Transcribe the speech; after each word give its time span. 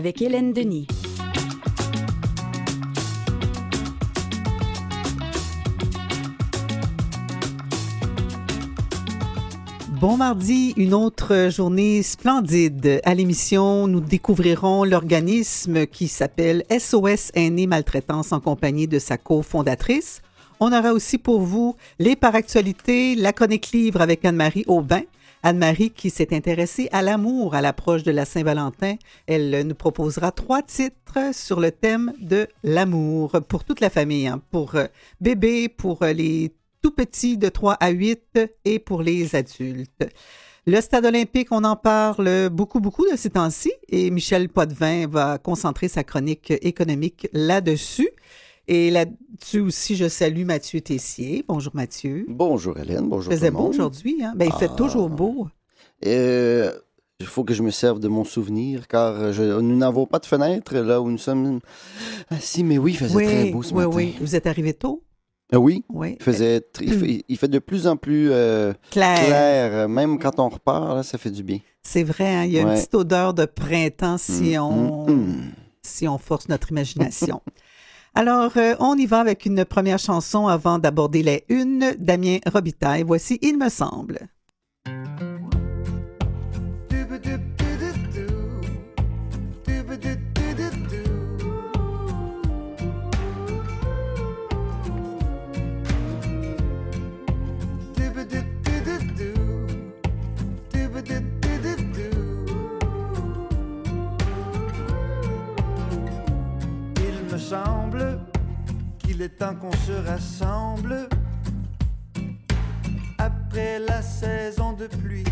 avec 0.00 0.22
Hélène 0.22 0.54
Denis. 0.54 0.86
Bon 10.00 10.16
mardi, 10.16 10.72
une 10.78 10.94
autre 10.94 11.50
journée 11.50 12.02
splendide. 12.02 13.02
À 13.04 13.12
l'émission, 13.14 13.86
nous 13.86 14.00
découvrirons 14.00 14.84
l'organisme 14.84 15.86
qui 15.86 16.08
s'appelle 16.08 16.64
SOS 16.70 17.30
Aînés 17.34 17.66
Maltraitance 17.66 18.32
en 18.32 18.40
compagnie 18.40 18.88
de 18.88 18.98
sa 18.98 19.18
cofondatrice. 19.18 20.22
On 20.60 20.72
aura 20.72 20.94
aussi 20.94 21.18
pour 21.18 21.42
vous 21.42 21.76
les 21.98 22.16
par 22.16 22.34
actualités, 22.34 23.16
la 23.16 23.34
chronique 23.34 23.70
livre 23.72 24.00
avec 24.00 24.24
Anne-Marie 24.24 24.64
Aubin. 24.66 25.02
Anne-Marie 25.42 25.90
qui 25.90 26.10
s'est 26.10 26.34
intéressée 26.34 26.88
à 26.92 27.02
l'amour 27.02 27.54
à 27.54 27.60
l'approche 27.60 28.02
de 28.02 28.10
la 28.10 28.24
Saint-Valentin. 28.24 28.96
Elle 29.26 29.66
nous 29.66 29.74
proposera 29.74 30.32
trois 30.32 30.62
titres 30.62 31.34
sur 31.34 31.60
le 31.60 31.70
thème 31.70 32.12
de 32.20 32.46
l'amour 32.62 33.40
pour 33.48 33.64
toute 33.64 33.80
la 33.80 33.90
famille, 33.90 34.26
hein, 34.26 34.40
pour 34.50 34.74
euh, 34.74 34.86
bébés, 35.20 35.68
pour 35.68 36.02
euh, 36.02 36.12
les 36.12 36.52
tout 36.82 36.92
petits 36.92 37.36
de 37.36 37.48
3 37.48 37.74
à 37.74 37.90
8 37.90 38.40
et 38.64 38.78
pour 38.78 39.02
les 39.02 39.34
adultes. 39.34 40.08
Le 40.66 40.80
stade 40.80 41.06
olympique, 41.06 41.48
on 41.52 41.64
en 41.64 41.76
parle 41.76 42.48
beaucoup, 42.50 42.80
beaucoup 42.80 43.10
de 43.10 43.16
ces 43.16 43.30
temps-ci 43.30 43.72
et 43.88 44.10
Michel 44.10 44.48
Poitvin 44.48 45.06
va 45.06 45.38
concentrer 45.38 45.88
sa 45.88 46.04
chronique 46.04 46.52
économique 46.62 47.28
là-dessus. 47.32 48.10
Et 48.72 48.92
là-dessus 48.92 49.58
aussi, 49.58 49.96
je 49.96 50.08
salue 50.08 50.44
Mathieu 50.44 50.80
Tessier. 50.80 51.44
Bonjour 51.48 51.74
Mathieu. 51.74 52.24
Bonjour 52.28 52.78
Hélène, 52.78 53.08
bonjour. 53.08 53.32
Il 53.32 53.36
faisait 53.36 53.50
beau 53.50 53.64
aujourd'hui, 53.66 54.22
hein? 54.22 54.32
Ben, 54.36 54.44
il 54.46 54.52
fait 54.52 54.70
toujours 54.76 55.08
Ah. 55.12 55.16
beau. 55.16 55.48
Euh, 56.06 56.70
il 57.18 57.26
faut 57.26 57.42
que 57.42 57.52
je 57.52 57.64
me 57.64 57.72
serve 57.72 57.98
de 57.98 58.06
mon 58.06 58.22
souvenir 58.22 58.86
car 58.86 59.32
je- 59.32 59.58
nous 59.60 59.76
n'avons 59.76 60.06
pas 60.06 60.20
de 60.20 60.26
fenêtre 60.26 60.76
là 60.76 61.00
où 61.02 61.10
nous 61.10 61.18
sommes 61.18 61.58
assis. 62.30 62.62
Mais 62.62 62.78
oui, 62.78 62.92
il 62.92 62.96
faisait 62.98 63.16
Oui, 63.16 63.24
très 63.26 63.50
beau 63.50 63.62
ce 63.64 63.74
oui, 63.74 63.84
matin. 63.84 63.96
oui. 63.96 64.14
Vous 64.20 64.36
êtes 64.36 64.46
arrivé 64.46 64.72
tôt? 64.72 65.02
Ah 65.52 65.58
oui, 65.58 65.84
Oui. 65.88 66.14
il 66.20 66.22
faisait, 66.22 66.62
il 66.80 66.92
fait, 66.94 67.24
il 67.28 67.36
fait 67.36 67.48
de 67.48 67.58
plus 67.58 67.88
en 67.88 67.96
plus 67.96 68.28
euh, 68.30 68.72
clair. 68.92 69.88
Même 69.88 70.20
quand 70.20 70.38
on 70.38 70.48
repart, 70.48 70.94
là, 70.94 71.02
ça 71.02 71.18
fait 71.18 71.32
du 71.32 71.42
bien. 71.42 71.58
C'est 71.82 72.04
vrai, 72.04 72.32
hein? 72.36 72.44
il 72.44 72.52
y 72.52 72.58
a 72.60 72.62
une 72.62 72.68
petite 72.68 72.94
odeur 72.94 73.34
de 73.34 73.46
printemps 73.46 74.16
si 74.16 74.56
Mm, 74.56 74.60
on, 74.60 75.06
mm, 75.10 75.12
mm. 75.16 75.50
si 75.82 76.06
on 76.06 76.18
force 76.18 76.48
notre 76.48 76.70
imagination. 76.70 77.42
Alors, 78.14 78.52
euh, 78.56 78.74
on 78.80 78.96
y 78.96 79.06
va 79.06 79.20
avec 79.20 79.46
une 79.46 79.64
première 79.64 79.98
chanson 79.98 80.48
avant 80.48 80.78
d'aborder 80.78 81.22
les 81.22 81.44
unes. 81.48 81.94
Damien 81.98 82.38
Robitaille, 82.46 83.04
voici 83.04 83.38
Il 83.42 83.58
me 83.58 83.68
semble. 83.68 84.28
Il 109.20 109.24
est 109.24 109.28
temps 109.36 109.54
qu'on 109.54 109.70
se 109.72 109.92
rassemble 109.92 111.06
après 113.18 113.78
la 113.78 114.00
saison 114.00 114.72
de 114.72 114.86
pluie. 114.86 115.26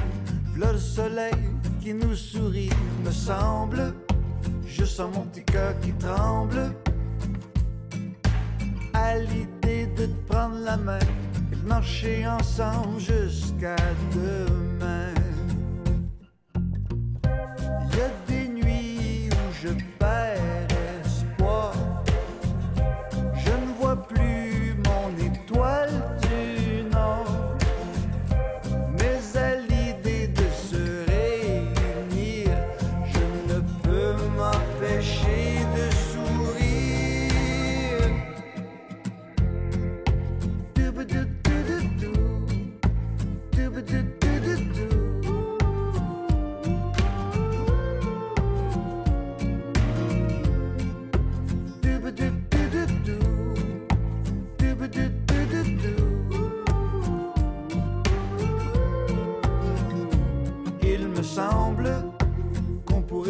Le 0.54 0.76
soleil 0.76 1.32
qui 1.80 1.94
nous 1.94 2.14
sourit, 2.14 2.68
me 3.02 3.10
semble. 3.10 3.94
Je 4.66 4.84
sens 4.84 5.16
mon 5.16 5.22
petit 5.22 5.42
cœur 5.42 5.72
qui 5.80 5.94
tremble 5.94 6.74
à 8.92 9.16
l'idée 9.16 9.86
de 9.96 10.04
te 10.04 10.30
prendre 10.30 10.58
la 10.58 10.76
main 10.76 10.98
et 11.50 11.56
de 11.56 11.66
marcher 11.66 12.26
ensemble 12.26 13.00
jusqu'à 13.00 13.76
demain. 14.14 15.14
Il 17.90 17.96
y 17.96 18.00
a 18.02 18.10
des 18.26 18.48
nuits 18.50 19.30
où 19.32 19.52
je 19.62 19.70
perds 19.98 20.67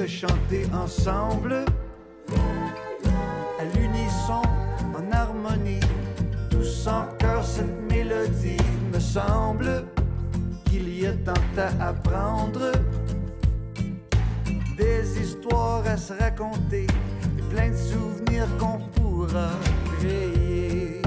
chanter 0.09 0.67
ensemble 0.73 1.65
à 3.61 3.65
l'unisson, 3.77 4.43
en 4.97 5.13
harmonie, 5.13 5.81
tous 6.51 6.87
en 6.87 7.05
cœur 7.19 7.45
cette 7.45 7.79
mélodie. 7.91 8.57
Me 8.93 8.99
semble 8.99 9.85
qu'il 10.65 10.89
y 10.99 11.07
a 11.07 11.13
tant 11.13 11.35
à 11.59 11.89
apprendre, 11.89 12.73
des 14.77 15.21
histoires 15.21 15.87
à 15.87 15.97
se 15.97 16.15
raconter, 16.15 16.87
et 17.39 17.43
plein 17.55 17.71
de 17.71 17.77
souvenirs 17.77 18.49
qu'on 18.59 18.79
pourra 18.95 19.51
créer. 19.99 21.03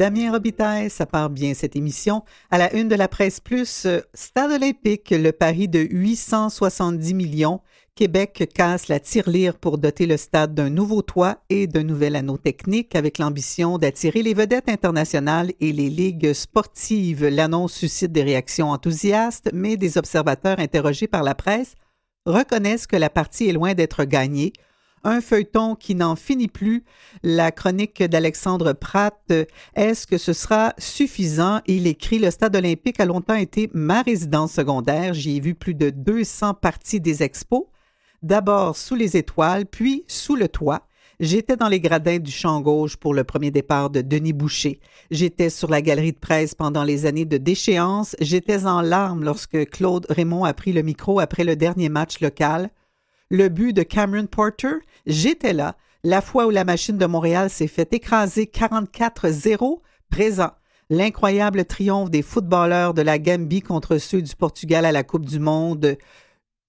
Damien 0.00 0.32
Robitaille, 0.32 0.88
ça 0.88 1.04
part 1.04 1.28
bien 1.28 1.52
cette 1.52 1.76
émission. 1.76 2.24
À 2.50 2.56
la 2.56 2.74
une 2.74 2.88
de 2.88 2.94
la 2.94 3.06
presse 3.06 3.38
plus, 3.38 3.84
euh, 3.84 4.00
Stade 4.14 4.50
olympique, 4.50 5.10
le 5.10 5.30
pari 5.30 5.68
de 5.68 5.80
870 5.80 7.12
millions. 7.12 7.60
Québec 7.94 8.50
casse 8.54 8.88
la 8.88 8.98
tirelire 8.98 9.58
pour 9.58 9.76
doter 9.76 10.06
le 10.06 10.16
stade 10.16 10.54
d'un 10.54 10.70
nouveau 10.70 11.02
toit 11.02 11.42
et 11.50 11.66
d'un 11.66 11.82
nouvel 11.82 12.16
anneau 12.16 12.38
technique 12.38 12.96
avec 12.96 13.18
l'ambition 13.18 13.76
d'attirer 13.76 14.22
les 14.22 14.32
vedettes 14.32 14.70
internationales 14.70 15.52
et 15.60 15.70
les 15.70 15.90
ligues 15.90 16.32
sportives. 16.32 17.26
L'annonce 17.26 17.74
suscite 17.74 18.10
des 18.10 18.22
réactions 18.22 18.70
enthousiastes, 18.70 19.50
mais 19.52 19.76
des 19.76 19.98
observateurs 19.98 20.60
interrogés 20.60 21.08
par 21.08 21.22
la 21.22 21.34
presse 21.34 21.74
reconnaissent 22.24 22.86
que 22.86 22.96
la 22.96 23.10
partie 23.10 23.50
est 23.50 23.52
loin 23.52 23.74
d'être 23.74 24.04
gagnée. 24.04 24.54
Un 25.02 25.22
feuilleton 25.22 25.76
qui 25.76 25.94
n'en 25.94 26.14
finit 26.14 26.48
plus. 26.48 26.84
La 27.22 27.52
chronique 27.52 28.02
d'Alexandre 28.02 28.74
Pratt. 28.74 29.32
Est-ce 29.74 30.06
que 30.06 30.18
ce 30.18 30.34
sera 30.34 30.74
suffisant? 30.76 31.60
Il 31.66 31.86
écrit 31.86 32.18
Le 32.18 32.30
stade 32.30 32.54
olympique 32.54 33.00
a 33.00 33.06
longtemps 33.06 33.34
été 33.34 33.70
ma 33.72 34.02
résidence 34.02 34.52
secondaire. 34.52 35.14
J'y 35.14 35.38
ai 35.38 35.40
vu 35.40 35.54
plus 35.54 35.74
de 35.74 35.88
200 35.88 36.54
parties 36.54 37.00
des 37.00 37.22
expos. 37.22 37.64
D'abord 38.22 38.76
sous 38.76 38.94
les 38.94 39.16
étoiles, 39.16 39.64
puis 39.64 40.04
sous 40.06 40.36
le 40.36 40.48
toit. 40.48 40.86
J'étais 41.18 41.56
dans 41.56 41.68
les 41.68 41.80
gradins 41.80 42.18
du 42.18 42.30
champ 42.30 42.60
gauche 42.60 42.96
pour 42.96 43.14
le 43.14 43.24
premier 43.24 43.50
départ 43.50 43.88
de 43.88 44.02
Denis 44.02 44.34
Boucher. 44.34 44.80
J'étais 45.10 45.50
sur 45.50 45.70
la 45.70 45.80
galerie 45.80 46.12
de 46.12 46.18
presse 46.18 46.54
pendant 46.54 46.84
les 46.84 47.06
années 47.06 47.26
de 47.26 47.38
déchéance. 47.38 48.16
J'étais 48.20 48.66
en 48.66 48.82
larmes 48.82 49.24
lorsque 49.24 49.68
Claude 49.70 50.06
Raymond 50.10 50.44
a 50.44 50.52
pris 50.52 50.72
le 50.72 50.82
micro 50.82 51.20
après 51.20 51.44
le 51.44 51.56
dernier 51.56 51.88
match 51.88 52.20
local. 52.20 52.70
Le 53.32 53.48
but 53.48 53.72
de 53.72 53.82
Cameron 53.82 54.26
Porter, 54.26 54.80
j'étais 55.06 55.52
là. 55.52 55.76
La 56.02 56.22
fois 56.22 56.46
où 56.46 56.50
la 56.50 56.64
machine 56.64 56.96
de 56.96 57.06
Montréal 57.06 57.50
s'est 57.50 57.66
fait 57.66 57.92
écraser 57.92 58.44
44-0, 58.44 59.80
présent. 60.10 60.50
L'incroyable 60.88 61.64
triomphe 61.64 62.10
des 62.10 62.22
footballeurs 62.22 62.94
de 62.94 63.02
la 63.02 63.18
Gambie 63.18 63.62
contre 63.62 63.98
ceux 63.98 64.22
du 64.22 64.34
Portugal 64.34 64.84
à 64.84 64.92
la 64.92 65.04
Coupe 65.04 65.26
du 65.26 65.38
Monde 65.38 65.96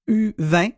U20 0.08 0.74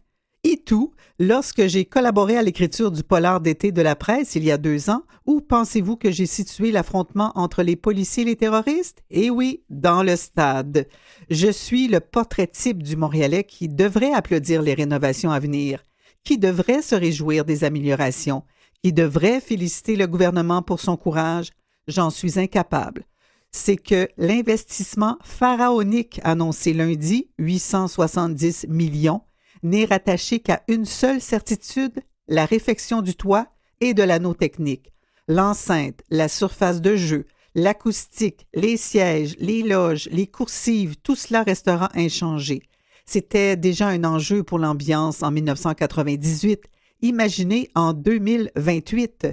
et 0.45 0.57
tout 0.57 0.93
lorsque 1.19 1.67
j'ai 1.67 1.85
collaboré 1.85 2.37
à 2.37 2.41
l'écriture 2.41 2.91
du 2.91 3.03
polar 3.03 3.41
d'été 3.41 3.71
de 3.71 3.81
la 3.81 3.95
presse 3.95 4.35
il 4.35 4.43
y 4.43 4.51
a 4.51 4.57
deux 4.57 4.89
ans, 4.89 5.03
où 5.25 5.41
pensez-vous 5.41 5.95
que 5.95 6.11
j'ai 6.11 6.25
situé 6.25 6.71
l'affrontement 6.71 7.31
entre 7.35 7.63
les 7.63 7.75
policiers 7.75 8.23
et 8.23 8.27
les 8.27 8.35
terroristes? 8.35 9.03
Eh 9.09 9.29
oui, 9.29 9.63
dans 9.69 10.03
le 10.03 10.15
stade. 10.15 10.87
Je 11.29 11.49
suis 11.49 11.87
le 11.87 11.99
portrait 11.99 12.47
type 12.47 12.83
du 12.83 12.95
Montréalais 12.95 13.45
qui 13.45 13.69
devrait 13.69 14.13
applaudir 14.13 14.61
les 14.61 14.73
rénovations 14.73 15.31
à 15.31 15.39
venir, 15.39 15.83
qui 16.23 16.37
devrait 16.37 16.81
se 16.81 16.95
réjouir 16.95 17.45
des 17.45 17.63
améliorations, 17.63 18.43
qui 18.83 18.93
devrait 18.93 19.41
féliciter 19.41 19.95
le 19.95 20.07
gouvernement 20.07 20.61
pour 20.61 20.79
son 20.79 20.97
courage. 20.97 21.49
J'en 21.87 22.09
suis 22.09 22.39
incapable 22.39 23.05
c'est 23.53 23.77
que 23.77 24.09
l'investissement 24.17 25.17
pharaonique 25.23 26.19
annoncé 26.23 26.73
lundi, 26.73 27.29
870 27.37 28.65
millions, 28.67 29.21
n'est 29.61 29.85
rattaché 29.85 30.39
qu'à 30.39 30.63
une 30.67 30.85
seule 30.85 31.21
certitude, 31.21 32.01
la 32.27 32.45
réfection 32.45 33.01
du 33.01 33.15
toit 33.15 33.47
et 33.79 33.93
de 33.93 34.03
l'anneau 34.03 34.33
technique. 34.33 34.91
L'enceinte, 35.27 36.01
la 36.09 36.27
surface 36.27 36.81
de 36.81 36.95
jeu, 36.95 37.25
l'acoustique, 37.55 38.47
les 38.53 38.75
sièges, 38.75 39.35
les 39.39 39.61
loges, 39.61 40.09
les 40.11 40.27
coursives, 40.27 40.95
tout 41.01 41.15
cela 41.15 41.43
restera 41.43 41.89
inchangé. 41.93 42.63
C'était 43.05 43.57
déjà 43.57 43.87
un 43.87 44.03
enjeu 44.03 44.43
pour 44.43 44.59
l'ambiance 44.59 45.23
en 45.23 45.31
1998. 45.31 46.63
Imaginez 47.01 47.69
en 47.75 47.93
2028. 47.93 49.27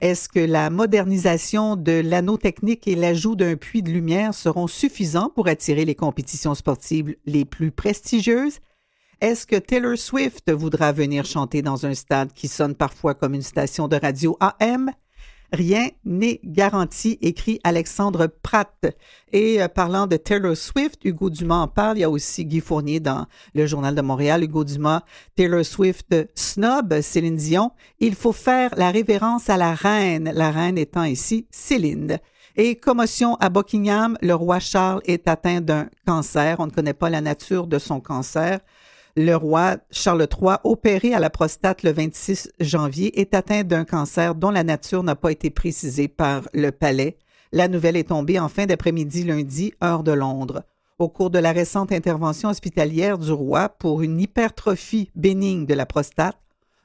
Est-ce 0.00 0.28
que 0.28 0.40
la 0.40 0.70
modernisation 0.70 1.76
de 1.76 2.02
l'anneau 2.04 2.36
technique 2.36 2.86
et 2.86 2.94
l'ajout 2.94 3.36
d'un 3.36 3.56
puits 3.56 3.82
de 3.82 3.90
lumière 3.90 4.34
seront 4.34 4.66
suffisants 4.66 5.30
pour 5.34 5.48
attirer 5.48 5.84
les 5.84 5.94
compétitions 5.94 6.54
sportives 6.54 7.16
les 7.24 7.44
plus 7.44 7.70
prestigieuses? 7.70 8.58
Est-ce 9.20 9.46
que 9.46 9.56
Taylor 9.56 9.96
Swift 9.96 10.52
voudra 10.52 10.92
venir 10.92 11.24
chanter 11.24 11.62
dans 11.62 11.86
un 11.86 11.94
stade 11.94 12.32
qui 12.32 12.48
sonne 12.48 12.74
parfois 12.74 13.14
comme 13.14 13.32
une 13.32 13.42
station 13.42 13.88
de 13.88 13.96
radio 13.96 14.36
AM? 14.40 14.90
Rien 15.54 15.88
n'est 16.04 16.40
garanti, 16.42 17.16
écrit 17.22 17.60
Alexandre 17.62 18.26
Pratt. 18.26 18.86
Et 19.32 19.62
euh, 19.62 19.68
parlant 19.68 20.08
de 20.08 20.16
Taylor 20.16 20.56
Swift, 20.56 21.04
Hugo 21.04 21.30
Dumas 21.30 21.58
en 21.58 21.68
parle. 21.68 21.98
Il 21.98 22.00
y 22.00 22.04
a 22.04 22.10
aussi 22.10 22.44
Guy 22.44 22.58
Fournier 22.58 22.98
dans 22.98 23.26
le 23.54 23.64
Journal 23.64 23.94
de 23.94 24.02
Montréal. 24.02 24.42
Hugo 24.42 24.64
Dumas, 24.64 25.02
Taylor 25.36 25.64
Swift 25.64 26.12
snob, 26.34 27.00
Céline 27.00 27.36
Dion. 27.36 27.70
Il 28.00 28.16
faut 28.16 28.32
faire 28.32 28.74
la 28.76 28.90
révérence 28.90 29.48
à 29.48 29.56
la 29.56 29.74
reine, 29.74 30.32
la 30.34 30.50
reine 30.50 30.76
étant 30.76 31.04
ici 31.04 31.46
Céline. 31.52 32.18
Et 32.56 32.74
commotion 32.74 33.36
à 33.36 33.48
Buckingham, 33.48 34.18
le 34.22 34.34
roi 34.34 34.58
Charles 34.58 35.02
est 35.04 35.28
atteint 35.28 35.60
d'un 35.60 35.88
cancer. 36.04 36.56
On 36.58 36.66
ne 36.66 36.72
connaît 36.72 36.94
pas 36.94 37.10
la 37.10 37.20
nature 37.20 37.68
de 37.68 37.78
son 37.78 38.00
cancer 38.00 38.58
le 39.16 39.34
roi 39.34 39.76
Charles 39.90 40.26
III, 40.30 40.56
opéré 40.64 41.14
à 41.14 41.20
la 41.20 41.30
prostate 41.30 41.84
le 41.84 41.92
26 41.92 42.50
janvier, 42.58 43.20
est 43.20 43.34
atteint 43.34 43.62
d'un 43.62 43.84
cancer 43.84 44.34
dont 44.34 44.50
la 44.50 44.64
nature 44.64 45.04
n'a 45.04 45.14
pas 45.14 45.30
été 45.30 45.50
précisée 45.50 46.08
par 46.08 46.48
le 46.52 46.72
palais. 46.72 47.18
La 47.52 47.68
nouvelle 47.68 47.96
est 47.96 48.08
tombée 48.08 48.40
en 48.40 48.48
fin 48.48 48.66
d'après-midi 48.66 49.22
lundi, 49.22 49.72
heure 49.82 50.02
de 50.02 50.10
Londres. 50.10 50.64
Au 50.98 51.08
cours 51.08 51.30
de 51.30 51.38
la 51.38 51.52
récente 51.52 51.92
intervention 51.92 52.48
hospitalière 52.48 53.18
du 53.18 53.30
roi 53.30 53.68
pour 53.68 54.02
une 54.02 54.20
hypertrophie 54.20 55.10
bénigne 55.14 55.66
de 55.66 55.74
la 55.74 55.86
prostate, 55.86 56.38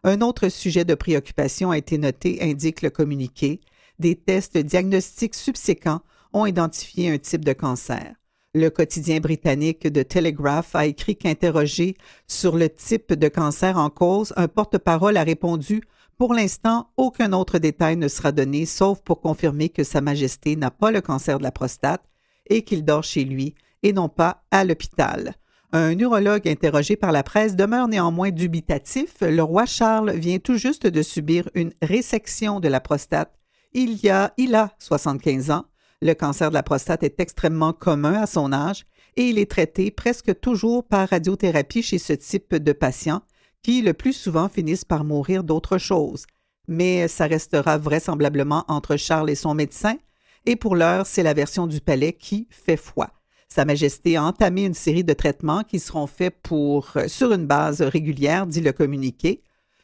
un 0.03 0.21
autre 0.21 0.49
sujet 0.49 0.85
de 0.85 0.95
préoccupation 0.95 1.71
a 1.71 1.77
été 1.77 1.97
noté, 1.97 2.39
indique 2.41 2.83
le 2.83 2.91
communiqué. 2.91 3.59
Des 3.97 4.15
tests 4.15 4.57
diagnostiques 4.57 5.35
subséquents 5.35 6.01
ont 6.31 6.45
identifié 6.45 7.11
un 7.11 7.17
type 7.17 7.43
de 7.43 7.53
cancer. 7.53 8.13
Le 8.55 8.69
quotidien 8.69 9.19
britannique 9.19 9.85
de 9.85 10.01
Telegraph 10.01 10.73
a 10.73 10.87
écrit 10.87 11.15
qu'interrogé 11.15 11.95
sur 12.27 12.57
le 12.57 12.67
type 12.67 13.13
de 13.13 13.27
cancer 13.27 13.77
en 13.77 13.91
cause, 13.91 14.33
un 14.37 14.47
porte-parole 14.47 15.17
a 15.17 15.23
répondu 15.23 15.83
Pour 16.17 16.33
l'instant, 16.33 16.89
aucun 16.97 17.31
autre 17.33 17.59
détail 17.59 17.95
ne 17.95 18.07
sera 18.07 18.31
donné, 18.31 18.65
sauf 18.65 19.01
pour 19.01 19.21
confirmer 19.21 19.69
que 19.69 19.83
Sa 19.83 20.01
Majesté 20.01 20.55
n'a 20.55 20.71
pas 20.71 20.89
le 20.89 21.01
cancer 21.01 21.37
de 21.37 21.43
la 21.43 21.51
prostate 21.51 22.03
et 22.47 22.63
qu'il 22.63 22.83
dort 22.83 23.03
chez 23.03 23.23
lui 23.23 23.53
et 23.83 23.93
non 23.93 24.09
pas 24.09 24.43
à 24.49 24.63
l'hôpital. 24.63 25.35
Un 25.71 25.93
neurologue 25.93 26.47
interrogé 26.47 26.95
par 26.95 27.11
la 27.11 27.21
presse 27.21 27.55
demeure 27.55 27.87
néanmoins 27.87 28.31
dubitatif. 28.31 29.17
Le 29.21 29.43
roi 29.43 29.67
Charles 29.67 30.13
vient 30.13 30.39
tout 30.39 30.57
juste 30.57 30.87
de 30.87 31.03
subir 31.03 31.47
une 31.53 31.71
résection 31.83 32.59
de 32.59 32.67
la 32.67 32.81
prostate. 32.81 33.31
Il 33.73 34.03
y 34.03 34.09
a, 34.09 34.33
il 34.37 34.55
a 34.55 34.71
75 34.79 35.51
ans. 35.51 35.65
Le 36.01 36.13
cancer 36.13 36.49
de 36.49 36.53
la 36.53 36.63
prostate 36.63 37.03
est 37.03 37.19
extrêmement 37.19 37.73
commun 37.73 38.13
à 38.13 38.25
son 38.25 38.53
âge 38.53 38.85
et 39.17 39.23
il 39.23 39.37
est 39.37 39.51
traité 39.51 39.91
presque 39.91 40.39
toujours 40.39 40.85
par 40.85 41.09
radiothérapie 41.09 41.83
chez 41.83 41.97
ce 41.97 42.13
type 42.13 42.55
de 42.55 42.71
patients 42.71 43.21
qui 43.63 43.81
le 43.81 43.93
plus 43.93 44.13
souvent 44.13 44.47
finissent 44.47 44.85
par 44.85 45.03
mourir 45.03 45.43
d'autre 45.43 45.77
chose. 45.77 46.25
Mais 46.69 47.09
ça 47.09 47.27
restera 47.27 47.77
vraisemblablement 47.77 48.63
entre 48.69 48.95
Charles 48.95 49.29
et 49.29 49.35
son 49.35 49.53
médecin, 49.53 49.97
et 50.45 50.55
pour 50.55 50.77
l'heure, 50.77 51.05
c'est 51.05 51.23
la 51.23 51.33
version 51.33 51.67
du 51.67 51.81
palais 51.81 52.13
qui 52.13 52.47
fait 52.49 52.77
foi. 52.77 53.09
Sa 53.49 53.65
Majesté 53.65 54.15
a 54.15 54.23
entamé 54.23 54.63
une 54.63 54.73
série 54.73 55.03
de 55.03 55.11
traitements 55.11 55.63
qui 55.63 55.79
seront 55.79 56.07
faits 56.07 56.37
pour 56.41 56.93
sur 57.07 57.33
une 57.33 57.45
base 57.45 57.81
régulière, 57.81 58.47
dit 58.47 58.61
le 58.61 58.71
communiqué. 58.71 59.41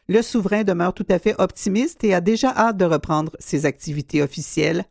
Le 0.08 0.22
souverain 0.22 0.64
demeure 0.64 0.94
tout 0.94 1.08
à 1.10 1.20
fait 1.20 1.36
optimiste 1.40 2.06
et 2.06 2.14
a 2.14 2.22
déjà 2.22 2.56
hâte 2.56 2.78
de 2.78 2.86
reprendre 2.86 3.32
ses 3.40 3.66
activités 3.66 4.22
officielles 4.22 4.86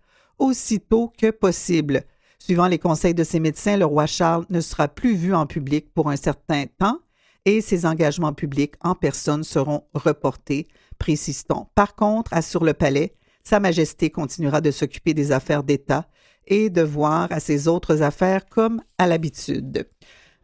aussitôt 0.45 1.11
que 1.19 1.31
possible. 1.31 2.03
Suivant 2.39 2.67
les 2.67 2.79
conseils 2.79 3.15
de 3.15 3.25
ses 3.25 3.41
médecins, 3.41 3.79
le 3.79 3.87
roi 3.87 4.05
Charles 4.05 4.45
ne 4.51 4.61
sera 4.61 4.89
plus 4.89 5.15
vu 5.15 5.35
en 5.35 5.47
public 5.47 5.87
pour 5.95 6.11
un 6.11 6.17
certain 6.17 6.67
temps 6.79 6.99
et 7.47 7.63
ses 7.63 7.87
engagements 7.87 8.35
publics 8.35 8.75
en 8.83 8.95
personne 8.95 9.43
seront 9.43 9.85
reportés, 9.95 10.67
précise-t-on. 10.99 11.67
Par 11.75 11.95
contre, 11.95 12.35
assure 12.35 12.65
le 12.65 12.75
palais, 12.75 13.15
Sa 13.43 13.59
Majesté 13.59 14.11
continuera 14.11 14.61
de 14.61 14.71
s'occuper 14.71 15.15
des 15.15 15.33
affaires 15.33 15.63
d'État 15.63 16.07
et 16.47 16.69
de 16.69 16.83
voir 16.83 17.29
à 17.31 17.41
ses 17.41 17.67
autres 17.67 18.03
affaires 18.03 18.45
comme 18.47 18.83
à 18.99 19.07
l'habitude. 19.07 19.89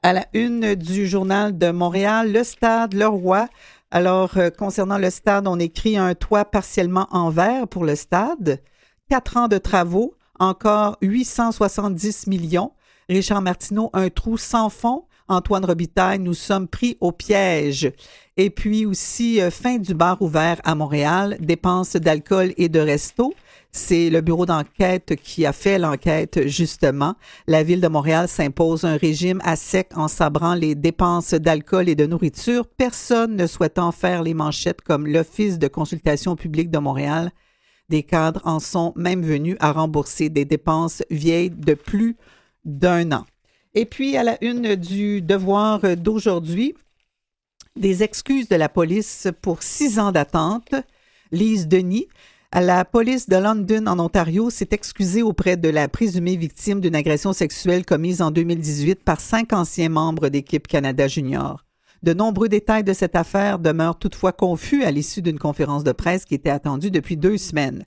À 0.02 0.14
la 0.14 0.26
une 0.32 0.74
du 0.76 1.06
journal 1.06 1.58
de 1.58 1.70
Montréal, 1.70 2.32
le 2.32 2.42
stade 2.42 2.94
Le 2.94 3.06
Roi. 3.06 3.48
Alors, 3.90 4.38
euh, 4.38 4.48
concernant 4.48 4.96
le 4.96 5.10
stade, 5.10 5.46
on 5.46 5.58
écrit 5.58 5.98
un 5.98 6.14
toit 6.14 6.46
partiellement 6.46 7.06
en 7.10 7.28
verre 7.28 7.68
pour 7.68 7.84
le 7.84 7.96
stade 7.96 8.62
quatre 9.10 9.36
ans 9.36 9.48
de 9.48 9.58
travaux, 9.58 10.14
encore 10.38 10.96
870 11.02 12.28
millions. 12.28 12.70
Richard 13.08 13.42
Martineau, 13.42 13.90
un 13.92 14.08
trou 14.08 14.38
sans 14.38 14.70
fond. 14.70 15.02
Antoine 15.26 15.64
Robitaille, 15.64 16.20
nous 16.20 16.34
sommes 16.34 16.68
pris 16.68 16.96
au 17.00 17.10
piège. 17.10 17.90
Et 18.36 18.50
puis 18.50 18.86
aussi, 18.86 19.40
euh, 19.40 19.50
fin 19.50 19.78
du 19.78 19.94
bar 19.94 20.22
ouvert 20.22 20.60
à 20.62 20.76
Montréal, 20.76 21.36
dépenses 21.40 21.96
d'alcool 21.96 22.52
et 22.56 22.68
de 22.68 22.78
resto. 22.78 23.34
C'est 23.72 24.10
le 24.10 24.20
bureau 24.20 24.46
d'enquête 24.46 25.16
qui 25.16 25.44
a 25.44 25.52
fait 25.52 25.80
l'enquête, 25.80 26.46
justement. 26.46 27.14
La 27.48 27.64
ville 27.64 27.80
de 27.80 27.88
Montréal 27.88 28.28
s'impose 28.28 28.84
un 28.84 28.96
régime 28.96 29.40
à 29.44 29.56
sec 29.56 29.88
en 29.96 30.06
sabrant 30.06 30.54
les 30.54 30.76
dépenses 30.76 31.34
d'alcool 31.34 31.88
et 31.88 31.96
de 31.96 32.06
nourriture, 32.06 32.66
personne 32.66 33.34
ne 33.34 33.48
souhaitant 33.48 33.90
faire 33.90 34.22
les 34.22 34.34
manchettes 34.34 34.82
comme 34.82 35.08
l'Office 35.08 35.58
de 35.58 35.66
consultation 35.66 36.36
publique 36.36 36.70
de 36.70 36.78
Montréal 36.78 37.32
des 37.90 38.02
cadres 38.02 38.40
en 38.44 38.60
sont 38.60 38.94
même 38.96 39.22
venus 39.22 39.56
à 39.60 39.72
rembourser 39.72 40.30
des 40.30 40.46
dépenses 40.46 41.02
vieilles 41.10 41.50
de 41.50 41.74
plus 41.74 42.16
d'un 42.64 43.12
an. 43.12 43.26
Et 43.74 43.84
puis, 43.84 44.16
à 44.16 44.22
la 44.22 44.42
une 44.42 44.74
du 44.76 45.20
devoir 45.20 45.96
d'aujourd'hui, 45.96 46.74
des 47.76 48.02
excuses 48.02 48.48
de 48.48 48.56
la 48.56 48.68
police 48.68 49.28
pour 49.42 49.62
six 49.62 49.98
ans 49.98 50.12
d'attente. 50.12 50.74
Lise 51.32 51.68
Denis, 51.68 52.08
la 52.52 52.84
police 52.84 53.28
de 53.28 53.36
London 53.36 53.86
en 53.86 53.98
Ontario 54.00 54.50
s'est 54.50 54.68
excusée 54.72 55.22
auprès 55.22 55.56
de 55.56 55.68
la 55.68 55.86
présumée 55.86 56.36
victime 56.36 56.80
d'une 56.80 56.96
agression 56.96 57.32
sexuelle 57.32 57.84
commise 57.84 58.22
en 58.22 58.32
2018 58.32 59.04
par 59.04 59.20
cinq 59.20 59.52
anciens 59.52 59.88
membres 59.88 60.28
d'équipe 60.28 60.66
Canada 60.66 61.06
Junior. 61.06 61.64
De 62.02 62.14
nombreux 62.14 62.48
détails 62.48 62.84
de 62.84 62.94
cette 62.94 63.14
affaire 63.14 63.58
demeurent 63.58 63.98
toutefois 63.98 64.32
confus 64.32 64.84
à 64.84 64.90
l'issue 64.90 65.20
d'une 65.20 65.38
conférence 65.38 65.84
de 65.84 65.92
presse 65.92 66.24
qui 66.24 66.34
était 66.34 66.50
attendue 66.50 66.90
depuis 66.90 67.16
deux 67.16 67.36
semaines. 67.36 67.84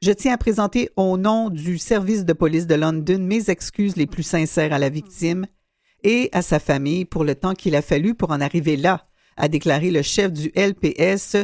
Je 0.00 0.10
tiens 0.10 0.34
à 0.34 0.38
présenter 0.38 0.88
au 0.96 1.18
nom 1.18 1.50
du 1.50 1.78
service 1.78 2.24
de 2.24 2.32
police 2.32 2.66
de 2.66 2.74
London 2.74 3.18
mes 3.20 3.50
excuses 3.50 3.96
les 3.96 4.06
plus 4.06 4.22
sincères 4.22 4.72
à 4.72 4.78
la 4.78 4.88
victime 4.88 5.46
et 6.02 6.30
à 6.32 6.42
sa 6.42 6.58
famille 6.58 7.04
pour 7.04 7.24
le 7.24 7.34
temps 7.34 7.54
qu'il 7.54 7.76
a 7.76 7.82
fallu 7.82 8.14
pour 8.14 8.30
en 8.30 8.40
arriver 8.40 8.76
là, 8.76 9.06
a 9.36 9.48
déclaré 9.48 9.90
le 9.90 10.02
chef 10.02 10.32
du 10.32 10.50
LPS, 10.56 11.36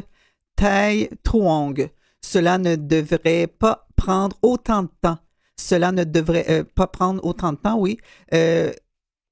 Tai 0.57 1.11
Truong. 1.23 1.91
Cela 2.21 2.59
ne 2.59 2.75
devrait 2.75 3.47
pas 3.47 3.87
prendre 3.97 4.37
autant 4.43 4.83
de 4.83 4.91
temps. 5.03 5.19
Cela 5.57 5.93
ne 5.93 6.05
devrait 6.05 6.47
euh, 6.49 6.65
pas 6.65 6.87
prendre 6.87 7.25
autant 7.25 7.53
de 7.53 7.59
temps, 7.59 7.79
oui. 7.79 7.99
Euh, 8.33 8.73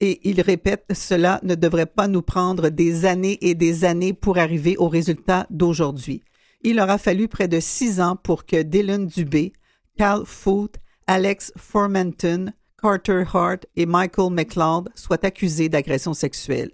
et 0.01 0.29
il 0.29 0.41
répète, 0.41 0.85
cela 0.93 1.41
ne 1.43 1.55
devrait 1.55 1.87
pas 1.87 2.09
nous 2.09 2.23
prendre 2.23 2.69
des 2.69 3.05
années 3.05 3.39
et 3.41 3.55
des 3.55 3.85
années 3.85 4.13
pour 4.13 4.39
arriver 4.39 4.77
au 4.77 4.89
résultat 4.89 5.47
d'aujourd'hui. 5.51 6.23
Il 6.63 6.81
aura 6.81 6.99
fallu 6.99 7.29
près 7.29 7.49
de 7.49 7.61
six 7.61 8.01
ans 8.01 8.17
pour 8.17 8.45
que 8.45 8.63
Dylan 8.63 9.07
Dubé, 9.07 9.53
Cal 9.97 10.23
Foote, 10.25 10.77
Alex 11.07 11.53
Formanton, 11.57 12.53
Carter 12.81 13.25
Hart 13.33 13.67
et 13.77 13.87
Michael 13.87 14.33
McLeod 14.33 14.91
soient 14.95 15.25
accusés 15.25 15.69
d'agression 15.69 16.13
sexuelle. 16.13 16.71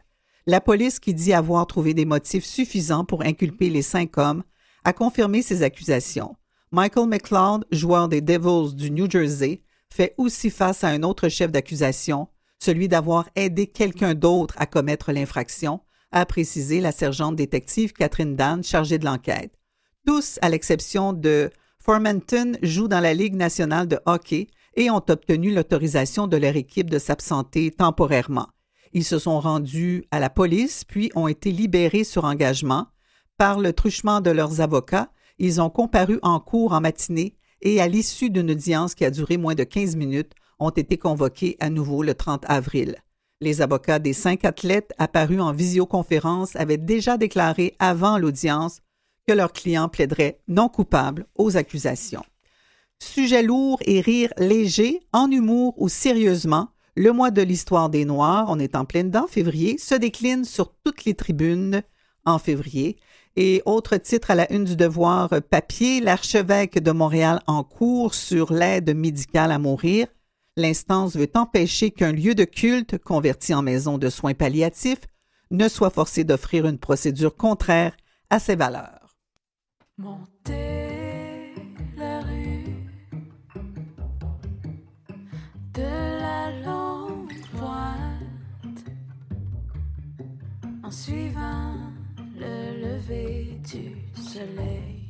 La 0.46 0.60
police, 0.60 0.98
qui 0.98 1.14
dit 1.14 1.32
avoir 1.32 1.66
trouvé 1.68 1.94
des 1.94 2.04
motifs 2.04 2.44
suffisants 2.44 3.04
pour 3.04 3.22
inculper 3.22 3.70
les 3.70 3.82
cinq 3.82 4.18
hommes, 4.18 4.42
a 4.84 4.92
confirmé 4.92 5.42
ces 5.42 5.62
accusations. 5.62 6.34
Michael 6.72 7.06
McLeod, 7.06 7.64
joueur 7.70 8.08
des 8.08 8.20
Devils 8.20 8.74
du 8.74 8.90
New 8.90 9.08
Jersey, 9.08 9.62
fait 9.92 10.14
aussi 10.16 10.50
face 10.50 10.82
à 10.82 10.88
un 10.88 11.02
autre 11.02 11.28
chef 11.28 11.52
d'accusation, 11.52 12.28
celui 12.62 12.86
d'avoir 12.86 13.28
aidé 13.34 13.66
quelqu'un 13.66 14.14
d'autre 14.14 14.54
à 14.56 14.66
commettre 14.66 15.10
l'infraction, 15.10 15.80
a 16.12 16.24
précisé 16.24 16.80
la 16.80 16.92
sergente 16.92 17.34
détective 17.34 17.92
Catherine 17.92 18.36
Dan, 18.36 18.62
chargée 18.62 18.98
de 18.98 19.04
l'enquête. 19.04 19.52
Tous, 20.06 20.38
à 20.42 20.48
l'exception 20.48 21.12
de 21.12 21.50
Formanton, 21.80 22.52
jouent 22.62 22.86
dans 22.86 23.00
la 23.00 23.14
Ligue 23.14 23.34
nationale 23.34 23.88
de 23.88 23.98
hockey 24.06 24.46
et 24.76 24.90
ont 24.90 25.02
obtenu 25.08 25.52
l'autorisation 25.52 26.28
de 26.28 26.36
leur 26.36 26.54
équipe 26.54 26.88
de 26.88 27.00
s'absenter 27.00 27.72
temporairement. 27.72 28.46
Ils 28.92 29.04
se 29.04 29.18
sont 29.18 29.40
rendus 29.40 30.04
à 30.12 30.20
la 30.20 30.30
police, 30.30 30.84
puis 30.84 31.10
ont 31.16 31.26
été 31.26 31.50
libérés 31.50 32.04
sur 32.04 32.24
engagement. 32.24 32.86
Par 33.38 33.58
le 33.58 33.72
truchement 33.72 34.20
de 34.20 34.30
leurs 34.30 34.60
avocats, 34.60 35.10
ils 35.38 35.60
ont 35.60 35.70
comparu 35.70 36.20
en 36.22 36.38
cours 36.38 36.74
en 36.74 36.80
matinée 36.80 37.34
et 37.60 37.80
à 37.80 37.88
l'issue 37.88 38.30
d'une 38.30 38.52
audience 38.52 38.94
qui 38.94 39.04
a 39.04 39.10
duré 39.10 39.36
moins 39.36 39.56
de 39.56 39.64
15 39.64 39.96
minutes, 39.96 40.32
ont 40.58 40.70
été 40.70 40.98
convoqués 40.98 41.56
à 41.60 41.70
nouveau 41.70 42.02
le 42.02 42.14
30 42.14 42.44
avril. 42.48 42.96
Les 43.40 43.60
avocats 43.60 43.98
des 43.98 44.12
cinq 44.12 44.44
athlètes 44.44 44.92
apparus 44.98 45.40
en 45.40 45.52
visioconférence 45.52 46.54
avaient 46.56 46.76
déjà 46.76 47.16
déclaré 47.16 47.74
avant 47.78 48.18
l'audience 48.18 48.78
que 49.26 49.32
leurs 49.32 49.52
clients 49.52 49.88
plaideraient 49.88 50.40
non 50.48 50.68
coupables 50.68 51.26
aux 51.34 51.56
accusations. 51.56 52.24
Sujet 53.00 53.42
lourd 53.42 53.80
et 53.84 54.00
rire 54.00 54.32
léger, 54.38 55.00
en 55.12 55.28
humour 55.30 55.74
ou 55.76 55.88
sérieusement, 55.88 56.68
le 56.94 57.12
mois 57.12 57.30
de 57.30 57.42
l'histoire 57.42 57.88
des 57.88 58.04
Noirs, 58.04 58.46
on 58.48 58.58
est 58.58 58.76
en 58.76 58.84
pleine 58.84 59.06
dedans, 59.06 59.26
février, 59.26 59.78
se 59.78 59.94
décline 59.94 60.44
sur 60.44 60.74
toutes 60.84 61.04
les 61.04 61.14
tribunes 61.14 61.82
en 62.24 62.38
février. 62.38 62.96
Et 63.34 63.62
autre 63.64 63.96
titre 63.96 64.30
à 64.30 64.34
la 64.34 64.52
une 64.52 64.64
du 64.64 64.76
devoir 64.76 65.30
papier, 65.50 66.00
l'archevêque 66.00 66.78
de 66.80 66.92
Montréal 66.92 67.40
en 67.46 67.64
cours 67.64 68.14
sur 68.14 68.52
l'aide 68.52 68.94
médicale 68.94 69.52
à 69.52 69.58
mourir. 69.58 70.06
L'instance 70.56 71.16
veut 71.16 71.30
empêcher 71.34 71.90
qu'un 71.90 72.12
lieu 72.12 72.34
de 72.34 72.44
culte, 72.44 72.98
converti 72.98 73.54
en 73.54 73.62
maison 73.62 73.96
de 73.96 74.10
soins 74.10 74.34
palliatifs, 74.34 75.06
ne 75.50 75.66
soit 75.66 75.90
forcé 75.90 76.24
d'offrir 76.24 76.66
une 76.66 76.78
procédure 76.78 77.36
contraire 77.36 77.96
à 78.28 78.38
ses 78.38 78.54
valeurs. 78.54 79.16
Monter 79.96 81.54
la 81.96 82.20
rue 82.20 82.64
de 85.72 85.82
la 86.20 86.60
longue 86.66 87.32
pointe 87.58 88.84
en 90.82 90.90
suivant 90.90 91.76
le 92.38 92.82
lever 92.82 93.58
du 93.64 93.96
soleil. 94.22 95.08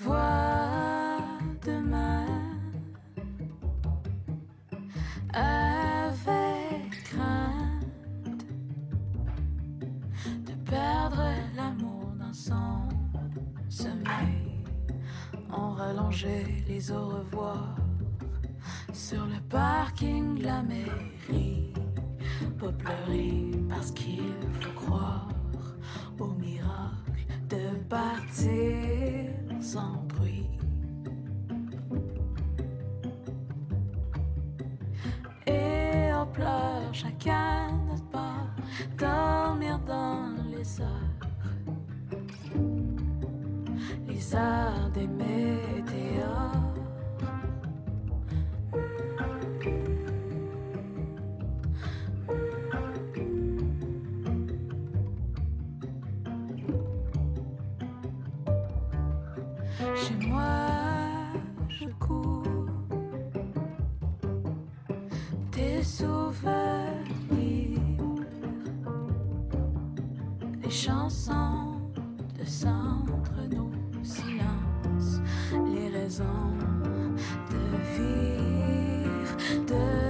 Voir 0.00 1.43
demain 1.64 2.26
avec 5.32 6.90
crainte 7.04 8.44
de 10.46 10.52
perdre 10.70 11.24
l'amour 11.56 12.12
dans 12.18 12.32
son 12.32 12.88
sommeil. 13.68 14.62
On 15.50 15.72
rallongeait 15.72 16.46
les 16.68 16.92
au 16.92 17.08
revoir 17.08 17.76
sur 18.92 19.24
le 19.26 19.40
parking 19.48 20.38
de 20.38 20.44
la 20.44 20.62
mairie. 20.62 21.72
Pas 22.58 22.72
pleurer 22.72 23.50
parce 23.68 23.90
qu'il 23.90 24.34
faut 24.60 24.72
croire 24.72 25.28
au 26.18 26.28
miracle 26.34 27.26
de 27.48 27.76
partir 27.88 29.30
sans 29.60 30.04
bruit. 30.08 30.53
Pleure 36.34 36.92
chacun 36.92 37.70
notre 37.88 38.04
part, 38.10 38.48
dormir 38.98 39.78
dans 39.86 40.34
les 40.50 40.80
heures, 40.80 40.88
les 44.08 44.34
heures 44.34 44.90
des 44.92 45.06
météores. 45.06 46.50
Chez 59.94 60.26
moi, 60.26 60.73
des 65.94 66.04
souvenirs, 66.04 67.80
des 70.62 70.70
chansons 70.70 71.78
de 72.38 72.44
centre 72.44 73.32
nos 73.54 73.70
silences, 74.02 75.20
les 75.72 75.88
raisons 75.90 76.24
de 77.50 77.62
vivre, 77.96 79.36
de 79.66 80.03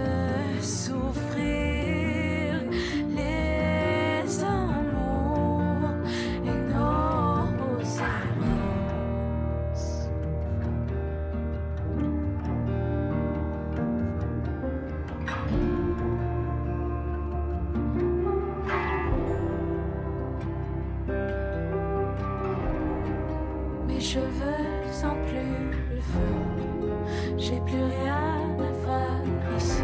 Mes 23.95 24.01
cheveux 24.01 24.91
sont 24.93 25.15
plus 25.29 25.71
le 25.95 26.01
feu. 26.01 27.39
J'ai 27.39 27.61
plus 27.61 27.85
rien 27.85 28.57
à 28.59 28.73
faire 28.85 29.57
ici. 29.57 29.83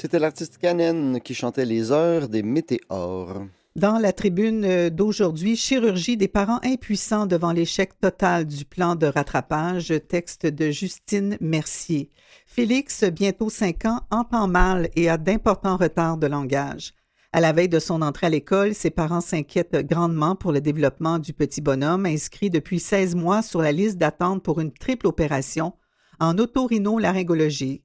C'était 0.00 0.20
l'artiste 0.20 0.58
Canen 0.58 1.20
qui 1.20 1.34
chantait 1.34 1.64
Les 1.64 1.90
heures 1.90 2.28
des 2.28 2.44
météores. 2.44 3.42
Dans 3.74 3.98
la 3.98 4.12
tribune 4.12 4.64
euh, 4.64 4.90
d'aujourd'hui, 4.90 5.56
chirurgie 5.56 6.16
des 6.16 6.28
parents 6.28 6.60
impuissants 6.62 7.26
devant 7.26 7.50
l'échec 7.50 7.98
total 7.98 8.46
du 8.46 8.64
plan 8.64 8.94
de 8.94 9.08
rattrapage, 9.08 9.92
texte 10.08 10.46
de 10.46 10.70
Justine 10.70 11.36
Mercier. 11.40 12.12
Félix, 12.46 13.02
bientôt 13.02 13.50
cinq 13.50 13.86
ans, 13.86 14.02
entend 14.12 14.46
mal 14.46 14.88
et 14.94 15.08
a 15.08 15.18
d'importants 15.18 15.76
retards 15.76 16.18
de 16.18 16.28
langage. 16.28 16.94
À 17.32 17.40
la 17.40 17.50
veille 17.50 17.68
de 17.68 17.80
son 17.80 18.00
entrée 18.00 18.28
à 18.28 18.30
l'école, 18.30 18.76
ses 18.76 18.90
parents 18.90 19.20
s'inquiètent 19.20 19.84
grandement 19.84 20.36
pour 20.36 20.52
le 20.52 20.60
développement 20.60 21.18
du 21.18 21.32
petit 21.32 21.60
bonhomme 21.60 22.06
inscrit 22.06 22.50
depuis 22.50 22.78
16 22.78 23.16
mois 23.16 23.42
sur 23.42 23.62
la 23.62 23.72
liste 23.72 23.98
d'attente 23.98 24.44
pour 24.44 24.60
une 24.60 24.72
triple 24.72 25.08
opération 25.08 25.72
en 26.20 26.38
otorhinolaryngologie. 26.38 27.82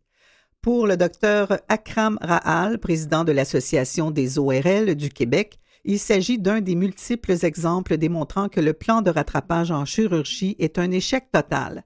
Pour 0.63 0.87
le 0.87 0.95
docteur 0.95 1.59
Akram 1.67 2.17
Rahal, 2.21 2.79
président 2.79 3.25
de 3.25 3.33
l'Association 3.33 4.11
des 4.11 4.39
ORL 4.39 4.95
du 4.95 5.09
Québec, 5.09 5.59
il 5.83 5.99
s'agit 5.99 6.39
d'un 6.39 6.61
des 6.61 6.75
multiples 6.75 7.35
exemples 7.43 7.97
démontrant 7.97 8.47
que 8.47 8.61
le 8.61 8.71
plan 8.71 9.01
de 9.01 9.09
rattrapage 9.09 9.71
en 9.71 9.83
chirurgie 9.83 10.55
est 10.59 10.79
un 10.79 10.89
échec 10.91 11.29
total. 11.33 11.83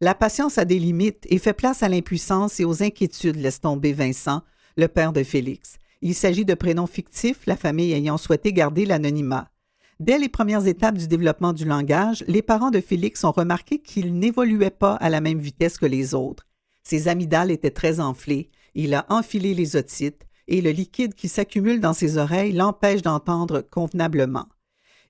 La 0.00 0.14
patience 0.14 0.58
a 0.58 0.64
des 0.64 0.78
limites 0.78 1.26
et 1.28 1.38
fait 1.38 1.54
place 1.54 1.82
à 1.82 1.88
l'impuissance 1.88 2.60
et 2.60 2.64
aux 2.64 2.84
inquiétudes, 2.84 3.34
laisse 3.34 3.60
tomber 3.60 3.92
Vincent, 3.92 4.42
le 4.76 4.86
père 4.86 5.12
de 5.12 5.24
Félix. 5.24 5.78
Il 6.00 6.14
s'agit 6.14 6.44
de 6.44 6.54
prénoms 6.54 6.86
fictifs, 6.86 7.44
la 7.46 7.56
famille 7.56 7.94
ayant 7.94 8.16
souhaité 8.16 8.52
garder 8.52 8.86
l'anonymat. 8.86 9.50
Dès 9.98 10.20
les 10.20 10.28
premières 10.28 10.68
étapes 10.68 10.98
du 10.98 11.08
développement 11.08 11.52
du 11.52 11.64
langage, 11.64 12.24
les 12.28 12.42
parents 12.42 12.70
de 12.70 12.80
Félix 12.80 13.24
ont 13.24 13.32
remarqué 13.32 13.80
qu'il 13.80 14.16
n'évoluait 14.16 14.70
pas 14.70 14.94
à 14.94 15.10
la 15.10 15.20
même 15.20 15.40
vitesse 15.40 15.78
que 15.78 15.86
les 15.86 16.14
autres. 16.14 16.46
Ses 16.86 17.08
amygdales 17.08 17.50
étaient 17.50 17.70
très 17.70 17.98
enflées, 17.98 18.50
il 18.74 18.94
a 18.94 19.06
enfilé 19.08 19.54
les 19.54 19.76
otites, 19.76 20.26
et 20.46 20.60
le 20.60 20.70
liquide 20.70 21.14
qui 21.14 21.28
s'accumule 21.28 21.80
dans 21.80 21.94
ses 21.94 22.18
oreilles 22.18 22.52
l'empêche 22.52 23.00
d'entendre 23.00 23.62
convenablement. 23.62 24.46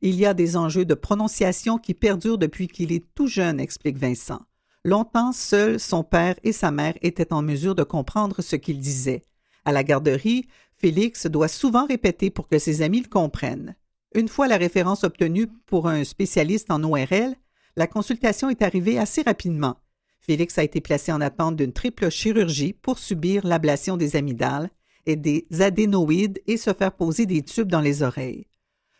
Il 0.00 0.14
y 0.14 0.26
a 0.26 0.34
des 0.34 0.56
enjeux 0.56 0.84
de 0.84 0.94
prononciation 0.94 1.78
qui 1.78 1.94
perdurent 1.94 2.38
depuis 2.38 2.68
qu'il 2.68 2.92
est 2.92 3.04
tout 3.14 3.26
jeune, 3.26 3.58
explique 3.58 3.98
Vincent. 3.98 4.42
Longtemps, 4.84 5.32
seuls 5.32 5.80
son 5.80 6.04
père 6.04 6.36
et 6.44 6.52
sa 6.52 6.70
mère 6.70 6.94
étaient 7.02 7.32
en 7.32 7.42
mesure 7.42 7.74
de 7.74 7.82
comprendre 7.82 8.42
ce 8.42 8.54
qu'il 8.54 8.78
disait. 8.78 9.22
À 9.64 9.72
la 9.72 9.82
garderie, 9.82 10.46
Félix 10.76 11.26
doit 11.26 11.48
souvent 11.48 11.86
répéter 11.86 12.30
pour 12.30 12.48
que 12.48 12.58
ses 12.58 12.82
amis 12.82 13.00
le 13.00 13.08
comprennent. 13.08 13.76
Une 14.14 14.28
fois 14.28 14.46
la 14.46 14.58
référence 14.58 15.02
obtenue 15.02 15.48
pour 15.66 15.88
un 15.88 16.04
spécialiste 16.04 16.70
en 16.70 16.84
ORL, 16.84 17.34
la 17.76 17.86
consultation 17.86 18.50
est 18.50 18.62
arrivée 18.62 18.98
assez 18.98 19.22
rapidement. 19.22 19.76
Félix 20.24 20.56
a 20.56 20.64
été 20.64 20.80
placé 20.80 21.12
en 21.12 21.20
attente 21.20 21.56
d'une 21.56 21.72
triple 21.72 22.08
chirurgie 22.08 22.72
pour 22.72 22.98
subir 22.98 23.46
l'ablation 23.46 23.98
des 23.98 24.16
amygdales 24.16 24.70
et 25.04 25.16
des 25.16 25.46
adénoïdes 25.60 26.40
et 26.46 26.56
se 26.56 26.72
faire 26.72 26.92
poser 26.92 27.26
des 27.26 27.42
tubes 27.42 27.68
dans 27.68 27.82
les 27.82 28.02
oreilles. 28.02 28.46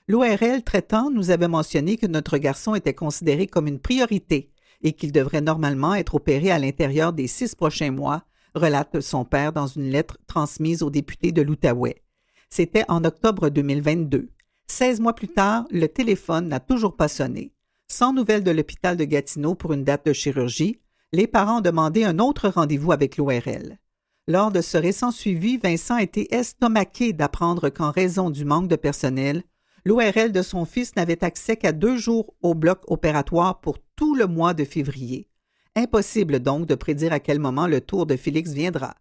L'ORL 0.06 0.62
traitant 0.62 1.10
nous 1.10 1.30
avait 1.30 1.48
mentionné 1.48 1.96
que 1.96 2.06
notre 2.06 2.36
garçon 2.36 2.74
était 2.74 2.92
considéré 2.92 3.46
comme 3.46 3.66
une 3.66 3.80
priorité 3.80 4.50
et 4.82 4.92
qu'il 4.92 5.12
devrait 5.12 5.40
normalement 5.40 5.94
être 5.94 6.16
opéré 6.16 6.50
à 6.50 6.58
l'intérieur 6.58 7.14
des 7.14 7.26
six 7.26 7.54
prochains 7.54 7.90
mois, 7.90 8.24
relate 8.54 9.00
son 9.00 9.24
père 9.24 9.54
dans 9.54 9.66
une 9.66 9.88
lettre 9.90 10.18
transmise 10.26 10.82
au 10.82 10.90
député 10.90 11.32
de 11.32 11.40
l'Outaouais. 11.40 12.02
C'était 12.50 12.84
en 12.88 13.02
octobre 13.02 13.48
2022. 13.48 14.28
Seize 14.66 15.00
mois 15.00 15.14
plus 15.14 15.28
tard, 15.28 15.64
le 15.70 15.88
téléphone 15.88 16.48
n'a 16.48 16.60
toujours 16.60 16.96
pas 16.96 17.08
sonné. 17.08 17.54
Sans 17.88 18.12
nouvelles 18.12 18.44
de 18.44 18.50
l'hôpital 18.50 18.98
de 18.98 19.04
Gatineau 19.04 19.54
pour 19.54 19.72
une 19.72 19.84
date 19.84 20.06
de 20.06 20.12
chirurgie, 20.12 20.80
les 21.14 21.28
parents 21.28 21.58
ont 21.58 21.60
demandé 21.60 22.02
un 22.02 22.18
autre 22.18 22.48
rendez-vous 22.48 22.90
avec 22.90 23.16
l'ORL. 23.16 23.78
Lors 24.26 24.50
de 24.50 24.60
ce 24.60 24.76
récent 24.76 25.12
suivi, 25.12 25.58
Vincent 25.58 25.96
été 25.96 26.34
estomaqué 26.34 27.12
d'apprendre 27.12 27.68
qu'en 27.68 27.92
raison 27.92 28.30
du 28.30 28.44
manque 28.44 28.66
de 28.66 28.74
personnel, 28.74 29.44
l'ORL 29.84 30.32
de 30.32 30.42
son 30.42 30.64
fils 30.64 30.96
n'avait 30.96 31.22
accès 31.22 31.56
qu'à 31.56 31.70
deux 31.70 31.96
jours 31.96 32.34
au 32.42 32.54
bloc 32.54 32.80
opératoire 32.88 33.60
pour 33.60 33.78
tout 33.94 34.16
le 34.16 34.26
mois 34.26 34.54
de 34.54 34.64
février. 34.64 35.28
Impossible 35.76 36.40
donc 36.40 36.66
de 36.66 36.74
prédire 36.74 37.12
à 37.12 37.20
quel 37.20 37.38
moment 37.38 37.68
le 37.68 37.80
tour 37.80 38.06
de 38.06 38.16
Félix 38.16 38.50
viendra. 38.50 38.96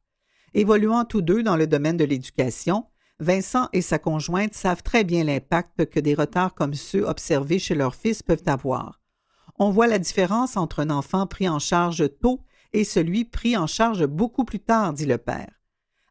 Évoluant 0.54 1.06
tous 1.06 1.22
deux 1.22 1.42
dans 1.42 1.58
le 1.58 1.66
domaine 1.66 1.98
de 1.98 2.06
l'éducation, 2.06 2.86
Vincent 3.20 3.70
et 3.74 3.82
sa 3.82 3.98
conjointe 3.98 4.54
savent 4.54 4.84
très 4.84 5.04
bien 5.04 5.24
l'impact 5.24 5.86
que 5.88 6.00
des 6.00 6.14
retards 6.14 6.54
comme 6.54 6.76
ceux 6.76 7.06
observés 7.06 7.60
chez 7.60 7.74
leur 7.74 7.96
fils 7.96 8.22
peuvent 8.22 8.44
avoir. 8.46 9.03
On 9.60 9.70
voit 9.70 9.88
la 9.88 10.00
différence 10.00 10.58
entre 10.58 10.80
un 10.80 10.90
enfant 10.90 11.28
pris 11.28 11.48
en 11.48 11.60
charge 11.60 12.10
tôt 12.20 12.42
et 12.74 12.84
celui 12.84 13.26
pris 13.26 13.56
en 13.56 13.68
charge 13.68 14.06
beaucoup 14.06 14.46
plus 14.46 14.60
tard, 14.60 14.94
dit 14.94 15.06
le 15.06 15.18
père. 15.18 15.52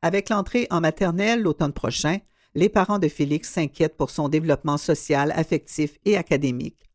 Avec 0.00 0.28
l'entrée 0.28 0.66
en 0.70 0.80
maternelle 0.80 1.42
l'automne 1.42 1.72
prochain, 1.72 2.18
les 2.54 2.68
parents 2.68 2.98
de 2.98 3.08
Félix 3.08 3.50
s'inquiètent 3.50 3.96
pour 3.96 4.10
son 4.10 4.28
développement 4.28 4.76
social, 4.76 5.32
affectif 5.34 5.98
et 6.04 6.16
académique. 6.16 6.90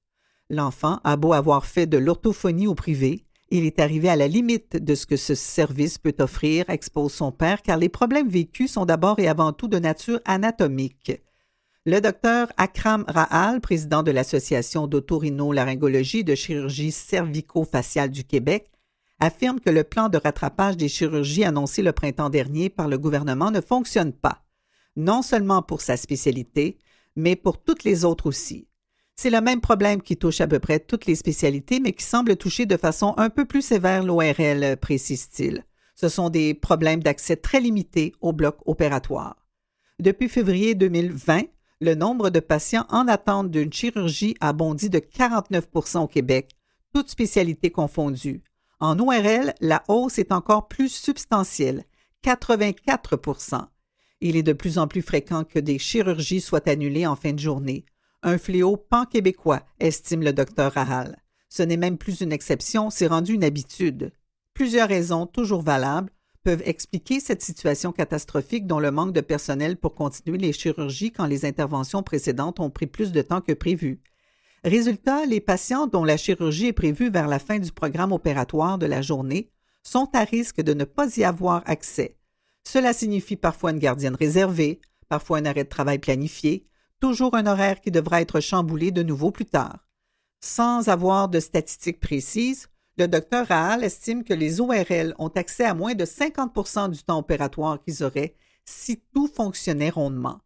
L'enfant 0.49 0.99
a 1.03 1.17
beau 1.17 1.33
avoir 1.33 1.65
fait 1.65 1.87
de 1.87 1.97
l'orthophonie 1.97 2.67
au 2.67 2.75
privé, 2.75 3.25
il 3.49 3.65
est 3.65 3.79
arrivé 3.79 4.09
à 4.09 4.17
la 4.17 4.27
limite 4.27 4.75
de 4.75 4.93
ce 4.93 5.05
que 5.05 5.15
ce 5.15 5.33
service 5.33 5.97
peut 5.97 6.15
offrir, 6.19 6.69
expose 6.69 7.13
son 7.13 7.31
père, 7.31 7.61
car 7.61 7.77
les 7.77 7.87
problèmes 7.87 8.27
vécus 8.27 8.73
sont 8.73 8.85
d'abord 8.85 9.19
et 9.19 9.29
avant 9.29 9.53
tout 9.53 9.69
de 9.69 9.79
nature 9.79 10.19
anatomique. 10.25 11.21
Le 11.89 12.01
docteur 12.01 12.51
Akram 12.57 13.05
Rahal, 13.07 13.61
président 13.61 14.03
de 14.03 14.11
l'Association 14.11 14.87
d'autorino-laryngologie 14.87 16.25
de 16.25 16.35
chirurgie 16.35 16.91
cervico-faciale 16.91 18.09
du 18.09 18.25
Québec, 18.25 18.69
affirme 19.21 19.61
que 19.61 19.69
le 19.69 19.85
plan 19.85 20.09
de 20.09 20.17
rattrapage 20.17 20.75
des 20.75 20.89
chirurgies 20.89 21.45
annoncé 21.45 21.81
le 21.81 21.93
printemps 21.93 22.29
dernier 22.29 22.69
par 22.69 22.89
le 22.89 22.97
gouvernement 22.97 23.51
ne 23.51 23.61
fonctionne 23.61 24.11
pas, 24.11 24.43
non 24.97 25.21
seulement 25.21 25.61
pour 25.61 25.79
sa 25.79 25.95
spécialité, 25.95 26.77
mais 27.15 27.37
pour 27.37 27.63
toutes 27.63 27.85
les 27.85 28.03
autres 28.03 28.25
aussi. 28.25 28.67
C'est 29.15 29.29
le 29.29 29.39
même 29.39 29.61
problème 29.61 30.01
qui 30.01 30.17
touche 30.17 30.41
à 30.41 30.47
peu 30.47 30.59
près 30.59 30.81
toutes 30.81 31.05
les 31.05 31.15
spécialités, 31.15 31.79
mais 31.79 31.93
qui 31.93 32.03
semble 32.03 32.35
toucher 32.35 32.65
de 32.65 32.75
façon 32.75 33.13
un 33.15 33.29
peu 33.29 33.45
plus 33.45 33.61
sévère 33.61 34.03
l'ORL, 34.03 34.75
précise-t-il. 34.75 35.63
Ce 35.95 36.09
sont 36.09 36.29
des 36.29 36.53
problèmes 36.53 37.01
d'accès 37.01 37.37
très 37.37 37.61
limités 37.61 38.13
au 38.19 38.33
bloc 38.33 38.57
opératoire. 38.65 39.37
Depuis 39.99 40.27
février 40.27 40.75
2020, 40.75 41.43
le 41.79 41.95
nombre 41.95 42.29
de 42.29 42.39
patients 42.39 42.85
en 42.89 43.07
attente 43.07 43.51
d'une 43.51 43.71
chirurgie 43.71 44.35
a 44.39 44.53
bondi 44.53 44.89
de 44.89 44.99
49% 44.99 45.99
au 45.99 46.07
Québec, 46.07 46.55
toutes 46.93 47.09
spécialités 47.09 47.69
confondues. 47.69 48.41
En 48.79 48.99
ORL, 48.99 49.53
la 49.61 49.83
hausse 49.87 50.17
est 50.17 50.31
encore 50.31 50.67
plus 50.67 50.89
substantielle, 50.89 51.83
84 52.23 53.69
Il 54.21 54.35
est 54.35 54.43
de 54.43 54.53
plus 54.53 54.77
en 54.77 54.87
plus 54.87 55.01
fréquent 55.01 55.43
que 55.43 55.59
des 55.59 55.77
chirurgies 55.77 56.41
soient 56.41 56.67
annulées 56.67 57.05
en 57.05 57.15
fin 57.15 57.33
de 57.33 57.39
journée. 57.39 57.85
Un 58.23 58.39
fléau 58.39 58.77
pan-québécois, 58.77 59.63
estime 59.79 60.23
le 60.23 60.33
docteur 60.33 60.73
Rahal. 60.73 61.21
Ce 61.49 61.63
n'est 61.63 61.77
même 61.77 61.97
plus 61.97 62.21
une 62.21 62.31
exception, 62.31 62.89
c'est 62.89 63.07
rendu 63.07 63.33
une 63.33 63.43
habitude. 63.43 64.11
Plusieurs 64.53 64.89
raisons, 64.89 65.27
toujours 65.27 65.61
valables, 65.61 66.11
peuvent 66.47 66.63
expliquer 66.63 67.19
cette 67.19 67.41
situation 67.41 67.91
catastrophique 67.91 68.67
dont 68.67 68.79
le 68.79 68.89
manque 68.89 69.11
de 69.11 69.19
personnel 69.19 69.75
pour 69.75 69.93
continuer 69.93 70.37
les 70.37 70.53
chirurgies 70.53 71.11
quand 71.11 71.25
les 71.25 71.43
interventions 71.43 72.03
précédentes 72.03 72.61
ont 72.61 72.69
pris 72.69 72.87
plus 72.87 73.11
de 73.11 73.21
temps 73.21 73.41
que 73.41 73.51
prévu. 73.51 73.99
Résultat, 74.63 75.25
les 75.25 75.41
patients 75.41 75.87
dont 75.87 76.05
la 76.05 76.15
chirurgie 76.15 76.67
est 76.67 76.71
prévue 76.71 77.09
vers 77.09 77.27
la 77.27 77.39
fin 77.39 77.59
du 77.59 77.73
programme 77.73 78.13
opératoire 78.13 78.77
de 78.77 78.85
la 78.85 79.01
journée 79.01 79.51
sont 79.83 80.07
à 80.13 80.23
risque 80.23 80.61
de 80.61 80.73
ne 80.73 80.85
pas 80.85 81.17
y 81.17 81.25
avoir 81.25 81.63
accès. 81.65 82.17
Cela 82.65 82.93
signifie 82.93 83.35
parfois 83.35 83.71
une 83.71 83.79
gardienne 83.79 84.15
réservée, 84.15 84.79
parfois 85.09 85.39
un 85.39 85.45
arrêt 85.45 85.65
de 85.65 85.69
travail 85.69 85.99
planifié, 85.99 86.65
toujours 87.01 87.35
un 87.35 87.45
horaire 87.45 87.81
qui 87.81 87.91
devra 87.91 88.21
être 88.21 88.39
chamboulé 88.39 88.91
de 88.91 89.03
nouveau 89.03 89.31
plus 89.31 89.47
tard. 89.47 89.85
Sans 90.39 90.87
avoir 90.87 91.27
de 91.27 91.41
statistiques 91.41 91.99
précises, 91.99 92.69
le 92.97 93.07
docteur 93.07 93.47
Rahal 93.47 93.83
estime 93.83 94.23
que 94.23 94.33
les 94.33 94.59
ORL 94.59 95.13
ont 95.19 95.27
accès 95.29 95.65
à 95.65 95.75
moins 95.75 95.93
de 95.93 96.05
50% 96.05 96.89
du 96.89 97.03
temps 97.03 97.19
opératoire 97.19 97.79
qu'ils 97.79 98.03
auraient 98.03 98.35
si 98.65 99.01
tout 99.13 99.27
fonctionnait 99.27 99.91
rondement. 99.91 100.39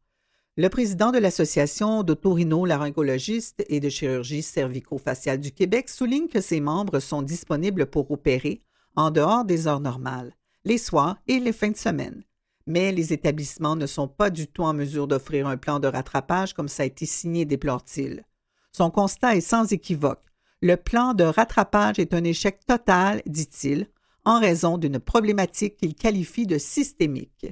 Le 0.58 0.68
président 0.68 1.12
de 1.12 1.18
l'Association 1.18 2.04
d'autorino-laryngologistes 2.04 3.64
et 3.70 3.80
de 3.80 3.88
chirurgie 3.88 4.44
cervico-faciale 4.44 5.40
du 5.40 5.54
Québec 5.54 5.88
souligne 5.88 6.28
que 6.28 6.42
ses 6.42 6.60
membres 6.60 7.00
sont 7.00 7.22
disponibles 7.22 7.86
pour 7.86 8.12
opérer 8.12 8.62
en 8.98 9.12
dehors 9.12 9.46
des 9.46 9.68
heures 9.68 9.80
normales, 9.80 10.36
les 10.66 10.78
soirs 10.78 11.18
et 11.28 11.40
les 11.40 11.54
fins 11.54 11.72
de 11.72 11.78
semaine. 11.78 12.24
Mais 12.68 12.92
les 12.92 13.14
établissements 13.14 13.78
ne 13.78 13.88
sont 13.88 14.10
pas 14.10 14.30
du 14.30 14.48
tout 14.48 14.64
en 14.64 14.74
mesure 14.74 15.08
d'offrir 15.08 15.48
un 15.48 15.58
plan 15.58 15.80
de 15.80 15.88
rattrapage 15.88 16.54
comme 16.54 16.68
ça 16.68 16.84
a 16.84 16.86
été 16.86 17.06
signé, 17.06 17.46
déplore-t-il. 17.46 18.26
Son 18.74 18.92
constat 18.92 19.38
est 19.38 19.42
sans 19.42 19.72
équivoque. 19.72 20.31
Le 20.63 20.78
plan 20.78 21.15
de 21.15 21.24
rattrapage 21.24 21.97
est 21.97 22.13
un 22.13 22.24
échec 22.24 22.60
total, 22.67 23.24
dit-il, 23.26 23.88
en 24.26 24.39
raison 24.39 24.78
d'une 24.78 25.00
problématique 25.00 25.78
qu'il 25.78 25.95
qualifie 25.95 26.45
de 26.45 26.60
systémique. 26.60 27.47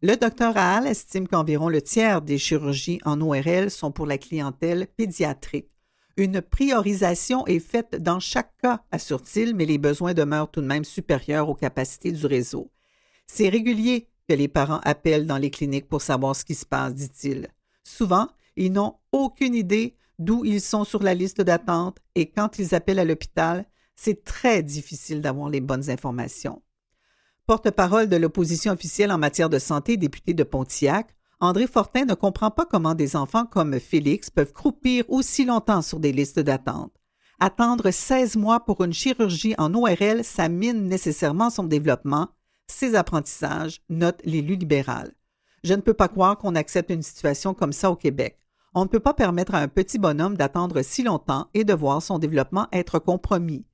Le 0.00 0.16
docteur 0.16 0.54
Hall 0.56 0.86
estime 0.86 1.26
qu'environ 1.26 1.68
le 1.68 1.82
tiers 1.82 2.22
des 2.22 2.38
chirurgies 2.38 3.00
en 3.04 3.20
ORL 3.20 3.68
sont 3.68 3.90
pour 3.90 4.06
la 4.06 4.16
clientèle 4.16 4.86
pédiatrique. 4.96 5.70
Une 6.16 6.40
priorisation 6.40 7.44
est 7.48 7.58
faite 7.58 7.96
dans 8.00 8.20
chaque 8.20 8.56
cas, 8.62 8.84
assure-t-il, 8.92 9.56
mais 9.56 9.64
les 9.64 9.78
besoins 9.78 10.14
demeurent 10.14 10.50
tout 10.50 10.60
de 10.60 10.66
même 10.66 10.84
supérieurs 10.84 11.48
aux 11.48 11.56
capacités 11.56 12.12
du 12.12 12.26
réseau. 12.26 12.70
C'est 13.26 13.48
régulier 13.48 14.08
que 14.28 14.34
les 14.34 14.48
parents 14.48 14.80
appellent 14.84 15.26
dans 15.26 15.38
les 15.38 15.50
cliniques 15.50 15.88
pour 15.88 16.02
savoir 16.02 16.36
ce 16.36 16.44
qui 16.44 16.54
se 16.54 16.66
passe, 16.66 16.94
dit-il. 16.94 17.48
Souvent, 17.82 18.28
ils 18.54 18.72
n'ont 18.72 18.96
aucune 19.10 19.56
idée 19.56 19.96
d'où 20.18 20.44
ils 20.44 20.60
sont 20.60 20.84
sur 20.84 21.02
la 21.02 21.14
liste 21.14 21.40
d'attente 21.40 21.98
et 22.14 22.30
quand 22.30 22.58
ils 22.58 22.74
appellent 22.74 22.98
à 22.98 23.04
l'hôpital, 23.04 23.66
c'est 23.94 24.24
très 24.24 24.62
difficile 24.62 25.20
d'avoir 25.20 25.48
les 25.48 25.60
bonnes 25.60 25.90
informations. 25.90 26.62
Porte-parole 27.46 28.08
de 28.08 28.16
l'opposition 28.16 28.72
officielle 28.72 29.12
en 29.12 29.18
matière 29.18 29.50
de 29.50 29.58
santé, 29.58 29.96
député 29.96 30.32
de 30.32 30.44
Pontiac, 30.44 31.14
André 31.40 31.66
Fortin 31.66 32.04
ne 32.04 32.14
comprend 32.14 32.52
pas 32.52 32.66
comment 32.66 32.94
des 32.94 33.16
enfants 33.16 33.46
comme 33.46 33.80
Félix 33.80 34.30
peuvent 34.30 34.52
croupir 34.52 35.04
aussi 35.08 35.44
longtemps 35.44 35.82
sur 35.82 35.98
des 35.98 36.12
listes 36.12 36.38
d'attente. 36.38 36.92
Attendre 37.40 37.90
16 37.90 38.36
mois 38.36 38.64
pour 38.64 38.84
une 38.84 38.92
chirurgie 38.92 39.56
en 39.58 39.74
ORL, 39.74 40.22
ça 40.22 40.48
mine 40.48 40.86
nécessairement 40.86 41.50
son 41.50 41.64
développement, 41.64 42.28
ses 42.68 42.94
apprentissages, 42.94 43.82
note 43.88 44.20
l'élu 44.24 44.54
libéral. 44.54 45.12
Je 45.64 45.74
ne 45.74 45.80
peux 45.80 45.94
pas 45.94 46.06
croire 46.06 46.38
qu'on 46.38 46.54
accepte 46.54 46.90
une 46.90 47.02
situation 47.02 47.54
comme 47.54 47.72
ça 47.72 47.90
au 47.90 47.96
Québec. 47.96 48.38
On 48.74 48.84
ne 48.84 48.88
peut 48.88 49.00
pas 49.00 49.12
permettre 49.12 49.54
à 49.54 49.58
un 49.58 49.68
petit 49.68 49.98
bonhomme 49.98 50.36
d'attendre 50.36 50.80
si 50.80 51.02
longtemps 51.02 51.48
et 51.52 51.64
de 51.64 51.74
voir 51.74 52.00
son 52.00 52.18
développement 52.18 52.68
être 52.72 52.98
compromis. 52.98 53.66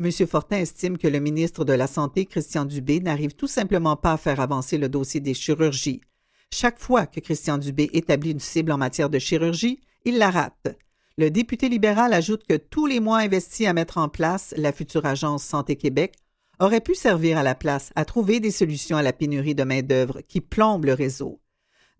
M. 0.00 0.10
Fortin 0.26 0.56
estime 0.56 0.98
que 0.98 1.06
le 1.06 1.20
ministre 1.20 1.64
de 1.64 1.72
la 1.72 1.86
Santé, 1.86 2.24
Christian 2.24 2.64
Dubé, 2.64 3.00
n'arrive 3.00 3.34
tout 3.34 3.46
simplement 3.46 3.96
pas 3.96 4.14
à 4.14 4.16
faire 4.16 4.40
avancer 4.40 4.76
le 4.76 4.88
dossier 4.88 5.20
des 5.20 5.34
chirurgies. 5.34 6.00
Chaque 6.52 6.80
fois 6.80 7.06
que 7.06 7.20
Christian 7.20 7.58
Dubé 7.58 7.90
établit 7.92 8.32
une 8.32 8.40
cible 8.40 8.72
en 8.72 8.78
matière 8.78 9.08
de 9.08 9.20
chirurgie, 9.20 9.80
il 10.04 10.18
la 10.18 10.30
rate. 10.30 10.76
Le 11.16 11.30
député 11.30 11.68
libéral 11.68 12.12
ajoute 12.12 12.44
que 12.44 12.56
tous 12.56 12.86
les 12.86 12.98
mois 12.98 13.18
investis 13.18 13.68
à 13.68 13.72
mettre 13.72 13.98
en 13.98 14.08
place 14.08 14.52
la 14.56 14.72
future 14.72 15.06
agence 15.06 15.44
Santé 15.44 15.76
Québec 15.76 16.14
auraient 16.58 16.80
pu 16.80 16.94
servir 16.94 17.38
à 17.38 17.42
la 17.42 17.54
place 17.54 17.92
à 17.94 18.04
trouver 18.04 18.40
des 18.40 18.50
solutions 18.50 18.96
à 18.96 19.02
la 19.02 19.12
pénurie 19.12 19.54
de 19.54 19.64
main-d'œuvre 19.64 20.22
qui 20.26 20.40
plombe 20.40 20.86
le 20.86 20.94
réseau. 20.94 21.40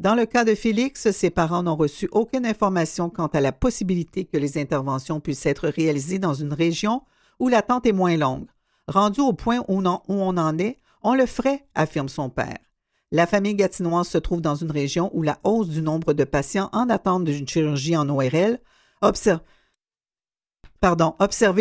Dans 0.01 0.15
le 0.15 0.25
cas 0.25 0.47
de 0.47 0.55
Félix, 0.55 1.11
ses 1.11 1.29
parents 1.29 1.63
n'ont 1.63 1.77
reçu 1.77 2.09
aucune 2.11 2.47
information 2.47 3.11
quant 3.11 3.27
à 3.27 3.43
la 3.43 3.53
possibilité 3.53 4.25
que 4.25 4.39
les 4.39 4.57
interventions 4.57 5.21
puissent 5.21 5.45
être 5.45 5.69
réalisées 5.69 6.19
dans 6.19 6.33
une 6.33 6.55
région 6.55 7.03
où 7.39 7.49
l'attente 7.49 7.85
est 7.85 7.93
moins 7.93 8.17
longue. 8.17 8.47
Rendu 8.89 9.21
au 9.21 9.35
point 9.35 9.59
où 9.69 9.83
on, 10.09 10.37
en, 10.39 10.59
est, 10.59 10.79
on 11.03 11.15
le 11.15 11.27
ferait, 11.27 11.67
affirme 11.75 12.09
son 12.09 12.31
père. 12.31 12.57
La 13.13 13.27
famille 13.27 13.55
gatinoise 13.55 14.09
se 14.09 14.17
trouve 14.17 14.41
dans 14.41 14.55
une 14.55 14.71
région 14.71 15.11
où 15.13 15.21
la 15.21 15.39
hausse 15.45 15.69
du 15.69 15.83
nombre 15.83 16.15
de 16.15 16.25
patients 16.25 16.71
en 16.73 16.89
attente 16.89 17.25
d'une 17.25 17.47
chirurgie 17.47 17.95
en 17.95 18.09
ORL 18.09 18.59
observée 19.03 19.43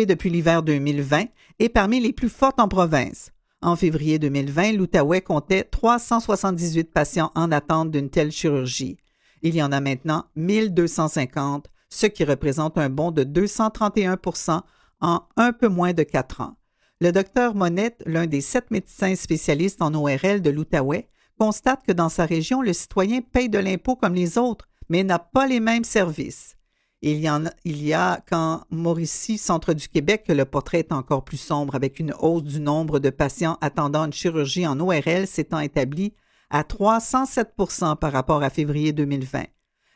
depuis 0.06 0.30
l'hiver 0.30 0.62
2020 0.62 1.26
est 1.58 1.68
parmi 1.68 2.00
les 2.00 2.14
plus 2.14 2.30
fortes 2.30 2.58
en 2.58 2.68
province. 2.68 3.32
En 3.62 3.76
février 3.76 4.18
2020, 4.18 4.72
l'Outaouais 4.72 5.20
comptait 5.20 5.64
378 5.64 6.92
patients 6.92 7.30
en 7.34 7.52
attente 7.52 7.90
d'une 7.90 8.08
telle 8.08 8.32
chirurgie. 8.32 8.96
Il 9.42 9.54
y 9.54 9.62
en 9.62 9.70
a 9.70 9.80
maintenant 9.80 10.24
1250, 10.36 11.66
ce 11.90 12.06
qui 12.06 12.24
représente 12.24 12.78
un 12.78 12.88
bond 12.88 13.10
de 13.10 13.22
231% 13.22 14.62
en 15.02 15.22
un 15.36 15.52
peu 15.52 15.68
moins 15.68 15.92
de 15.92 16.02
quatre 16.02 16.40
ans. 16.40 16.56
Le 17.00 17.12
docteur 17.12 17.54
Monette, 17.54 18.02
l'un 18.06 18.26
des 18.26 18.40
sept 18.40 18.70
médecins 18.70 19.14
spécialistes 19.14 19.82
en 19.82 19.94
ORL 19.94 20.40
de 20.40 20.50
l'Outaouais, 20.50 21.08
constate 21.38 21.84
que 21.86 21.92
dans 21.92 22.10
sa 22.10 22.24
région, 22.24 22.62
le 22.62 22.72
citoyen 22.72 23.20
paye 23.20 23.48
de 23.48 23.58
l'impôt 23.58 23.96
comme 23.96 24.14
les 24.14 24.38
autres, 24.38 24.68
mais 24.88 25.04
n'a 25.04 25.18
pas 25.18 25.46
les 25.46 25.60
mêmes 25.60 25.84
services. 25.84 26.56
Il 27.02 27.18
y, 27.18 27.30
en 27.30 27.46
a, 27.46 27.50
il 27.64 27.82
y 27.82 27.94
a 27.94 28.22
qu'en 28.28 28.62
Mauricie, 28.70 29.38
centre 29.38 29.72
du 29.72 29.88
Québec, 29.88 30.24
que 30.26 30.34
le 30.34 30.44
portrait 30.44 30.80
est 30.80 30.92
encore 30.92 31.24
plus 31.24 31.38
sombre, 31.38 31.74
avec 31.74 31.98
une 31.98 32.14
hausse 32.18 32.42
du 32.42 32.60
nombre 32.60 32.98
de 32.98 33.08
patients 33.08 33.56
attendant 33.62 34.04
une 34.04 34.12
chirurgie 34.12 34.66
en 34.66 34.78
ORL 34.80 35.26
s'étant 35.26 35.60
établie 35.60 36.12
à 36.50 36.62
307% 36.62 37.96
par 37.96 38.12
rapport 38.12 38.42
à 38.42 38.50
février 38.50 38.92
2020. 38.92 39.44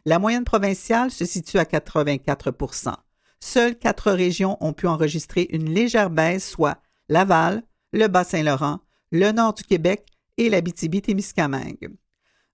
La 0.07 0.19
moyenne 0.19 0.45
provinciale 0.45 1.11
se 1.11 1.27
situe 1.27 1.59
à 1.59 1.65
84% 1.65 2.95
Seules 3.41 3.77
quatre 3.77 4.11
régions 4.11 4.57
ont 4.63 4.73
pu 4.73 4.87
enregistrer 4.87 5.47
une 5.51 5.69
légère 5.69 6.09
baisse, 6.09 6.49
soit 6.49 6.79
Laval, 7.11 7.63
le 7.93 8.07
Bas-Saint-Laurent, 8.07 8.81
le 9.13 9.33
nord 9.33 9.53
du 9.53 9.65
Québec 9.65 10.07
et 10.39 10.49
l'Abitibi-Témiscamingue. 10.49 11.95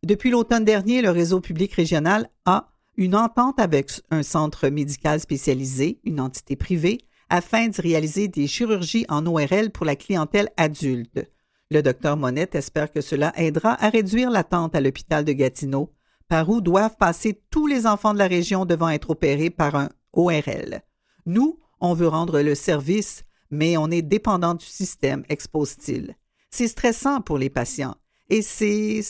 Depuis 0.02 0.30
l'automne 0.30 0.64
dernier, 0.64 1.00
le 1.00 1.10
réseau 1.10 1.40
public 1.40 1.72
régional 1.74 2.28
a 2.44 2.72
une 3.00 3.16
entente 3.16 3.58
avec 3.58 3.90
un 4.10 4.22
centre 4.22 4.68
médical 4.68 5.20
spécialisé, 5.20 6.00
une 6.04 6.20
entité 6.20 6.54
privée, 6.54 6.98
afin 7.30 7.68
de 7.68 7.80
réaliser 7.80 8.28
des 8.28 8.46
chirurgies 8.46 9.06
en 9.08 9.24
ORL 9.24 9.70
pour 9.70 9.86
la 9.86 9.96
clientèle 9.96 10.50
adulte. 10.58 11.26
Le 11.70 11.80
docteur 11.80 12.18
Monette 12.18 12.54
espère 12.54 12.92
que 12.92 13.00
cela 13.00 13.32
aidera 13.36 13.82
à 13.82 13.88
réduire 13.88 14.30
l'attente 14.30 14.74
à 14.74 14.82
l'hôpital 14.82 15.24
de 15.24 15.32
Gatineau, 15.32 15.94
par 16.28 16.50
où 16.50 16.60
doivent 16.60 16.98
passer 16.98 17.40
tous 17.50 17.66
les 17.66 17.86
enfants 17.86 18.12
de 18.12 18.18
la 18.18 18.26
région 18.26 18.66
devant 18.66 18.90
être 18.90 19.08
opérés 19.08 19.48
par 19.48 19.76
un 19.76 19.88
ORL. 20.12 20.82
Nous, 21.24 21.58
on 21.80 21.94
veut 21.94 22.08
rendre 22.08 22.42
le 22.42 22.54
service, 22.54 23.24
mais 23.50 23.78
on 23.78 23.90
est 23.90 24.02
dépendant 24.02 24.52
du 24.52 24.66
système, 24.66 25.24
expose-t-il. 25.30 26.16
C'est 26.50 26.68
stressant 26.68 27.22
pour 27.22 27.38
les 27.38 27.48
patients 27.48 27.94
et 28.28 28.42
c'est 28.42 29.02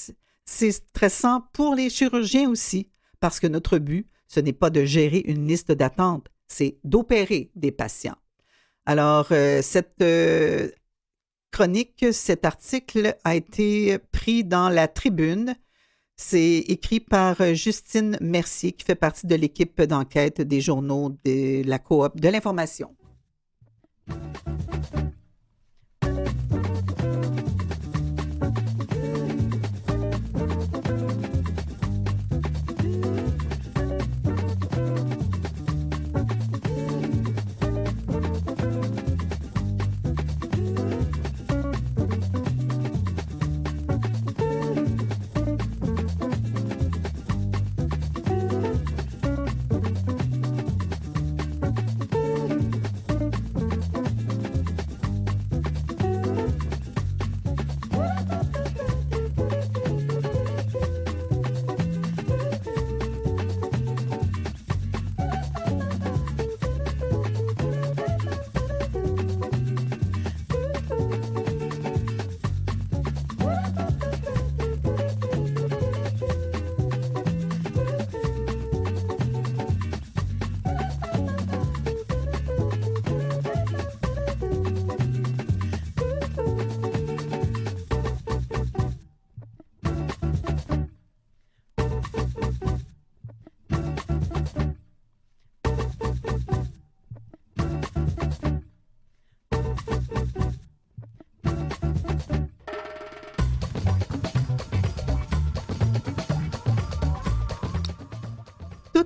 stressant 0.47 1.43
pour 1.53 1.75
les 1.75 1.91
chirurgiens 1.91 2.49
aussi, 2.49 2.90
parce 3.21 3.41
que 3.41 3.47
notre 3.47 3.79
but, 3.79 4.09
ce 4.27 4.41
n'est 4.41 4.53
pas 4.53 4.71
de 4.71 4.85
gérer 4.85 5.23
une 5.27 5.47
liste 5.47 5.73
d'attente, 5.73 6.29
c'est 6.47 6.79
d'opérer 6.85 7.51
des 7.55 7.73
patients. 7.73 8.17
Alors, 8.87 9.29
euh, 9.31 9.63
cette 9.63 10.01
euh, 10.03 10.69
chronique, 11.51 12.07
cet 12.13 12.45
article 12.45 13.17
a 13.25 13.37
été 13.37 13.99
pris 14.11 14.45
dans 14.45 14.69
la 14.69 14.89
tribune. 14.89 15.55
C'est 16.17 16.59
écrit 16.69 17.01
par 17.01 17.55
Justine 17.55 18.19
Mercier, 18.21 18.73
qui 18.73 18.85
fait 18.85 18.95
partie 18.95 19.27
de 19.27 19.35
l'équipe 19.35 19.81
d'enquête 19.83 20.41
des 20.41 20.61
journaux 20.61 21.17
de 21.25 21.67
la 21.67 21.79
coop 21.79 22.21
de 22.21 22.29
l'information. 22.29 22.95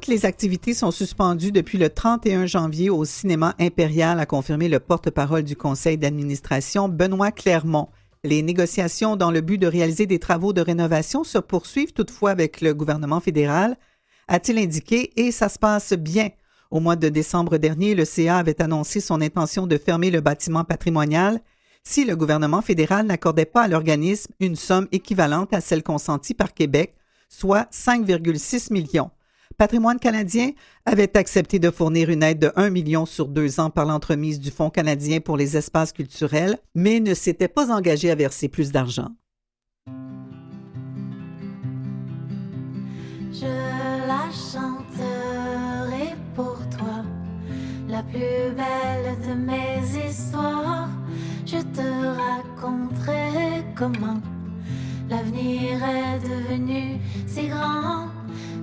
Toutes 0.05 0.13
les 0.13 0.27
activités 0.27 0.75
sont 0.75 0.91
suspendues 0.91 1.51
depuis 1.51 1.79
le 1.79 1.89
31 1.89 2.45
janvier 2.45 2.91
au 2.91 3.07
cinéma 3.07 3.55
impérial, 3.59 4.21
a 4.21 4.27
confirmé 4.27 4.69
le 4.69 4.79
porte-parole 4.79 5.45
du 5.45 5.57
conseil 5.57 5.97
d'administration, 5.97 6.91
Benoît 6.91 7.33
Clermont. 7.33 7.89
Les 8.23 8.43
négociations 8.43 9.17
dans 9.17 9.31
le 9.31 9.41
but 9.41 9.57
de 9.57 9.67
réaliser 9.67 10.05
des 10.05 10.19
travaux 10.19 10.53
de 10.53 10.61
rénovation 10.61 11.25
se 11.25 11.39
poursuivent 11.39 11.95
toutefois 11.95 12.33
avec 12.33 12.61
le 12.61 12.75
gouvernement 12.75 13.21
fédéral, 13.21 13.79
a-t-il 14.29 14.59
indiqué, 14.59 15.11
et 15.17 15.33
ça 15.33 15.49
se 15.49 15.59
passe 15.59 15.95
bien. 15.95 16.29
Au 16.71 16.81
mois 16.81 16.97
de 16.97 17.09
décembre 17.09 17.57
dernier, 17.57 17.95
le 17.95 18.05
CA 18.05 18.37
avait 18.37 18.61
annoncé 18.61 19.01
son 19.01 19.23
intention 19.23 19.67
de 19.67 19.79
fermer 19.79 20.11
le 20.11 20.21
bâtiment 20.21 20.65
patrimonial 20.65 21.41
si 21.83 22.05
le 22.05 22.15
gouvernement 22.15 22.61
fédéral 22.61 23.07
n'accordait 23.07 23.47
pas 23.47 23.63
à 23.63 23.69
l'organisme 23.69 24.35
une 24.39 24.57
somme 24.57 24.87
équivalente 24.93 25.55
à 25.55 25.63
celle 25.63 25.83
consentie 25.83 26.35
par 26.35 26.53
Québec, 26.53 26.95
soit 27.31 27.71
5,6 27.73 28.71
millions. 28.71 29.11
Patrimoine 29.57 29.99
canadien 29.99 30.51
avait 30.85 31.17
accepté 31.17 31.59
de 31.59 31.71
fournir 31.71 32.11
une 32.11 32.23
aide 32.23 32.41
de 32.41 32.53
1 32.57 32.71
million 32.71 33.07
sur 33.07 33.29
deux 33.29 33.61
ans 33.61 33.71
par 33.71 33.87
l'entremise 33.87 34.41
du 34.41 34.51
Fonds 34.51 34.71
canadien 34.71 35.21
pour 35.21 35.37
les 35.37 35.57
espaces 35.57 35.93
culturels, 35.93 36.59
mais 36.75 37.01
ne 37.01 37.15
s'était 37.15 37.49
pas 37.49 37.73
engagé 37.73 38.11
à 38.11 38.15
verser 38.15 38.49
plus 38.49 38.73
d'argent. 38.73 39.11
Je 43.33 43.47
la 43.47 44.31
chanterai 44.31 46.15
pour 46.35 46.59
toi, 46.77 47.05
la 47.89 48.03
plus 48.03 48.55
belle 48.57 49.17
de 49.29 49.35
mes 49.35 50.09
histoires. 50.09 50.89
Je 51.47 51.59
te 51.59 51.87
raconterai 52.17 53.65
comment 53.77 54.21
l'avenir 55.09 55.83
est 55.85 56.21
devenu 56.21 56.99
si 57.27 57.49
grand 57.49 58.09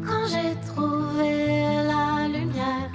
quand 0.05 0.25
j'ai 0.27 0.55
trouvé 0.73 1.63
la 1.91 2.27
lumière 2.27 2.91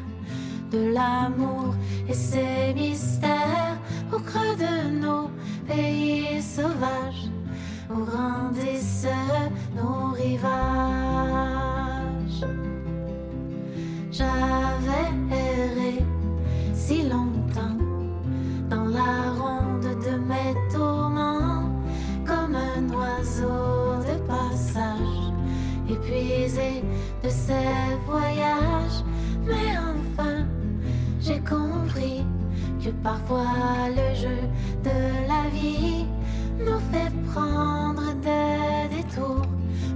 de 0.71 0.93
l'amour 0.93 1.75
et 2.09 2.15
ses 2.15 2.75
mystères 2.75 3.79
au 4.13 4.19
creux 4.19 4.57
de 4.57 4.91
nos 5.01 5.31
pays 5.67 6.43
sauvages 6.43 7.29
où 7.91 8.05
grandissent 8.05 9.09
nos 9.75 10.13
rivages. 10.13 10.57
J'avais 14.11 15.11
erré 15.31 16.05
si 16.75 17.03
longtemps 17.03 17.79
dans 18.71 18.87
la 18.87 19.31
ronde 19.39 19.89
de 20.07 20.17
mes 20.31 20.55
tourments 20.73 21.71
comme 22.27 22.55
un 22.57 22.89
oiseau 22.95 23.86
épuisé 25.89 26.83
de 27.23 27.29
ses 27.29 27.97
voyages. 28.07 29.05
Mais 29.47 29.77
enfin, 29.79 30.47
j'ai 31.21 31.41
compris 31.41 32.25
que 32.83 32.91
parfois 33.03 33.89
le 33.89 34.15
jeu 34.15 34.39
de 34.85 35.29
la 35.29 35.49
vie 35.51 36.07
nous 36.59 36.81
fait 36.93 37.13
prendre 37.33 38.15
des 38.23 38.97
détours 38.97 39.47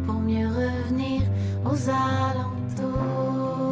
pour 0.07 0.17
mieux 0.21 0.49
revenir 0.49 1.23
aux 1.65 1.89
alentours. 1.89 3.70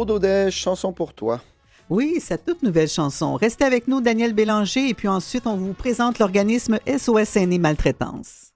Maud 0.00 0.12
Audet, 0.12 0.50
chanson 0.50 0.94
pour 0.94 1.12
toi. 1.12 1.42
Oui, 1.90 2.20
cette 2.20 2.46
toute 2.46 2.62
nouvelle 2.62 2.88
chanson. 2.88 3.34
Restez 3.34 3.66
avec 3.66 3.86
nous, 3.86 4.00
Daniel 4.00 4.32
Bélanger, 4.32 4.88
et 4.88 4.94
puis 4.94 5.08
ensuite, 5.08 5.46
on 5.46 5.58
vous 5.58 5.74
présente 5.74 6.18
l'organisme 6.18 6.78
SOS 6.86 7.36
Aînés 7.36 7.58
Maltraitance. 7.58 8.54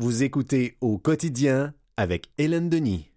Vous 0.00 0.24
écoutez 0.24 0.76
au 0.80 0.98
quotidien 0.98 1.72
avec 1.96 2.30
Hélène 2.36 2.68
Denis. 2.68 3.11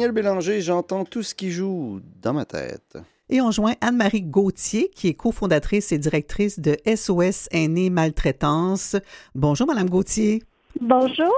Daniel 0.00 0.14
Bélanger, 0.14 0.62
j'entends 0.62 1.04
tout 1.04 1.22
ce 1.22 1.34
qui 1.34 1.50
joue 1.50 2.00
dans 2.22 2.32
ma 2.32 2.46
tête. 2.46 2.96
Et 3.28 3.42
on 3.42 3.50
joint 3.50 3.74
Anne-Marie 3.82 4.22
Gauthier, 4.22 4.88
qui 4.96 5.08
est 5.08 5.14
cofondatrice 5.14 5.92
et 5.92 5.98
directrice 5.98 6.58
de 6.58 6.78
SOS 6.86 7.48
Aînés 7.52 7.90
Maltraitance. 7.90 8.96
Bonjour, 9.34 9.66
Madame 9.66 9.90
Gauthier. 9.90 10.42
Bonjour. 10.80 11.34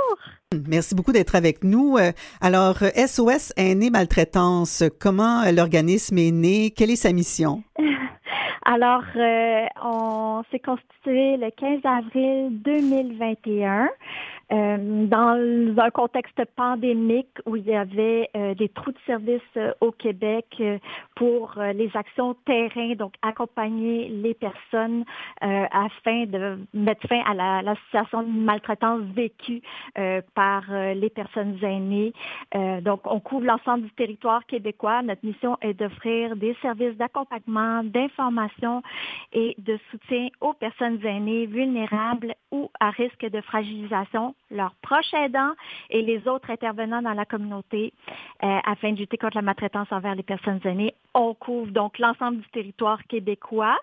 Merci 0.69 0.95
beaucoup 0.95 1.11
d'être 1.11 1.35
avec 1.35 1.65
nous. 1.65 1.97
Euh, 1.97 2.13
Alors, 2.41 2.77
SOS 2.77 3.53
Aînés 3.57 3.91
Maltraitance, 3.91 4.85
comment 5.01 5.43
l'organisme 5.51 6.19
est 6.19 6.31
né? 6.31 6.71
Quelle 6.71 6.93
est 6.93 6.97
sa 6.97 7.13
mission? 7.13 7.65
Alors, 8.65 9.03
euh, 9.17 9.67
on 9.83 10.45
s'est 10.53 10.61
constitué 10.61 11.37
le 11.37 11.51
15 11.51 11.81
avril 11.85 12.63
2021 12.63 13.89
euh, 14.53 15.07
dans 15.07 15.83
un 15.83 15.91
contexte 15.91 16.43
pandémique 16.57 17.39
où 17.47 17.57
il 17.57 17.65
y 17.65 17.75
avait 17.75 18.29
euh, 18.37 18.55
des 18.55 18.69
trous 18.69 18.93
de 18.93 18.99
service 19.07 19.41
euh, 19.57 19.73
au 19.81 19.93
Québec 19.93 20.47
euh, 20.61 20.79
pour 21.17 21.55
les 21.75 21.91
actions 21.95 22.35
terrain, 22.45 22.95
donc 22.95 23.15
accompagner 23.23 24.09
les 24.09 24.35
personnes 24.35 25.05
afin 25.41 26.25
de 26.27 26.59
mettre 26.75 27.07
fin 27.07 27.21
à 27.27 27.35
la, 27.35 27.63
la 27.63 27.77
situation 27.85 28.23
de 28.23 28.29
maltraitance 28.29 29.03
vécue 29.15 29.63
par 30.35 30.63
les 30.71 31.11
personnes 31.11 31.59
aînées. 31.63 32.13
Donc, 32.83 33.03
on 33.05 33.21
couvre 33.21 33.47
l'ensemble 33.47 33.85
du 33.85 33.91
territoire 33.93 34.45
québécois. 34.47 35.03
Notre 35.03 35.25
mission 35.25 35.57
est 35.61 35.75
d'offrir 35.75 36.35
des 36.37 36.57
services 36.63 36.97
d'accompagnement, 36.97 37.85
d'information 37.85 38.83
et 39.33 39.55
de 39.59 39.79
soutien 39.91 40.29
aux 40.41 40.55
personnes 40.55 41.05
aînées 41.05 41.47
vulnérables 41.47 42.35
ou 42.51 42.71
à 42.81 42.91
risque 42.91 43.27
de 43.29 43.41
fragilisation 43.43 44.35
leurs 44.53 44.75
proches 44.83 45.13
aidants 45.15 45.53
et 45.91 46.03
les 46.03 46.29
autres 46.29 46.51
intervenants 46.51 47.03
dans 47.03 47.15
la 47.15 47.25
communauté 47.25 47.93
euh, 48.43 48.59
afin 48.65 48.93
de 48.93 48.99
lutter 48.99 49.17
contre 49.17 49.37
la 49.37 49.43
maltraitance 49.43 49.89
envers 49.91 50.15
les 50.15 50.23
personnes 50.23 50.61
aînées. 50.65 50.95
On 51.15 51.35
couvre 51.35 51.71
donc 51.73 51.99
l'ensemble 51.99 52.39
du 52.39 52.49
territoire 52.51 53.03
québécois. 53.05 53.79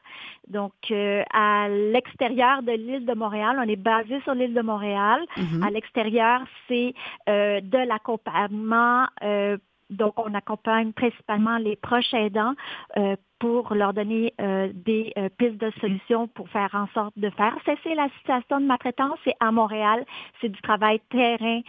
Donc, 0.48 0.74
euh, 0.92 1.24
à 1.34 1.68
l'extérieur 1.70 2.64
de 2.64 2.72
l'île 2.72 3.06
de 3.06 3.14
Montréal, 3.14 3.58
on 3.60 3.68
est 3.68 3.76
basé 3.76 4.20
sur 4.22 4.34
l'île 4.34 4.54
de 4.54 4.62
Montréal. 4.62 5.22
Mhm. 5.38 5.64
À 5.64 5.70
l'extérieur, 5.70 6.42
c'est 6.68 6.94
euh, 7.28 7.62
de 7.62 7.78
l'accompagnement. 7.78 9.06
Donc, 9.90 10.14
on 10.18 10.34
accompagne 10.34 10.92
principalement 10.94 11.58
les 11.58 11.76
proches 11.76 12.14
aidants 12.14 12.54
euh, 12.98 13.16
pour 13.40 13.74
leur 13.74 13.94
donner 13.94 14.34
euh, 14.40 14.70
des 14.74 15.14
euh, 15.18 15.30
pistes 15.38 15.58
de 15.58 15.72
solutions 15.80 16.28
pour 16.28 16.50
faire 16.50 16.70
en 16.74 16.88
sorte 16.94 17.18
de 17.18 17.30
faire 17.32 17.56
cesser 17.66 17.96
la 17.96 18.08
situation 18.20 18.60
de 18.60 18.66
maltraitance. 18.66 19.20
Et 19.26 19.34
à 19.40 19.52
Montréal, 19.52 20.06
c'est 20.42 20.50
du 20.50 20.62
travail 20.62 21.02
terrain 21.10 21.62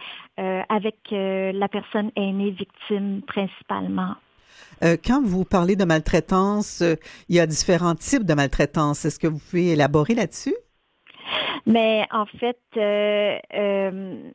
avec 0.69 0.95
la 1.11 1.67
personne 1.67 2.09
aînée 2.15 2.51
victime 2.51 3.21
principalement. 3.27 4.15
Quand 4.81 5.21
vous 5.23 5.45
parlez 5.45 5.75
de 5.75 5.85
maltraitance, 5.85 6.83
il 7.29 7.35
y 7.35 7.39
a 7.39 7.45
différents 7.45 7.93
types 7.93 8.23
de 8.23 8.33
maltraitance. 8.33 9.05
Est-ce 9.05 9.19
que 9.19 9.27
vous 9.27 9.37
pouvez 9.37 9.73
élaborer 9.73 10.15
là-dessus? 10.15 10.55
Mais 11.65 12.05
en 12.11 12.25
fait, 12.25 12.59
euh, 12.77 13.37
euh, 13.53 14.31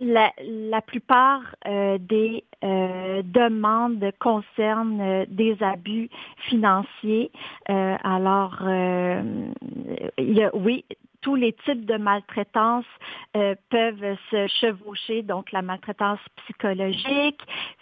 la, 0.00 0.32
la 0.38 0.80
plupart 0.82 1.42
euh, 1.66 1.98
des 1.98 2.44
euh, 2.64 3.22
demandes 3.24 4.12
concernent 4.18 5.00
euh, 5.00 5.24
des 5.28 5.56
abus 5.62 6.10
financiers. 6.48 7.30
Alors, 7.66 8.58
il 8.62 10.32
y 10.32 10.42
a, 10.42 10.54
oui, 10.54 10.84
tous 11.26 11.34
les 11.34 11.54
types 11.64 11.84
de 11.84 11.96
maltraitance 11.96 12.84
euh, 13.36 13.56
peuvent 13.68 14.16
se 14.30 14.46
chevaucher, 14.60 15.22
donc 15.22 15.50
la 15.50 15.60
maltraitance 15.60 16.20
psychologique, 16.36 17.40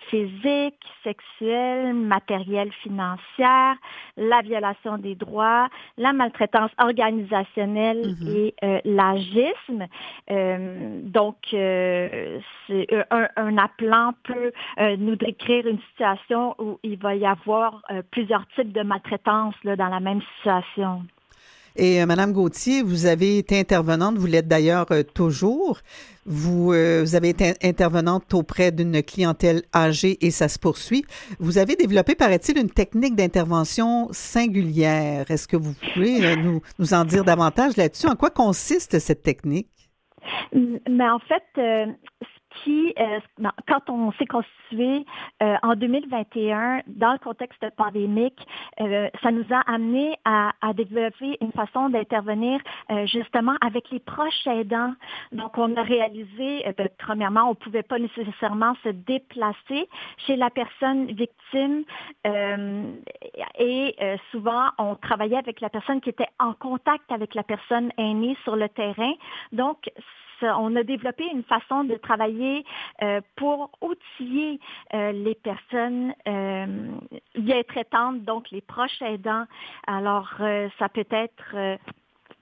physique, 0.09 0.81
sexuelle, 1.03 1.93
matérielle, 1.93 2.73
financière, 2.83 3.77
la 4.17 4.41
violation 4.41 4.97
des 4.97 5.15
droits, 5.15 5.69
la 5.99 6.15
maltraitance 6.15 6.71
organisationnelle 6.79 8.15
Mhm. 8.19 8.29
et 8.35 8.55
euh, 8.65 8.81
l'agisme. 8.87 9.89
Euh, 10.31 11.01
donc, 11.03 11.37
euh, 11.53 12.41
euh, 12.71 13.05
un, 13.11 13.29
un 13.37 13.59
appelant 13.59 14.15
peut 14.23 14.53
euh, 14.79 14.97
nous 14.97 15.17
décrire 15.17 15.67
une 15.67 15.81
situation 15.91 16.55
où 16.59 16.79
il 16.83 16.97
va 16.97 17.15
y 17.15 17.27
avoir 17.27 17.83
euh, 17.91 18.01
plusieurs 18.11 18.47
types 18.55 18.73
de 18.73 18.83
maltraitance 18.83 19.55
là, 19.65 19.77
dans 19.77 19.89
la 19.89 20.01
même 20.01 20.23
situation. 20.39 21.03
Et 21.77 22.01
euh, 22.01 22.07
Madame 22.07 22.33
Gauthier, 22.33 22.83
vous 22.83 23.07
avez 23.07 23.39
été 23.39 23.59
intervenante, 23.59 24.17
vous 24.17 24.27
l'êtes 24.27 24.47
d'ailleurs 24.47 24.87
euh, 24.93 25.03
toujours. 25.03 25.81
Vous, 26.27 26.73
euh, 26.73 27.03
vous 27.03 27.17
avez 27.17 27.31
été 27.31 27.55
intervenante 27.63 28.33
auprès 28.33 28.71
d'une 28.71 29.03
clientèle 29.03 29.63
âgée 29.75 30.17
et 30.25 30.31
ça 30.31 30.49
se 30.49 30.59
poursuit. 30.59 31.05
Vous 31.39 31.59
avez 31.59 31.77
développé, 31.77 32.15
paraît-il, 32.15 32.59
une 32.59 32.71
technique 32.71 33.17
d'intervention 33.17 34.09
singulière. 34.13 35.31
Est-ce 35.31 35.49
que 35.49 35.57
vous 35.57 35.75
pouvez 35.93 36.25
euh, 36.25 36.37
nous, 36.37 36.63
nous 36.79 36.95
en 36.95 37.05
dire 37.05 37.25
davantage 37.25 37.77
là-dessus? 37.77 38.07
En 38.07 38.15
quoi 38.15 38.31
consiste 38.31 38.99
cette 39.01 39.23
technique? 39.23 39.69
Mais 40.53 41.09
en 41.11 41.19
fait, 41.19 41.43
euh, 41.59 41.87
qui, 42.63 42.95
euh, 42.99 43.21
quand 43.69 43.91
on 43.91 44.13
s'est 44.13 44.27
constitué 44.27 45.05
euh, 45.43 45.57
en 45.63 45.75
2021 45.75 46.83
dans 46.87 47.13
le 47.13 47.19
contexte 47.19 47.65
pandémique, 47.77 48.39
euh, 48.81 49.09
ça 49.23 49.31
nous 49.31 49.45
a 49.51 49.61
amené 49.73 50.17
à, 50.25 50.53
à 50.61 50.73
développer 50.73 51.37
une 51.41 51.53
façon 51.53 51.89
d'intervenir 51.89 52.61
euh, 52.91 53.07
justement 53.07 53.55
avec 53.61 53.91
les 53.91 54.01
proches 54.01 54.47
aidants. 54.47 54.95
Donc, 55.33 55.59
on 55.59 55.75
a 55.77 55.83
réalisé, 55.83 56.67
euh, 56.67 56.73
ben, 56.77 56.89
premièrement, 56.99 57.45
on 57.47 57.51
ne 57.51 57.55
pouvait 57.55 57.83
pas 57.83 57.99
nécessairement 57.99 58.75
se 58.83 58.91
déplacer 58.91 59.89
chez 60.27 60.37
la 60.37 60.51
personne 60.51 61.07
victime 61.07 61.85
euh, 62.27 62.85
et 63.59 63.97
souvent, 64.31 64.69
on 64.79 64.95
travaillait 64.97 65.37
avec 65.37 65.61
la 65.61 65.69
personne 65.69 66.01
qui 66.01 66.11
était 66.11 66.29
en 66.39 66.53
contact 66.53 67.11
avec 67.11 67.35
la 67.35 67.43
personne 67.43 67.91
aînée 67.99 68.37
sur 68.45 68.57
le 68.57 68.69
terrain. 68.69 69.13
Donc, 69.53 69.91
on 70.59 70.77
a 70.77 70.83
développé 70.83 71.25
une 71.33 71.43
façon 71.45 71.85
de 71.85 71.95
travailler 71.95 72.65
euh, 73.03 73.21
pour 73.37 73.71
outiller 73.81 74.61
euh, 74.95 75.13
les 75.13 75.35
personnes 75.35 76.15
euh, 76.27 76.67
bien 77.37 77.63
traitantes, 77.63 78.23
donc 78.23 78.51
les 78.51 78.61
proches 78.61 79.03
aidants. 79.03 79.45
Alors, 79.87 80.31
euh, 80.41 80.69
ça 80.79 80.89
peut 80.89 81.07
être 81.11 81.55
euh, 81.55 81.77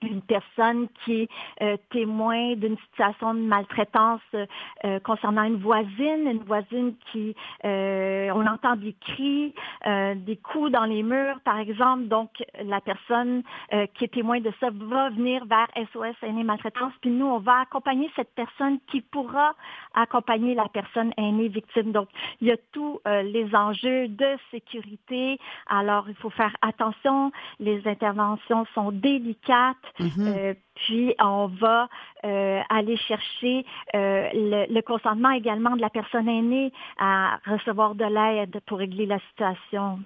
une 0.03 0.23
personne 0.23 0.89
qui 1.05 1.23
est 1.23 1.29
euh, 1.63 1.77
témoin 1.91 2.55
d'une 2.55 2.77
situation 2.79 3.35
de 3.35 3.41
maltraitance 3.41 4.21
euh, 4.35 5.01
concernant 5.01 5.45
une 5.45 5.59
voisine, 5.59 6.27
une 6.27 6.45
voisine 6.45 6.95
qui, 7.11 7.35
euh, 7.65 8.31
on 8.35 8.47
entend 8.47 8.77
des 8.77 8.95
cris, 9.01 9.55
euh, 9.87 10.15
des 10.15 10.37
coups 10.37 10.71
dans 10.71 10.85
les 10.85 11.03
murs, 11.03 11.41
par 11.45 11.59
exemple. 11.59 12.05
Donc, 12.05 12.31
la 12.63 12.81
personne 12.81 13.43
euh, 13.73 13.87
qui 13.95 14.05
est 14.05 14.13
témoin 14.13 14.41
de 14.41 14.53
ça 14.61 14.69
va 14.73 15.11
venir 15.11 15.45
vers 15.47 15.69
SOS 15.93 16.17
Aînée 16.23 16.45
Maltraitance, 16.45 16.93
puis 17.01 17.11
nous, 17.11 17.27
on 17.27 17.39
va 17.39 17.61
accompagner 17.61 18.11
cette 18.17 18.35
personne 18.35 18.79
qui 18.89 19.01
pourra 19.01 19.55
accompagner 19.95 20.55
la 20.55 20.69
personne 20.69 21.13
aînée 21.17 21.49
victime. 21.49 21.93
Donc, 21.93 22.09
il 22.41 22.49
y 22.49 22.53
a 22.53 22.57
tous 22.73 23.01
euh, 23.07 23.23
les 23.23 23.55
enjeux 23.55 24.09
de 24.09 24.37
sécurité. 24.51 25.39
Alors, 25.67 26.09
il 26.09 26.15
faut 26.17 26.31
faire 26.31 26.55
attention. 26.63 27.33
Les 27.61 27.87
interventions 27.87 28.67
sont 28.75 28.93
délicates. 28.93 29.77
Mhm. 29.99 30.11
Euh, 30.27 30.55
puis 30.75 31.15
on 31.21 31.49
va 31.61 31.89
euh, 32.25 32.61
aller 32.71 32.97
chercher 32.97 33.65
euh, 33.95 34.29
le, 34.33 34.73
le 34.73 34.83
consentement 34.83 35.31
également 35.31 35.77
de 35.77 35.81
la 35.81 35.91
personne 35.91 36.29
aînée 36.29 36.73
à 36.99 37.39
recevoir 37.47 37.95
de 37.95 38.05
l'aide 38.05 38.61
pour 38.67 38.79
régler 38.79 39.07
la 39.07 39.19
situation. 39.31 40.01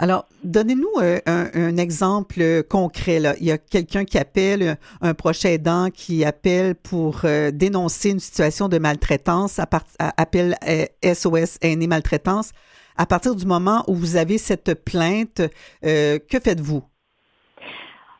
Alors, 0.00 0.26
donnez-nous 0.44 0.92
un, 1.26 1.48
un 1.54 1.76
exemple 1.76 2.62
concret. 2.70 3.18
Là. 3.18 3.34
Il 3.40 3.46
y 3.46 3.50
a 3.50 3.58
quelqu'un 3.58 4.04
qui 4.04 4.16
appelle, 4.16 4.76
un 5.00 5.12
proche 5.14 5.44
aidant 5.44 5.88
qui 5.92 6.24
appelle 6.24 6.76
pour 6.76 7.22
dénoncer 7.52 8.10
une 8.10 8.20
situation 8.20 8.68
de 8.68 8.78
maltraitance, 8.78 9.58
à 9.58 9.66
part- 9.66 9.82
à- 9.98 10.12
appelle 10.20 10.54
SOS 11.02 11.58
Aîné 11.62 11.88
Maltraitance. 11.88 12.52
À 12.96 13.06
partir 13.06 13.34
du 13.34 13.44
moment 13.44 13.82
où 13.88 13.94
vous 13.94 14.14
avez 14.16 14.38
cette 14.38 14.84
plainte, 14.84 15.42
que 15.82 16.40
faites-vous? 16.44 16.84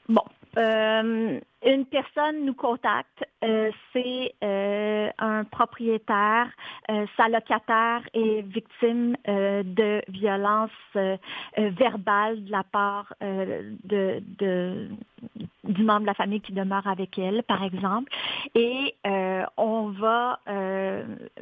Bon, 0.09 0.23
euh, 0.59 1.41
une 1.65 1.87
personne 1.87 2.45
nous 2.45 2.55
contacte, 2.55 3.25
euh, 3.45 3.71
c'est 3.93 4.35
euh, 4.45 5.11
un 5.19 5.45
propriétaire, 5.45 6.49
euh, 6.91 7.07
sa 7.17 7.29
locataire 7.29 8.03
est 8.15 8.43
victime 8.43 9.17
euh, 9.29 9.63
de 9.65 10.03
violences 10.09 10.71
euh, 10.97 11.17
euh, 11.59 11.71
verbales 11.71 12.45
de 12.45 12.51
la 12.53 12.63
part 12.65 13.13
de, 13.21 14.23
de- 14.39 14.89
du 15.65 15.83
membre 15.85 16.03
de 16.03 16.07
la 16.07 16.15
famille 16.15 16.41
qui 16.41 16.53
demeure 16.53 16.87
avec 16.87 17.19
elle, 17.19 17.43
par 17.43 17.63
exemple. 17.63 18.11
Et 18.55 18.95
on 19.57 19.89
va 19.91 20.41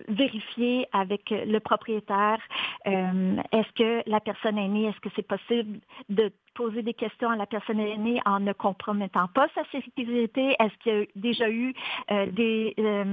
vérifier 0.08 0.88
avec 0.92 1.30
le 1.30 1.58
propriétaire 1.58 2.38
est-ce 2.84 3.72
que 3.74 4.08
la 4.08 4.20
personne 4.20 4.58
aînée, 4.58 4.86
est-ce 4.86 5.00
que 5.00 5.08
c'est 5.14 5.26
possible 5.26 5.78
de 6.08 6.32
poser 6.54 6.82
des 6.82 6.94
questions 6.94 7.30
à 7.30 7.36
la 7.36 7.46
personne 7.46 7.78
aînée 7.80 8.20
en 8.24 8.40
ne 8.40 8.52
compromettant 8.52 9.28
pas 9.28 9.48
sa 9.54 9.62
sécurité? 9.70 10.05
Est-ce 10.06 10.76
qu'il 10.82 10.92
y 10.92 11.02
a 11.02 11.04
déjà 11.16 11.50
eu 11.50 11.74
euh, 12.10 12.26
des, 12.26 12.74
euh, 12.78 13.04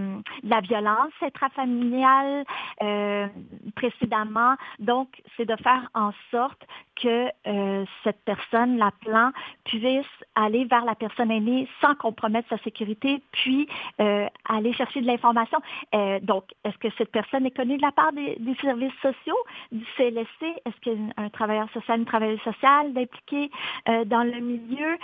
de 0.44 0.50
la 0.50 0.62
violence 0.62 1.14
intrafamiliale 1.22 2.46
euh, 2.82 3.28
précédemment? 3.76 4.56
Donc, 4.80 5.10
c'est 5.36 5.46
de 5.46 5.56
faire 5.58 5.90
en 5.94 6.12
sorte 6.32 6.62
que 6.96 7.30
euh, 7.48 7.86
cette 8.04 8.24
personne, 8.24 8.78
l'appelant, 8.78 9.32
puisse 9.66 10.06
aller 10.36 10.66
vers 10.66 10.86
la 10.86 10.96
personne 10.96 11.32
aînée 11.32 11.68
sans 11.82 11.96
compromettre 11.96 12.50
sa 12.50 12.58
sécurité, 12.60 13.22
puis 13.32 13.68
euh, 14.00 14.28
aller 14.48 14.74
chercher 14.74 15.02
de 15.02 15.08
l'information. 15.08 15.60
Euh, 15.96 16.20
donc, 16.22 16.46
est-ce 16.64 16.78
que 16.78 16.90
cette 16.98 17.12
personne 17.12 17.46
est 17.46 17.56
connue 17.56 17.78
de 17.78 17.82
la 17.82 17.92
part 17.92 18.12
des, 18.14 18.36
des 18.40 18.56
services 18.56 18.94
sociaux, 19.02 19.38
du 19.72 19.86
CLSC? 19.98 20.44
Est-ce 20.66 20.80
qu'il 20.82 20.94
y 20.94 21.12
a 21.18 21.24
un 21.24 21.30
travailleur 21.30 21.70
social, 21.72 22.00
une 22.00 22.06
travailleuse 22.06 22.42
sociale 22.42 22.94
d'impliquer 22.94 23.50
euh, 23.90 24.06
dans 24.06 24.24
le 24.24 24.40
milieu? 24.40 24.98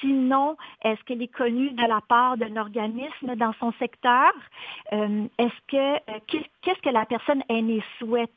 Sinon, 0.00 0.56
est-ce 0.82 1.02
qu'elle 1.04 1.22
est 1.22 1.34
connue 1.34 1.70
de 1.70 1.86
la 1.86 2.00
part 2.08 2.36
d'un 2.36 2.56
organisme 2.56 3.36
dans 3.36 3.52
son 3.60 3.72
secteur? 3.78 4.32
Euh, 4.92 5.26
est-ce 5.38 5.60
que 5.68 5.94
euh, 6.10 6.18
qu'est-ce 6.26 6.80
que 6.80 6.90
la 6.90 7.06
personne 7.06 7.42
aînée 7.48 7.82
souhaite 7.98 8.30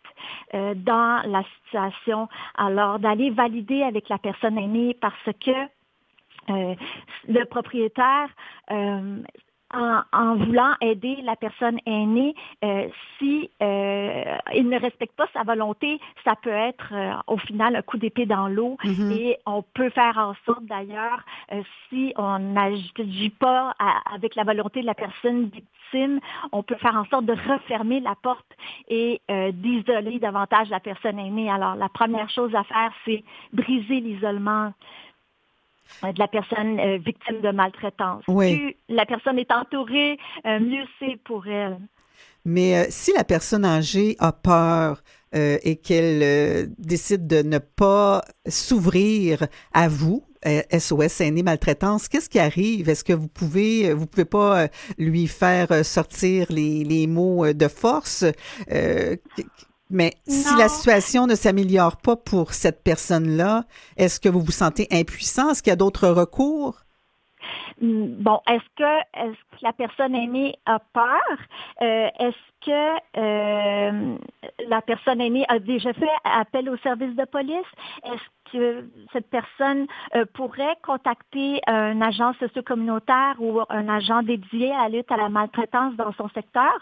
euh, 0.54 0.74
dans 0.76 1.22
la 1.30 1.44
situation? 1.56 2.28
Alors, 2.56 3.00
d'aller 3.00 3.30
valider 3.30 3.84
avec 3.84 4.10
la 4.10 4.18
personne 4.18 4.58
aînée 4.58 4.96
parce 5.00 5.30
que 5.46 5.52
euh, 6.50 6.76
le 7.28 7.44
propriétaire 7.46 8.30
euh, 8.72 9.22
en, 9.74 10.02
en, 10.14 10.36
voulant 10.36 10.74
aider 10.82 11.18
la 11.24 11.36
personne 11.36 11.78
aînée, 11.86 12.36
euh, 12.64 12.88
si 13.18 13.50
euh, 13.62 14.38
il 14.54 14.70
ne 14.70 14.80
respecte 14.80 15.16
pas 15.16 15.28
sa 15.34 15.44
volonté, 15.44 16.00
ça 16.24 16.36
peut 16.42 16.50
être 16.50 16.90
euh, 16.94 17.14
au 17.28 17.38
final 17.38 17.76
un 17.76 17.82
coup 17.82 17.98
d'épée 17.98 18.26
dans 18.26 18.48
l'eau 18.48 18.78
Mm 18.84 18.92
-hmm. 18.92 19.12
et 19.20 19.38
on 19.46 19.62
peut 19.78 19.90
faire 19.90 20.18
en 20.18 20.34
sorte 20.46 20.66
d'ailleurs, 20.66 21.20
euh, 21.52 21.62
si 21.90 22.14
on 22.18 22.40
n'agit 22.40 23.30
pas 23.46 23.74
à, 23.80 23.90
avec 24.16 24.36
la 24.36 24.44
volonté 24.44 24.82
de 24.82 24.86
la 24.86 24.94
personne 24.94 25.40
victime, 25.46 26.20
on 26.52 26.64
peut 26.64 26.76
faire 26.76 26.96
en 26.96 27.06
sorte 27.06 27.26
de 27.26 27.36
refermer 27.52 28.00
la 28.00 28.16
porte 28.28 28.52
et 28.90 29.22
euh, 29.32 29.52
d'isoler 29.52 30.20
davantage 30.20 30.70
la 30.70 30.80
personne 30.80 31.18
aînée. 31.20 31.50
Alors 31.50 31.76
la 31.76 31.90
première 31.90 32.30
chose 32.30 32.54
à 32.56 32.64
faire, 32.64 32.92
c'est 33.06 33.24
briser 33.54 34.00
l'isolement 34.08 34.74
de 36.04 36.20
la 36.20 36.28
personne 36.28 36.80
euh, 36.80 36.98
victime 36.98 37.42
de 37.42 37.52
maltraitance. 37.52 38.24
Oui. 38.28 38.58
Plus 38.58 38.76
la 38.90 39.06
personne 39.06 39.40
est 39.40 39.52
entourée, 39.52 40.18
euh, 40.46 40.60
mieux 40.60 40.86
c'est 41.00 41.18
pour 41.24 41.48
elle. 41.48 41.78
Mais 42.46 42.78
euh, 42.78 42.86
si 42.90 43.12
la 43.14 43.24
personne 43.24 43.66
âgée 43.66 44.16
a 44.20 44.32
peur 44.32 45.02
euh, 45.36 45.58
et 45.64 45.76
qu'elle 45.76 46.24
euh, 46.24 46.66
décide 46.78 47.28
de 47.28 47.42
ne 47.42 47.58
pas 47.58 48.22
s'ouvrir 48.48 49.48
à 49.74 49.90
vous, 49.90 50.24
SOS 50.72 51.20
Aîné 51.20 51.44
Maltraitance, 51.44 52.08
qu'est-ce 52.08 52.30
qui 52.30 52.40
arrive? 52.40 52.88
Est-ce 52.88 53.04
que 53.04 53.12
vous 53.12 53.28
pouvez, 53.28 53.92
vous 53.94 54.06
pouvez 54.06 54.24
pas 54.24 54.64
euh, 54.64 54.68
lui 54.98 55.28
faire 55.28 55.72
euh, 55.72 55.84
sortir 55.84 56.46
les, 56.50 56.86
les 56.86 57.06
mots 57.06 57.52
de 57.52 57.68
force? 57.68 58.24
Mais 59.90 60.14
Non. 60.28 60.34
si 60.34 60.56
la 60.58 60.68
situation 60.70 61.28
ne 61.28 61.36
s'améliore 61.36 61.98
pas 61.98 62.16
pour 62.16 62.54
cette 62.54 62.84
personne-là, 62.84 63.64
est-ce 63.96 64.20
que 64.20 64.30
vous 64.30 64.42
vous 64.42 64.52
sentez 64.52 64.88
impuissant? 64.92 65.50
Est-ce 65.52 65.64
qu'il 65.64 65.72
y 65.72 65.74
a 65.74 65.78
d'autres 65.78 66.10
recours? 66.10 66.82
Hmm, 67.82 68.08
Bon, 68.22 68.40
est-ce 68.50 68.66
que, 68.78 69.00
est 69.30 69.32
que 69.32 69.58
la 69.62 69.72
personne 69.74 70.16
aînée 70.16 70.56
a 70.66 70.80
peur? 70.80 71.22
Euh, 71.82 72.08
est-ce 72.20 72.36
que 72.66 72.96
euh, 73.18 74.18
la 74.68 74.82
personne 74.82 75.22
aînée 75.22 75.46
a 75.48 75.60
déjà 75.60 75.94
fait 75.94 76.10
appel 76.24 76.70
au 76.70 76.78
service 76.78 77.16
de 77.16 77.26
police? 77.26 77.66
Est-ce 78.04 78.52
que 78.52 78.86
cette 79.12 79.30
personne 79.30 79.88
euh, 80.16 80.26
pourrait 80.34 80.78
contacter 80.84 81.60
un 81.68 82.02
agent 82.02 82.34
socio-communautaire 82.40 83.36
ou 83.40 83.60
un 83.70 83.90
agent 83.90 84.24
dédié 84.24 84.72
à 84.72 84.84
la 84.84 84.98
lutte 84.98 85.12
à 85.12 85.18
la 85.18 85.30
maltraitance 85.30 85.96
dans 85.96 86.14
son 86.14 86.30
secteur? 86.30 86.74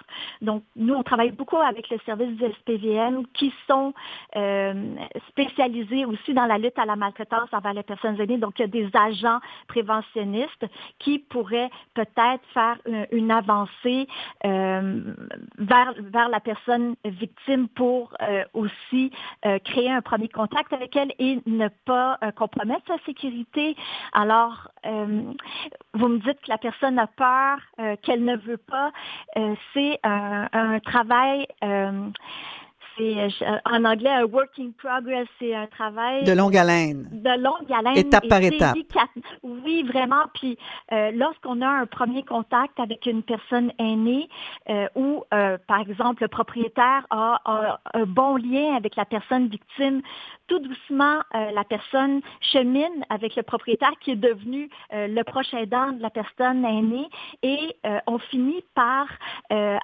Donc, 0.41 0.63
nous, 0.75 0.93
on 0.93 1.03
travaille 1.03 1.31
beaucoup 1.31 1.57
avec 1.57 1.89
le 1.89 1.97
service 2.05 2.35
du 2.37 2.45
SPVM 2.59 3.25
qui 3.33 3.53
sont 3.67 3.93
euh, 4.35 4.95
spécialisés 5.29 6.05
aussi 6.05 6.33
dans 6.33 6.45
la 6.45 6.57
lutte 6.57 6.77
à 6.77 6.85
la 6.85 6.95
maltraitance 6.95 7.49
envers 7.51 7.73
les 7.73 7.83
personnes 7.83 8.19
aînées. 8.19 8.37
Donc, 8.37 8.59
il 8.59 8.63
y 8.63 8.65
a 8.65 8.67
des 8.67 8.89
agents 8.93 9.39
préventionnistes 9.67 10.65
qui 10.99 11.19
pourraient 11.19 11.69
peut-être 11.93 12.43
faire 12.53 12.77
une, 12.85 13.07
une 13.11 13.31
avancée 13.31 14.07
euh, 14.45 15.13
vers, 15.65 15.93
vers 15.99 16.29
la 16.29 16.39
personne 16.39 16.95
victime 17.03 17.67
pour 17.69 18.13
euh, 18.21 18.43
aussi 18.53 19.11
euh, 19.45 19.59
créer 19.59 19.91
un 19.91 20.01
premier 20.01 20.29
contact 20.29 20.73
avec 20.73 20.95
elle 20.95 21.13
et 21.19 21.39
ne 21.45 21.67
pas 21.85 22.17
euh, 22.23 22.31
compromettre 22.31 22.85
sa 22.87 22.97
sécurité. 23.05 23.75
Alors, 24.13 24.69
euh, 24.85 25.21
vous 25.93 26.07
me 26.07 26.19
dites 26.19 26.39
que 26.41 26.49
la 26.49 26.57
personne 26.57 26.99
a 26.99 27.07
peur, 27.07 27.57
euh, 27.79 27.95
qu'elle 28.01 28.23
ne 28.23 28.37
veut 28.37 28.57
pas. 28.57 28.91
Euh, 29.37 29.55
c'est 29.73 29.99
un, 30.03 30.47
un 30.51 30.79
travail 30.79 31.47
c'est 32.97 33.43
euh, 33.43 33.57
en 33.65 33.83
anglais 33.85 34.09
un 34.09 34.25
work 34.25 34.51
in 34.59 34.71
progress, 34.77 35.27
c'est 35.39 35.53
un 35.53 35.67
travail 35.67 36.23
de 36.23 36.31
longue 36.31 36.55
haleine. 36.55 37.07
De 37.11 37.41
longue 37.41 37.71
haleine. 37.71 37.97
Étape 37.97 38.27
par 38.27 38.41
étape. 38.41 38.77
Oui, 39.43 39.83
vraiment. 39.83 40.23
Puis 40.33 40.57
euh, 40.91 41.11
lorsqu'on 41.13 41.61
a 41.61 41.67
un 41.67 41.85
premier 41.85 42.23
contact 42.23 42.79
avec 42.79 43.05
une 43.05 43.23
personne 43.23 43.71
aînée 43.79 44.29
euh, 44.69 44.87
ou, 44.95 45.23
euh, 45.33 45.57
par 45.67 45.81
exemple, 45.81 46.23
le 46.23 46.27
propriétaire 46.27 47.05
a, 47.09 47.41
a, 47.45 47.79
un 47.93 48.05
bon 48.05 48.37
lien 48.37 48.75
avec 48.75 48.95
la 48.95 49.05
personne 49.05 49.47
victime, 49.47 50.01
tout 50.47 50.59
doucement, 50.59 51.19
euh, 51.33 51.51
la 51.51 51.63
personne 51.63 52.21
chemine 52.39 53.05
avec 53.09 53.35
le 53.35 53.43
propriétaire 53.43 53.93
qui 54.01 54.11
est 54.11 54.15
devenu 54.15 54.69
euh, 54.93 55.07
le 55.07 55.23
proche 55.23 55.53
aidant 55.53 55.91
de 55.91 56.01
la 56.01 56.09
personne 56.09 56.63
aînée 56.65 57.07
et 57.41 57.75
euh, 57.85 57.99
on 58.07 58.19
finit 58.19 58.63
par 58.73 59.07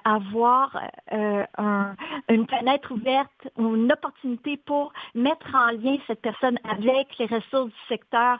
avoir 0.04 0.78
un, 1.10 1.94
une 2.28 2.46
fenêtre 2.46 2.92
ouverte 3.02 3.48
ou 3.56 3.74
une 3.76 3.92
opportunité 3.92 4.56
pour 4.56 4.92
mettre 5.14 5.46
en 5.54 5.70
lien 5.72 5.96
cette 6.06 6.20
personne 6.22 6.58
avec 6.64 7.06
les 7.18 7.26
ressources 7.26 7.70
du 7.70 7.86
secteur, 7.88 8.38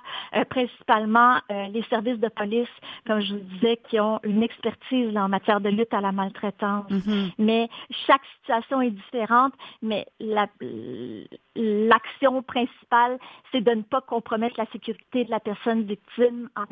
principalement 0.51 1.37
les 1.51 1.83
services 1.91 2.19
de 2.19 2.29
police, 2.29 2.69
comme 3.07 3.21
je 3.21 3.35
vous 3.35 3.41
disais, 3.41 3.77
qui 3.89 4.01
ont 4.01 4.21
une 4.23 4.43
expertise 4.43 5.17
en 5.17 5.29
matière 5.29 5.61
de 5.61 5.69
lutte 5.69 5.93
à 5.93 6.01
la 6.01 6.13
maltraitance. 6.13 6.89
Mm 6.91 6.99
-hmm. 6.99 7.33
Mais 7.39 7.69
chaque 8.07 8.27
situation 8.37 8.81
est 8.87 8.95
différente, 9.05 9.55
mais 9.89 10.03
la, 10.21 10.47
l'action 11.93 12.43
principale, 12.43 13.19
c'est 13.51 13.61
de 13.61 13.75
ne 13.81 13.83
pas 13.83 14.01
compromettre 14.01 14.57
la 14.59 14.67
sécurité 14.75 15.25
de 15.25 15.31
la 15.31 15.41
personne 15.41 15.83
victime 15.83 16.49
en, 16.61 16.65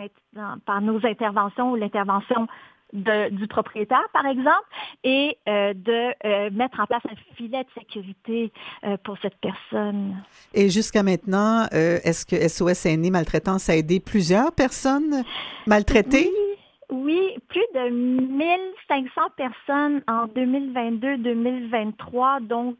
en, 0.45 0.59
par 0.69 0.81
nos 0.81 1.01
interventions 1.15 1.67
ou 1.73 1.77
l'intervention 1.77 2.47
de, 2.93 3.31
du 3.31 3.47
propriétaire, 3.47 4.07
par 4.13 4.27
exemple, 4.27 4.67
et 5.05 5.39
euh, 5.49 5.73
de 5.75 6.13
euh, 6.25 6.51
mettre 6.51 6.81
en 6.81 6.87
place 6.87 7.03
un 7.11 7.17
filet 7.37 7.65
de 7.65 7.69
sécurité 7.81 8.53
euh, 8.85 8.97
pour 9.05 9.17
cette 9.23 9.37
personne. 9.37 10.17
Et 10.55 10.69
jusqu'à 10.71 11.03
maintenant, 11.03 11.67
est-ce 11.71 12.25
que 12.27 12.37
SOS 12.49 12.87
Aîné 12.87 13.11
Maltraitance 13.11 13.69
a 13.69 13.77
aidé 13.77 14.01
plusieurs 14.01 14.53
personnes 14.53 15.23
maltraitées? 15.67 16.29
Oui. 16.29 16.35
Oui, 16.93 17.37
plus 17.47 17.63
de 17.73 17.89
1500 17.89 19.21
personnes 19.37 20.03
en 20.09 20.27
2022-2023, 20.27 22.45
donc 22.45 22.79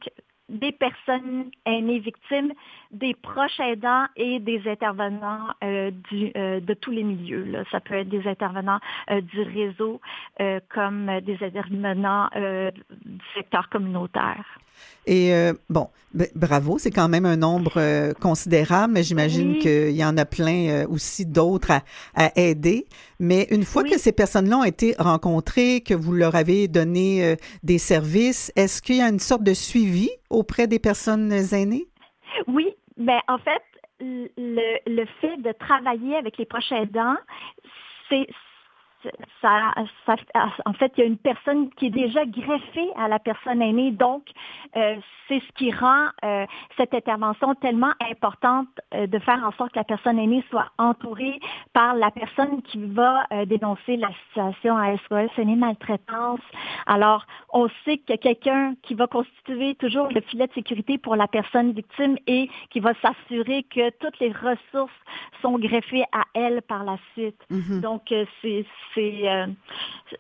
des 0.49 0.73
personnes 0.73 1.49
aînées 1.65 2.01
victimes, 2.01 2.53
des 2.91 3.15
proches 3.15 3.61
aidants 3.61 4.07
et 4.17 4.41
des 4.41 4.63
intervenants 4.67 5.49
euh, 5.63 5.91
du, 6.11 6.33
euh, 6.37 6.61
de 6.61 6.75
tous 6.75 6.91
les 6.91 7.05
milieux. 7.05 7.45
Là. 7.45 7.63
Ça 7.71 7.81
peut 7.81 7.95
être 7.95 8.09
des 8.09 8.27
intervenants 8.27 8.81
euh, 9.11 9.21
du 9.21 9.43
réseau 9.43 10.01
comme 10.75 11.11
des 11.21 11.37
intervenants 11.43 12.29
du 12.35 13.25
secteur 13.35 13.69
communautaire. 13.69 14.45
Et 15.07 15.33
bon, 15.69 15.89
bravo, 16.35 16.79
c'est 16.79 16.91
quand 16.91 17.09
même 17.09 17.27
un 17.27 17.37
nombre 17.37 18.13
considérable, 18.21 18.95
mais 18.95 19.03
j'imagine 19.03 19.53
oui. 19.53 19.59
qu'il 19.59 19.91
y 19.91 20.05
en 20.05 20.17
a 20.17 20.25
plein 20.25 20.87
aussi 20.89 21.27
d'autres 21.27 21.73
à, 21.73 21.83
à, 22.15 22.31
aider. 22.37 22.87
Mais 23.19 23.47
une 23.51 23.65
fois 23.65 23.83
oui. 23.83 23.91
que 23.91 23.99
ces 23.99 24.13
personnes-là 24.13 24.59
ont 24.59 24.65
été 24.65 24.95
rencontrées, 24.99 25.83
que 25.83 25.95
vous 25.95 26.13
leur 26.13 26.35
avez 26.35 26.69
donné 26.69 27.37
des 27.63 27.79
services, 27.79 28.51
est-ce 28.57 28.81
qu'il 28.81 28.97
y 28.97 29.03
a 29.03 29.09
une 29.09 29.19
sorte 29.19 29.43
de 29.43 29.55
suivi 29.55 30.09
auprès 30.31 30.67
des 30.67 30.79
personnes 30.79 31.33
aînées? 31.53 31.87
Oui, 32.47 32.75
ben 33.01 33.21
en 33.29 33.39
fait, 33.39 33.63
le, 34.01 34.79
le 34.87 35.05
fait 35.21 35.37
de 35.39 35.53
travailler 35.53 36.17
avec 36.17 36.39
les 36.39 36.47
proches 36.47 36.73
aidants, 36.73 37.17
c'est 38.09 38.27
ça, 39.41 39.75
ça, 40.07 40.17
en 40.67 40.73
fait, 40.73 40.93
il 40.97 41.01
y 41.01 41.03
a 41.05 41.07
une 41.07 41.19
personne 41.19 41.71
qui 41.71 41.87
est 41.87 41.91
déjà 41.91 42.25
greffée 42.27 42.91
à 42.97 43.09
la 43.09 43.19
personne 43.19 43.63
aînée. 43.63 43.91
Donc, 43.91 44.25
euh, 44.77 44.97
c'est 45.31 45.41
ce 45.41 45.53
qui 45.55 45.71
rend 45.71 46.09
euh, 46.25 46.45
cette 46.77 46.93
intervention 46.93 47.55
tellement 47.55 47.93
importante 48.11 48.69
euh, 48.95 49.07
de 49.07 49.19
faire 49.21 49.43
en 49.45 49.53
sorte 49.53 49.73
que 49.73 49.79
la 49.79 49.85
personne 49.85 50.19
aînée 50.19 50.45
soit 50.51 50.71
entourée 50.77 51.39
par 51.73 51.95
la 51.95 52.11
personne 52.11 52.63
qui 52.63 52.85
va 52.85 53.27
euh, 53.33 53.45
dénoncer 53.45 53.97
la 53.97 54.11
situation 54.27 54.77
à 54.77 54.97
SOS 54.97 55.31
aînée 55.39 55.55
maltraitance. 55.55 56.41
Alors, 56.87 57.25
on 57.53 57.69
sait 57.85 57.99
que 57.99 58.17
quelqu'un 58.17 58.75
qui 58.83 58.95
va 58.95 59.07
constituer 59.07 59.77
toujours 59.77 60.09
le 60.09 60.21
filet 60.21 60.49
de 60.49 60.53
sécurité 60.53 60.99
pour 60.99 61.15
la 61.15 61.29
personne 61.29 61.73
victime 61.73 62.17
et 62.27 62.51
qui 62.71 62.81
va 62.81 62.93
s'assurer 62.95 63.63
que 63.65 63.91
toutes 63.99 64.19
les 64.19 64.33
ressources 64.33 64.93
sont 65.43 65.59
greffées 65.59 66.05
à 66.13 66.25
elle 66.35 66.61
par 66.63 66.83
la 66.85 66.97
suite. 67.13 67.41
Mm 67.51 67.61
-hmm. 67.61 67.81
Donc, 67.81 68.03
c'est 68.43 68.65
c'est, 68.95 69.29
euh, 69.29 69.47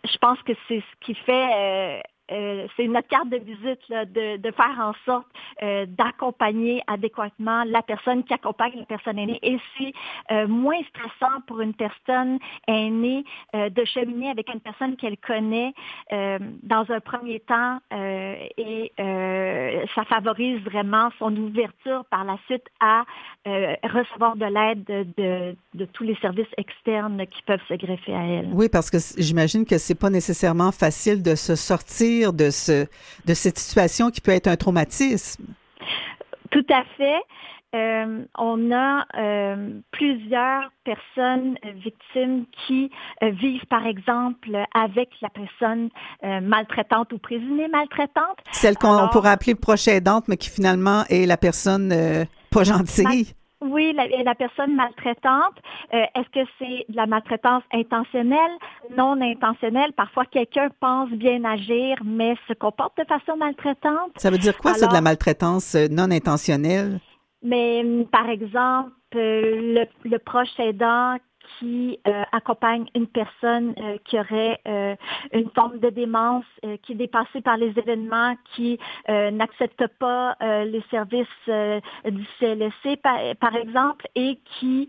je 0.04 0.18
pense 0.18 0.40
que 0.42 0.52
c'est 0.68 0.80
ce 0.80 1.04
qui 1.04 1.14
fait 1.14 2.02
euh, 2.30 2.66
c'est 2.76 2.86
notre 2.86 3.08
carte 3.08 3.28
de 3.28 3.38
visite 3.38 3.80
de, 3.90 4.50
faire 4.52 4.78
en 4.78 4.92
sorte 5.04 5.26
euh, 5.62 5.86
d'accompagner 5.86 6.82
adéquatement 6.86 7.64
la 7.64 7.82
personne 7.82 8.24
qui 8.24 8.34
accompagne 8.34 8.72
la 8.76 8.84
personne 8.84 9.18
aînée. 9.18 9.38
Et 9.42 9.58
c'est 9.76 9.92
euh, 10.32 10.46
moins 10.46 10.80
stressant 10.88 11.40
pour 11.46 11.60
une 11.60 11.74
personne 11.74 12.38
aînée 12.66 13.24
de 13.54 13.84
cheminer 13.84 14.30
avec 14.30 14.52
une 14.52 14.60
personne 14.60 14.96
qu'elle 14.96 15.16
connaît 15.18 15.72
dans 16.10 16.84
un 16.88 17.00
premier 17.00 17.40
temps 17.40 17.78
et 17.90 18.92
ça 18.96 20.04
favorise 20.04 20.60
vraiment 20.62 21.10
son 21.18 21.34
ouverture 21.36 22.04
par 22.10 22.24
la 22.24 22.36
suite 22.46 22.66
à 22.80 23.04
recevoir 23.46 24.36
de 24.36 24.46
l'aide 24.46 24.84
de, 25.16 25.84
tous 25.92 26.04
les 26.04 26.16
services 26.16 26.46
externes 26.56 27.24
qui 27.26 27.42
peuvent 27.42 27.60
se 27.68 27.74
greffer 27.74 28.14
à 28.14 28.24
elle. 28.24 28.50
Oui, 28.52 28.68
parce 28.68 28.90
que 28.90 28.98
j'imagine 29.18 29.64
que 29.64 29.78
c'est 29.78 29.98
pas 29.98 30.10
nécessairement 30.10 30.72
facile 30.72 31.22
de 31.22 31.34
se 31.34 31.56
sortir 31.56 32.19
de 32.32 32.50
ce 32.50 32.86
de 33.26 33.34
cette 33.34 33.58
situation 33.58 34.10
qui 34.10 34.20
peut 34.20 34.32
être 34.32 34.48
un 34.48 34.56
traumatisme? 34.56 35.44
Tout 36.50 36.66
à 36.70 36.84
fait. 36.96 37.22
Euh, 37.72 38.24
on 38.36 38.72
a 38.72 39.06
euh, 39.16 39.70
plusieurs 39.92 40.72
personnes 40.82 41.56
euh, 41.64 41.70
victimes 41.76 42.46
qui 42.66 42.90
euh, 43.22 43.30
vivent, 43.30 43.66
par 43.66 43.86
exemple, 43.86 44.58
avec 44.74 45.10
la 45.22 45.28
personne 45.28 45.88
maltraitante 46.42 47.12
ou 47.12 47.18
présumée 47.18 47.68
maltraitante. 47.68 48.38
Celle 48.50 48.76
qu'on 48.76 49.08
pourrait 49.08 49.30
appeler 49.30 49.54
proche 49.54 49.86
aidante, 49.86 50.26
mais 50.26 50.36
qui 50.36 50.50
finalement 50.50 51.04
est 51.08 51.26
la 51.26 51.36
personne 51.36 51.94
pas 52.50 52.64
gentille. 52.64 53.34
Oui, 53.62 53.92
la, 53.94 54.06
la 54.22 54.34
personne 54.34 54.74
maltraitante, 54.74 55.56
euh, 55.92 56.04
est-ce 56.14 56.30
que 56.30 56.48
c'est 56.58 56.86
de 56.88 56.96
la 56.96 57.06
maltraitance 57.06 57.62
intentionnelle, 57.74 58.52
non 58.96 59.20
intentionnelle? 59.20 59.92
Parfois, 59.92 60.24
quelqu'un 60.24 60.68
pense 60.80 61.10
bien 61.10 61.44
agir, 61.44 61.98
mais 62.04 62.36
se 62.48 62.54
comporte 62.54 62.96
de 62.96 63.04
façon 63.04 63.36
maltraitante. 63.36 64.12
Ça 64.16 64.30
veut 64.30 64.38
dire 64.38 64.56
quoi, 64.56 64.72
ça, 64.74 64.86
de 64.86 64.94
la 64.94 65.02
maltraitance 65.02 65.74
euh, 65.74 65.88
non 65.90 66.10
intentionnelle? 66.10 67.00
Mais 67.42 67.84
par 68.10 68.28
exemple, 68.30 68.92
euh, 69.14 69.84
le, 70.04 70.08
le 70.08 70.18
proche 70.18 70.58
aidant 70.58 71.16
qui 71.58 71.98
euh, 72.06 72.22
accompagne 72.32 72.86
une 72.94 73.06
personne 73.06 73.74
euh, 73.78 73.98
qui 74.04 74.18
aurait 74.18 74.60
euh, 74.66 74.94
une 75.32 75.50
forme 75.50 75.78
de 75.78 75.90
démence, 75.90 76.44
euh, 76.64 76.76
qui 76.82 76.92
est 76.92 76.96
dépassée 76.96 77.40
par 77.40 77.56
les 77.56 77.78
événements, 77.78 78.36
qui 78.54 78.78
euh, 79.08 79.30
n'accepte 79.30 79.86
pas 79.98 80.36
euh, 80.42 80.64
les 80.64 80.82
services 80.90 81.26
du 81.46 82.26
CLSC, 82.38 82.96
par, 83.02 83.18
par 83.40 83.56
exemple, 83.56 84.06
et 84.14 84.38
qui 84.58 84.88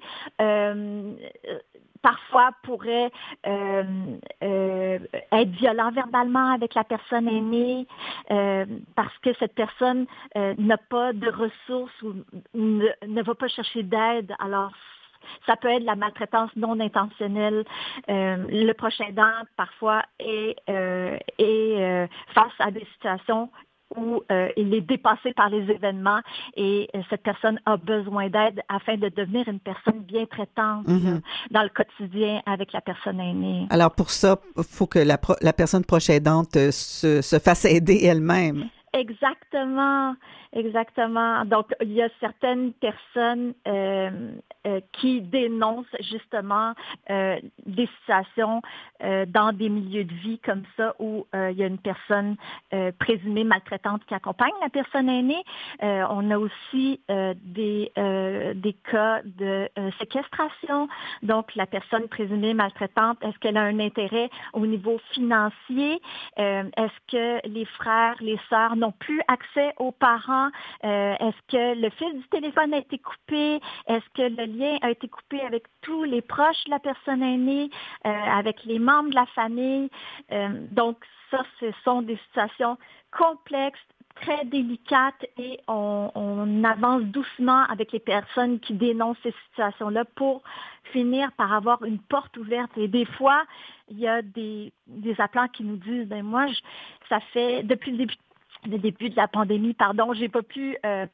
parfois 2.01 2.51
pourrait 2.63 3.11
euh, 3.45 3.83
euh, 4.43 4.99
être 5.31 5.51
violent 5.51 5.91
verbalement 5.91 6.51
avec 6.51 6.73
la 6.73 6.83
personne 6.83 7.27
aînée 7.27 7.85
euh, 8.31 8.65
parce 8.95 9.15
que 9.19 9.33
cette 9.35 9.53
personne 9.53 10.07
n'a 10.35 10.77
pas 10.77 11.13
de 11.13 11.29
ressources 11.29 12.01
ou 12.01 12.15
ne, 12.55 12.87
ne 13.05 13.21
va 13.21 13.35
pas 13.35 13.47
chercher 13.47 13.83
d'aide. 13.83 14.33
Alors, 14.39 14.71
ça 15.45 15.55
peut 15.55 15.69
être 15.69 15.83
la 15.83 15.95
maltraitance 15.95 16.51
non 16.55 16.79
intentionnelle. 16.79 17.63
Euh, 18.09 18.37
le 18.49 18.73
prochain 18.73 19.05
aidant, 19.09 19.31
parfois, 19.57 20.03
est, 20.19 20.55
euh, 20.69 21.17
est 21.37 21.75
euh, 21.79 22.07
face 22.33 22.53
à 22.59 22.71
des 22.71 22.85
situations 22.93 23.49
où 23.97 24.21
euh, 24.31 24.47
il 24.55 24.73
est 24.73 24.79
dépassé 24.79 25.33
par 25.33 25.49
les 25.49 25.69
événements 25.69 26.21
et 26.55 26.87
euh, 26.95 27.01
cette 27.09 27.23
personne 27.23 27.59
a 27.65 27.75
besoin 27.75 28.29
d'aide 28.29 28.61
afin 28.69 28.95
de 28.95 29.09
devenir 29.09 29.45
une 29.49 29.59
personne 29.59 29.99
bien 30.03 30.25
traitante 30.27 30.87
Mhm. 30.87 31.15
là, 31.15 31.19
dans 31.51 31.63
le 31.63 31.69
quotidien 31.69 32.41
avec 32.45 32.71
la 32.71 32.79
personne 32.79 33.19
aînée. 33.19 33.67
Alors 33.69 33.91
pour 33.93 34.09
ça, 34.09 34.37
il 34.57 34.63
faut 34.63 34.87
que 34.87 34.99
la, 34.99 35.17
pro- 35.17 35.35
la 35.41 35.51
personne 35.51 35.83
proche 35.83 36.09
aidante 36.09 36.53
se, 36.71 37.21
se 37.21 37.37
fasse 37.39 37.65
aider 37.65 37.99
elle-même. 38.05 38.69
Exactement, 38.93 40.15
exactement. 40.51 41.45
Donc, 41.45 41.73
il 41.81 41.93
y 41.93 42.01
a 42.01 42.09
certaines 42.19 42.73
personnes 42.73 43.53
euh, 43.65 44.31
euh, 44.67 44.81
qui 44.91 45.21
dénoncent 45.21 45.95
justement 46.01 46.73
euh, 47.09 47.39
des 47.65 47.87
situations 47.99 48.61
euh, 49.01 49.25
dans 49.25 49.53
des 49.53 49.69
milieux 49.69 50.03
de 50.03 50.13
vie 50.13 50.39
comme 50.39 50.63
ça 50.75 50.93
où 50.99 51.25
euh, 51.33 51.51
il 51.51 51.57
y 51.57 51.63
a 51.63 51.67
une 51.67 51.77
personne 51.77 52.35
euh, 52.73 52.91
présumée 52.99 53.45
maltraitante 53.45 54.03
qui 54.05 54.13
accompagne 54.13 54.51
la 54.61 54.69
personne 54.69 55.07
aînée. 55.07 55.43
On 55.81 56.29
a 56.29 56.37
aussi 56.37 56.99
des, 57.07 57.91
des 57.95 58.75
cas 58.91 59.21
de 59.23 59.69
séquestration. 59.99 60.87
Donc, 61.23 61.55
la 61.55 61.65
personne 61.65 62.07
présumée 62.07 62.53
maltraitante, 62.53 63.17
est-ce 63.23 63.37
qu'elle 63.39 63.57
a 63.57 63.61
un 63.63 63.79
intérêt 63.79 64.29
au 64.53 64.65
niveau 64.67 64.99
financier? 65.13 66.01
Est-ce 66.37 66.99
que 67.11 67.47
les 67.47 67.65
frères, 67.65 68.15
les 68.19 68.39
sœurs 68.49 68.75
n'ont 68.81 68.91
plus 68.91 69.21
accès 69.27 69.73
aux 69.77 69.91
parents? 69.91 70.49
Euh, 70.83 71.15
est-ce 71.19 71.41
que 71.47 71.79
le 71.79 71.89
fil 71.91 72.13
du 72.19 72.27
téléphone 72.27 72.73
a 72.73 72.79
été 72.79 72.97
coupé? 72.97 73.61
Est-ce 73.87 74.09
que 74.13 74.23
le 74.23 74.45
lien 74.45 74.77
a 74.81 74.91
été 74.91 75.07
coupé 75.07 75.39
avec 75.41 75.63
tous 75.81 76.03
les 76.03 76.21
proches 76.21 76.63
de 76.65 76.71
la 76.71 76.79
personne 76.79 77.23
aînée, 77.23 77.69
euh, 78.05 78.09
avec 78.09 78.63
les 78.65 78.79
membres 78.79 79.09
de 79.09 79.15
la 79.15 79.27
famille? 79.27 79.89
Euh, 80.31 80.49
donc, 80.71 80.97
ça, 81.29 81.43
ce 81.59 81.67
sont 81.83 82.01
des 82.01 82.17
situations 82.27 82.77
complexes, 83.17 83.79
très 84.15 84.45
délicates 84.45 85.25
et 85.37 85.59
on, 85.67 86.63
avance 86.63 87.03
doucement 87.03 87.63
avec 87.69 87.91
les 87.91 87.99
personnes 87.99 88.59
qui 88.59 88.73
dénoncent 88.73 89.17
ces 89.23 89.33
situations-là 89.47 90.05
pour 90.15 90.43
finir 90.91 91.31
par 91.33 91.53
avoir 91.53 91.83
une 91.83 91.99
porte 91.99 92.37
ouverte. 92.37 92.71
Et 92.77 92.87
des 92.87 93.05
fois, 93.05 93.43
il 93.89 93.99
y 93.99 94.07
a 94.07 94.21
des, 94.21 94.71
appelants 95.17 95.47
qui 95.47 95.63
nous 95.63 95.77
disent, 95.77 96.07
ben 96.07 96.23
moi, 96.23 96.45
ça 97.09 97.19
fait 97.33 97.63
depuis 97.63 97.91
le 97.91 97.97
début 97.97 98.15
le 98.65 98.77
début 98.77 99.09
de 99.09 99.15
la 99.15 99.27
pandémie, 99.27 99.73
pardon, 99.73 100.13
j'ai 100.13 100.29
pas 100.29 100.41
pu 100.41 100.77
euh, 100.85 101.05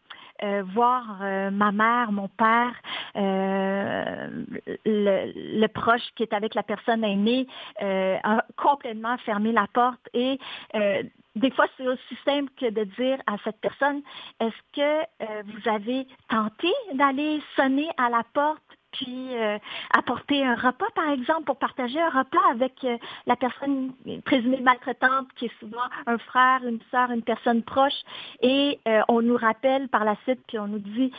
euh, 0.43 0.63
voir 0.73 1.19
euh, 1.21 1.49
ma 1.49 1.71
mère, 1.71 2.11
mon 2.11 2.27
père, 2.27 2.73
euh, 3.15 4.45
le, 4.85 5.59
le, 5.59 5.67
proche 5.67 6.03
qui 6.15 6.23
est 6.23 6.33
avec 6.33 6.55
la 6.55 6.63
personne 6.63 7.03
aînée 7.03 7.47
euh, 7.81 8.17
a 8.23 8.43
complètement 8.55 9.17
fermé 9.19 9.51
la 9.51 9.67
porte. 9.73 10.09
Et 10.13 10.39
euh, 10.75 11.03
des 11.35 11.51
fois, 11.51 11.67
c'est 11.77 11.87
aussi 11.87 12.17
simple 12.25 12.51
que 12.59 12.69
de 12.69 12.83
dire 12.83 13.17
à 13.27 13.37
cette 13.43 13.59
personne, 13.61 14.01
est-ce 14.39 14.61
que 14.73 15.43
vous 15.43 15.69
avez 15.69 16.07
tenté 16.29 16.71
d'aller 16.93 17.41
sonner 17.55 17.89
à 17.97 18.09
la 18.09 18.23
porte 18.33 18.61
puis 18.97 19.35
euh, 19.35 19.57
apporter 19.93 20.43
un 20.43 20.55
repas, 20.55 20.89
par 20.95 21.09
exemple, 21.09 21.43
pour 21.43 21.57
partager 21.57 22.01
un 22.01 22.09
repas 22.09 22.41
avec 22.51 22.73
euh, 22.83 22.97
la 23.25 23.35
personne 23.35 23.93
présumée 24.25 24.61
maltraitante, 24.61 25.27
qui 25.35 25.45
est 25.45 25.59
souvent 25.59 25.87
un 26.05 26.17
frère, 26.17 26.61
une 26.65 26.79
sœur, 26.91 27.11
une 27.11 27.21
personne 27.21 27.63
proche. 27.63 28.01
Et 28.41 28.79
euh, 28.87 29.01
on 29.07 29.21
nous 29.21 29.37
rappelle 29.37 29.87
par 29.89 30.03
la 30.03 30.15
suite, 30.23 30.39
puis 30.47 30.57
on 30.59 30.67
nous 30.67 30.79
dit, 30.79 31.11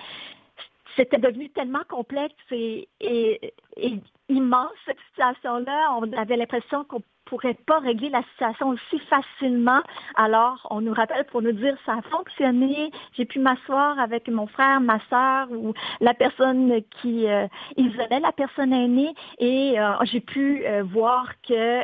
c'était 0.96 1.18
devenu 1.18 1.48
tellement 1.50 1.84
complexe 1.88 2.34
et, 2.50 2.88
et, 3.00 3.54
et 3.76 4.00
immense, 4.28 4.72
cette 4.84 4.98
situation-là. 5.10 5.96
On 6.00 6.12
avait 6.12 6.36
l'impression 6.36 6.84
qu'on 6.84 7.02
pourrait 7.28 7.56
pas 7.66 7.78
régler 7.78 8.08
la 8.08 8.22
situation 8.32 8.70
aussi 8.70 8.98
facilement. 9.10 9.80
Alors, 10.16 10.66
on 10.70 10.80
nous 10.80 10.94
rappelle 10.94 11.24
pour 11.26 11.42
nous 11.42 11.52
dire 11.52 11.76
ça 11.84 11.92
a 11.92 12.02
fonctionné. 12.10 12.90
J'ai 13.16 13.24
pu 13.24 13.38
m'asseoir 13.38 13.98
avec 13.98 14.28
mon 14.28 14.46
frère, 14.46 14.80
ma 14.80 14.98
soeur 15.10 15.50
ou 15.50 15.74
la 16.00 16.14
personne 16.14 16.80
qui 17.00 17.26
euh, 17.26 17.46
isolait 17.76 18.20
la 18.20 18.32
personne 18.32 18.72
aînée 18.72 19.14
et 19.38 19.78
euh, 19.78 19.92
j'ai 20.04 20.20
pu 20.20 20.64
euh, 20.64 20.82
voir 20.82 21.26
que 21.46 21.82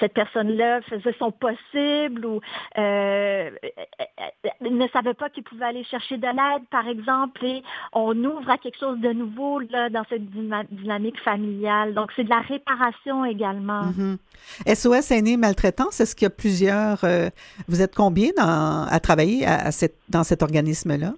cette 0.00 0.14
personne-là 0.14 0.82
faisait 0.82 1.14
son 1.18 1.30
possible 1.30 2.26
ou 2.26 2.40
ne 4.74 4.88
savait 4.88 5.14
pas 5.14 5.30
qu'il 5.30 5.44
pouvait 5.44 5.66
aller 5.66 5.84
chercher 5.84 6.18
de 6.18 6.26
l'aide, 6.26 6.64
par 6.70 6.88
exemple, 6.88 7.44
et 7.44 7.62
on 7.92 8.12
ouvre 8.24 8.50
à 8.50 8.58
quelque 8.58 8.78
chose 8.78 8.98
de 8.98 9.12
nouveau 9.12 9.60
là, 9.60 9.88
dans 9.88 10.04
cette 10.08 10.24
dynamique 10.70 11.20
familiale. 11.20 11.94
Donc, 11.94 12.10
c'est 12.16 12.24
de 12.24 12.30
la 12.30 12.40
réparation 12.40 13.24
également. 13.24 13.82
SOS 14.66 15.10
Aîné 15.10 15.36
Maltraitance, 15.36 16.00
est-ce 16.00 16.14
qu'il 16.14 16.26
y 16.26 16.26
a 16.26 16.30
plusieurs... 16.30 17.04
Euh, 17.04 17.28
vous 17.68 17.82
êtes 17.82 17.94
combien 17.94 18.30
à 18.38 19.00
travailler 19.00 19.46
dans 20.08 20.24
cet 20.24 20.42
organisme-là? 20.42 21.12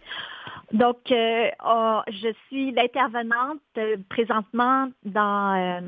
Donc, 0.73 0.99
euh, 1.13 1.49
oh, 1.65 2.01
je 2.09 2.33
suis 2.47 2.73
l'intervenante 2.73 3.61
euh, 3.79 3.97
présentement 4.09 4.89
dans 5.05 5.81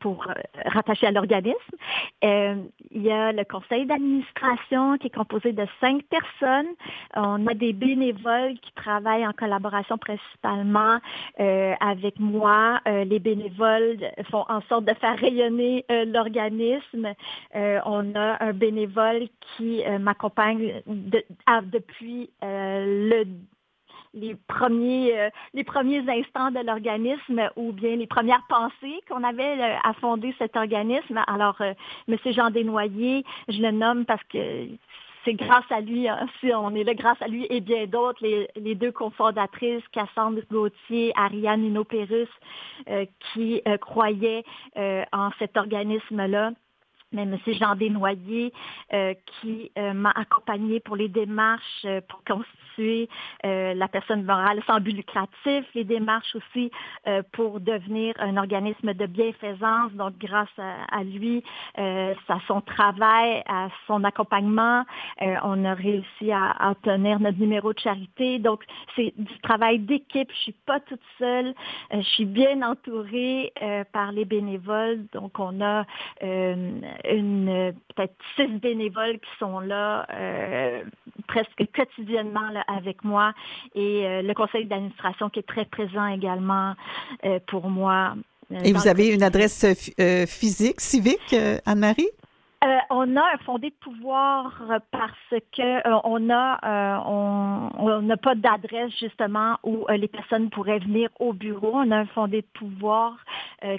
pour 0.00 0.26
rattacher 0.66 1.06
à 1.06 1.10
l'organisme. 1.10 1.56
Euh, 2.24 2.56
il 2.90 3.02
y 3.02 3.10
a 3.10 3.32
le 3.32 3.44
conseil 3.44 3.86
d'administration 3.86 4.98
qui 4.98 5.08
est 5.08 5.14
composé 5.14 5.52
de 5.52 5.66
cinq 5.80 6.02
personnes. 6.04 6.72
On 7.14 7.46
a 7.46 7.54
des 7.54 7.72
bénévoles 7.72 8.54
qui 8.60 8.72
travaillent 8.72 9.26
en 9.26 9.32
collaboration 9.32 9.98
principalement 9.98 10.98
euh, 11.40 11.74
avec 11.80 12.18
moi. 12.18 12.80
Euh, 12.86 13.04
les 13.04 13.18
bénévoles 13.18 13.98
font 14.30 14.44
en 14.48 14.60
sorte 14.62 14.84
de 14.84 14.94
faire 14.94 15.16
rayonner 15.18 15.84
l'organisme. 16.06 17.08
on 17.54 18.14
a 18.14 18.44
un 18.44 18.52
bénévole 18.52 19.28
qui 19.56 19.82
m'accompagne 20.00 20.82
de, 20.86 21.22
ah, 21.46 21.60
depuis 21.62 22.30
le 22.42 23.24
les 24.14 24.36
premiers, 24.46 25.18
euh, 25.18 25.30
les 25.54 25.64
premiers 25.64 26.04
instants 26.08 26.50
de 26.50 26.64
l'organisme 26.64 27.50
ou 27.56 27.72
bien 27.72 27.96
les 27.96 28.06
premières 28.06 28.44
pensées 28.48 29.00
qu'on 29.08 29.24
avait 29.24 29.58
euh, 29.58 29.76
à 29.84 29.92
fonder 29.94 30.34
cet 30.38 30.56
organisme. 30.56 31.20
Alors, 31.26 31.56
euh, 31.60 31.74
M. 32.08 32.16
Jean 32.26 32.50
Desnoyers, 32.50 33.24
je 33.48 33.60
le 33.60 33.70
nomme 33.70 34.04
parce 34.04 34.22
que 34.24 34.68
c'est 35.24 35.34
grâce 35.34 35.70
à 35.70 35.80
lui, 35.80 36.08
hein, 36.08 36.26
si 36.40 36.52
on 36.54 36.74
est 36.74 36.84
là 36.84 36.94
grâce 36.94 37.20
à 37.20 37.28
lui 37.28 37.46
et 37.50 37.60
bien 37.60 37.86
d'autres, 37.86 38.22
les, 38.22 38.48
les 38.56 38.74
deux 38.74 38.92
cofondatrices, 38.92 39.86
Cassandre 39.92 40.40
Gauthier, 40.50 41.12
Ariane 41.16 41.64
Hino-Pérus, 41.64 42.28
euh, 42.88 43.04
qui 43.32 43.60
euh, 43.66 43.76
croyaient 43.76 44.44
euh, 44.76 45.04
en 45.12 45.30
cet 45.38 45.56
organisme-là 45.56 46.52
mais 47.12 47.22
M. 47.22 47.38
Jean 47.46 47.74
Desnoyers, 47.74 48.52
euh, 48.92 49.14
qui 49.40 49.70
euh, 49.78 49.92
m'a 49.94 50.10
accompagné 50.10 50.80
pour 50.80 50.96
les 50.96 51.08
démarches 51.08 51.84
euh, 51.84 52.00
pour 52.08 52.22
constituer 52.24 53.08
euh, 53.44 53.74
la 53.74 53.88
personne 53.88 54.24
morale 54.24 54.62
sans 54.66 54.80
but 54.80 54.92
lucratif, 54.92 55.64
les 55.74 55.84
démarches 55.84 56.34
aussi 56.36 56.70
euh, 57.06 57.22
pour 57.32 57.60
devenir 57.60 58.14
un 58.18 58.36
organisme 58.36 58.94
de 58.94 59.06
bienfaisance. 59.06 59.92
Donc, 59.92 60.18
grâce 60.18 60.48
à, 60.58 60.84
à 60.90 61.02
lui, 61.02 61.42
euh, 61.78 62.14
à 62.28 62.38
son 62.46 62.60
travail, 62.60 63.42
à 63.48 63.68
son 63.86 64.04
accompagnement, 64.04 64.84
on 65.20 65.64
a 65.64 65.74
réussi 65.74 66.30
à, 66.30 66.50
à 66.50 66.70
obtenir 66.72 67.20
notre 67.20 67.38
numéro 67.38 67.72
de 67.72 67.78
charité. 67.78 68.38
Donc, 68.38 68.64
c'est 68.94 69.12
du 69.16 69.38
travail 69.40 69.78
d'équipe. 69.78 70.30
Je 70.32 70.38
suis 70.38 70.56
pas 70.66 70.80
toute 70.80 71.00
seule. 71.18 71.54
Je 71.90 72.00
suis 72.02 72.24
bien 72.24 72.62
entourée 72.62 73.52
par 73.92 74.12
les 74.12 74.24
bénévoles. 74.24 75.06
Donc, 75.12 75.38
on 75.38 75.60
a 75.60 75.84
une 77.04 77.72
peut-être 77.94 78.14
six 78.36 78.48
bénévoles 78.60 79.18
qui 79.18 79.30
sont 79.38 79.60
là 79.60 80.06
euh, 80.12 80.82
presque 81.26 81.62
quotidiennement 81.74 82.48
là, 82.52 82.64
avec 82.68 83.04
moi 83.04 83.32
et 83.74 84.06
euh, 84.06 84.22
le 84.22 84.34
conseil 84.34 84.64
d'administration 84.66 85.28
qui 85.30 85.40
est 85.40 85.46
très 85.48 85.64
présent 85.64 86.06
également 86.06 86.74
euh, 87.24 87.38
pour 87.46 87.68
moi. 87.70 88.14
euh, 88.52 88.60
Et 88.64 88.72
vous 88.72 88.88
avez 88.88 89.08
une 89.08 89.22
adresse 89.22 89.64
euh, 89.64 89.74
ph- 89.74 90.28
physique, 90.28 90.80
civique, 90.80 91.34
Anne-Marie? 91.66 92.08
Euh, 92.64 92.78
on 92.90 93.16
a 93.16 93.34
un 93.34 93.38
fondé 93.44 93.70
de 93.70 93.74
pouvoir 93.76 94.60
parce 94.90 95.40
que 95.56 95.62
euh, 95.62 96.00
on 96.02 96.28
a 96.28 96.58
euh, 96.64 97.70
on 97.78 98.02
n'a 98.02 98.16
pas 98.16 98.34
d'adresse 98.34 98.90
justement 98.98 99.58
où 99.62 99.86
les 99.88 100.08
personnes 100.08 100.50
pourraient 100.50 100.80
venir 100.80 101.08
au 101.20 101.32
bureau. 101.32 101.70
On 101.74 101.90
a 101.92 101.98
un 101.98 102.06
fondé 102.06 102.42
de 102.42 102.58
pouvoir 102.58 103.16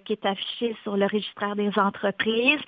qui 0.05 0.13
est 0.13 0.25
affiché 0.25 0.75
sur 0.84 0.97
le 0.97 1.05
registraire 1.05 1.55
des 1.55 1.71
entreprises. 1.77 2.61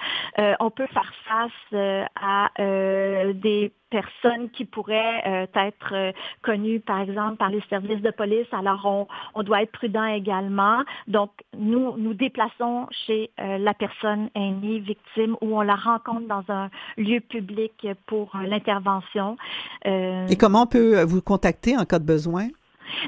On 0.59 0.69
peut 0.69 0.87
faire 0.87 1.13
face 1.27 2.07
à 2.15 2.49
des 2.57 3.71
personnes 3.91 4.49
qui 4.49 4.65
pourraient 4.65 5.21
euh, 5.27 5.45
être 5.53 5.93
euh, 5.93 6.11
connues, 6.41 6.79
par 6.79 7.01
exemple, 7.01 7.35
par 7.35 7.49
les 7.49 7.61
services 7.69 8.01
de 8.01 8.09
police. 8.09 8.47
Alors, 8.51 9.07
on, 9.35 9.43
doit 9.43 9.61
être 9.61 9.71
prudent 9.71 10.05
également. 10.05 10.79
Donc, 11.07 11.29
nous 11.55 11.95
nous 11.97 12.13
déplaçons 12.13 12.87
chez 13.05 13.29
euh, 13.39 13.57
la 13.59 13.73
personne 13.75 14.29
aînée, 14.33 14.79
victime, 14.79 15.35
où 15.41 15.57
on 15.57 15.61
la 15.61 15.75
rencontre 15.75 16.27
dans 16.27 16.43
un 16.47 16.69
lieu 16.97 17.19
public 17.19 17.87
pour 18.07 18.35
euh, 18.35 18.47
l'intervention. 18.47 19.37
Et 19.85 20.37
comment 20.39 20.63
on 20.63 20.67
peut 20.67 21.03
vous 21.03 21.21
contacter 21.21 21.77
en 21.77 21.85
cas 21.85 21.99
de 21.99 22.05
besoin? 22.05 22.47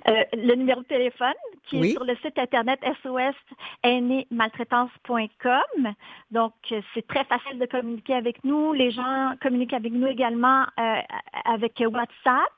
Euh, 0.08 0.24
le 0.34 0.56
numéro 0.56 0.82
de 0.82 0.86
téléphone 0.86 1.34
qui 1.66 1.80
Oui. 1.80 1.90
est 1.90 1.94
sur 1.94 2.04
le 2.04 2.16
site 2.18 2.38
internet 2.38 2.80
sosaînémaltraitance.com. 3.04 5.94
Donc, 6.32 6.54
euh, 6.72 6.82
c'est 6.94 7.08
très 7.08 7.24
facile 7.26 7.60
de 7.60 7.66
communiquer 7.66 8.16
avec 8.16 8.44
nous. 8.44 8.74
Les 8.74 8.92
gens 8.92 9.34
communiquent 9.42 9.74
avec 9.74 9.94
nous 9.94 10.08
également 10.08 10.64
euh, 10.80 10.96
avec 11.46 11.80
WhatsApp. 11.80 12.52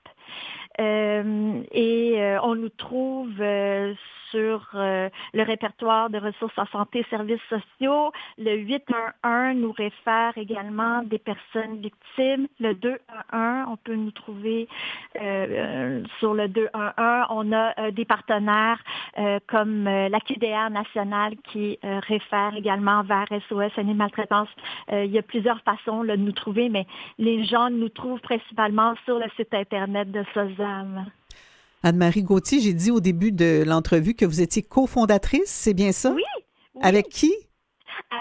Euh, 0.79 1.61
et 1.71 2.15
euh, 2.17 2.39
on 2.43 2.55
nous 2.55 2.69
trouve 2.69 3.31
euh, 3.39 3.93
sur 4.31 4.67
euh, 4.73 5.09
le 5.33 5.43
répertoire 5.43 6.09
de 6.09 6.17
ressources 6.17 6.57
en 6.57 6.65
santé 6.65 6.99
et 6.99 7.05
services 7.09 7.39
sociaux. 7.49 8.11
Le 8.37 8.55
811 8.57 9.55
nous 9.55 9.71
réfère 9.71 10.37
également 10.37 11.03
des 11.03 11.19
personnes 11.19 11.77
victimes. 11.77 12.47
Le 12.59 12.73
211, 12.73 13.67
on 13.69 13.77
peut 13.77 13.95
nous 13.95 14.11
trouver 14.11 14.67
euh, 15.21 16.03
sur 16.19 16.33
le 16.33 16.49
211. 16.49 16.91
On 17.29 17.53
a 17.53 17.91
des 17.91 18.05
partenaires 18.05 18.83
comme 19.47 19.85
la 19.85 20.19
QDR 20.19 20.69
nationale 20.69 21.35
qui 21.51 21.79
réfère 21.83 22.55
également 22.55 23.03
vers 23.03 23.27
SOS 23.47 23.71
Animal 23.77 23.95
Maltraitance. 23.95 24.49
Il 24.91 25.11
y 25.11 25.17
a 25.17 25.21
plusieurs 25.21 25.61
façons 25.61 26.03
là, 26.03 26.17
de 26.17 26.21
nous 26.21 26.31
trouver, 26.31 26.69
mais 26.69 26.85
les 27.17 27.45
gens 27.45 27.69
nous 27.69 27.89
trouvent 27.89 28.19
principalement 28.19 28.93
sur 29.05 29.19
le 29.19 29.25
site 29.37 29.53
Internet 29.53 30.11
de 30.11 30.23
Anne-Marie 31.83 32.23
Gauthier, 32.23 32.59
j'ai 32.59 32.73
dit 32.73 32.91
au 32.91 32.99
début 32.99 33.31
de 33.31 33.63
l'entrevue 33.65 34.15
que 34.15 34.25
vous 34.25 34.41
étiez 34.41 34.63
cofondatrice, 34.63 35.51
c'est 35.51 35.73
bien 35.73 35.91
ça? 35.91 36.11
Oui, 36.11 36.23
oui. 36.75 36.81
Avec 36.81 37.09
qui? 37.09 37.31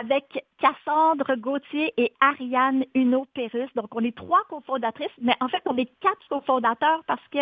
avec 0.01 0.45
Cassandre 0.59 1.35
Gauthier 1.37 1.93
et 1.97 2.13
Ariane 2.21 2.85
Huneau-Pérus. 2.95 3.69
Donc, 3.75 3.95
on 3.95 4.01
est 4.01 4.17
trois 4.17 4.43
cofondatrices, 4.49 5.09
mais 5.21 5.35
en 5.41 5.49
fait, 5.49 5.63
on 5.67 5.77
est 5.77 5.91
quatre 6.01 6.27
cofondateurs 6.29 7.03
parce 7.07 7.23
que 7.31 7.39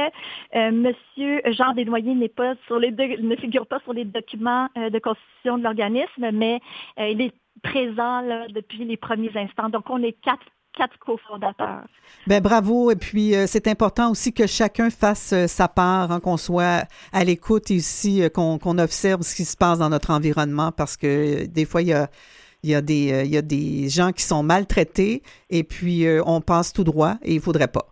euh, 0.57 0.71
Monsieur 0.73 1.41
Jean 1.53 1.73
Desnoyers 1.73 2.15
n'est 2.15 2.29
pas 2.29 2.55
sur 2.67 2.79
les 2.79 2.91
deux- 2.91 3.21
ne 3.21 3.37
figure 3.37 3.67
pas 3.67 3.81
sur 3.81 3.93
les 3.93 4.05
documents 4.05 4.69
euh, 4.77 4.91
de 4.91 4.99
constitution 4.99 5.59
de 5.59 5.63
l'organisme, 5.63 6.31
mais 6.33 6.61
euh, 6.99 7.09
il 7.09 7.21
est 7.21 7.35
présent 7.63 8.23
là, 8.23 8.47
depuis 8.49 8.85
les 8.85 8.97
premiers 8.97 9.37
instants. 9.37 9.69
Donc, 9.69 9.89
on 9.91 10.03
est 10.03 10.19
quatre 10.21 10.47
quatre 10.77 10.99
cofondateurs. 10.99 11.85
Ben 12.27 12.41
bravo. 12.41 12.91
Et 12.91 12.97
puis, 12.97 13.35
euh, 13.35 13.47
c'est 13.47 13.67
important 13.69 14.11
aussi 14.11 14.33
que 14.33 14.47
chacun 14.47 14.91
fasse 14.91 15.33
euh, 15.33 15.47
sa 15.47 15.69
part, 15.69 16.13
hein, 16.13 16.21
qu'on 16.21 16.37
soit 16.37 16.87
à 17.13 17.25
l'écoute 17.25 17.71
et 17.71 17.77
aussi 17.77 18.23
euh, 18.23 18.29
qu'on 18.29 18.79
observe 18.79 19.23
ce 19.23 19.35
qui 19.35 19.45
se 19.45 19.57
passe 19.57 19.79
dans 19.79 19.89
notre 19.89 20.11
environnement 20.11 20.73
parce 20.73 20.97
que 20.97 21.47
des 21.47 21.65
fois, 21.65 21.83
il 21.83 21.89
y 21.89 21.93
a, 21.93 22.09
il 22.63 22.71
y, 22.71 22.75
a 22.75 22.81
des, 22.81 23.23
il 23.25 23.31
y 23.31 23.37
a 23.37 23.43
des 23.43 23.89
gens 23.89 24.13
qui 24.13 24.23
sont 24.23 24.43
maltraités 24.43 25.23
et 25.51 25.65
puis 25.65 26.07
on 26.25 26.41
passe 26.41 26.73
tout 26.73 26.85
droit 26.85 27.17
et 27.23 27.35
il 27.35 27.41
faudrait 27.41 27.67
pas. 27.67 27.92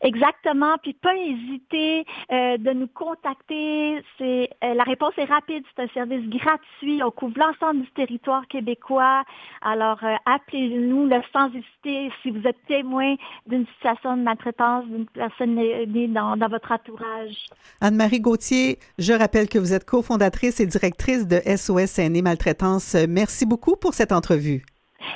Exactement. 0.00 0.76
Puis 0.82 0.94
pas 0.94 1.14
hésiter 1.16 2.04
euh, 2.32 2.56
de 2.58 2.72
nous 2.72 2.88
contacter. 2.88 4.02
C'est 4.18 4.50
euh, 4.64 4.74
la 4.74 4.84
réponse 4.84 5.14
est 5.16 5.24
rapide. 5.24 5.64
C'est 5.74 5.84
un 5.84 5.88
service 5.88 6.28
gratuit. 6.28 7.02
On 7.02 7.10
couvre 7.10 7.38
l'ensemble 7.38 7.82
du 7.82 7.90
territoire 7.92 8.46
québécois. 8.48 9.24
Alors 9.62 9.98
euh, 10.02 10.14
appelez-nous 10.26 11.08
sans 11.32 11.48
hésiter 11.48 12.10
si 12.22 12.30
vous 12.30 12.46
êtes 12.46 12.58
témoin 12.68 13.16
d'une 13.46 13.66
situation 13.76 14.16
de 14.16 14.22
maltraitance 14.22 14.84
d'une 14.86 15.06
personne 15.06 15.54
née 15.54 16.08
dans, 16.08 16.36
dans 16.36 16.48
votre 16.48 16.72
entourage. 16.72 17.46
Anne-Marie 17.80 18.20
Gauthier, 18.20 18.78
je 18.98 19.12
rappelle 19.12 19.48
que 19.48 19.58
vous 19.58 19.72
êtes 19.72 19.84
cofondatrice 19.84 20.60
et 20.60 20.66
directrice 20.66 21.26
de 21.26 21.40
SOS 21.56 21.98
Aînés 21.98 22.22
Maltraitance. 22.22 22.96
Merci 23.08 23.46
beaucoup 23.46 23.76
pour 23.76 23.94
cette 23.94 24.12
entrevue. 24.12 24.64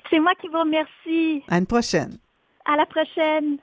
C'est 0.09 0.20
moi 0.20 0.33
qui 0.41 0.49
vous 0.49 0.61
remercie. 0.61 1.43
À 1.49 1.59
une 1.59 1.66
prochaine. 1.66 2.18
À 2.64 2.76
la 2.76 2.87
prochaine. 2.87 3.59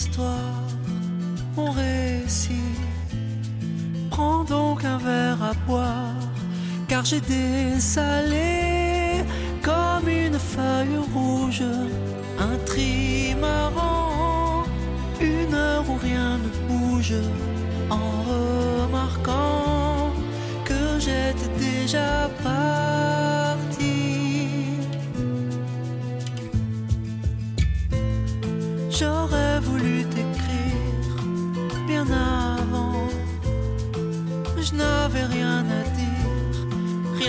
Histoire, 0.00 0.64
mon 1.56 1.70
récit. 1.72 2.74
Prends 4.10 4.44
donc 4.44 4.84
un 4.84 4.98
verre 4.98 5.42
à 5.50 5.54
boire, 5.66 6.22
car 6.88 7.04
j'ai 7.04 7.20
dessalé 7.20 9.24
comme 9.68 10.08
une 10.08 10.40
feuille 10.54 11.00
rouge, 11.14 11.64
un 12.46 12.56
trimaran, 12.70 14.64
une 15.20 15.54
heure 15.54 15.84
où 15.90 15.96
rien 16.08 16.30
ne 16.44 16.50
bouge, 16.68 17.20
en 17.90 18.10
remarquant 18.32 20.12
que 20.68 20.82
j'étais 21.04 21.52
déjà 21.66 22.30
parti. 22.42 23.19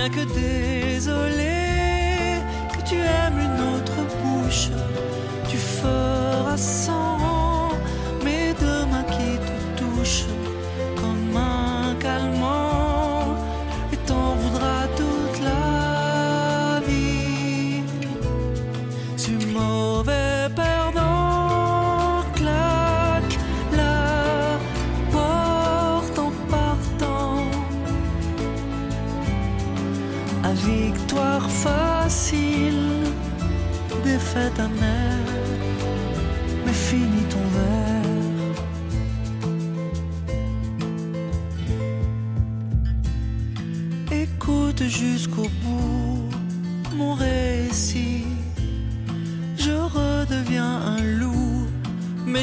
Rien 0.02 0.10
que 0.10 0.26
désolé 0.34 1.62
que 2.74 2.82
tu 2.90 2.96
aimes 2.96 3.40
une 3.40 3.60
autre 3.76 3.98
bouche. 4.24 4.70
Tu 5.50 5.58
feras 5.58 6.58
sans 6.58 7.11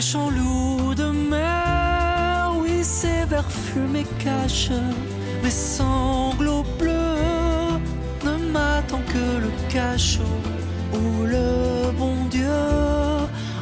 méchant 0.09 0.31
loup 0.31 0.95
de 0.95 1.11
mer. 1.11 2.53
Oui, 2.59 2.83
ces 2.83 3.27
vers 3.29 3.51
fumés 3.51 4.07
cachent 4.19 4.71
mes 5.43 5.51
sanglots 5.51 6.65
bleus. 6.79 7.79
Ne 8.25 8.51
m'attend 8.53 9.03
que 9.07 9.41
le 9.45 9.51
cachot 9.69 10.23
où 10.95 11.25
le 11.25 11.91
bon 11.99 12.25
Dieu 12.31 12.49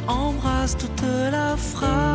embrasse 0.07 0.77
toute 0.77 1.03
la 1.31 1.57
fratrie. 1.57 2.06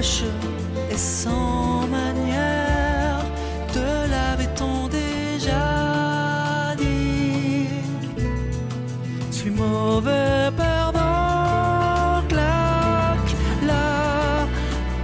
Et 0.00 0.96
sans 0.96 1.86
manière. 1.86 3.20
Te 3.72 4.10
l'avait-on 4.10 4.88
déjà 4.88 6.74
dit? 6.78 7.66
suis 9.30 9.50
mauvais 9.50 10.50
perdant, 10.56 12.22
claque 12.28 13.34
la 13.66 14.46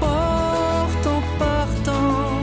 porte 0.01 1.07
en 1.07 1.23
partant. 1.39 2.41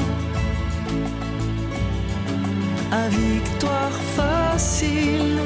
À 2.92 3.10
victoire 3.10 3.98
facile, 4.16 5.40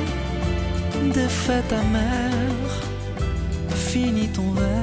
défaite 1.13 1.71
amère, 1.71 2.71
finis 3.69 4.29
ton 4.29 4.51
verre. 4.51 4.78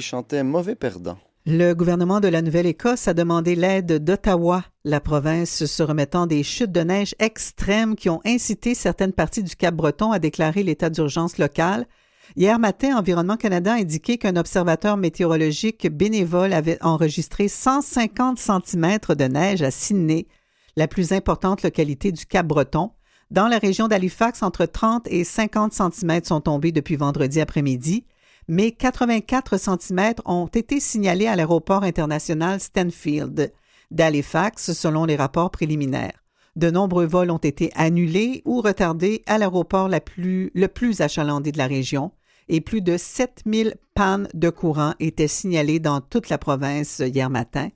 Chantait. 0.00 0.42
Le 1.46 1.72
gouvernement 1.72 2.20
de 2.20 2.28
la 2.28 2.42
Nouvelle-Écosse 2.42 3.08
a 3.08 3.14
demandé 3.14 3.54
l'aide 3.54 4.04
d'Ottawa, 4.04 4.62
la 4.84 5.00
province 5.00 5.64
se 5.64 5.82
remettant 5.82 6.26
des 6.26 6.42
chutes 6.42 6.70
de 6.70 6.82
neige 6.82 7.14
extrêmes 7.18 7.96
qui 7.96 8.10
ont 8.10 8.20
incité 8.26 8.74
certaines 8.74 9.14
parties 9.14 9.42
du 9.42 9.56
Cap-Breton 9.56 10.12
à 10.12 10.18
déclarer 10.18 10.62
l'état 10.62 10.90
d'urgence 10.90 11.38
local. 11.38 11.86
Hier 12.36 12.58
matin, 12.58 12.96
Environnement 12.96 13.38
Canada 13.38 13.72
a 13.72 13.78
indiqué 13.78 14.18
qu'un 14.18 14.36
observateur 14.36 14.98
météorologique 14.98 15.90
bénévole 15.90 16.52
avait 16.52 16.78
enregistré 16.82 17.48
150 17.48 18.38
cm 18.38 18.98
de 19.08 19.24
neige 19.24 19.62
à 19.62 19.70
Sydney, 19.70 20.26
la 20.76 20.88
plus 20.88 21.12
importante 21.12 21.62
localité 21.62 22.12
du 22.12 22.26
Cap-Breton. 22.26 22.90
Dans 23.30 23.48
la 23.48 23.58
région 23.58 23.88
d'Halifax, 23.88 24.42
entre 24.42 24.66
30 24.66 25.08
et 25.08 25.24
50 25.24 25.72
cm 25.72 26.24
sont 26.24 26.42
tombés 26.42 26.72
depuis 26.72 26.96
vendredi 26.96 27.40
après-midi 27.40 28.04
mais 28.48 28.72
84 28.72 29.58
cm 29.58 30.14
ont 30.24 30.46
été 30.46 30.80
signalés 30.80 31.26
à 31.26 31.36
l'aéroport 31.36 31.82
international 31.82 32.60
Stanfield 32.60 33.52
d'Halifax, 33.90 34.72
selon 34.72 35.04
les 35.04 35.16
rapports 35.16 35.50
préliminaires. 35.50 36.24
De 36.56 36.70
nombreux 36.70 37.06
vols 37.06 37.30
ont 37.30 37.38
été 37.38 37.70
annulés 37.74 38.42
ou 38.44 38.60
retardés 38.60 39.22
à 39.26 39.38
l'aéroport 39.38 39.88
le 39.88 40.66
plus 40.66 41.00
achalandé 41.00 41.52
de 41.52 41.58
la 41.58 41.66
région 41.66 42.12
et 42.48 42.60
plus 42.60 42.82
de 42.82 42.96
7000 42.96 43.76
pannes 43.94 44.28
de 44.34 44.50
courant 44.50 44.94
étaient 44.98 45.28
signalées 45.28 45.78
dans 45.78 46.00
toute 46.00 46.28
la 46.28 46.38
province 46.38 46.98
hier 46.98 47.30
matin. 47.30 47.68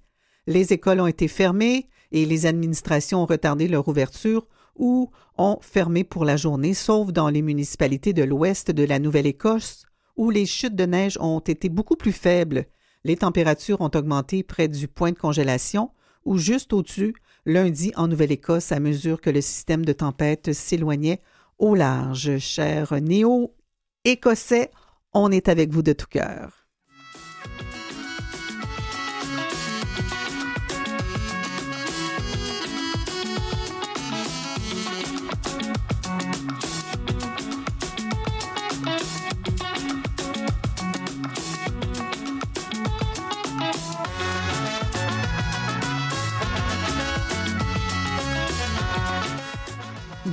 Les 0.46 0.72
écoles 0.72 1.00
ont 1.00 1.06
été 1.06 1.28
fermées 1.28 1.88
et 2.10 2.26
les 2.26 2.46
administrations 2.46 3.22
ont 3.22 3.26
retardé 3.26 3.68
leur 3.68 3.88
ouverture 3.88 4.46
ou 4.76 5.10
ont 5.38 5.58
fermé 5.60 6.02
pour 6.02 6.24
la 6.24 6.36
journée, 6.36 6.74
sauf 6.74 7.12
dans 7.12 7.28
les 7.28 7.42
municipalités 7.42 8.12
de 8.12 8.24
l'ouest 8.24 8.70
de 8.70 8.84
la 8.84 8.98
Nouvelle-Écosse, 8.98 9.86
où 10.16 10.30
les 10.30 10.46
chutes 10.46 10.76
de 10.76 10.86
neige 10.86 11.18
ont 11.20 11.40
été 11.40 11.68
beaucoup 11.68 11.96
plus 11.96 12.12
faibles. 12.12 12.66
Les 13.04 13.16
températures 13.16 13.80
ont 13.80 13.90
augmenté 13.94 14.42
près 14.42 14.68
du 14.68 14.88
point 14.88 15.12
de 15.12 15.18
congélation 15.18 15.90
ou 16.24 16.38
juste 16.38 16.72
au-dessus 16.72 17.14
lundi 17.46 17.92
en 17.96 18.08
Nouvelle-Écosse 18.08 18.72
à 18.72 18.80
mesure 18.80 19.20
que 19.20 19.30
le 19.30 19.40
système 19.40 19.84
de 19.84 19.92
tempête 19.92 20.52
s'éloignait 20.52 21.20
au 21.58 21.74
large. 21.74 22.38
Cher 22.38 22.94
néo-écossais, 23.00 24.70
on 25.12 25.30
est 25.30 25.48
avec 25.48 25.70
vous 25.70 25.82
de 25.82 25.92
tout 25.92 26.08
cœur. 26.08 26.63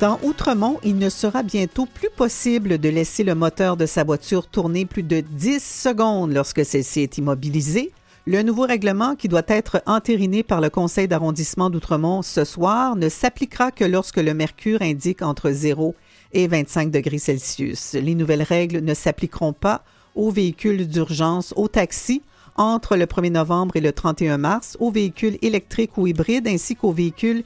Dans 0.02 0.20
Outremont, 0.24 0.80
il 0.84 0.98
ne 0.98 1.10
sera 1.10 1.44
bientôt 1.44 1.86
plus 1.86 2.10
possible 2.10 2.80
de 2.80 2.90
laisser 2.90 3.24
le 3.24 3.36
moteur 3.36 3.78
de 3.78 3.86
sa 3.86 4.04
voiture 4.04 4.48
tourner 4.48 4.88
plus 4.88 5.04
de 5.04 5.20
10 5.20 5.64
secondes 5.64 6.34
lorsque 6.34 6.66
celle-ci 6.66 7.02
est 7.02 7.20
immobilisée. 7.20 7.92
Le 8.26 8.42
nouveau 8.42 8.64
règlement, 8.64 9.16
qui 9.16 9.28
doit 9.28 9.44
être 9.48 9.84
entériné 9.86 10.42
par 10.42 10.60
le 10.60 10.72
conseil 10.72 11.08
d'arrondissement 11.08 11.70
d'Outremont 11.70 12.24
ce 12.24 12.46
soir, 12.46 12.96
ne 12.96 13.10
s'appliquera 13.10 13.70
que 13.70 13.86
lorsque 13.86 14.18
le 14.18 14.34
mercure 14.34 14.82
indique 14.82 15.22
entre 15.22 15.52
0 15.52 15.94
et 16.34 16.48
25 16.48 16.90
degrés 16.90 17.20
Celsius. 17.20 17.94
Les 17.94 18.16
nouvelles 18.16 18.42
règles 18.42 18.84
ne 18.84 18.96
s'appliqueront 18.96 19.54
pas 19.54 19.84
aux 20.16 20.32
véhicules 20.32 20.88
d'urgence, 20.88 21.54
aux 21.56 21.68
taxis, 21.68 22.24
entre 22.56 22.98
le 22.98 23.06
1er 23.06 23.34
novembre 23.34 23.76
et 23.76 23.82
le 23.82 23.94
31 23.94 24.40
mars, 24.40 24.78
aux 24.80 24.90
véhicules 24.90 25.38
électriques 25.44 25.96
ou 25.98 26.08
hybrides 26.08 26.48
ainsi 26.48 26.76
qu'aux 26.76 26.92
véhicules 26.92 27.44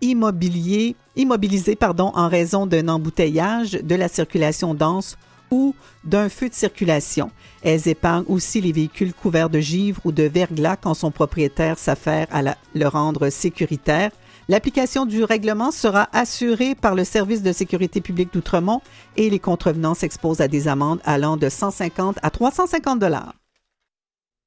immobilier, 0.00 0.96
immobilisé 1.16 1.76
pardon, 1.76 2.12
en 2.14 2.28
raison 2.28 2.66
d'un 2.66 2.88
embouteillage, 2.88 3.72
de 3.72 3.94
la 3.94 4.08
circulation 4.08 4.74
dense 4.74 5.16
ou 5.50 5.74
d'un 6.04 6.28
feu 6.28 6.48
de 6.48 6.54
circulation. 6.54 7.30
Elles 7.62 7.88
épargnent 7.88 8.24
aussi 8.28 8.60
les 8.60 8.72
véhicules 8.72 9.14
couverts 9.14 9.50
de 9.50 9.60
givre 9.60 10.00
ou 10.04 10.12
de 10.12 10.24
verglas 10.24 10.76
quand 10.76 10.94
son 10.94 11.10
propriétaire 11.10 11.78
s'affaire 11.78 12.26
à 12.30 12.42
le 12.42 12.86
rendre 12.86 13.30
sécuritaire. 13.30 14.10
L'application 14.48 15.04
du 15.04 15.24
règlement 15.24 15.70
sera 15.70 16.08
assurée 16.12 16.74
par 16.74 16.94
le 16.94 17.04
service 17.04 17.42
de 17.42 17.52
sécurité 17.52 18.00
publique 18.00 18.32
d'Outremont 18.32 18.80
et 19.16 19.28
les 19.28 19.38
contrevenants 19.38 19.94
s'exposent 19.94 20.40
à 20.40 20.48
des 20.48 20.68
amendes 20.68 21.00
allant 21.04 21.36
de 21.36 21.48
150 21.48 22.18
à 22.22 22.30
350 22.30 22.98
dollars. 22.98 23.34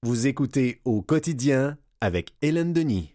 Vous 0.04 0.26
écoutez 0.26 0.82
au 0.86 1.04
quotidien 1.04 1.78
avec 2.00 2.34
Hélène 2.42 2.74
Denis. 2.74 3.14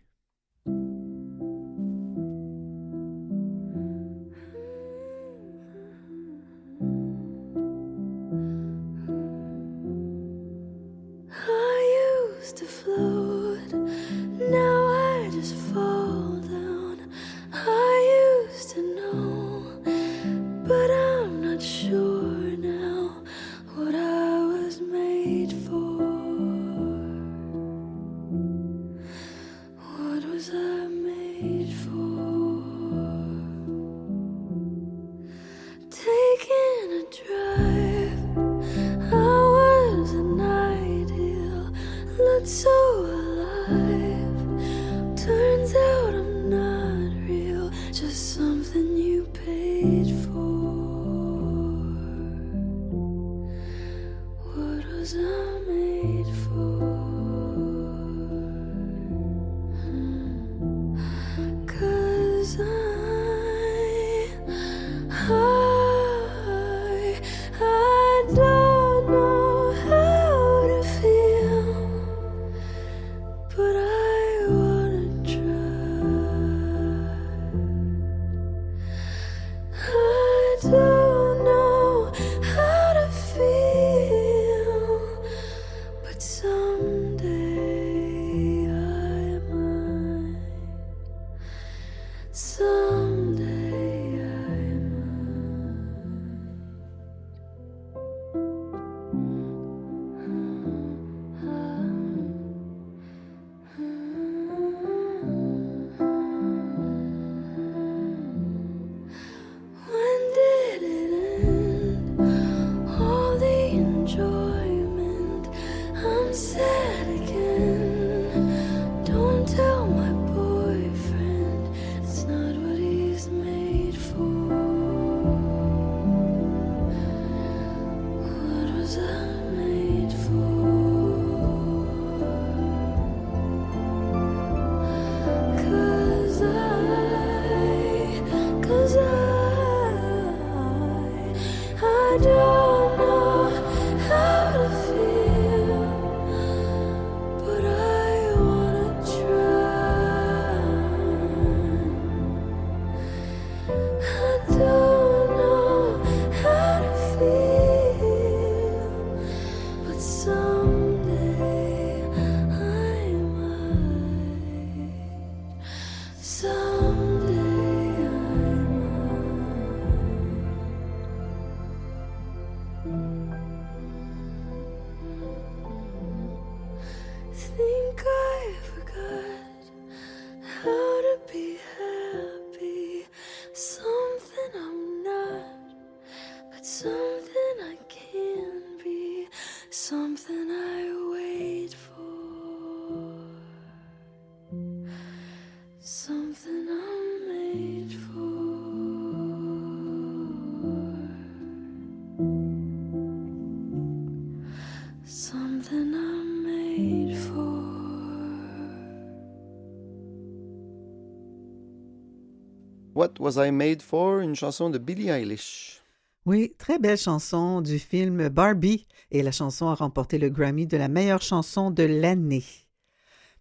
What 212.96 213.20
Was 213.20 213.36
I 213.36 213.50
Made 213.50 213.82
For? 213.82 214.20
Une 214.20 214.34
chanson 214.34 214.70
de 214.70 214.78
Billie 214.78 215.10
Eilish. 215.10 215.82
Oui, 216.24 216.54
très 216.56 216.78
belle 216.78 216.96
chanson 216.96 217.60
du 217.60 217.78
film 217.78 218.30
Barbie 218.30 218.86
et 219.10 219.22
la 219.22 219.32
chanson 219.32 219.68
a 219.68 219.74
remporté 219.74 220.16
le 220.16 220.30
Grammy 220.30 220.66
de 220.66 220.78
la 220.78 220.88
meilleure 220.88 221.20
chanson 221.20 221.70
de 221.70 221.82
l'année. 221.82 222.44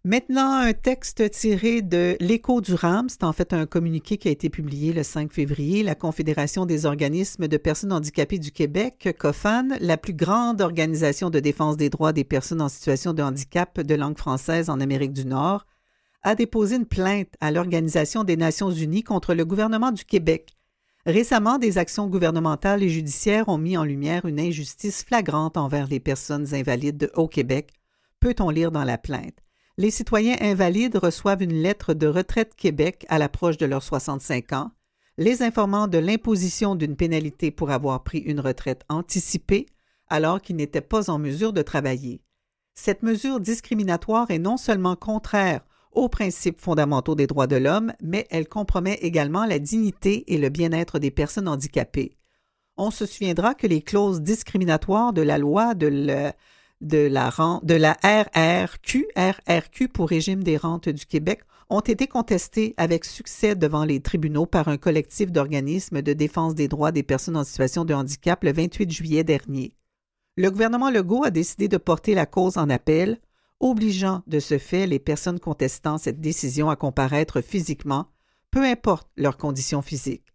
Maintenant, 0.04 0.58
un 0.58 0.74
texte 0.74 1.30
tiré 1.30 1.80
de 1.80 2.18
L'écho 2.20 2.60
du 2.60 2.74
RAM. 2.74 3.08
C'est 3.08 3.24
en 3.24 3.32
fait 3.32 3.54
un 3.54 3.64
communiqué 3.64 4.18
qui 4.18 4.28
a 4.28 4.30
été 4.30 4.50
publié 4.50 4.92
le 4.92 5.02
5 5.02 5.32
février. 5.32 5.82
La 5.82 5.94
Confédération 5.94 6.66
des 6.66 6.84
organismes 6.84 7.48
de 7.48 7.56
personnes 7.56 7.94
handicapées 7.94 8.38
du 8.38 8.52
Québec, 8.52 9.16
COFAN, 9.18 9.68
la 9.80 9.96
plus 9.96 10.12
grande 10.12 10.60
organisation 10.60 11.30
de 11.30 11.40
défense 11.40 11.78
des 11.78 11.88
droits 11.88 12.12
des 12.12 12.24
personnes 12.24 12.60
en 12.60 12.68
situation 12.68 13.14
de 13.14 13.22
handicap 13.22 13.80
de 13.80 13.94
langue 13.94 14.18
française 14.18 14.68
en 14.68 14.80
Amérique 14.80 15.14
du 15.14 15.24
Nord, 15.24 15.64
a 16.26 16.34
déposé 16.34 16.74
une 16.74 16.86
plainte 16.86 17.32
à 17.40 17.52
l'Organisation 17.52 18.24
des 18.24 18.36
Nations 18.36 18.72
Unies 18.72 19.04
contre 19.04 19.32
le 19.32 19.44
gouvernement 19.44 19.92
du 19.92 20.04
Québec. 20.04 20.56
Récemment, 21.06 21.56
des 21.56 21.78
actions 21.78 22.08
gouvernementales 22.08 22.82
et 22.82 22.88
judiciaires 22.88 23.48
ont 23.48 23.58
mis 23.58 23.76
en 23.76 23.84
lumière 23.84 24.24
une 24.24 24.40
injustice 24.40 25.04
flagrante 25.04 25.56
envers 25.56 25.86
les 25.86 26.00
personnes 26.00 26.52
invalides 26.52 27.12
au 27.14 27.28
Québec, 27.28 27.74
peut-on 28.18 28.50
lire 28.50 28.72
dans 28.72 28.82
la 28.82 28.98
plainte. 28.98 29.38
Les 29.78 29.92
citoyens 29.92 30.34
invalides 30.40 30.96
reçoivent 30.96 31.44
une 31.44 31.62
lettre 31.62 31.94
de 31.94 32.08
Retraite 32.08 32.56
Québec 32.56 33.06
à 33.08 33.18
l'approche 33.18 33.56
de 33.56 33.66
leurs 33.66 33.84
65 33.84 34.52
ans, 34.52 34.72
les 35.18 35.44
informant 35.44 35.86
de 35.86 35.98
l'imposition 35.98 36.74
d'une 36.74 36.96
pénalité 36.96 37.52
pour 37.52 37.70
avoir 37.70 38.02
pris 38.02 38.18
une 38.18 38.40
retraite 38.40 38.82
anticipée 38.88 39.66
alors 40.08 40.42
qu'ils 40.42 40.56
n'étaient 40.56 40.80
pas 40.80 41.08
en 41.08 41.20
mesure 41.20 41.52
de 41.52 41.62
travailler. 41.62 42.20
Cette 42.74 43.04
mesure 43.04 43.38
discriminatoire 43.38 44.28
est 44.32 44.40
non 44.40 44.56
seulement 44.56 44.96
contraire 44.96 45.60
aux 45.96 46.08
principes 46.08 46.60
fondamentaux 46.60 47.16
des 47.16 47.26
droits 47.26 47.48
de 47.48 47.56
l'homme, 47.56 47.92
mais 48.02 48.28
elle 48.30 48.48
compromet 48.48 48.98
également 49.02 49.46
la 49.46 49.58
dignité 49.58 50.32
et 50.32 50.38
le 50.38 50.50
bien-être 50.50 51.00
des 51.00 51.10
personnes 51.10 51.48
handicapées. 51.48 52.16
On 52.76 52.90
se 52.90 53.06
souviendra 53.06 53.54
que 53.54 53.66
les 53.66 53.80
clauses 53.80 54.20
discriminatoires 54.20 55.14
de 55.14 55.22
la 55.22 55.38
loi 55.38 55.74
de, 55.74 55.88
la, 55.88 56.34
de 56.82 57.08
RRQ 59.48 59.88
pour 59.88 60.08
régime 60.08 60.44
des 60.44 60.58
rentes 60.58 60.90
du 60.90 61.06
Québec, 61.06 61.40
ont 61.68 61.80
été 61.80 62.06
contestées 62.06 62.74
avec 62.76 63.04
succès 63.04 63.56
devant 63.56 63.84
les 63.84 64.00
tribunaux 64.00 64.46
par 64.46 64.68
un 64.68 64.76
collectif 64.76 65.32
d'organismes 65.32 66.02
de 66.02 66.12
défense 66.12 66.54
des 66.54 66.68
droits 66.68 66.92
des 66.92 67.02
personnes 67.02 67.36
en 67.36 67.44
situation 67.44 67.84
de 67.84 67.94
handicap 67.94 68.44
le 68.44 68.52
28 68.52 68.92
juillet 68.92 69.24
dernier. 69.24 69.74
Le 70.36 70.50
gouvernement 70.50 70.90
Legault 70.90 71.24
a 71.24 71.30
décidé 71.30 71.66
de 71.66 71.78
porter 71.78 72.14
la 72.14 72.26
cause 72.26 72.58
en 72.58 72.68
appel 72.68 73.18
obligeant 73.60 74.22
de 74.26 74.40
ce 74.40 74.58
fait 74.58 74.86
les 74.86 74.98
personnes 74.98 75.40
contestant 75.40 75.98
cette 75.98 76.20
décision 76.20 76.70
à 76.70 76.76
comparaître 76.76 77.40
physiquement, 77.40 78.06
peu 78.50 78.64
importe 78.64 79.08
leurs 79.16 79.36
conditions 79.36 79.82
physiques. 79.82 80.32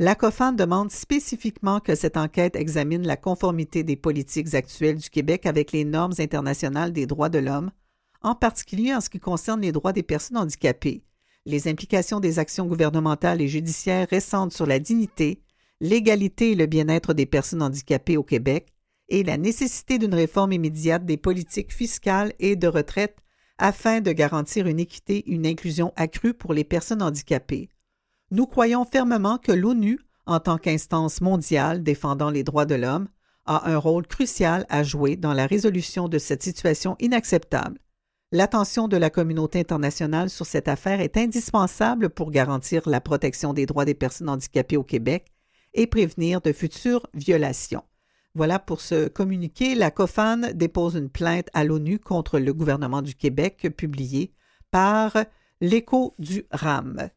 La 0.00 0.16
COFAN 0.16 0.52
demande 0.52 0.90
spécifiquement 0.90 1.78
que 1.78 1.94
cette 1.94 2.16
enquête 2.16 2.56
examine 2.56 3.06
la 3.06 3.16
conformité 3.16 3.84
des 3.84 3.94
politiques 3.94 4.54
actuelles 4.54 4.98
du 4.98 5.08
Québec 5.08 5.46
avec 5.46 5.70
les 5.70 5.84
normes 5.84 6.14
internationales 6.18 6.92
des 6.92 7.06
droits 7.06 7.28
de 7.28 7.38
l'homme, 7.38 7.70
en 8.20 8.34
particulier 8.34 8.92
en 8.92 9.00
ce 9.00 9.08
qui 9.08 9.20
concerne 9.20 9.60
les 9.60 9.70
droits 9.70 9.92
des 9.92 10.02
personnes 10.02 10.38
handicapées, 10.38 11.04
les 11.46 11.68
implications 11.68 12.18
des 12.18 12.40
actions 12.40 12.66
gouvernementales 12.66 13.40
et 13.40 13.46
judiciaires 13.46 14.08
récentes 14.10 14.52
sur 14.52 14.66
la 14.66 14.80
dignité, 14.80 15.42
l'égalité 15.80 16.52
et 16.52 16.56
le 16.56 16.66
bien-être 16.66 17.14
des 17.14 17.26
personnes 17.26 17.62
handicapées 17.62 18.16
au 18.16 18.24
Québec, 18.24 18.73
et 19.08 19.22
la 19.22 19.36
nécessité 19.36 19.98
d'une 19.98 20.14
réforme 20.14 20.52
immédiate 20.52 21.04
des 21.04 21.16
politiques 21.16 21.72
fiscales 21.72 22.32
et 22.38 22.56
de 22.56 22.68
retraite 22.68 23.18
afin 23.58 24.00
de 24.00 24.12
garantir 24.12 24.66
une 24.66 24.80
équité 24.80 25.22
une 25.26 25.46
inclusion 25.46 25.92
accrue 25.96 26.34
pour 26.34 26.54
les 26.54 26.64
personnes 26.64 27.02
handicapées. 27.02 27.68
Nous 28.30 28.46
croyons 28.46 28.84
fermement 28.84 29.38
que 29.38 29.52
l'ONU, 29.52 30.00
en 30.26 30.40
tant 30.40 30.58
qu'instance 30.58 31.20
mondiale 31.20 31.82
défendant 31.82 32.30
les 32.30 32.42
droits 32.42 32.64
de 32.64 32.74
l'homme, 32.74 33.08
a 33.46 33.70
un 33.70 33.76
rôle 33.76 34.06
crucial 34.06 34.64
à 34.70 34.82
jouer 34.82 35.16
dans 35.16 35.34
la 35.34 35.46
résolution 35.46 36.08
de 36.08 36.18
cette 36.18 36.42
situation 36.42 36.96
inacceptable. 36.98 37.78
L'attention 38.32 38.88
de 38.88 38.96
la 38.96 39.10
communauté 39.10 39.60
internationale 39.60 40.30
sur 40.30 40.46
cette 40.46 40.66
affaire 40.66 41.00
est 41.00 41.16
indispensable 41.16 42.10
pour 42.10 42.30
garantir 42.30 42.88
la 42.88 43.00
protection 43.00 43.52
des 43.52 43.66
droits 43.66 43.84
des 43.84 43.94
personnes 43.94 44.30
handicapées 44.30 44.78
au 44.78 44.82
Québec 44.82 45.26
et 45.74 45.86
prévenir 45.86 46.40
de 46.40 46.52
futures 46.52 47.06
violations. 47.14 47.84
Voilà 48.36 48.58
pour 48.58 48.80
ce 48.80 49.06
communiqué. 49.06 49.76
La 49.76 49.92
COFAN 49.92 50.52
dépose 50.54 50.96
une 50.96 51.08
plainte 51.08 51.48
à 51.54 51.62
l'ONU 51.62 52.00
contre 52.00 52.40
le 52.40 52.52
gouvernement 52.52 53.00
du 53.00 53.14
Québec 53.14 53.68
publiée 53.76 54.32
par 54.72 55.16
l'écho 55.60 56.14
du 56.18 56.44
RAM. 56.50 57.10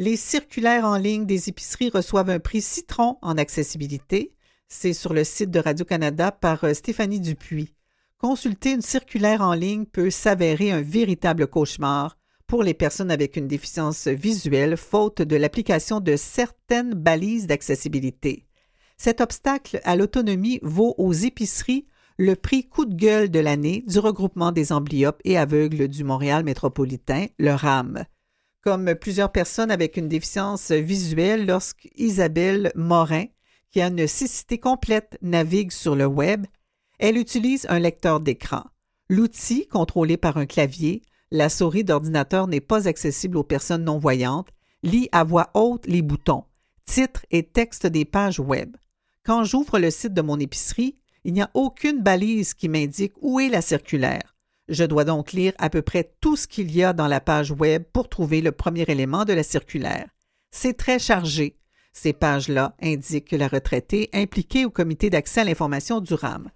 Les 0.00 0.16
circulaires 0.16 0.84
en 0.84 0.96
ligne 0.96 1.26
des 1.26 1.48
épiceries 1.48 1.90
reçoivent 1.90 2.30
un 2.30 2.40
prix 2.40 2.60
citron 2.60 3.18
en 3.22 3.38
accessibilité. 3.38 4.34
C'est 4.66 4.94
sur 4.94 5.14
le 5.14 5.22
site 5.22 5.52
de 5.52 5.60
Radio-Canada 5.60 6.32
par 6.32 6.64
euh, 6.64 6.74
Stéphanie 6.74 7.20
Dupuis. 7.20 7.72
Consulter 8.18 8.72
une 8.72 8.82
circulaire 8.82 9.42
en 9.42 9.54
ligne 9.54 9.86
peut 9.86 10.10
s'avérer 10.10 10.72
un 10.72 10.82
véritable 10.82 11.46
cauchemar 11.46 12.18
pour 12.48 12.64
les 12.64 12.74
personnes 12.74 13.12
avec 13.12 13.36
une 13.36 13.46
déficience 13.46 14.08
visuelle 14.08 14.76
faute 14.76 15.22
de 15.22 15.36
l'application 15.36 16.00
de 16.00 16.16
certaines 16.16 16.94
balises 16.94 17.46
d'accessibilité. 17.46 18.47
Cet 19.00 19.20
obstacle 19.20 19.80
à 19.84 19.94
l'autonomie 19.94 20.58
vaut 20.62 20.96
aux 20.98 21.12
épiceries 21.12 21.86
le 22.18 22.34
prix 22.34 22.68
coup 22.68 22.84
de 22.84 22.96
gueule 22.96 23.30
de 23.30 23.38
l'année 23.38 23.84
du 23.86 24.00
regroupement 24.00 24.50
des 24.50 24.72
amblyopes 24.72 25.20
et 25.24 25.38
aveugles 25.38 25.86
du 25.86 26.02
Montréal 26.02 26.42
métropolitain, 26.42 27.26
le 27.38 27.52
RAM. 27.52 28.04
Comme 28.60 28.96
plusieurs 28.96 29.30
personnes 29.30 29.70
avec 29.70 29.96
une 29.96 30.08
déficience 30.08 30.72
visuelle, 30.72 31.46
lorsque 31.46 31.88
Isabelle 31.96 32.72
Morin, 32.74 33.26
qui 33.70 33.80
a 33.80 33.86
une 33.86 34.08
cécité 34.08 34.58
complète, 34.58 35.16
navigue 35.22 35.70
sur 35.70 35.94
le 35.94 36.06
web, 36.06 36.44
elle 36.98 37.18
utilise 37.18 37.66
un 37.68 37.78
lecteur 37.78 38.18
d'écran. 38.18 38.64
L'outil, 39.08 39.68
contrôlé 39.68 40.16
par 40.16 40.38
un 40.38 40.46
clavier, 40.46 41.02
la 41.30 41.48
souris 41.48 41.84
d'ordinateur 41.84 42.48
n'est 42.48 42.60
pas 42.60 42.88
accessible 42.88 43.36
aux 43.36 43.44
personnes 43.44 43.84
non-voyantes, 43.84 44.48
lit 44.82 45.08
à 45.12 45.22
voix 45.22 45.50
haute 45.54 45.86
les 45.86 46.02
boutons, 46.02 46.42
titres 46.84 47.24
et 47.30 47.44
textes 47.44 47.86
des 47.86 48.04
pages 48.04 48.40
web. 48.40 48.74
Quand 49.28 49.44
j'ouvre 49.44 49.78
le 49.78 49.90
site 49.90 50.14
de 50.14 50.22
mon 50.22 50.40
épicerie, 50.40 50.94
il 51.22 51.34
n'y 51.34 51.42
a 51.42 51.50
aucune 51.52 52.00
balise 52.00 52.54
qui 52.54 52.66
m'indique 52.70 53.12
où 53.20 53.40
est 53.40 53.50
la 53.50 53.60
circulaire. 53.60 54.34
Je 54.68 54.84
dois 54.84 55.04
donc 55.04 55.32
lire 55.32 55.52
à 55.58 55.68
peu 55.68 55.82
près 55.82 56.14
tout 56.22 56.34
ce 56.34 56.46
qu'il 56.46 56.74
y 56.74 56.82
a 56.82 56.94
dans 56.94 57.08
la 57.08 57.20
page 57.20 57.50
web 57.50 57.82
pour 57.92 58.08
trouver 58.08 58.40
le 58.40 58.52
premier 58.52 58.84
élément 58.88 59.26
de 59.26 59.34
la 59.34 59.42
circulaire. 59.42 60.08
C'est 60.50 60.78
très 60.78 60.98
chargé. 60.98 61.58
Ces 61.92 62.14
pages-là 62.14 62.74
indiquent 62.80 63.28
que 63.28 63.36
la 63.36 63.48
retraitée 63.48 64.08
impliquée 64.14 64.64
au 64.64 64.70
comité 64.70 65.10
d'accès 65.10 65.42
à 65.42 65.44
l'information 65.44 66.00
du 66.00 66.14
RAM. 66.14 66.48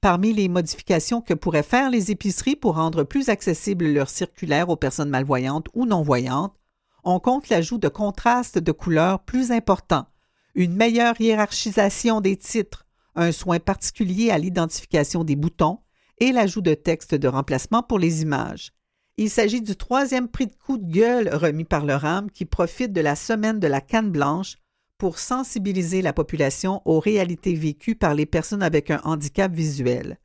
Parmi 0.00 0.32
les 0.32 0.48
modifications 0.48 1.20
que 1.20 1.34
pourraient 1.34 1.62
faire 1.62 1.90
les 1.90 2.10
épiceries 2.10 2.56
pour 2.56 2.76
rendre 2.76 3.02
plus 3.02 3.28
accessible 3.28 3.84
leur 3.84 4.08
circulaire 4.08 4.70
aux 4.70 4.76
personnes 4.76 5.10
malvoyantes 5.10 5.66
ou 5.74 5.84
non-voyantes, 5.84 6.56
on 7.04 7.20
compte 7.20 7.50
l'ajout 7.50 7.76
de 7.76 7.88
contrastes 7.88 8.58
de 8.58 8.72
couleurs 8.72 9.22
plus 9.24 9.52
importants, 9.52 10.06
une 10.54 10.74
meilleure 10.74 11.20
hiérarchisation 11.20 12.20
des 12.20 12.36
titres, 12.36 12.86
un 13.16 13.32
soin 13.32 13.58
particulier 13.58 14.30
à 14.30 14.38
l'identification 14.38 15.24
des 15.24 15.36
boutons 15.36 15.80
et 16.18 16.32
l'ajout 16.32 16.60
de 16.60 16.74
textes 16.74 17.14
de 17.14 17.28
remplacement 17.28 17.82
pour 17.82 17.98
les 17.98 18.22
images. 18.22 18.72
Il 19.16 19.30
s'agit 19.30 19.62
du 19.62 19.76
troisième 19.76 20.28
prix 20.28 20.46
de 20.46 20.54
coup 20.54 20.76
de 20.76 20.90
gueule 20.90 21.32
remis 21.32 21.64
par 21.64 21.84
le 21.84 21.94
RAM 21.94 22.30
qui 22.30 22.44
profite 22.44 22.92
de 22.92 23.00
la 23.00 23.14
semaine 23.14 23.60
de 23.60 23.66
la 23.66 23.80
canne 23.80 24.10
blanche 24.10 24.56
pour 24.98 25.18
sensibiliser 25.18 26.02
la 26.02 26.12
population 26.12 26.82
aux 26.84 27.00
réalités 27.00 27.54
vécues 27.54 27.96
par 27.96 28.14
les 28.14 28.26
personnes 28.26 28.62
avec 28.62 28.90
un 28.90 29.00
handicap 29.04 29.52
visuel. 29.52 30.18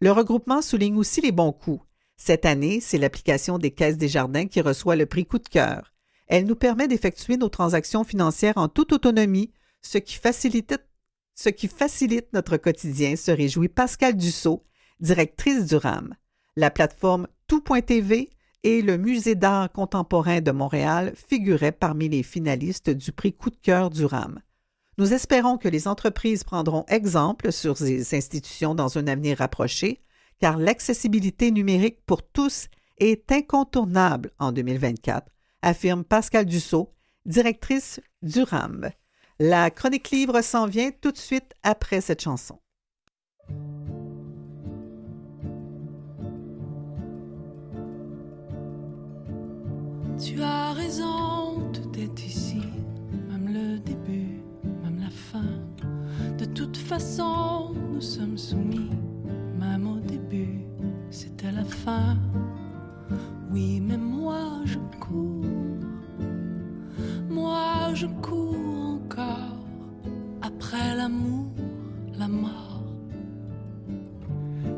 Le 0.00 0.10
regroupement 0.12 0.62
souligne 0.62 0.96
aussi 0.96 1.20
les 1.20 1.32
bons 1.32 1.52
coups. 1.52 1.84
Cette 2.16 2.46
année, 2.46 2.80
c'est 2.80 2.98
l'application 2.98 3.58
des 3.58 3.70
caisses 3.70 3.98
des 3.98 4.08
jardins 4.08 4.46
qui 4.46 4.60
reçoit 4.60 4.96
le 4.96 5.06
prix 5.06 5.26
coup 5.26 5.38
de 5.38 5.48
cœur. 5.48 5.92
Elle 6.26 6.46
nous 6.46 6.56
permet 6.56 6.88
d'effectuer 6.88 7.36
nos 7.36 7.48
transactions 7.48 8.04
financières 8.04 8.56
en 8.56 8.68
toute 8.68 8.92
autonomie 8.92 9.52
ce 9.82 9.98
qui 9.98 10.16
facilite, 10.16 10.78
notre 12.32 12.56
quotidien, 12.56 13.16
se 13.16 13.30
réjouit 13.30 13.68
Pascal 13.68 14.16
Dussault, 14.16 14.64
directrice 15.00 15.66
du 15.66 15.76
RAM. 15.76 16.14
La 16.56 16.70
plateforme 16.70 17.26
Tout.tv 17.46 18.30
et 18.62 18.82
le 18.82 18.96
Musée 18.96 19.34
d'art 19.34 19.72
contemporain 19.72 20.40
de 20.40 20.50
Montréal 20.50 21.12
figuraient 21.16 21.72
parmi 21.72 22.08
les 22.08 22.22
finalistes 22.22 22.90
du 22.90 23.12
prix 23.12 23.32
Coup 23.32 23.50
de 23.50 23.56
cœur 23.56 23.90
du 23.90 24.04
RAM. 24.04 24.40
Nous 24.98 25.12
espérons 25.14 25.56
que 25.56 25.68
les 25.68 25.88
entreprises 25.88 26.44
prendront 26.44 26.84
exemple 26.88 27.50
sur 27.50 27.76
ces 27.78 28.14
institutions 28.14 28.74
dans 28.74 28.98
un 28.98 29.06
avenir 29.06 29.38
rapproché, 29.38 30.02
car 30.38 30.58
l'accessibilité 30.58 31.50
numérique 31.50 32.04
pour 32.04 32.22
tous 32.22 32.68
est 32.98 33.32
incontournable 33.32 34.30
en 34.38 34.52
2024, 34.52 35.26
affirme 35.62 36.04
Pascal 36.04 36.44
Dussault, 36.44 36.94
directrice 37.24 38.00
du 38.22 38.42
RAM. 38.42 38.90
La 39.44 39.72
chronique 39.72 40.12
livre 40.12 40.40
s'en 40.40 40.66
vient 40.66 40.90
tout 41.00 41.10
de 41.10 41.18
suite 41.18 41.52
après 41.64 42.00
cette 42.00 42.22
chanson. 42.22 42.60
Tu 50.24 50.40
as 50.40 50.72
raison, 50.74 51.68
tout 51.72 51.90
est 51.98 52.24
ici, 52.24 52.62
même 53.28 53.52
le 53.52 53.80
début, 53.80 54.44
même 54.84 55.00
la 55.00 55.10
fin. 55.10 55.42
De 56.38 56.44
toute 56.44 56.76
façon, 56.76 57.74
nous 57.92 58.00
sommes 58.00 58.38
soumis, 58.38 58.90
même 59.58 59.88
au 59.88 59.98
début, 59.98 60.60
c'était 61.10 61.50
la 61.50 61.64
fin. 61.64 62.16
Oui, 63.50 63.80
mais 63.80 63.98
moi 63.98 64.60
je 64.66 64.78
cours, 65.00 65.44
moi 67.28 67.92
je 67.94 68.06
cours 68.06 68.81
après 70.42 70.96
l'amour, 70.96 71.46
la 72.18 72.28
mort. 72.28 72.82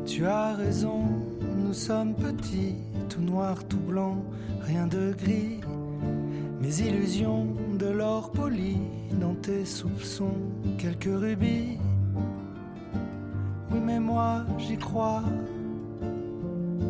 Tu 0.06 0.26
as 0.26 0.54
raison, 0.54 1.02
nous 1.56 1.72
sommes 1.72 2.14
petits, 2.14 2.76
tout 3.08 3.20
noir, 3.20 3.64
tout 3.68 3.78
blanc, 3.78 4.22
rien 4.62 4.86
de 4.86 5.12
gris. 5.12 5.60
Mes 6.60 6.80
illusions 6.80 7.48
de 7.78 7.86
l'or 7.86 8.32
poli, 8.32 8.78
dans 9.20 9.34
tes 9.34 9.64
soupçons, 9.64 10.36
quelques 10.78 11.04
rubis. 11.04 11.78
Oui, 13.70 13.80
mais 13.84 14.00
moi 14.00 14.44
j'y 14.58 14.76
crois, 14.76 15.22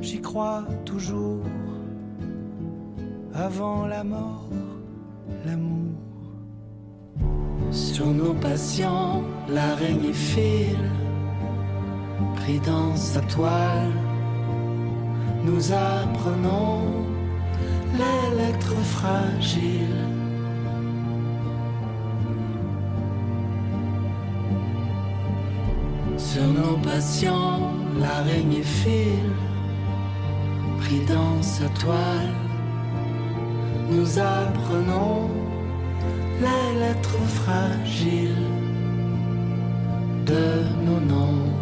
j'y 0.01 0.21
crois 0.21 0.65
toujours. 0.85 1.43
Avant 3.35 3.87
la 3.87 4.05
mort, 4.05 4.49
l'amour. 5.45 6.14
Sur 7.75 8.07
nos 8.07 8.35
patients, 8.35 9.25
l'araignée 9.49 10.13
file, 10.13 10.93
pris 12.37 12.61
dans 12.61 12.95
sa 12.95 13.21
toile. 13.23 13.91
Nous 15.45 15.73
apprenons 15.73 16.83
les 17.99 18.37
lettres 18.37 18.81
fragiles. 18.97 20.07
Sur 26.17 26.47
nos 26.47 26.77
patients, 26.77 27.73
l'araignée 27.99 28.63
file, 28.63 29.33
pris 30.79 31.05
dans 31.07 31.43
sa 31.43 31.69
toile. 31.71 32.35
Nous 33.91 34.21
apprenons 34.21 35.44
les 36.41 36.81
lettres 36.81 37.29
fragiles 37.41 38.37
de 40.27 40.65
nos 40.85 41.01
noms. 41.01 41.54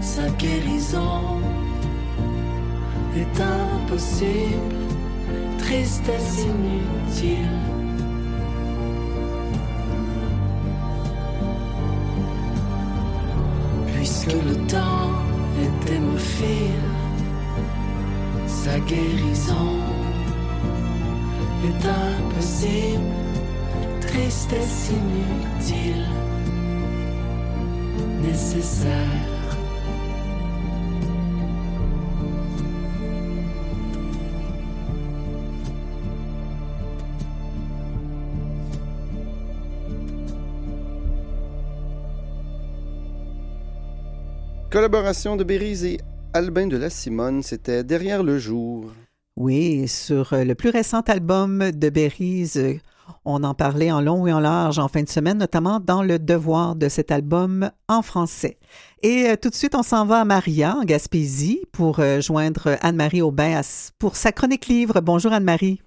Sa 0.00 0.28
guérison 0.38 1.40
est 3.16 3.40
impossible, 3.40 4.76
tristesse 5.58 6.44
inutile. 6.44 7.58
Puisque 13.94 14.32
le 14.32 14.56
temps 14.66 15.10
est 15.62 15.90
hémophile, 15.92 16.90
sa 18.46 18.78
guérison 18.80 19.76
est 21.64 21.86
impossible 21.86 23.22
tristesse 24.12 24.90
inutile, 24.90 26.06
nécessaire. 28.22 29.42
Collaboration 44.70 45.36
de 45.36 45.44
Bérise 45.44 45.84
et 45.84 45.98
Albin 46.32 46.66
de 46.66 46.78
la 46.78 46.88
Simone, 46.88 47.42
c'était 47.42 47.84
Derrière 47.84 48.22
le 48.22 48.38
jour. 48.38 48.90
Oui, 49.36 49.86
sur 49.86 50.30
le 50.32 50.54
plus 50.54 50.70
récent 50.70 51.00
album 51.00 51.70
de 51.72 51.90
Berries, 51.90 52.52
euh, 52.56 52.74
on 53.24 53.44
en 53.44 53.54
parlait 53.54 53.92
en 53.92 54.00
long 54.00 54.26
et 54.26 54.32
en 54.32 54.40
large 54.40 54.78
en 54.78 54.88
fin 54.88 55.02
de 55.02 55.08
semaine, 55.08 55.38
notamment 55.38 55.80
dans 55.80 56.02
le 56.02 56.18
devoir 56.18 56.74
de 56.74 56.88
cet 56.88 57.10
album 57.10 57.70
en 57.88 58.02
français. 58.02 58.58
Et 59.02 59.26
euh, 59.28 59.36
tout 59.40 59.48
de 59.50 59.54
suite, 59.54 59.74
on 59.74 59.82
s'en 59.82 60.06
va 60.06 60.20
à 60.20 60.24
Maria, 60.24 60.76
en 60.76 60.84
Gaspésie, 60.84 61.62
pour 61.72 62.00
euh, 62.00 62.20
joindre 62.20 62.76
Anne-Marie 62.82 63.22
Aubin 63.22 63.60
à- 63.60 63.92
pour 63.98 64.16
sa 64.16 64.32
chronique 64.32 64.66
livre. 64.66 65.00
Bonjour 65.00 65.32
Anne-Marie. 65.32 65.80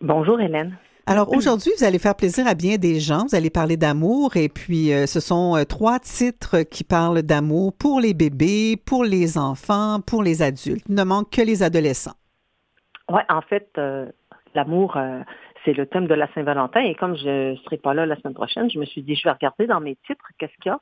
Bonjour 0.00 0.40
Hélène. 0.40 0.76
Alors 1.08 1.32
aujourd'hui, 1.32 1.70
vous 1.78 1.84
allez 1.84 2.00
faire 2.00 2.16
plaisir 2.16 2.48
à 2.48 2.54
bien 2.54 2.78
des 2.78 2.98
gens. 2.98 3.26
Vous 3.30 3.36
allez 3.36 3.48
parler 3.48 3.76
d'amour 3.76 4.36
et 4.36 4.48
puis 4.48 4.92
euh, 4.92 5.06
ce 5.06 5.20
sont 5.20 5.56
euh, 5.56 5.62
trois 5.64 6.00
titres 6.00 6.62
qui 6.62 6.82
parlent 6.82 7.22
d'amour 7.22 7.72
pour 7.74 8.00
les 8.00 8.12
bébés, 8.12 8.76
pour 8.76 9.04
les 9.04 9.38
enfants, 9.38 10.00
pour 10.04 10.24
les 10.24 10.42
adultes. 10.42 10.84
Il 10.88 10.96
ne 10.96 11.04
manque 11.04 11.30
que 11.30 11.42
les 11.42 11.62
adolescents. 11.62 12.16
Ouais, 13.08 13.22
en 13.28 13.40
fait, 13.40 13.68
euh, 13.78 14.06
l'amour, 14.56 14.96
c'est 15.66 15.74
le 15.74 15.86
thème 15.86 16.06
de 16.06 16.14
la 16.14 16.32
Saint-Valentin. 16.32 16.80
Et 16.80 16.94
comme 16.94 17.16
je 17.16 17.50
ne 17.50 17.56
serai 17.56 17.76
pas 17.76 17.92
là 17.92 18.06
la 18.06 18.16
semaine 18.16 18.34
prochaine, 18.34 18.70
je 18.70 18.78
me 18.78 18.86
suis 18.86 19.02
dit, 19.02 19.16
je 19.16 19.24
vais 19.24 19.32
regarder 19.32 19.66
dans 19.66 19.80
mes 19.80 19.96
titres 20.06 20.24
qu'est-ce 20.38 20.54
qu'il 20.62 20.70
y 20.70 20.74
a. 20.74 20.80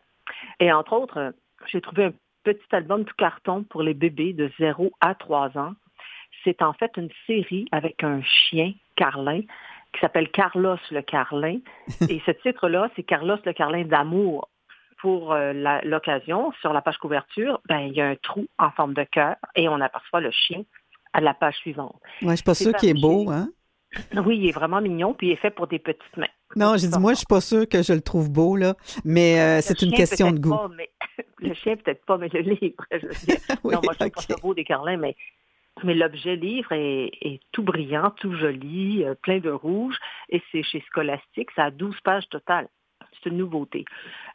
Et 0.61 0.73
entre 0.73 0.93
autres, 0.93 1.19
euh, 1.19 1.31
j'ai 1.67 1.81
trouvé 1.81 2.05
un 2.05 2.13
petit 2.45 2.67
album 2.73 3.05
tout 3.05 3.15
carton 3.17 3.65
pour 3.65 3.83
les 3.83 3.95
bébés 3.95 4.35
de 4.35 4.51
0 4.59 4.93
à 5.01 5.15
3 5.15 5.57
ans. 5.59 5.73
C'est 6.45 6.63
en 6.63 6.75
fait 6.75 6.93
une 6.97 7.09
série 7.27 7.67
avec 7.73 8.05
un 8.05 8.21
chien, 8.23 8.75
Carlin, 8.97 9.41
qui 9.41 10.01
s'appelle 10.01 10.31
Carlos 10.31 10.79
le 10.91 11.01
Carlin. 11.01 11.59
Et 12.09 12.21
ce 12.27 12.31
titre-là, 12.31 12.91
c'est 12.95 13.03
Carlos 13.03 13.39
le 13.45 13.53
Carlin 13.53 13.85
d'amour. 13.85 14.49
Pour 15.01 15.35
euh, 15.35 15.53
l'occasion, 15.85 16.51
sur 16.63 16.73
la 16.73 16.81
page 16.81 16.97
couverture, 16.97 17.61
ben, 17.69 17.81
il 17.81 17.93
y 17.93 18.01
a 18.01 18.07
un 18.07 18.17
trou 18.17 18.47
en 18.59 18.71
forme 18.71 18.95
de 18.95 19.05
cœur 19.05 19.37
et 19.55 19.69
on 19.69 19.79
aperçoit 19.83 20.21
le 20.21 20.31
chien 20.31 20.63
à 21.13 21.21
la 21.21 21.35
page 21.35 21.57
suivante. 21.57 22.01
Ouais, 22.23 22.31
je 22.31 22.37
suis 22.37 22.45
pas 22.45 22.55
C'est 22.55 22.65
sûre 22.65 22.75
qu'il 22.77 22.89
est 22.89 23.01
beau, 23.01 23.31
hein? 23.31 23.49
Oui, 24.25 24.39
il 24.39 24.49
est 24.49 24.53
vraiment 24.53 24.81
mignon, 24.81 25.15
puis 25.15 25.29
il 25.29 25.33
est 25.33 25.37
fait 25.37 25.51
pour 25.51 25.67
des 25.67 25.79
petites 25.79 26.17
mains. 26.17 26.27
Non, 26.57 26.77
j'ai 26.77 26.89
dit, 26.89 26.99
moi, 26.99 27.13
je 27.13 27.19
suis 27.19 27.27
pas 27.27 27.41
sûre 27.41 27.69
que 27.69 27.83
je 27.83 27.93
le 27.93 28.01
trouve 28.01 28.31
beau, 28.31 28.57
là, 28.57 28.75
mais 29.05 29.41
euh, 29.41 29.61
c'est 29.61 29.83
une 29.83 29.93
question 29.93 30.31
de 30.31 30.39
goût. 30.39 30.51
pas, 30.51 30.69
mais- 30.77 30.91
le 31.39 31.55
chien, 31.55 31.77
peut-être 31.77 32.05
pas, 32.05 32.17
mais 32.19 32.29
le 32.33 32.41
livre, 32.41 32.85
je 32.91 33.07
veux 33.07 33.15
dire. 33.27 33.37
Oui, 33.65 33.75
non, 33.75 33.81
moi, 33.83 33.93
je 33.95 33.99
trouve 33.99 34.09
ok. 34.09 34.15
pas 34.15 34.21
ça 34.23 34.37
beau 34.41 34.55
des 34.55 34.65
carlins, 34.65 34.97
mais, 34.97 35.17
mais 35.83 35.95
l'objet 35.95 36.37
livre 36.37 36.73
est, 36.73 37.11
est 37.21 37.41
tout 37.53 37.63
brillant, 37.63 38.11
tout 38.11 38.35
joli, 38.37 39.05
euh, 39.05 39.15
plein 39.15 39.39
de 39.39 39.51
rouge, 39.51 39.97
et 40.29 40.43
c'est 40.53 40.63
chez 40.63 40.83
Scholastic, 40.93 41.51
ça 41.57 41.65
a 41.65 41.71
12 41.71 42.01
pages 42.03 42.29
totales. 42.29 42.69
C'est 43.25 43.31
une 43.31 43.39
nouveauté. 43.39 43.85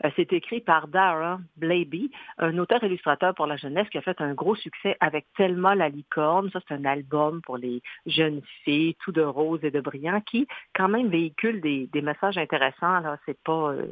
Euh, 0.03 0.09
c'est 0.15 0.33
écrit 0.33 0.61
par 0.61 0.87
Dara 0.87 1.39
Blaby, 1.57 2.11
un 2.39 2.57
auteur-illustrateur 2.57 3.35
pour 3.35 3.45
la 3.45 3.55
jeunesse 3.55 3.87
qui 3.89 3.97
a 3.97 4.01
fait 4.01 4.19
un 4.19 4.33
gros 4.33 4.55
succès 4.55 4.97
avec 4.99 5.27
Thelma 5.37 5.75
la 5.75 5.89
licorne. 5.89 6.49
Ça, 6.51 6.59
c'est 6.67 6.73
un 6.73 6.85
album 6.85 7.41
pour 7.43 7.57
les 7.57 7.81
jeunes 8.05 8.41
filles, 8.63 8.95
tout 9.03 9.11
de 9.11 9.21
rose 9.21 9.63
et 9.63 9.71
de 9.71 9.79
brillant, 9.79 10.21
qui 10.21 10.47
quand 10.73 10.89
même 10.89 11.07
véhicule 11.09 11.61
des, 11.61 11.87
des 11.87 12.01
messages 12.01 12.37
intéressants. 12.37 12.99
Là, 12.99 13.17
c'est 13.25 13.39
pas, 13.43 13.71
euh, 13.71 13.85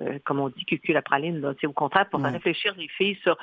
euh, 0.00 0.18
comme 0.24 0.40
on 0.40 0.50
dit, 0.50 0.64
cucul 0.64 0.94
la 0.94 1.02
praline. 1.02 1.40
Là. 1.40 1.54
C'est 1.60 1.66
au 1.66 1.72
contraire 1.72 2.08
pour 2.08 2.20
faire 2.20 2.32
réfléchir 2.32 2.74
les 2.76 2.88
filles 2.88 3.18
sur 3.22 3.36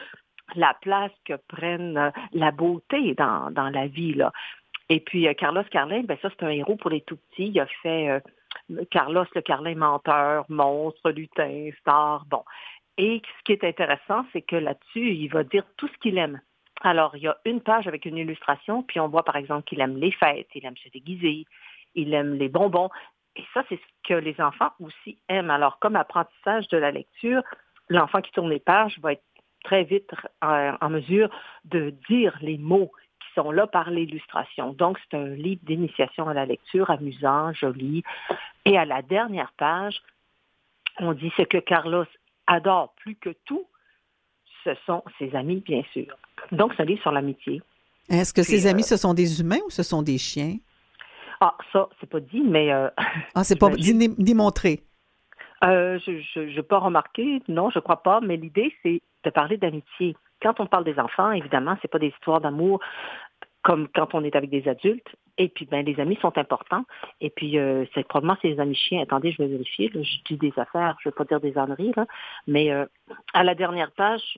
la 0.56 0.76
place 0.82 1.12
que 1.26 1.34
prennent 1.48 2.12
la 2.34 2.52
beauté 2.52 3.14
dans, 3.16 3.52
dans 3.52 3.70
la 3.70 3.88
vie. 3.88 4.14
Là. 4.14 4.32
Et 4.90 5.00
puis, 5.00 5.28
euh, 5.28 5.34
Carlos 5.34 5.64
Carlin, 5.72 6.04
ben 6.04 6.18
ça, 6.22 6.30
c'est 6.30 6.46
un 6.46 6.50
héros 6.50 6.76
pour 6.76 6.90
les 6.90 7.02
tout 7.02 7.18
petits. 7.18 7.48
Il 7.48 7.60
a 7.60 7.68
fait 7.82 8.22
Carlos 8.92 9.26
le 9.36 9.42
Carlin 9.42 9.76
menteur, 9.76 10.46
monstre, 10.50 11.12
lutin, 11.12 11.70
star, 11.80 12.26
bon. 12.26 12.44
Et 12.98 13.22
ce 13.38 13.44
qui 13.46 13.54
est 13.54 13.64
intéressant, 13.64 14.26
c'est 14.34 14.42
que 14.42 14.56
là-dessus, 14.56 15.14
il 15.14 15.30
va 15.30 15.44
dire 15.44 15.64
tout 15.78 15.88
ce 15.88 15.98
qu'il 16.00 16.18
aime. 16.18 16.42
Alors, 16.82 17.16
il 17.16 17.24
y 17.24 17.28
a 17.28 17.38
une 17.46 17.62
page 17.62 17.88
avec 17.88 18.06
une 18.06 18.18
illustration, 18.18 18.84
puis 18.84 19.00
on 19.00 19.08
voit 19.08 19.24
par 19.24 19.36
exemple 19.36 19.64
qu'il 19.64 19.82
aime 19.82 19.98
les 19.98 20.12
fêtes, 20.12 20.48
il 20.56 20.66
aime 20.66 20.78
se 20.78 20.90
déguiser, 20.90 21.46
il 21.96 22.14
aime 22.14 22.36
les 22.36 22.50
bonbons. 22.50 22.90
Et 23.36 23.44
ça, 23.54 23.64
c'est 23.70 23.78
ce 23.78 24.08
que 24.08 24.14
les 24.14 24.40
enfants 24.42 24.72
aussi 24.80 25.18
aiment. 25.30 25.50
Alors, 25.50 25.80
comme 25.80 25.96
apprentissage 25.96 26.68
de 26.70 26.78
la 26.78 26.92
lecture, 26.92 27.42
l'enfant 27.90 28.22
qui 28.22 28.32
tourne 28.32 28.50
les 28.50 28.60
pages 28.60 28.98
va 29.00 29.14
être 29.14 29.24
très 29.64 29.84
vite 29.84 30.12
euh, 30.44 30.72
en 30.80 30.90
mesure 30.90 31.30
de 31.66 31.94
dire 32.10 32.38
les 32.42 32.58
mots 32.58 32.92
qui 33.30 33.42
sont 33.42 33.52
là 33.52 33.68
par 33.68 33.90
l'illustration. 33.90 34.74
Donc, 34.74 34.98
c'est 35.00 35.18
un 35.18 35.28
livre 35.30 35.62
d'initiation 35.64 36.28
à 36.28 36.34
la 36.34 36.46
lecture, 36.46 36.90
amusant, 36.90 37.54
joli. 37.54 38.04
Et 38.66 38.78
à 38.78 38.86
la 38.86 39.02
dernière 39.02 39.52
page, 39.58 40.02
on 41.00 41.14
dit 41.14 41.32
ce 41.38 41.44
que 41.44 41.58
Carlos 41.58 42.06
adore 42.48 42.94
plus 42.98 43.16
que 43.16 43.30
tout, 43.46 43.66
ce 44.64 44.72
sont 44.86 45.04
ses 45.18 45.36
amis, 45.36 45.62
bien 45.66 45.84
sûr. 45.94 46.08
Donc, 46.52 46.74
c'est 46.76 46.84
un 46.84 46.86
livre 46.86 47.02
sur 47.02 47.12
l'amitié. 47.12 47.62
Est-ce 48.10 48.34
que 48.34 48.42
Puis, 48.42 48.52
ses 48.52 48.68
amis, 48.68 48.82
euh, 48.82 48.86
ce 48.86 48.98
sont 48.98 49.14
des 49.14 49.40
humains 49.40 49.60
ou 49.66 49.70
ce 49.70 49.84
sont 49.84 50.02
des 50.02 50.18
chiens? 50.18 50.58
Ah, 51.42 51.56
ça, 51.72 51.88
c'est 52.00 52.10
pas 52.10 52.20
dit, 52.20 52.42
mais 52.42 52.72
euh, 52.72 52.90
Ah, 53.36 53.44
c'est 53.44 53.58
pas 53.58 53.70
dit 53.70 53.94
ni, 53.94 54.10
ni 54.18 54.34
montré. 54.34 54.82
Euh, 55.64 56.00
je 56.06 56.40
n'ai 56.40 56.64
pas 56.64 56.80
remarqué, 56.80 57.42
non, 57.48 57.70
je 57.70 57.80
crois 57.80 58.02
pas, 58.02 58.22
mais 58.22 58.38
l'idée, 58.38 58.74
c'est 58.82 59.02
de 59.24 59.30
parler 59.30 59.58
d'amitié. 59.58 60.16
Quand 60.42 60.60
on 60.60 60.68
parle 60.68 60.84
des 60.84 61.00
enfants, 61.00 61.32
évidemment, 61.32 61.78
c'est 61.82 61.92
pas 61.92 62.00
des 62.00 62.08
histoires 62.08 62.42
d'amour 62.42 62.80
comme 63.64 63.88
quand 63.94 64.14
on 64.14 64.24
est 64.24 64.36
avec 64.36 64.50
des 64.50 64.68
adultes. 64.68 65.08
Et 65.38 65.48
puis, 65.48 65.66
ben, 65.66 65.86
les 65.86 66.00
amis 66.00 66.18
sont 66.22 66.38
importants. 66.38 66.84
Et 67.22 67.30
puis, 67.30 67.58
euh, 67.58 67.86
c'est 67.94 68.06
probablement 68.06 68.38
ces 68.42 68.60
amis 68.60 68.76
chiens. 68.76 69.02
Attendez, 69.02 69.32
je 69.32 69.38
vais 69.38 69.48
vérifier. 69.48 69.90
là, 69.94 70.02
je 70.04 70.18
dis 70.28 70.38
des 70.38 70.54
affaires, 70.58 70.98
je 71.02 71.10
vais 71.10 71.14
pas 71.14 71.24
dire 71.24 71.40
des 71.40 71.58
âneries, 71.58 71.94
là. 71.96 72.06
Mais 72.46 72.72
euh, 72.72 72.86
à 73.34 73.44
la 73.44 73.56
dernière 73.56 73.92
page, 73.92 74.38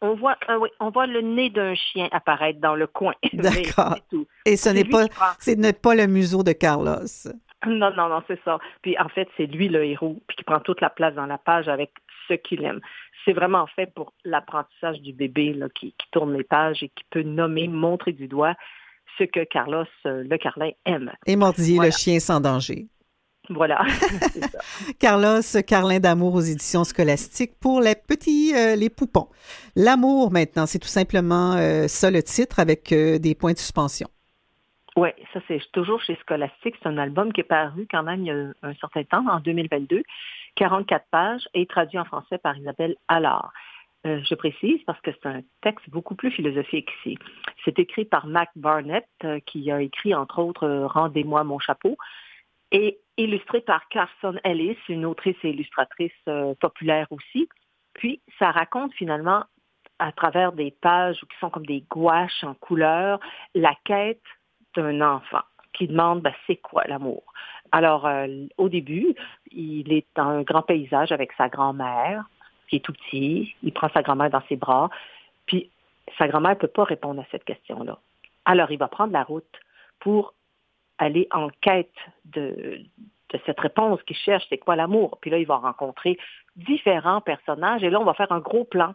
on 0.00 0.14
voit, 0.14 0.36
ah 0.46 0.58
oui, 0.58 0.68
on 0.78 0.90
voit 0.90 1.06
le 1.06 1.20
nez 1.20 1.50
d'un 1.50 1.74
chien 1.74 2.08
apparaître 2.12 2.60
dans 2.60 2.76
le 2.76 2.86
coin. 2.86 3.14
D'accord. 3.32 3.96
Et 4.44 4.56
ce 4.56 4.68
n'est 4.68 4.84
pas, 4.84 5.06
ce 5.40 5.50
n'est 5.52 5.72
pas 5.72 5.96
le 5.96 6.06
museau 6.06 6.44
de 6.44 6.52
Carlos. 6.52 7.06
Non, 7.66 7.90
non, 7.96 8.08
non, 8.08 8.22
c'est 8.28 8.40
ça. 8.44 8.58
Puis 8.82 8.96
en 8.98 9.08
fait, 9.08 9.28
c'est 9.36 9.46
lui 9.46 9.68
le 9.68 9.84
héros, 9.84 10.16
puis 10.28 10.36
qui 10.36 10.44
prend 10.44 10.60
toute 10.60 10.80
la 10.80 10.90
place 10.90 11.14
dans 11.14 11.26
la 11.26 11.38
page 11.38 11.68
avec 11.68 11.90
ce 12.28 12.34
qu'il 12.34 12.64
aime. 12.64 12.80
C'est 13.24 13.32
vraiment 13.32 13.66
fait 13.66 13.92
pour 13.94 14.12
l'apprentissage 14.24 15.00
du 15.00 15.12
bébé 15.12 15.52
là, 15.52 15.68
qui, 15.74 15.92
qui 15.98 16.06
tourne 16.12 16.36
les 16.36 16.44
pages 16.44 16.82
et 16.82 16.88
qui 16.88 17.04
peut 17.10 17.22
nommer, 17.22 17.68
montrer 17.68 18.12
du 18.12 18.28
doigt 18.28 18.54
ce 19.18 19.24
que 19.24 19.44
Carlos 19.44 19.84
euh, 20.04 20.24
le 20.28 20.38
Carlin 20.38 20.70
aime. 20.84 21.12
Et 21.26 21.36
Mordi, 21.36 21.76
Voilà. 21.76 21.88
le 21.88 21.92
chien 21.96 22.20
sans 22.20 22.40
danger. 22.40 22.86
Voilà. 23.48 23.84
Ça. 23.88 24.58
Carlos 24.98 25.40
Carlin 25.66 26.00
d'amour 26.00 26.34
aux 26.34 26.40
éditions 26.40 26.84
scolastiques 26.84 27.58
pour 27.60 27.80
les 27.80 27.94
petits, 27.94 28.52
euh, 28.54 28.76
les 28.76 28.90
poupons. 28.90 29.28
L'amour 29.76 30.32
maintenant, 30.32 30.66
c'est 30.66 30.78
tout 30.78 30.88
simplement 30.88 31.52
euh, 31.54 31.86
ça 31.88 32.10
le 32.10 32.22
titre 32.22 32.58
avec 32.58 32.92
euh, 32.92 33.18
des 33.18 33.34
points 33.34 33.52
de 33.52 33.58
suspension. 33.58 34.08
Oui, 34.96 35.10
ça 35.32 35.40
c'est 35.46 35.60
toujours 35.72 36.00
chez 36.02 36.18
Scholastic. 36.26 36.74
C'est 36.82 36.88
un 36.88 36.98
album 36.98 37.32
qui 37.32 37.42
est 37.42 37.44
paru 37.44 37.86
quand 37.90 38.02
même 38.02 38.22
il 38.22 38.26
y 38.26 38.30
a 38.30 38.52
un 38.62 38.74
certain 38.80 39.04
temps, 39.04 39.24
en 39.28 39.40
2022, 39.40 40.02
44 40.56 41.06
pages 41.10 41.48
et 41.54 41.66
traduit 41.66 41.98
en 41.98 42.04
français 42.04 42.38
par 42.38 42.56
Isabelle 42.56 42.96
Allard. 43.08 43.52
Euh, 44.06 44.20
je 44.28 44.34
précise 44.34 44.80
parce 44.86 45.00
que 45.00 45.10
c'est 45.12 45.28
un 45.28 45.40
texte 45.62 45.88
beaucoup 45.90 46.14
plus 46.14 46.30
philosophique 46.30 46.90
ici. 47.00 47.18
C'est 47.64 47.78
écrit 47.78 48.04
par 48.04 48.26
Mac 48.26 48.50
Barnett, 48.54 49.06
euh, 49.24 49.40
qui 49.46 49.70
a 49.70 49.80
écrit 49.80 50.14
entre 50.14 50.38
autres 50.40 50.66
euh, 50.66 50.86
Rendez-moi 50.86 51.44
mon 51.44 51.58
chapeau, 51.58 51.96
et 52.70 52.98
illustré 53.16 53.60
par 53.60 53.88
Carson 53.88 54.38
Ellis, 54.44 54.76
une 54.88 55.06
autrice 55.06 55.36
et 55.44 55.50
illustratrice 55.50 56.12
populaire 56.60 57.06
aussi. 57.10 57.48
Puis, 57.94 58.20
ça 58.38 58.50
raconte 58.50 58.92
finalement, 58.94 59.44
à 59.98 60.12
travers 60.12 60.52
des 60.52 60.72
pages 60.72 61.20
qui 61.20 61.38
sont 61.40 61.48
comme 61.48 61.64
des 61.64 61.82
gouaches 61.88 62.44
en 62.44 62.54
couleur, 62.54 63.20
la 63.54 63.72
quête 63.84 64.20
d'un 64.74 65.00
enfant 65.00 65.44
qui 65.76 65.86
demande 65.86 66.22
ben, 66.22 66.34
c'est 66.46 66.56
quoi 66.56 66.84
l'amour? 66.86 67.22
Alors, 67.76 68.06
euh, 68.06 68.46
au 68.56 68.70
début, 68.70 69.14
il 69.52 69.92
est 69.92 70.06
dans 70.14 70.28
un 70.28 70.40
grand 70.40 70.62
paysage 70.62 71.12
avec 71.12 71.32
sa 71.34 71.50
grand-mère, 71.50 72.24
qui 72.68 72.76
est 72.76 72.80
tout 72.80 72.94
petit. 72.94 73.54
Il 73.62 73.70
prend 73.74 73.90
sa 73.90 74.00
grand-mère 74.00 74.30
dans 74.30 74.40
ses 74.48 74.56
bras. 74.56 74.88
Puis, 75.44 75.68
sa 76.16 76.26
grand-mère 76.26 76.52
ne 76.52 76.60
peut 76.60 76.68
pas 76.68 76.84
répondre 76.84 77.20
à 77.20 77.26
cette 77.30 77.44
question-là. 77.44 77.98
Alors, 78.46 78.70
il 78.70 78.78
va 78.78 78.88
prendre 78.88 79.12
la 79.12 79.24
route 79.24 79.60
pour 80.00 80.32
aller 80.96 81.28
en 81.32 81.50
quête 81.60 81.92
de, 82.24 82.80
de 83.28 83.40
cette 83.44 83.60
réponse 83.60 84.02
qu'il 84.04 84.16
cherche, 84.16 84.46
c'est 84.48 84.56
quoi 84.56 84.74
l'amour? 84.74 85.18
Puis 85.20 85.30
là, 85.30 85.36
il 85.36 85.46
va 85.46 85.56
rencontrer 85.56 86.16
différents 86.56 87.20
personnages. 87.20 87.84
Et 87.84 87.90
là, 87.90 88.00
on 88.00 88.04
va 88.04 88.14
faire 88.14 88.32
un 88.32 88.40
gros 88.40 88.64
plan 88.64 88.94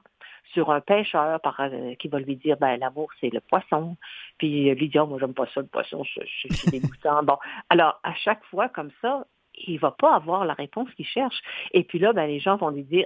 sur 0.53 0.71
un 0.71 0.81
pêcheur 0.81 1.39
par, 1.41 1.59
euh, 1.59 1.95
qui 1.95 2.07
va 2.07 2.19
lui 2.19 2.35
dire, 2.35 2.57
ben, 2.57 2.77
l'amour, 2.77 3.09
c'est 3.19 3.29
le 3.29 3.39
poisson. 3.39 3.95
Puis 4.37 4.69
euh, 4.69 4.73
lui 4.73 4.89
dit, 4.89 4.99
oh, 4.99 5.07
moi, 5.07 5.17
j'aime 5.19 5.33
pas 5.33 5.45
ça, 5.53 5.61
le 5.61 5.67
poisson, 5.67 6.03
c'est- 6.13 6.23
dégoûtant. 6.71 7.23
Bon, 7.23 7.37
alors, 7.69 7.99
à 8.03 8.13
chaque 8.15 8.43
fois 8.45 8.69
comme 8.69 8.91
ça, 9.01 9.25
il 9.55 9.79
va 9.79 9.91
pas 9.91 10.15
avoir 10.15 10.45
la 10.45 10.53
réponse 10.53 10.89
qu'il 10.95 11.05
cherche. 11.05 11.41
Et 11.71 11.83
puis 11.83 11.99
là, 11.99 12.13
ben, 12.13 12.25
les 12.25 12.39
gens 12.39 12.57
vont 12.57 12.69
lui 12.69 12.83
dire, 12.83 13.05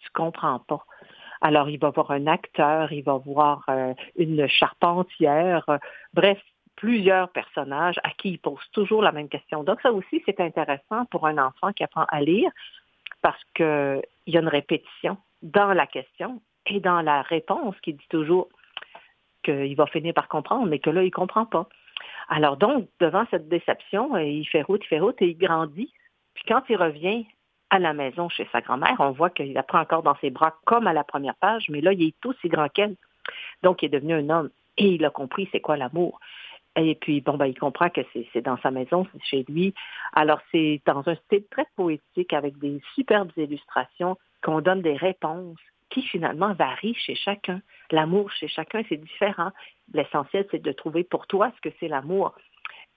tu 0.00 0.10
comprends 0.12 0.60
pas. 0.60 0.84
Alors, 1.40 1.68
il 1.68 1.78
va 1.78 1.90
voir 1.90 2.10
un 2.10 2.26
acteur, 2.26 2.92
il 2.92 3.02
va 3.02 3.16
voir 3.18 3.64
euh, 3.68 3.94
une 4.16 4.48
charpentière, 4.48 5.68
euh, 5.68 5.78
bref, 6.14 6.40
plusieurs 6.76 7.30
personnages 7.30 7.98
à 8.02 8.10
qui 8.10 8.30
il 8.30 8.38
pose 8.38 8.60
toujours 8.72 9.02
la 9.02 9.12
même 9.12 9.28
question. 9.28 9.64
Donc, 9.64 9.80
ça 9.80 9.92
aussi, 9.92 10.22
c'est 10.26 10.40
intéressant 10.40 11.06
pour 11.06 11.26
un 11.26 11.38
enfant 11.38 11.72
qui 11.72 11.82
apprend 11.84 12.04
à 12.08 12.20
lire 12.20 12.50
parce 13.22 13.42
qu'il 13.54 14.02
y 14.26 14.36
a 14.36 14.40
une 14.40 14.48
répétition 14.48 15.16
dans 15.42 15.72
la 15.72 15.86
question 15.86 16.40
et 16.66 16.80
dans 16.80 17.00
la 17.00 17.22
réponse 17.22 17.74
qui 17.82 17.94
dit 17.94 18.08
toujours 18.08 18.48
qu'il 19.42 19.76
va 19.76 19.86
finir 19.86 20.14
par 20.14 20.28
comprendre, 20.28 20.66
mais 20.66 20.78
que 20.78 20.90
là, 20.90 21.02
il 21.02 21.06
ne 21.06 21.10
comprend 21.10 21.46
pas. 21.46 21.68
Alors 22.28 22.56
donc, 22.56 22.88
devant 23.00 23.24
cette 23.30 23.48
déception, 23.48 24.14
euh, 24.16 24.22
il 24.22 24.46
fait 24.46 24.62
route, 24.62 24.82
il 24.84 24.88
fait 24.88 25.00
route 25.00 25.20
et 25.22 25.28
il 25.28 25.38
grandit. 25.38 25.92
Puis 26.34 26.44
quand 26.48 26.62
il 26.68 26.76
revient 26.76 27.26
à 27.70 27.78
la 27.78 27.92
maison 27.92 28.28
chez 28.28 28.48
sa 28.52 28.60
grand-mère, 28.60 28.96
on 28.98 29.12
voit 29.12 29.30
qu'il 29.30 29.52
la 29.52 29.62
prend 29.62 29.80
encore 29.80 30.02
dans 30.02 30.16
ses 30.16 30.30
bras 30.30 30.54
comme 30.64 30.86
à 30.86 30.92
la 30.92 31.04
première 31.04 31.36
page, 31.36 31.66
mais 31.68 31.80
là, 31.80 31.92
il 31.92 32.02
est 32.08 32.26
aussi 32.26 32.48
grand 32.48 32.68
qu'elle. 32.68 32.96
Donc, 33.62 33.82
il 33.82 33.86
est 33.86 34.00
devenu 34.00 34.14
un 34.14 34.30
homme 34.30 34.50
et 34.76 34.88
il 34.94 35.04
a 35.04 35.10
compris 35.10 35.48
c'est 35.52 35.60
quoi 35.60 35.76
l'amour. 35.76 36.20
Et 36.76 36.94
puis, 36.94 37.22
bon, 37.22 37.36
ben, 37.36 37.46
il 37.46 37.58
comprend 37.58 37.88
que 37.88 38.02
c'est 38.12 38.28
c'est 38.32 38.42
dans 38.42 38.58
sa 38.58 38.70
maison, 38.70 39.06
c'est 39.12 39.24
chez 39.24 39.44
lui. 39.48 39.72
Alors, 40.12 40.40
c'est 40.52 40.82
dans 40.84 41.08
un 41.08 41.14
style 41.14 41.44
très 41.50 41.66
poétique 41.74 42.32
avec 42.32 42.58
des 42.58 42.82
superbes 42.94 43.32
illustrations 43.36 44.18
qu'on 44.42 44.60
donne 44.60 44.82
des 44.82 44.96
réponses 44.96 45.58
qui 45.90 46.02
finalement 46.02 46.52
varient 46.54 46.94
chez 46.94 47.14
chacun. 47.14 47.60
L'amour 47.90 48.30
chez 48.32 48.48
chacun, 48.48 48.82
c'est 48.88 48.96
différent. 48.96 49.50
L'essentiel, 49.92 50.46
c'est 50.50 50.62
de 50.62 50.72
trouver 50.72 51.04
pour 51.04 51.26
toi 51.26 51.52
ce 51.56 51.68
que 51.68 51.74
c'est 51.80 51.88
l'amour. 51.88 52.34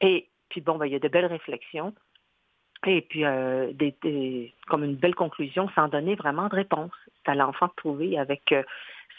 Et 0.01 0.29
puis, 0.49 0.61
bon, 0.61 0.77
ben, 0.77 0.85
il 0.87 0.93
y 0.93 0.95
a 0.95 0.99
de 0.99 1.07
belles 1.07 1.25
réflexions. 1.25 1.93
Et 2.87 3.01
puis, 3.01 3.25
euh, 3.25 3.71
des, 3.73 3.95
des- 4.01 4.53
comme 4.67 4.83
une 4.83 4.95
belle 4.95 5.15
conclusion, 5.15 5.69
sans 5.75 5.87
donner 5.89 6.15
vraiment 6.15 6.47
de 6.47 6.55
réponse. 6.55 6.91
C'est 7.25 7.31
à 7.31 7.35
l'enfant 7.35 7.67
de 7.67 7.73
trouver 7.75 8.17
avec 8.17 8.51
euh, 8.53 8.63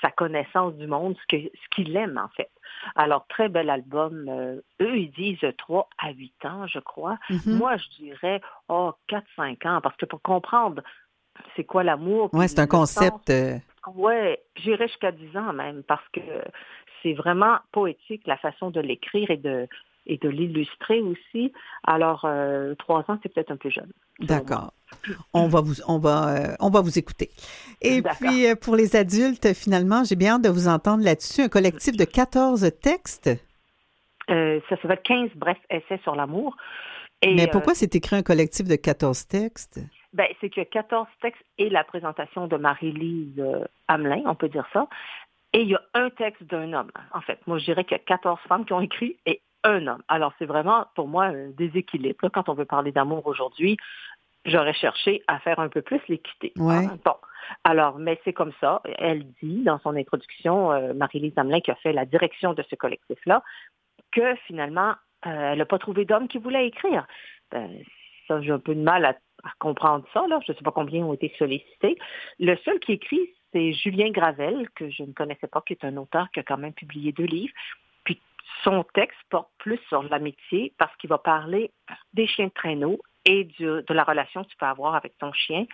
sa 0.00 0.10
connaissance 0.10 0.74
du 0.76 0.86
monde 0.86 1.14
ce 1.30 1.36
qu'il 1.70 1.94
aime, 1.96 2.16
en 2.18 2.28
fait. 2.30 2.50
Alors, 2.96 3.26
très 3.28 3.50
bel 3.50 3.68
album. 3.68 4.26
Euh, 4.30 4.60
eux, 4.80 4.96
ils 4.96 5.10
disent 5.10 5.44
3 5.58 5.88
à 5.98 6.10
8 6.10 6.44
ans, 6.46 6.66
je 6.66 6.78
crois. 6.78 7.18
Mhm. 7.28 7.58
Moi, 7.58 7.76
je 7.76 7.88
dirais, 8.02 8.40
oh, 8.68 8.92
4-5 9.08 9.66
ans, 9.68 9.80
parce 9.82 9.96
que 9.96 10.06
pour 10.06 10.22
comprendre 10.22 10.82
c'est 11.56 11.64
quoi 11.64 11.82
l'amour. 11.82 12.30
Puis 12.30 12.48
c'est 12.48 12.60
un 12.60 12.66
concept. 12.66 13.30
euh, 13.30 13.56
Ouais, 13.94 14.38
j'irais 14.56 14.88
jusqu'à 14.88 15.10
10 15.12 15.36
ans 15.36 15.52
même, 15.52 15.82
parce 15.84 16.06
que 16.12 16.20
c'est 17.02 17.14
vraiment 17.14 17.56
poétique 17.72 18.26
la 18.26 18.36
façon 18.36 18.70
de 18.70 18.80
l'écrire 18.80 19.30
et 19.30 19.36
de 19.38 19.66
et 20.06 20.16
de 20.16 20.28
l'illustrer 20.28 21.00
aussi. 21.02 21.52
Alors, 21.86 22.22
euh, 22.24 22.74
trois 22.76 23.00
ans, 23.08 23.18
c'est 23.22 23.32
peut-être 23.32 23.50
un 23.52 23.56
peu 23.56 23.70
jeune. 23.70 23.90
D'accord. 24.18 24.72
On 25.34 25.46
va 25.46 25.60
vous, 25.60 25.74
on 25.86 25.98
va, 25.98 26.28
euh, 26.34 26.54
on 26.58 26.70
va 26.70 26.80
vous 26.80 26.98
écouter. 26.98 27.30
Et 27.82 28.02
puis, 28.02 28.46
euh, 28.46 28.56
pour 28.56 28.76
les 28.76 28.96
adultes, 28.96 29.52
finalement, 29.54 30.02
j'ai 30.04 30.16
bien 30.16 30.34
hâte 30.36 30.42
de 30.42 30.48
vous 30.48 30.68
entendre 30.68 31.04
là-dessus. 31.04 31.42
Un 31.42 31.48
collectif 31.48 31.96
de 31.96 32.04
14 32.04 32.70
textes. 32.82 33.30
Ça 34.28 34.76
s'appelle 34.82 35.00
15 35.04 35.30
brefs 35.36 35.58
essais 35.68 36.00
sur 36.02 36.14
l'amour. 36.14 36.56
Mais 37.24 37.46
pourquoi 37.48 37.74
c'est 37.74 37.94
écrit 37.94 38.16
un 38.16 38.22
collectif 38.22 38.66
de 38.66 38.76
14 38.76 39.26
textes? 39.26 39.80
Ben, 40.12 40.26
c'est 40.40 40.50
qu'il 40.50 40.60
y 40.60 40.66
a 40.66 40.68
14 40.68 41.06
textes 41.22 41.44
et 41.58 41.70
la 41.70 41.84
présentation 41.84 42.48
de 42.48 42.56
Marie-Lise 42.56 43.38
euh, 43.38 43.64
Hamelin, 43.88 44.22
on 44.26 44.34
peut 44.34 44.48
dire 44.48 44.66
ça. 44.72 44.88
Et 45.52 45.62
il 45.62 45.68
y 45.68 45.74
a 45.74 45.82
un 45.94 46.10
texte 46.10 46.42
d'un 46.44 46.72
homme. 46.72 46.90
En 47.12 47.20
fait, 47.20 47.38
moi, 47.46 47.58
je 47.58 47.64
dirais 47.64 47.84
qu'il 47.84 47.96
y 47.96 48.00
a 48.00 48.04
14 48.04 48.38
femmes 48.48 48.64
qui 48.64 48.72
ont 48.72 48.80
écrit 48.80 49.16
et 49.26 49.40
un 49.64 49.86
homme. 49.86 50.02
Alors, 50.08 50.32
c'est 50.38 50.46
vraiment, 50.46 50.86
pour 50.94 51.08
moi, 51.08 51.26
un 51.26 51.50
déséquilibre. 51.50 52.28
Quand 52.32 52.48
on 52.48 52.54
veut 52.54 52.64
parler 52.64 52.92
d'amour 52.92 53.26
aujourd'hui, 53.26 53.76
j'aurais 54.44 54.74
cherché 54.74 55.22
à 55.26 55.38
faire 55.40 55.58
un 55.58 55.68
peu 55.68 55.82
plus 55.82 56.00
l'équité. 56.08 56.52
Ouais. 56.56 56.86
Ah, 56.88 56.96
Bon. 57.04 57.14
Alors, 57.64 57.98
mais 57.98 58.20
c'est 58.24 58.32
comme 58.32 58.52
ça. 58.60 58.80
Elle 58.98 59.26
dit 59.42 59.62
dans 59.64 59.78
son 59.80 59.96
introduction, 59.96 60.72
euh, 60.72 60.94
Marie-Lise 60.94 61.36
Hamelin, 61.36 61.60
qui 61.60 61.70
a 61.70 61.76
fait 61.76 61.92
la 61.92 62.04
direction 62.04 62.54
de 62.54 62.62
ce 62.68 62.76
collectif-là, 62.76 63.42
que 64.12 64.34
finalement, 64.46 64.94
euh, 65.26 65.52
elle 65.52 65.58
n'a 65.58 65.64
pas 65.66 65.78
trouvé 65.78 66.04
d'homme 66.04 66.28
qui 66.28 66.38
voulait 66.38 66.66
écrire. 66.66 67.06
Ben, 67.50 67.70
ça, 68.28 68.40
j'ai 68.40 68.52
un 68.52 68.58
peu 68.60 68.74
de 68.74 68.80
mal 68.80 69.04
à, 69.04 69.14
à 69.44 69.50
comprendre 69.58 70.04
ça. 70.12 70.26
Là. 70.28 70.40
Je 70.46 70.52
ne 70.52 70.56
sais 70.56 70.64
pas 70.64 70.72
combien 70.72 71.04
ont 71.04 71.14
été 71.14 71.32
sollicités. 71.38 71.96
Le 72.38 72.56
seul 72.58 72.78
qui 72.80 72.92
écrit, 72.92 73.30
c'est 73.52 73.72
Julien 73.72 74.10
Gravel, 74.10 74.68
que 74.74 74.90
je 74.90 75.02
ne 75.02 75.12
connaissais 75.12 75.48
pas, 75.48 75.62
qui 75.66 75.72
est 75.72 75.84
un 75.84 75.96
auteur 75.96 76.28
qui 76.32 76.40
a 76.40 76.42
quand 76.42 76.58
même 76.58 76.72
publié 76.72 77.12
deux 77.12 77.24
livres. 77.24 77.54
Puis 78.04 78.20
son 78.64 78.84
texte 78.94 79.18
porte 79.28 79.50
plus 79.58 79.80
sur 79.88 80.02
l'amitié 80.02 80.72
parce 80.78 80.94
qu'il 80.96 81.10
va 81.10 81.18
parler 81.18 81.70
des 82.14 82.26
chiens 82.26 82.46
de 82.46 82.52
traîneau 82.52 83.00
et 83.24 83.44
de 83.58 83.84
la 83.90 84.04
relation 84.04 84.44
que 84.44 84.48
tu 84.48 84.56
peux 84.56 84.66
avoir 84.66 84.94
avec 84.94 85.16
ton 85.18 85.32
chien. 85.32 85.66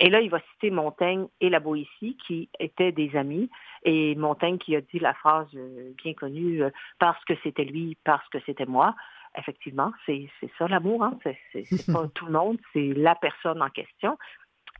Et 0.00 0.10
là, 0.10 0.20
il 0.20 0.30
va 0.30 0.40
citer 0.52 0.70
Montaigne 0.70 1.26
et 1.40 1.48
la 1.48 1.60
Boétie, 1.60 2.16
qui 2.26 2.48
étaient 2.58 2.92
des 2.92 3.14
amis. 3.16 3.50
Et 3.84 4.14
Montaigne 4.14 4.58
qui 4.58 4.74
a 4.74 4.80
dit 4.80 4.98
la 4.98 5.14
phrase 5.14 5.48
euh, 5.54 5.92
bien 6.02 6.14
connue, 6.14 6.62
euh, 6.62 6.70
parce 6.98 7.22
que 7.24 7.34
c'était 7.42 7.64
lui, 7.64 7.96
parce 8.04 8.26
que 8.28 8.38
c'était 8.46 8.66
moi. 8.66 8.94
Effectivement, 9.38 9.92
c'est 10.06 10.28
ça 10.58 10.68
l'amour. 10.68 11.02
Hein? 11.04 11.18
C'est 11.52 11.64
pas 11.92 12.06
tout 12.08 12.26
le 12.26 12.32
monde, 12.32 12.58
c'est 12.72 12.92
la 12.94 13.14
personne 13.14 13.62
en 13.62 13.70
question. 13.70 14.18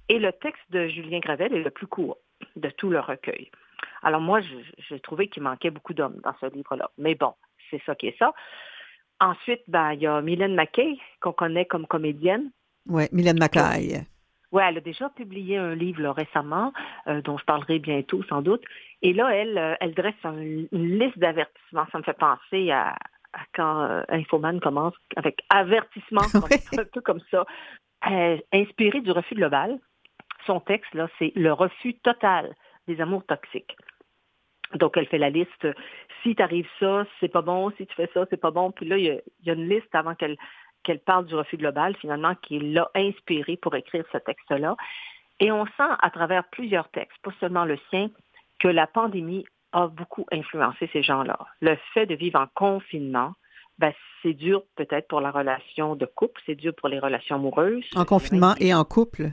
Et 0.09 0.19
le 0.19 0.33
texte 0.33 0.63
de 0.71 0.89
Julien 0.89 1.21
Gravel 1.21 1.55
est 1.55 1.63
le 1.63 1.71
plus 1.71 1.87
court 1.87 2.19
de 2.57 2.69
tout 2.71 2.91
le 2.91 3.01
recueil. 3.01 3.51
Alors 4.03 4.21
moi, 4.21 4.41
je- 4.41 4.83
j'ai 4.89 5.01
trouvé 5.01 5.29
qu'il 5.29 5.43
manquait 5.43 5.71
beaucoup 5.71 5.95
d'hommes 5.95 6.21
dans 6.23 6.35
ce 6.41 6.47
livre-là. 6.53 6.91
Mais 6.99 7.15
bon, 7.15 7.35
c'est 7.71 7.81
ça 7.87 7.95
qui 7.95 8.09
est 8.09 8.19
ça. 8.19 8.35
Ensuite, 9.21 9.63
ben, 9.69 9.93
il 9.93 10.01
y 10.03 10.07
a 10.07 10.21
Mylène 10.21 10.55
McKay, 10.57 10.99
qu'on 11.21 11.33
connaît 11.33 11.65
comme 11.67 11.87
comédienne. 11.87 12.51
Oui, 12.89 13.05
Mylène 13.13 13.39
Macaille. 13.39 14.05
Oui, 14.51 14.63
elle 14.67 14.77
a 14.79 14.81
déjà 14.81 15.09
publié 15.11 15.57
un 15.57 15.75
livre 15.75 16.03
là, 16.03 16.13
récemment, 16.13 16.73
euh, 17.07 17.23
dont 17.23 17.39
je 17.39 17.45
parlerai 17.45 17.79
bientôt 17.79 18.23
sans 18.25 18.43
doute. 18.43 18.63
Et 19.01 19.13
là, 19.15 19.31
elle, 19.35 19.57
euh, 19.57 19.75
elle 19.81 19.95
dresse 19.95 20.15
un- 20.25 20.37
une 20.37 20.99
liste 20.99 21.19
d'avertissements. 21.19 21.87
Ça 21.91 21.99
me 21.99 22.03
fait 22.03 22.19
penser 22.19 22.71
à 22.71 22.97
quand 23.55 23.83
euh, 23.83 24.03
Infoman 24.09 24.61
commence 24.61 24.95
avec 25.17 25.43
avertissement, 25.51 26.23
un 26.35 26.85
peu 26.85 27.01
comme 27.01 27.21
ça. 27.31 27.45
Euh, 28.11 28.37
inspiré 28.53 29.01
du 29.01 29.13
refus 29.13 29.37
global, 29.37 29.79
son 30.47 30.61
texte, 30.61 30.93
là, 30.95 31.09
c'est 31.19 31.33
le 31.37 31.53
refus 31.53 31.95
total 31.95 32.55
des 32.89 33.01
amours 33.01 33.25
toxiques. 33.27 33.77
Donc, 34.75 34.97
elle 34.97 35.07
fait 35.07 35.19
la 35.19 35.31
liste. 35.31 35.69
Si 36.23 36.35
t'arrives 36.35 36.69
ça, 36.81 37.05
c'est 37.21 37.29
pas 37.29 37.43
bon. 37.43 37.71
Si 37.77 37.87
tu 37.87 37.95
fais 37.95 38.11
ça, 38.13 38.25
c'est 38.31 38.41
pas 38.41 38.51
bon. 38.51 38.73
Puis 38.73 38.87
là, 38.87 38.97
il 38.97 39.05
y 39.05 39.11
a, 39.11 39.15
il 39.15 39.47
y 39.47 39.51
a 39.51 39.55
une 39.55 39.69
liste 39.69 39.95
avant 39.95 40.15
qu'elle 40.15 40.37
qu'elle 40.83 40.99
parle 40.99 41.27
du 41.27 41.35
refus 41.35 41.57
global, 41.57 41.97
finalement, 41.97 42.35
qui 42.35 42.59
l'a 42.59 42.91
inspiré 42.95 43.57
pour 43.57 43.75
écrire 43.77 44.05
ce 44.13 44.19
texte-là. 44.19 44.77
Et 45.41 45.53
on 45.53 45.65
sent 45.65 45.93
à 46.01 46.11
travers 46.11 46.45
plusieurs 46.51 46.89
textes, 46.91 47.17
pas 47.23 47.33
seulement 47.41 47.65
le 47.65 47.79
sien, 47.91 48.11
que 48.59 48.69
la 48.69 48.87
pandémie 48.87 49.45
a 49.73 49.89
beaucoup 49.89 50.27
influencé 50.33 50.89
ces 50.93 51.03
gens-là. 51.03 51.39
Le 51.61 51.77
fait 51.95 52.07
de 52.07 52.15
vivre 52.15 52.41
en 52.41 52.47
confinement, 52.55 53.33
ben, 53.79 53.93
c'est 54.23 54.35
dur 54.35 54.63
peut-être 54.77 55.09
pour 55.09 55.21
la 55.21 55.31
relation 55.31 55.97
de 55.97 56.07
couple, 56.07 56.41
c'est 56.47 56.55
dur 56.55 56.73
pour 56.77 56.89
les 56.89 56.99
relations 56.99 57.37
amoureuses. 57.37 57.85
En 57.97 58.05
confinement 58.05 58.55
et 58.61 58.75
en 58.75 58.85
couple? 58.85 59.31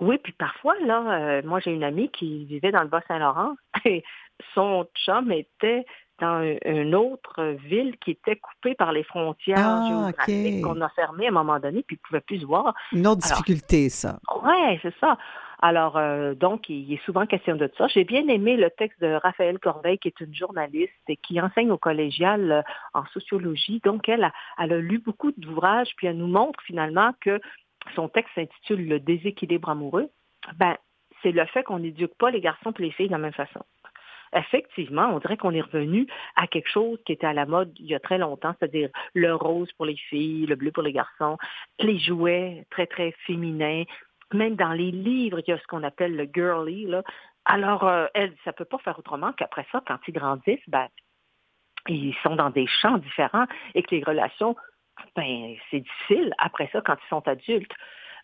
Oui, 0.00 0.18
puis 0.22 0.32
parfois, 0.32 0.74
là, 0.80 1.02
euh, 1.20 1.42
moi 1.44 1.60
j'ai 1.60 1.72
une 1.72 1.84
amie 1.84 2.10
qui 2.10 2.44
vivait 2.46 2.72
dans 2.72 2.82
le 2.82 2.88
Bas-Saint-Laurent 2.88 3.54
et 3.84 4.02
son 4.54 4.86
chum 5.04 5.30
était 5.30 5.84
dans 6.20 6.56
une 6.64 6.94
autre 6.94 7.42
ville 7.68 7.96
qui 7.98 8.12
était 8.12 8.36
coupée 8.36 8.74
par 8.74 8.92
les 8.92 9.02
frontières 9.02 9.58
Ah, 9.58 9.86
géographiques 9.88 10.62
qu'on 10.62 10.80
a 10.80 10.88
fermées 10.90 11.26
à 11.26 11.30
un 11.30 11.32
moment 11.32 11.58
donné, 11.58 11.82
puis 11.82 11.96
ne 11.96 12.08
pouvaient 12.08 12.20
plus 12.20 12.40
se 12.40 12.46
voir. 12.46 12.74
Une 12.92 13.06
autre 13.06 13.26
Alors, 13.26 13.38
difficulté, 13.38 13.88
ça. 13.88 14.20
Ouais, 14.42 14.78
c'est 14.82 14.94
ça. 15.00 15.18
Alors, 15.66 15.96
euh, 15.96 16.34
donc, 16.34 16.68
il 16.68 16.92
est 16.92 17.02
souvent 17.06 17.24
question 17.24 17.56
de 17.56 17.70
ça. 17.78 17.86
J'ai 17.88 18.04
bien 18.04 18.28
aimé 18.28 18.58
le 18.58 18.68
texte 18.68 19.00
de 19.00 19.14
Raphaël 19.14 19.58
Corbeil, 19.58 19.96
qui 19.96 20.08
est 20.08 20.20
une 20.20 20.34
journaliste 20.34 20.92
et 21.08 21.16
qui 21.16 21.40
enseigne 21.40 21.70
au 21.70 21.78
collégial 21.78 22.52
euh, 22.52 22.62
en 22.92 23.06
sociologie. 23.14 23.80
Donc, 23.82 24.06
elle 24.06 24.24
a, 24.24 24.32
elle 24.58 24.74
a 24.74 24.78
lu 24.78 24.98
beaucoup 24.98 25.32
d'ouvrages, 25.38 25.88
puis 25.96 26.06
elle 26.06 26.18
nous 26.18 26.26
montre 26.26 26.60
finalement 26.64 27.14
que 27.18 27.40
son 27.94 28.10
texte 28.10 28.34
s'intitule 28.34 28.86
Le 28.86 29.00
déséquilibre 29.00 29.70
amoureux. 29.70 30.10
Ben, 30.56 30.76
c'est 31.22 31.32
le 31.32 31.46
fait 31.46 31.62
qu'on 31.62 31.78
n'éduque 31.78 32.14
pas 32.18 32.30
les 32.30 32.42
garçons 32.42 32.72
et 32.78 32.82
les 32.82 32.90
filles 32.90 33.06
de 33.06 33.12
la 33.12 33.18
même 33.18 33.32
façon. 33.32 33.64
Effectivement, 34.34 35.14
on 35.14 35.18
dirait 35.18 35.38
qu'on 35.38 35.52
est 35.52 35.62
revenu 35.62 36.06
à 36.36 36.46
quelque 36.46 36.68
chose 36.68 36.98
qui 37.06 37.12
était 37.12 37.26
à 37.26 37.32
la 37.32 37.46
mode 37.46 37.72
il 37.78 37.86
y 37.86 37.94
a 37.94 38.00
très 38.00 38.18
longtemps, 38.18 38.54
c'est-à-dire 38.58 38.90
le 39.14 39.34
rose 39.34 39.72
pour 39.78 39.86
les 39.86 39.96
filles, 39.96 40.44
le 40.44 40.56
bleu 40.56 40.72
pour 40.72 40.82
les 40.82 40.92
garçons, 40.92 41.38
les 41.78 41.98
jouets 41.98 42.66
très, 42.70 42.86
très 42.86 43.12
féminins. 43.26 43.84
Même 44.34 44.56
dans 44.56 44.72
les 44.72 44.90
livres, 44.90 45.38
il 45.38 45.50
y 45.50 45.52
a 45.52 45.58
ce 45.58 45.66
qu'on 45.66 45.82
appelle 45.82 46.16
le 46.16 46.28
girly. 46.32 46.86
Là. 46.86 47.02
Alors, 47.44 47.86
euh, 47.86 48.06
elle, 48.14 48.34
ça 48.44 48.52
peut 48.52 48.64
pas 48.64 48.78
faire 48.78 48.98
autrement 48.98 49.32
qu'après 49.32 49.66
ça, 49.70 49.82
quand 49.86 49.98
ils 50.08 50.12
grandissent, 50.12 50.68
ben, 50.68 50.88
ils 51.88 52.16
sont 52.22 52.34
dans 52.34 52.50
des 52.50 52.66
champs 52.66 52.98
différents 52.98 53.46
et 53.74 53.82
que 53.82 53.94
les 53.94 54.02
relations, 54.02 54.56
ben, 55.14 55.54
c'est 55.70 55.80
difficile 55.80 56.32
après 56.38 56.68
ça 56.72 56.80
quand 56.80 56.96
ils 56.96 57.08
sont 57.08 57.26
adultes. 57.28 57.72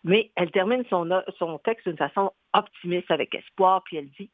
Mais 0.03 0.31
elle 0.35 0.51
termine 0.51 0.83
son, 0.89 1.07
son 1.37 1.59
texte 1.59 1.87
d'une 1.87 1.97
façon 1.97 2.31
optimiste 2.53 3.11
avec 3.11 3.33
espoir, 3.35 3.83
puis 3.83 3.97
elle 3.97 4.09
dit 4.09 4.31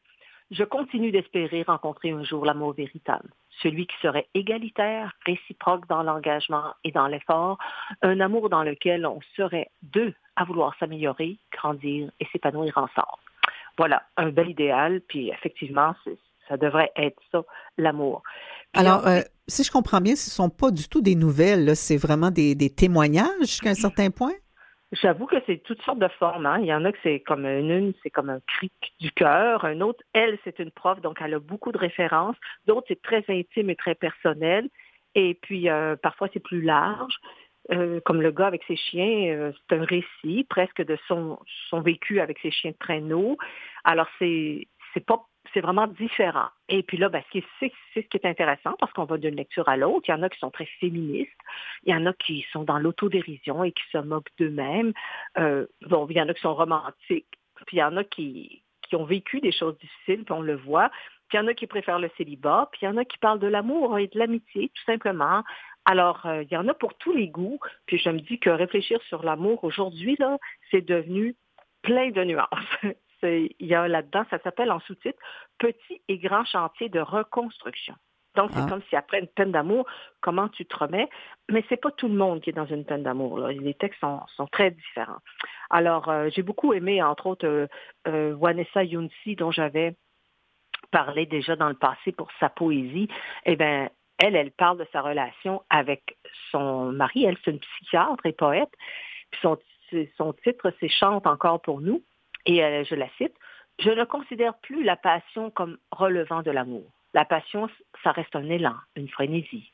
Je 0.49 0.63
continue 0.63 1.11
d'espérer 1.11 1.63
rencontrer 1.63 2.11
un 2.11 2.23
jour 2.23 2.45
l'amour 2.45 2.73
véritable, 2.73 3.29
celui 3.61 3.87
qui 3.87 3.95
serait 4.01 4.27
égalitaire, 4.33 5.13
réciproque 5.25 5.87
dans 5.87 6.03
l'engagement 6.03 6.73
et 6.83 6.91
dans 6.91 7.07
l'effort, 7.07 7.57
un 8.01 8.19
amour 8.19 8.49
dans 8.49 8.63
lequel 8.63 9.05
on 9.05 9.19
serait 9.35 9.69
deux 9.81 10.13
à 10.35 10.45
vouloir 10.45 10.75
s'améliorer, 10.79 11.37
grandir 11.51 12.11
et 12.19 12.25
s'épanouir 12.31 12.77
ensemble. 12.77 13.23
Voilà, 13.77 14.03
un 14.17 14.29
bel 14.29 14.49
idéal, 14.49 15.01
puis 15.07 15.29
effectivement, 15.29 15.93
ça 16.47 16.57
devrait 16.57 16.91
être 16.95 17.21
ça, 17.31 17.43
l'amour. 17.77 18.23
Alors, 18.73 19.07
euh, 19.07 19.21
si 19.47 19.63
je 19.63 19.71
comprends 19.71 20.01
bien, 20.01 20.15
ce 20.15 20.29
ne 20.29 20.33
sont 20.33 20.49
pas 20.49 20.71
du 20.71 20.87
tout 20.87 21.01
des 21.01 21.15
nouvelles, 21.15 21.75
c'est 21.75 21.97
vraiment 21.97 22.31
des, 22.31 22.55
des 22.55 22.69
témoignages 22.69 23.41
jusqu'à 23.41 23.69
un 23.69 23.75
certain 23.75 24.09
point? 24.09 24.33
J'avoue 24.93 25.25
que 25.25 25.35
c'est 25.45 25.57
toutes 25.63 25.81
sortes 25.81 25.99
de 25.99 26.07
formes. 26.07 26.45
hein. 26.45 26.59
Il 26.59 26.65
y 26.65 26.73
en 26.73 26.85
a 26.85 26.91
que 26.91 26.97
c'est 27.03 27.19
comme 27.19 27.45
une, 27.45 27.71
une, 27.71 27.93
c'est 28.03 28.09
comme 28.09 28.29
un 28.29 28.39
cri 28.47 28.71
du 29.01 29.11
cœur. 29.11 29.65
Un 29.65 29.81
autre, 29.81 30.01
elle, 30.13 30.39
c'est 30.45 30.59
une 30.59 30.71
prof, 30.71 31.01
donc 31.01 31.17
elle 31.21 31.33
a 31.33 31.39
beaucoup 31.39 31.73
de 31.73 31.77
références. 31.77 32.37
D'autres, 32.67 32.85
c'est 32.87 33.01
très 33.01 33.23
intime 33.27 33.69
et 33.69 33.75
très 33.75 33.95
personnel. 33.95 34.69
Et 35.13 35.33
puis, 35.41 35.69
euh, 35.69 35.95
parfois, 35.97 36.29
c'est 36.33 36.39
plus 36.39 36.61
large. 36.61 37.15
Euh, 37.71 37.99
comme 38.05 38.21
le 38.21 38.31
gars 38.31 38.47
avec 38.47 38.63
ses 38.65 38.77
chiens, 38.77 39.35
euh, 39.35 39.51
c'est 39.69 39.75
un 39.77 39.83
récit 39.83 40.45
presque 40.49 40.81
de 40.85 40.97
son, 41.09 41.37
son 41.69 41.81
vécu 41.81 42.21
avec 42.21 42.39
ses 42.39 42.51
chiens 42.51 42.71
de 42.71 42.77
traîneau. 42.77 43.37
Alors, 43.83 44.07
c'est, 44.19 44.69
c'est 44.93 45.05
pas 45.05 45.25
c'est 45.57 45.61
vraiment 45.61 45.87
différent. 45.87 46.49
Et 46.69 46.83
puis 46.83 46.97
là, 46.97 47.09
ben, 47.09 47.23
c'est 47.31 47.43
ce 47.95 47.99
qui 47.99 48.17
est 48.17 48.25
intéressant 48.27 48.75
parce 48.79 48.93
qu'on 48.93 49.05
va 49.05 49.17
d'une 49.17 49.35
lecture 49.35 49.67
à 49.67 49.75
l'autre. 49.75 50.05
Il 50.07 50.11
y 50.11 50.13
en 50.13 50.21
a 50.21 50.29
qui 50.29 50.37
sont 50.37 50.51
très 50.51 50.67
féministes, 50.79 51.31
il 51.83 51.91
y 51.91 51.95
en 51.95 52.05
a 52.05 52.13
qui 52.13 52.45
sont 52.53 52.63
dans 52.63 52.77
l'autodérision 52.77 53.63
et 53.63 53.71
qui 53.71 53.81
se 53.91 53.97
moquent 53.97 54.29
d'eux-mêmes. 54.37 54.93
Euh, 55.39 55.65
bon, 55.81 56.05
il 56.11 56.15
y 56.15 56.21
en 56.21 56.29
a 56.29 56.33
qui 56.35 56.41
sont 56.41 56.53
romantiques, 56.53 57.39
puis 57.65 57.77
il 57.77 57.79
y 57.79 57.83
en 57.83 57.97
a 57.97 58.03
qui, 58.03 58.61
qui 58.87 58.95
ont 58.95 59.05
vécu 59.05 59.39
des 59.39 59.51
choses 59.51 59.75
difficiles, 59.79 60.25
puis 60.25 60.33
on 60.33 60.41
le 60.41 60.55
voit. 60.55 60.89
Puis 61.27 61.39
il 61.39 61.41
y 61.41 61.43
en 61.43 61.47
a 61.47 61.55
qui 61.55 61.65
préfèrent 61.65 61.97
le 61.97 62.11
célibat, 62.17 62.69
puis 62.71 62.81
il 62.83 62.85
y 62.85 62.87
en 62.87 62.97
a 62.97 63.03
qui 63.03 63.17
parlent 63.17 63.39
de 63.39 63.47
l'amour 63.47 63.97
et 63.97 64.05
de 64.05 64.19
l'amitié, 64.19 64.69
tout 64.69 64.83
simplement. 64.83 65.43
Alors, 65.85 66.23
euh, 66.27 66.43
il 66.43 66.53
y 66.53 66.57
en 66.57 66.67
a 66.67 66.75
pour 66.75 66.93
tous 66.99 67.13
les 67.13 67.29
goûts. 67.29 67.59
Puis 67.87 67.97
je 67.97 68.09
me 68.11 68.19
dis 68.19 68.37
que 68.37 68.51
réfléchir 68.51 69.01
sur 69.09 69.23
l'amour 69.23 69.63
aujourd'hui, 69.63 70.17
là, 70.19 70.37
c'est 70.69 70.85
devenu 70.85 71.35
plein 71.81 72.11
de 72.11 72.23
nuances. 72.23 72.47
C'est- 73.21 73.55
Il 73.59 73.67
y 73.67 73.75
a 73.75 73.87
là-dedans, 73.87 74.25
ça 74.29 74.39
s'appelle 74.39 74.71
en 74.71 74.79
sous-titre 74.81 75.19
Petit 75.57 76.01
et 76.07 76.17
grand 76.19 76.45
chantier 76.45 76.89
de 76.89 76.99
reconstruction. 76.99 77.95
Donc, 78.35 78.51
c'est 78.53 78.61
Ah. 78.61 78.69
comme 78.69 78.83
si 78.89 78.95
après 78.95 79.19
une 79.19 79.27
peine 79.27 79.51
d'amour, 79.51 79.87
comment 80.21 80.47
tu 80.49 80.63
te 80.67 80.77
remets? 80.77 81.09
Mais 81.49 81.65
c'est 81.69 81.81
pas 81.81 81.89
tout 81.89 82.07
le 82.07 82.13
monde 82.13 82.41
qui 82.41 82.51
est 82.51 82.53
dans 82.53 82.67
une 82.67 82.85
peine 82.85 83.01
d'amour. 83.01 83.39
Les 83.47 83.73
textes 83.73 83.99
sont, 83.99 84.21
sont 84.35 84.45
très 84.45 84.69
différents. 84.69 85.17
Alors, 85.71 86.07
euh, 86.09 86.29
j'ai 86.31 86.43
beaucoup 86.43 86.73
aimé, 86.73 87.01
entre 87.01 87.25
autres, 87.25 87.47
euh, 87.47 87.67
euh, 88.07 88.35
Vanessa 88.39 88.83
Younsi, 88.83 89.35
dont 89.35 89.49
j'avais 89.49 89.95
parlé 90.91 91.25
déjà 91.25 91.55
dans 91.55 91.69
le 91.69 91.73
passé 91.75 92.11
pour 92.11 92.29
sa 92.39 92.49
poésie. 92.49 93.07
Eh 93.45 93.55
bien, 93.55 93.89
elle, 94.19 94.35
elle 94.35 94.51
parle 94.51 94.77
de 94.77 94.87
sa 94.91 95.01
relation 95.01 95.63
avec 95.71 96.17
son 96.51 96.91
mari. 96.91 97.25
Elle, 97.25 97.37
c'est 97.43 97.51
une 97.51 97.59
psychiatre 97.59 98.25
et 98.27 98.33
poète. 98.33 98.69
Puis 99.31 99.41
son, 99.41 99.57
son 100.15 100.33
titre, 100.33 100.71
c'est 100.79 100.89
Chante 100.89 101.25
encore 101.25 101.59
pour 101.61 101.81
nous. 101.81 102.03
Et 102.47 102.63
euh, 102.63 102.83
je 102.85 102.95
la 102.95 103.09
cite, 103.17 103.35
Je 103.79 103.91
ne 103.91 104.05
considère 104.05 104.57
plus 104.59 104.83
la 104.83 104.95
passion 104.95 105.51
comme 105.51 105.77
relevant 105.91 106.41
de 106.41 106.49
l'amour. 106.51 106.91
La 107.13 107.25
passion, 107.25 107.69
ça 108.03 108.11
reste 108.11 108.35
un 108.35 108.49
élan, 108.49 108.75
une 108.95 109.09
frénésie. 109.09 109.71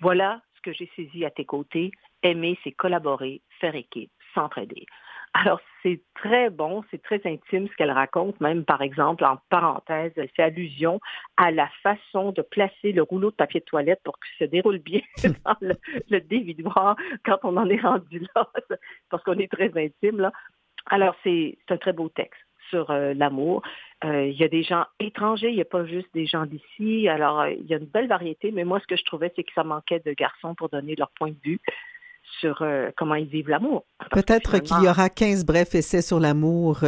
Voilà 0.00 0.42
ce 0.56 0.60
que 0.60 0.72
j'ai 0.72 0.90
saisi 0.96 1.24
à 1.24 1.30
tes 1.30 1.44
côtés. 1.44 1.92
Aimer, 2.22 2.58
c'est 2.62 2.72
collaborer, 2.72 3.40
faire 3.60 3.74
équipe, 3.74 4.10
s'entraider. 4.34 4.84
Alors, 5.32 5.60
c'est 5.82 6.02
très 6.14 6.50
bon, 6.50 6.82
c'est 6.90 7.02
très 7.02 7.20
intime 7.24 7.68
ce 7.68 7.76
qu'elle 7.76 7.92
raconte, 7.92 8.40
même 8.40 8.64
par 8.64 8.82
exemple, 8.82 9.24
en 9.24 9.38
parenthèse, 9.48 10.12
elle 10.16 10.28
fait 10.30 10.42
allusion 10.42 11.00
à 11.36 11.52
la 11.52 11.68
façon 11.82 12.32
de 12.32 12.42
placer 12.42 12.90
le 12.92 13.02
rouleau 13.02 13.30
de 13.30 13.36
papier 13.36 13.60
de 13.60 13.64
toilette 13.64 14.00
pour 14.02 14.18
qu'il 14.18 14.46
se 14.46 14.50
déroule 14.50 14.78
bien 14.78 15.02
dans 15.44 15.56
le, 15.60 15.76
le 16.10 16.20
dévidoir 16.20 16.96
quand 17.24 17.38
on 17.44 17.56
en 17.56 17.70
est 17.70 17.80
rendu 17.80 18.26
là, 18.34 18.48
parce 19.08 19.22
qu'on 19.22 19.38
est 19.38 19.50
très 19.50 19.70
intime. 19.76 20.18
Là. 20.18 20.32
Alors, 20.90 21.14
c'est 21.24 21.56
un 21.70 21.76
très 21.78 21.92
beau 21.92 22.08
texte 22.08 22.40
sur 22.68 22.90
euh, 22.90 23.14
l'amour. 23.14 23.62
Euh, 24.04 24.26
il 24.26 24.36
y 24.38 24.44
a 24.44 24.48
des 24.48 24.62
gens 24.62 24.84
étrangers, 25.00 25.48
il 25.50 25.54
n'y 25.56 25.60
a 25.60 25.64
pas 25.64 25.84
juste 25.86 26.08
des 26.14 26.26
gens 26.26 26.46
d'ici. 26.46 27.08
Alors, 27.08 27.40
euh, 27.40 27.50
il 27.52 27.66
y 27.66 27.74
a 27.74 27.78
une 27.78 27.86
belle 27.86 28.06
variété, 28.08 28.50
mais 28.52 28.64
moi, 28.64 28.80
ce 28.80 28.86
que 28.86 28.96
je 28.96 29.04
trouvais, 29.04 29.32
c'est 29.34 29.42
que 29.44 29.52
ça 29.54 29.64
manquait 29.64 30.00
de 30.04 30.12
garçons 30.12 30.54
pour 30.54 30.68
donner 30.68 30.94
leur 30.96 31.10
point 31.18 31.30
de 31.30 31.36
vue 31.42 31.60
sur 32.40 32.62
comment 32.96 33.16
ils 33.16 33.26
vivent 33.26 33.48
l'amour. 33.48 33.84
Peut-être 34.12 34.60
qu'il 34.60 34.84
y 34.84 34.88
aura 34.88 35.08
15 35.08 35.44
brefs 35.44 35.74
essais 35.74 36.02
sur 36.02 36.20
l'amour, 36.20 36.80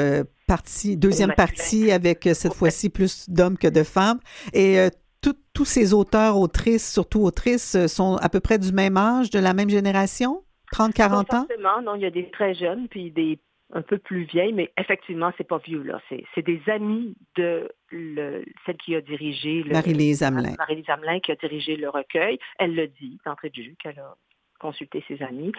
partie, 0.47 0.97
deuxième 0.97 1.33
partie 1.33 1.91
avec 1.91 2.29
cette 2.35 2.55
fois-ci 2.55 2.91
plus 2.91 3.29
d'hommes 3.29 3.59
que 3.59 3.67
de 3.67 3.83
femmes. 3.83 4.21
Et 4.53 4.77
tout- 5.21 5.35
tous 5.53 5.65
ces 5.65 5.95
auteurs, 5.95 6.39
autrices, 6.39 6.93
surtout 6.93 7.23
autrices, 7.23 7.87
sont 7.87 8.17
à 8.17 8.29
peu 8.29 8.39
près 8.41 8.59
du 8.59 8.73
même 8.73 8.97
âge, 8.97 9.31
de 9.31 9.41
la 9.41 9.53
même 9.53 9.71
génération? 9.71 10.45
30, 10.71 10.93
40 10.95 11.27
Pas 11.29 11.39
ans? 11.39 11.47
forcément, 11.49 11.83
non, 11.83 11.97
il 11.97 12.03
y 12.03 12.07
a 12.07 12.11
des 12.11 12.31
très 12.31 12.55
jeunes 12.55 12.87
puis 12.89 13.11
des 13.11 13.39
un 13.73 13.83
peu 13.83 13.99
plus 13.99 14.25
vieilles, 14.25 14.53
mais 14.53 14.71
effectivement, 14.79 15.33
c'est 15.39 15.49
pas 15.49 15.59
vieux 15.59 15.83
là. 15.83 16.01
C'est 16.35 16.43
des 16.43 16.61
amis 16.67 17.15
de 17.37 17.71
le- 17.91 18.45
celle 18.67 18.77
qui 18.77 18.95
a 18.95 19.01
dirigé 19.01 19.63
le 19.63 19.73
Marie-Lise 19.73 20.23
Hamelin. 20.23 20.55
Marie-Lise 20.59 20.89
Hamelin 20.91 21.21
qui 21.21 21.33
a 21.33 21.37
dirigé 21.37 21.77
le 21.77 21.89
recueil. 21.89 22.39
Elle 22.59 22.75
le 22.75 22.89
dit 22.89 23.19
d'entrée 23.25 23.51
de 23.51 23.63
jeu 23.63 23.73
qu'elle 23.83 23.99
a 23.99 24.15
consulté 24.61 25.03
ses 25.09 25.23
amis. 25.23 25.53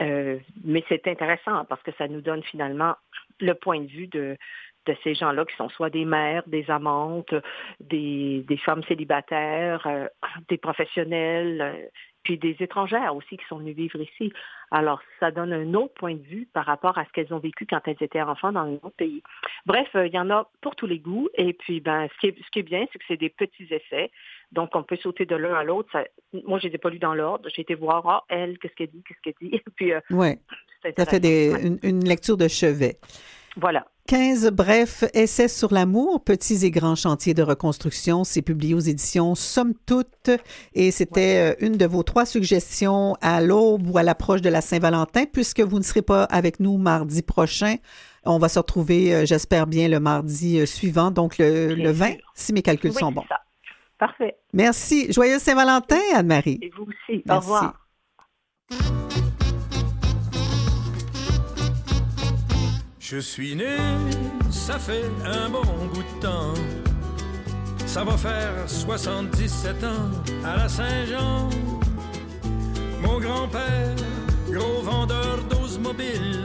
Euh, 0.00 0.38
mais 0.64 0.84
c'est 0.88 1.06
intéressant 1.06 1.64
parce 1.64 1.82
que 1.82 1.92
ça 1.96 2.08
nous 2.08 2.20
donne 2.20 2.42
finalement 2.42 2.94
le 3.40 3.54
point 3.54 3.80
de 3.80 3.86
vue 3.88 4.08
de 4.08 4.36
de 4.86 4.96
ces 5.04 5.14
gens-là 5.14 5.44
qui 5.44 5.54
sont 5.56 5.68
soit 5.68 5.90
des 5.90 6.06
mères, 6.06 6.42
des 6.46 6.70
amantes, 6.70 7.34
des, 7.80 8.42
des 8.48 8.56
femmes 8.56 8.82
célibataires, 8.84 9.86
euh, 9.86 10.06
des 10.48 10.56
professionnels, 10.56 11.60
euh, 11.60 11.86
puis 12.22 12.38
des 12.38 12.56
étrangères 12.60 13.14
aussi 13.16 13.36
qui 13.36 13.44
sont 13.48 13.58
venues 13.58 13.72
vivre 13.72 14.00
ici. 14.00 14.32
Alors, 14.70 15.00
ça 15.18 15.30
donne 15.30 15.52
un 15.52 15.74
autre 15.74 15.94
point 15.94 16.14
de 16.14 16.22
vue 16.22 16.46
par 16.52 16.64
rapport 16.66 16.96
à 16.98 17.04
ce 17.04 17.10
qu'elles 17.12 17.32
ont 17.34 17.38
vécu 17.38 17.66
quand 17.66 17.80
elles 17.86 17.96
étaient 18.00 18.22
enfants 18.22 18.52
dans 18.52 18.60
un 18.60 18.74
autre 18.74 18.94
pays. 18.96 19.22
Bref, 19.66 19.88
euh, 19.96 20.06
il 20.06 20.12
y 20.12 20.18
en 20.18 20.30
a 20.30 20.48
pour 20.60 20.76
tous 20.76 20.86
les 20.86 20.98
goûts. 20.98 21.28
Et 21.34 21.52
puis, 21.54 21.80
ben, 21.80 22.08
ce 22.14 22.20
qui 22.20 22.26
est, 22.28 22.36
ce 22.44 22.50
qui 22.50 22.60
est 22.60 22.62
bien, 22.62 22.86
c'est 22.92 22.98
que 22.98 23.04
c'est 23.08 23.16
des 23.16 23.30
petits 23.30 23.66
essais. 23.70 24.10
Donc, 24.52 24.76
on 24.76 24.82
peut 24.82 24.96
sauter 24.96 25.26
de 25.26 25.34
l'un 25.34 25.54
à 25.54 25.64
l'autre. 25.64 25.90
Moi, 26.46 26.58
je 26.60 26.68
les 26.68 26.74
ai 26.74 26.78
pas 26.78 26.90
lus 26.90 26.98
dans 27.00 27.14
l'ordre. 27.14 27.48
J'ai 27.54 27.62
été 27.62 27.74
voir, 27.74 28.06
ah, 28.06 28.24
elle, 28.28 28.58
qu'est-ce 28.58 28.74
qu'elle 28.74 28.90
dit, 28.90 29.02
qu'est-ce 29.02 29.20
qu'elle 29.22 29.48
dit? 29.48 29.54
Et 29.56 29.62
puis, 29.76 29.92
euh, 29.92 30.00
Oui, 30.10 30.34
c'est 30.82 30.96
ça 30.98 31.06
fait 31.06 31.20
des, 31.20 31.52
Ouais. 31.52 31.66
une, 31.66 31.78
une 31.82 32.04
lecture 32.04 32.36
de 32.36 32.46
chevet. 32.48 32.96
Voilà. 33.56 33.86
15 34.10 34.50
brefs 34.50 35.04
essais 35.14 35.46
sur 35.46 35.72
l'amour, 35.72 36.24
petits 36.24 36.66
et 36.66 36.72
grands 36.72 36.96
chantiers 36.96 37.32
de 37.32 37.44
reconstruction. 37.44 38.24
C'est 38.24 38.42
publié 38.42 38.74
aux 38.74 38.80
éditions 38.80 39.36
Somme 39.36 39.72
Toute. 39.86 40.30
Et 40.74 40.90
c'était 40.90 41.52
euh, 41.52 41.64
une 41.64 41.76
de 41.76 41.86
vos 41.86 42.02
trois 42.02 42.26
suggestions 42.26 43.14
à 43.20 43.40
l'aube 43.40 43.88
ou 43.88 43.98
à 43.98 44.02
l'approche 44.02 44.42
de 44.42 44.48
la 44.48 44.62
Saint-Valentin, 44.62 45.26
puisque 45.32 45.60
vous 45.60 45.78
ne 45.78 45.84
serez 45.84 46.02
pas 46.02 46.24
avec 46.24 46.58
nous 46.58 46.76
mardi 46.76 47.22
prochain. 47.22 47.76
On 48.24 48.38
va 48.40 48.48
se 48.48 48.58
retrouver, 48.58 49.14
euh, 49.14 49.26
j'espère 49.26 49.68
bien, 49.68 49.86
le 49.86 50.00
mardi 50.00 50.58
euh, 50.58 50.66
suivant, 50.66 51.12
donc 51.12 51.38
le, 51.38 51.76
le 51.76 51.92
20, 51.92 52.06
sûr. 52.08 52.16
si 52.34 52.52
mes 52.52 52.62
calculs 52.62 52.90
Oui, 52.90 52.98
sont 52.98 53.12
bons. 53.12 53.22
ça. 53.28 53.38
Parfait. 53.96 54.34
Merci. 54.52 55.12
Joyeuse 55.12 55.40
Saint-Valentin, 55.40 56.00
Anne-Marie. 56.16 56.58
Et 56.62 56.72
vous 56.76 56.88
aussi. 57.08 57.22
Au 57.30 57.36
revoir. 57.36 57.86
Je 63.12 63.18
suis 63.18 63.56
né, 63.56 63.76
ça 64.52 64.78
fait 64.78 65.02
un 65.24 65.48
bon 65.48 65.64
bout 65.92 66.04
de 66.04 66.20
temps. 66.20 66.54
Ça 67.84 68.04
va 68.04 68.16
faire 68.16 68.52
77 68.68 69.82
ans 69.82 70.10
à 70.44 70.56
la 70.56 70.68
Saint-Jean. 70.68 71.48
Mon 73.02 73.18
grand-père, 73.18 73.96
gros 74.48 74.82
vendeur 74.82 75.42
d'ose 75.50 75.80
mobile, 75.80 76.44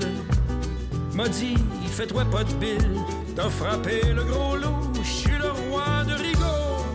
m'a 1.13 1.27
dit 1.29 1.53
Fais-toi 1.91 2.25
pas 2.31 2.43
de 2.43 2.53
bile, 2.55 2.99
t'as 3.35 3.49
frappé 3.49 4.01
le 4.15 4.23
gros 4.23 4.55
loup, 4.55 4.91
je 5.03 5.07
suis 5.07 5.37
le 5.37 5.51
roi 5.69 6.03
de 6.07 6.13
Rigaud. 6.13 6.85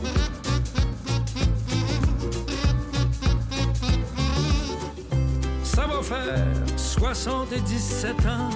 Ça 5.63 5.87
va 5.87 6.03
faire 6.03 6.70
77 7.01 8.27
ans 8.27 8.51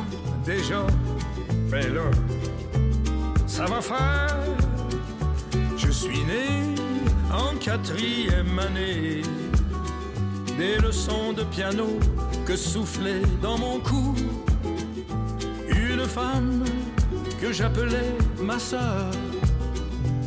déjà. 0.45 0.87
Ben 1.71 1.95
là, 1.95 2.11
ça 3.47 3.65
va 3.65 3.81
faire. 3.81 4.37
Je 5.79 5.91
suis 5.91 6.23
né 6.25 6.75
en 7.33 7.57
quatrième 7.57 8.59
année. 8.59 9.23
Des 10.59 10.77
leçons 10.77 11.33
de 11.33 11.43
piano 11.45 11.99
que 12.45 12.55
soufflait 12.55 13.23
dans 13.41 13.57
mon 13.57 13.81
cou. 13.81 14.15
Une 15.67 16.05
femme 16.05 16.65
que 17.41 17.51
j'appelais 17.51 18.13
ma 18.43 18.59
sœur 18.59 19.07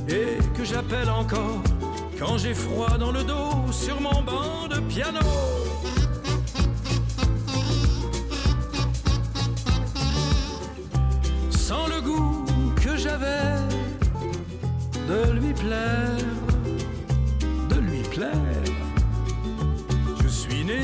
et 0.09 0.39
que 0.55 0.65
j'appelle 0.65 1.11
encore 1.11 1.61
quand 2.17 2.39
j'ai 2.39 2.55
froid 2.55 2.97
dans 2.97 3.11
le 3.11 3.23
dos 3.23 3.71
sur 3.71 4.01
mon 4.01 4.23
banc 4.23 4.67
de 4.71 4.79
piano. 4.89 5.19
Que 12.75 12.97
j'avais 12.97 13.55
de 15.07 15.31
lui 15.39 15.53
plaire, 15.53 16.17
de 17.69 17.75
lui 17.75 18.01
plaire. 18.03 18.63
Je 20.21 20.27
suis 20.27 20.63
né 20.63 20.83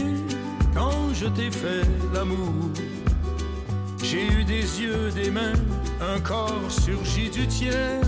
quand 0.73 1.13
je 1.13 1.27
t'ai 1.27 1.51
fait 1.51 1.87
l'amour. 2.13 2.71
J'ai 4.01 4.27
eu 4.27 4.43
des 4.43 4.81
yeux, 4.81 5.11
des 5.11 5.31
mains, 5.31 5.59
un 6.01 6.19
corps 6.19 6.69
surgi 6.69 7.29
du 7.29 7.47
tien. 7.47 8.01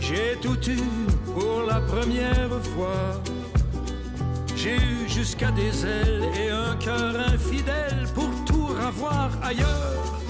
J'ai 0.00 0.36
tout 0.40 0.62
eu 0.68 0.82
pour 1.34 1.62
la 1.66 1.80
première 1.80 2.60
fois. 2.74 3.22
J'ai 4.56 4.76
eu 4.76 5.08
jusqu'à 5.08 5.50
des 5.50 5.84
ailes 5.84 6.24
et 6.40 6.50
un 6.50 6.76
cœur 6.76 7.14
infidèle 7.34 8.06
pour 8.14 8.30
tout 8.44 8.66
ravoir 8.66 9.30
ailleurs. 9.42 10.21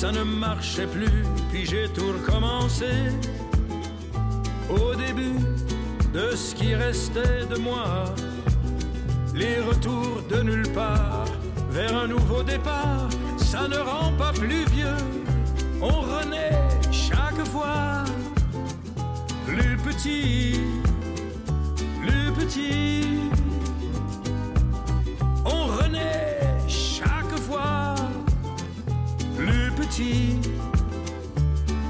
Ça 0.00 0.10
ne 0.12 0.22
marchait 0.22 0.86
plus, 0.86 1.24
puis 1.50 1.66
j'ai 1.66 1.86
tout 1.90 2.08
recommencé 2.08 2.86
au 4.70 4.94
début 4.94 5.38
de 6.14 6.34
ce 6.34 6.54
qui 6.54 6.74
restait 6.74 7.44
de 7.50 7.58
moi. 7.58 8.06
Les 9.34 9.60
retours 9.60 10.22
de 10.30 10.40
nulle 10.40 10.72
part 10.72 11.26
vers 11.70 11.94
un 11.94 12.06
nouveau 12.06 12.42
départ, 12.42 13.10
ça 13.36 13.68
ne 13.68 13.76
rend 13.76 14.10
pas 14.16 14.32
plus 14.32 14.64
vieux. 14.72 15.02
On 15.82 16.00
renaît 16.00 16.58
chaque 16.90 17.44
fois. 17.48 18.02
Le 19.48 19.76
petit, 19.86 20.62
le 22.02 22.32
petit. 22.40 23.04
On 25.44 25.66
renaît 25.66 26.38
chaque 26.68 27.38
fois. 27.46 27.89
Petit, 29.90 30.38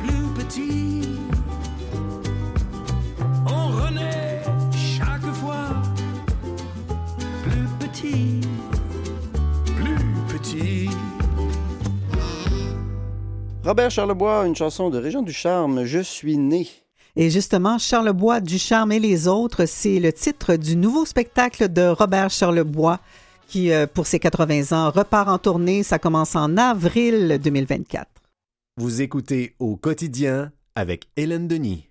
plus 0.02 0.42
petit. 0.42 1.02
On 3.46 3.68
renaît 3.68 4.40
chaque 4.74 5.30
fois. 5.34 5.68
Plus 7.42 7.68
petit, 7.78 8.40
plus 9.76 9.98
petit. 10.32 10.88
Robert 13.64 13.90
Charlebois, 13.90 14.46
une 14.46 14.56
chanson 14.56 14.88
de 14.88 14.96
Région 14.96 15.20
du 15.20 15.34
Charme, 15.34 15.84
Je 15.84 16.00
suis 16.00 16.38
né. 16.38 16.68
Et 17.16 17.28
justement, 17.28 17.76
Charlebois, 17.76 18.40
Ducharme 18.40 18.92
et 18.92 18.98
les 18.98 19.28
autres, 19.28 19.66
c'est 19.66 20.00
le 20.00 20.10
titre 20.10 20.56
du 20.56 20.74
nouveau 20.74 21.04
spectacle 21.04 21.70
de 21.70 21.88
Robert 21.88 22.30
Charlebois 22.30 22.98
qui, 23.50 23.72
euh, 23.72 23.86
pour 23.86 24.06
ses 24.06 24.20
80 24.20 24.72
ans, 24.72 24.90
repart 24.90 25.28
en 25.28 25.38
tournée. 25.38 25.82
Ça 25.82 25.98
commence 25.98 26.36
en 26.36 26.56
avril 26.56 27.38
2024. 27.42 28.06
Vous 28.76 29.02
écoutez 29.02 29.54
au 29.58 29.76
quotidien 29.76 30.52
avec 30.74 31.08
Hélène 31.16 31.48
Denis. 31.48 31.88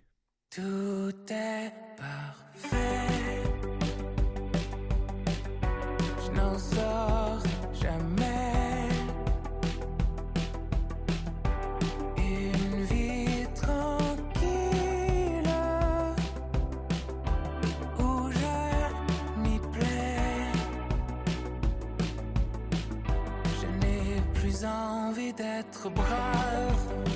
Tout 0.56 1.12
est 1.30 1.72
parfait. 1.98 2.78
Je 6.26 6.32
n'en 6.36 6.58
sors 6.58 7.09
d'être 25.34 25.90
brave. 25.90 27.09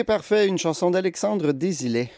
Est 0.00 0.04
parfait, 0.04 0.48
une 0.48 0.56
chanson 0.56 0.90
d'Alexandre 0.90 1.52
Désilet. 1.52 2.10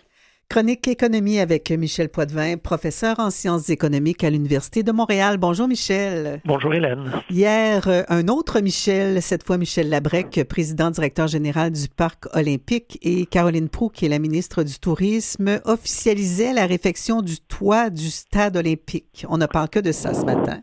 Chronique 0.49 0.87
économie 0.87 1.41
avec 1.41 1.69
Michel 1.71 2.11
Poitvin, 2.11 2.57
professeur 2.57 3.19
en 3.19 3.31
sciences 3.31 3.71
économiques 3.71 4.23
à 4.23 4.31
l'Université 4.31 4.85
de 4.85 4.93
Montréal. 4.93 5.37
Bonjour 5.37 5.67
Michel. 5.67 6.41
Bonjour 6.45 6.73
Hélène. 6.75 7.11
Hier, 7.29 7.89
euh, 7.89 8.03
un 8.09 8.29
autre 8.29 8.61
Michel, 8.61 9.21
cette 9.21 9.45
fois 9.45 9.59
Michel 9.59 9.89
Labrec, 9.89 10.45
président 10.49 10.91
directeur 10.91 11.27
général 11.27 11.73
du 11.73 11.89
Parc 11.89 12.27
olympique, 12.37 12.99
et 13.03 13.27
Caroline 13.27 13.69
Proux, 13.69 13.89
qui 13.89 14.07
est 14.07 14.11
la 14.11 14.21
ministre 14.21 14.63
du 14.63 14.79
Tourisme, 14.79 15.61
officialisaient 15.65 16.53
la 16.53 16.67
réfection 16.67 17.21
du 17.21 17.41
toit 17.41 17.91
du 17.91 18.11
stade 18.11 18.57
olympique. 18.57 19.27
On 19.29 19.39
ne 19.39 19.47
parle 19.47 19.71
que 19.71 19.81
de 19.81 19.91
ça 19.91 20.15
ce 20.15 20.25
matin. 20.25 20.61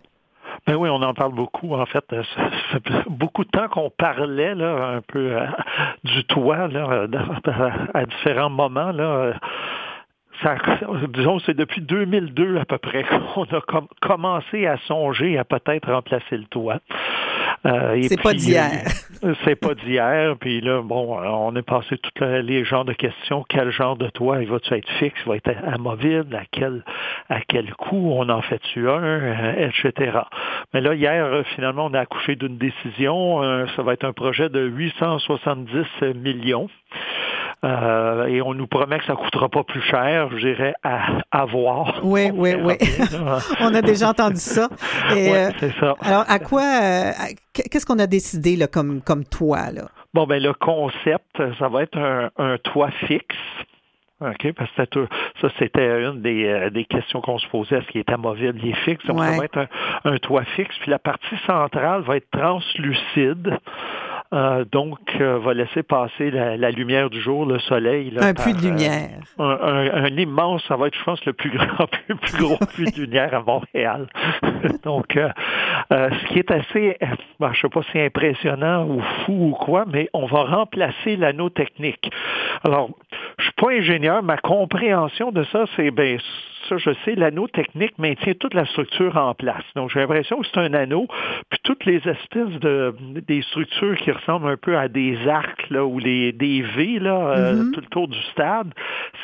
Ben 0.68 0.76
oui, 0.76 0.90
on 0.90 1.02
en 1.02 1.14
parle 1.14 1.34
beaucoup. 1.34 1.74
En 1.74 1.86
fait, 1.86 2.06
ça 2.10 2.24
fait 2.72 3.10
beaucoup 3.10 3.44
de 3.44 3.50
temps 3.50 3.68
qu'on 3.68 3.90
parlait 3.90 4.56
là, 4.56 4.96
un 4.96 5.02
peu 5.02 5.38
euh, 5.38 5.46
du 6.04 6.24
toit 6.26 6.68
à 7.94 8.06
différents 8.06 8.50
moments. 8.50 8.92
Là. 8.92 9.34
Disons, 11.10 11.40
c'est 11.40 11.56
depuis 11.56 11.82
2002 11.82 12.58
à 12.58 12.66
peu 12.66 12.78
près 12.78 13.04
qu'on 13.34 13.44
a 13.44 13.62
com 13.62 13.88
commencé 14.02 14.68
à 14.68 14.78
songer 14.88 15.38
à 15.38 15.44
peut-être 15.44 15.92
remplacer 15.92 16.38
le 16.38 16.46
toit. 16.46 16.80
Euh, 17.66 18.02
c'est 18.08 18.22
pas 18.22 18.34
d'hier. 18.34 18.72
Euh, 19.24 19.34
c'est 19.44 19.56
pas 19.56 19.76
d'hier. 19.76 20.36
Puis 20.40 20.62
là, 20.62 20.82
bon, 20.82 21.18
on 21.22 21.56
est 21.56 21.62
passé 21.62 21.98
tous 21.98 22.24
les 22.24 22.64
genres 22.64 22.86
de 22.86 22.94
questions. 22.94 23.44
Quel 23.50 23.70
genre 23.72 23.98
de 23.98 24.08
toit 24.10 24.42
il 24.42 24.50
va-tu 24.50 24.74
être 24.74 24.90
fixe, 25.00 25.20
il 25.26 25.30
va 25.30 25.36
être 25.36 25.52
amovible, 25.68 26.36
à 26.36 26.44
quel, 26.52 26.84
à 27.30 27.42
quel 27.42 27.74
coût 27.74 28.14
on 28.16 28.30
en 28.30 28.42
fait-tu 28.42 28.90
un, 28.90 29.04
euh, 29.04 29.68
etc. 29.68 30.20
Mais 30.74 30.82
là, 30.82 30.96
hier, 30.96 31.44
finalement, 31.56 31.88
on 31.88 31.94
a 31.94 32.00
accouché 32.00 32.36
d'une 32.36 32.58
décision. 32.58 33.42
ça 33.76 33.84
va 33.84 33.94
être 33.94 34.06
un 34.06 34.14
projet 34.14 34.50
de 34.50 34.62
870 34.62 36.16
millions. 36.16 36.70
Euh, 37.66 38.28
et 38.28 38.42
on 38.42 38.54
nous 38.54 38.68
promet 38.68 39.00
que 39.00 39.06
ça 39.06 39.14
ne 39.14 39.18
coûtera 39.18 39.50
pas 39.50 39.64
plus 39.64 39.82
cher, 39.82 40.30
je 40.32 40.48
dirais, 40.48 40.74
à, 40.84 41.20
avoir. 41.32 42.00
Oui, 42.04 42.32
oui, 42.34 42.56
oui. 42.56 42.76
on 43.60 43.74
a 43.74 43.82
déjà 43.82 44.10
entendu 44.10 44.38
ça. 44.40 44.70
Et, 45.16 45.30
ouais, 45.32 45.50
c'est 45.60 45.74
ça. 45.74 45.96
Alors, 46.02 46.24
à 46.28 46.40
quoi, 46.40 46.62
euh, 46.62 47.12
qu'est-ce 47.54 47.86
qu'on 47.86 48.00
a 48.00 48.08
décidé 48.08 48.56
là, 48.56 48.68
comme, 48.68 49.02
comme 49.02 49.26
toit? 49.26 49.72
Là? 49.72 49.90
Bon, 50.14 50.26
ben 50.26 50.42
le 50.42 50.54
concept, 50.54 51.42
ça 51.60 51.68
va 51.68 51.84
être 51.84 51.98
un, 51.98 52.30
un 52.38 52.58
toit 52.60 52.92
fixe. 53.08 53.36
OK, 54.22 54.52
parce 54.52 54.70
que 54.90 55.08
ça, 55.40 55.48
c'était 55.60 56.04
une 56.04 56.22
des, 56.22 56.46
euh, 56.46 56.70
des 56.70 56.84
questions 56.84 57.22
qu'on 57.22 57.40
se 57.40 57.48
posait. 57.48 57.78
Est-ce 57.78 57.88
qu'il 57.88 58.02
est 58.02 58.10
amovible, 58.10 58.60
il 58.62 58.72
est 58.72 58.84
fixe? 58.84 59.06
Donc, 59.06 59.20
ça 59.20 59.38
va 59.38 59.46
être 59.46 59.58
un, 59.58 59.68
un, 60.12 60.18
toit 60.18 60.44
fixe. 60.44 60.76
Puis 60.80 60.92
la 60.92 61.00
partie 61.00 61.38
centrale 61.48 62.02
va 62.02 62.18
être 62.18 62.30
translucide. 62.32 63.58
Euh, 64.32 64.64
donc, 64.72 65.00
euh, 65.20 65.40
va 65.40 65.56
laisser 65.56 65.82
passer 65.82 66.30
la, 66.30 66.56
la, 66.56 66.70
lumière 66.70 67.10
du 67.10 67.20
jour, 67.20 67.48
le 67.48 67.58
soleil. 67.58 68.12
Là, 68.12 68.28
un 68.28 68.34
puits 68.36 68.54
de 68.54 68.62
lumière. 68.62 69.10
Un, 69.40 69.44
un, 69.44 70.04
un, 70.04 70.18
immense, 70.18 70.64
ça 70.68 70.76
va 70.76 70.86
être, 70.86 70.98
je 70.98 71.04
pense, 71.04 71.26
le 71.26 71.34
plus 71.34 71.50
grand, 71.58 71.88
le 72.08 72.14
plus 72.14 72.38
gros 72.38 72.58
puits 72.58 72.92
de 72.92 73.02
lumière 73.02 73.34
à 73.34 73.42
Montréal. 73.42 74.08
donc, 74.84 75.18
euh, 75.18 75.30
ce 75.90 76.28
qui 76.28 76.38
est 76.38 76.52
assez, 76.52 76.98
ben, 77.40 77.52
je 77.54 77.62
sais 77.62 77.70
pas 77.70 77.82
si 77.92 78.00
impressionnant 78.00 78.86
ou 78.86 79.02
fou 79.26 79.50
ou 79.50 79.52
quoi, 79.52 79.86
mais 79.92 80.12
on 80.14 80.28
va 80.28 80.44
remplacer 80.44 81.16
l'anneau 81.16 81.50
technique. 81.50 82.12
Alors, 82.64 82.92
je 83.40 83.46
suis 83.46 83.54
pas 83.54 83.72
ingénieur, 83.72 84.22
ma 84.22 84.38
compréhension 84.38 85.32
de 85.32 85.44
ça, 85.46 85.66
c'est 85.76 85.90
ben 85.90 86.20
ça, 86.70 86.78
je 86.78 86.92
sais, 87.04 87.16
l'anneau 87.16 87.48
technique 87.48 87.98
maintient 87.98 88.34
toute 88.34 88.54
la 88.54 88.66
structure 88.66 89.18
en 89.18 89.34
place. 89.34 89.64
Donc, 89.76 89.90
j'ai 89.92 90.00
l'impression 90.00 90.40
que 90.40 90.48
c'est 90.48 90.60
un 90.60 90.74
anneau, 90.74 91.08
puis 91.50 91.60
toutes 91.64 91.86
les 91.86 92.02
espèces 92.08 92.60
de 92.62 92.96
des 93.28 93.42
structures 93.42 93.98
qui 93.98 94.12
ressemblent 94.12 94.48
un 94.48 94.58
peu 94.58 94.78
à 94.78 94.88
des 94.88 95.18
arcs 95.28 95.70
là, 95.70 95.84
ou 95.86 96.00
les, 96.00 96.32
des 96.32 96.62
V 96.62 97.00
là, 97.00 97.18
euh, 97.18 97.54
mm 97.54 97.62
-hmm. 97.62 97.72
tout 97.74 97.82
le 97.82 97.88
tour 97.88 98.08
du 98.08 98.22
stade, 98.32 98.70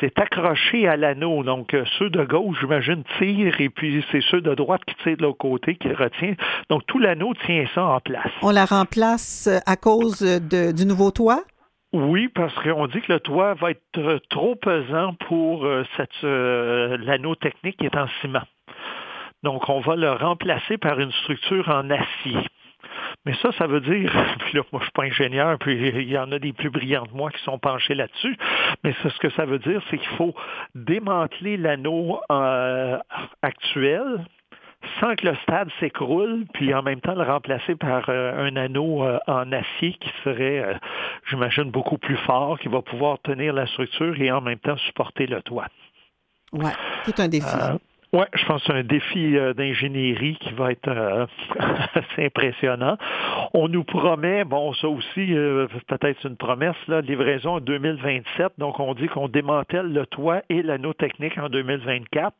c'est 0.00 0.18
accroché 0.18 0.88
à 0.88 0.96
l'anneau. 0.96 1.42
Donc, 1.44 1.72
euh, 1.74 1.84
ceux 1.98 2.10
de 2.10 2.24
gauche, 2.24 2.56
j'imagine, 2.60 3.02
tirent, 3.18 3.60
et 3.60 3.70
puis 3.76 4.04
c'est 4.10 4.24
ceux 4.30 4.40
de 4.40 4.54
droite 4.54 4.82
qui 4.88 4.94
tirent 5.02 5.16
de 5.16 5.22
l'autre 5.22 5.38
côté, 5.50 5.76
qui 5.76 5.88
retient. 6.04 6.34
Donc, 6.70 6.82
tout 6.86 6.98
l'anneau 6.98 7.32
tient 7.46 7.64
ça 7.74 7.82
en 7.96 8.00
place. 8.00 8.32
On 8.42 8.50
la 8.50 8.64
remplace 8.64 9.48
à 9.66 9.76
cause 9.76 10.20
de, 10.52 10.72
du 10.72 10.84
nouveau 10.86 11.10
toit? 11.10 11.42
Oui, 11.92 12.28
parce 12.28 12.54
qu'on 12.62 12.86
dit 12.88 13.00
que 13.00 13.12
le 13.12 13.20
toit 13.20 13.54
va 13.54 13.70
être 13.70 14.20
trop 14.28 14.54
pesant 14.56 15.14
pour 15.28 15.64
euh, 15.64 15.84
euh, 16.24 16.96
l'anneau 16.98 17.34
technique 17.36 17.78
qui 17.78 17.86
est 17.86 17.96
en 17.96 18.08
ciment. 18.20 18.42
Donc, 19.42 19.68
on 19.68 19.80
va 19.80 19.96
le 19.96 20.12
remplacer 20.12 20.78
par 20.78 20.98
une 20.98 21.12
structure 21.12 21.68
en 21.68 21.88
acier. 21.90 22.46
Mais 23.24 23.34
ça, 23.42 23.50
ça 23.52 23.66
veut 23.66 23.80
dire, 23.80 24.12
puis 24.40 24.56
là, 24.56 24.62
moi, 24.72 24.80
je 24.80 24.86
suis 24.86 24.92
pas 24.92 25.04
ingénieur, 25.04 25.58
puis 25.58 25.74
il 25.74 26.10
y 26.10 26.18
en 26.18 26.30
a 26.32 26.38
des 26.38 26.52
plus 26.52 26.70
brillants 26.70 27.06
de 27.06 27.12
moi 27.12 27.30
qui 27.30 27.42
sont 27.42 27.58
penchés 27.58 27.94
là-dessus, 27.94 28.36
mais 28.84 28.94
ce 29.02 29.18
que 29.18 29.30
ça 29.30 29.44
veut 29.44 29.58
dire, 29.58 29.80
c'est 29.90 29.98
qu'il 29.98 30.16
faut 30.16 30.34
démanteler 30.74 31.56
l'anneau 31.56 32.20
euh, 32.30 32.98
actuel, 33.42 34.24
sans 35.00 35.14
que 35.16 35.26
le 35.26 35.34
stade 35.42 35.68
s'écroule, 35.80 36.44
puis 36.54 36.74
en 36.74 36.82
même 36.82 37.00
temps 37.00 37.14
le 37.14 37.22
remplacer 37.22 37.74
par 37.74 38.08
euh, 38.08 38.46
un 38.46 38.56
anneau 38.56 39.04
euh, 39.04 39.18
en 39.26 39.50
acier 39.52 39.92
qui 39.94 40.10
serait, 40.24 40.60
euh, 40.60 40.74
j'imagine, 41.28 41.70
beaucoup 41.70 41.98
plus 41.98 42.16
fort, 42.18 42.58
qui 42.58 42.68
va 42.68 42.82
pouvoir 42.82 43.18
tenir 43.20 43.52
la 43.52 43.66
structure 43.66 44.20
et 44.20 44.30
en 44.30 44.40
même 44.40 44.58
temps 44.58 44.76
supporter 44.78 45.26
le 45.26 45.42
toit. 45.42 45.66
Oui, 46.52 46.70
tout 47.04 47.14
un 47.18 47.28
défi. 47.28 47.56
Oui, 48.12 48.24
je 48.34 48.46
pense 48.46 48.62
que 48.62 48.68
c'est 48.68 48.78
un 48.78 48.84
défi 48.84 49.36
euh, 49.36 49.52
d'ingénierie 49.52 50.36
qui 50.40 50.52
va 50.54 50.70
être 50.70 50.88
euh, 50.88 51.26
assez 51.94 52.24
impressionnant. 52.24 52.96
On 53.52 53.68
nous 53.68 53.84
promet, 53.84 54.44
bon, 54.44 54.72
ça 54.74 54.88
aussi, 54.88 55.34
euh, 55.34 55.66
peut-être 55.88 56.24
une 56.24 56.36
promesse, 56.36 56.76
là, 56.86 57.00
livraison 57.00 57.56
en 57.56 57.60
2027. 57.60 58.52
Donc, 58.58 58.78
on 58.78 58.94
dit 58.94 59.08
qu'on 59.08 59.28
démantèle 59.28 59.92
le 59.92 60.06
toit 60.06 60.42
et 60.48 60.62
l'anneau 60.62 60.94
technique 60.94 61.36
en 61.36 61.48
2024. 61.48 62.32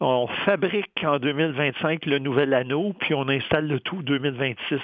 On 0.00 0.26
fabrique 0.44 1.02
en 1.04 1.18
2025 1.18 2.04
le 2.04 2.18
nouvel 2.18 2.52
anneau, 2.52 2.92
puis 3.00 3.14
on 3.14 3.26
installe 3.30 3.66
le 3.66 3.80
tout 3.80 4.02
2026, 4.02 4.78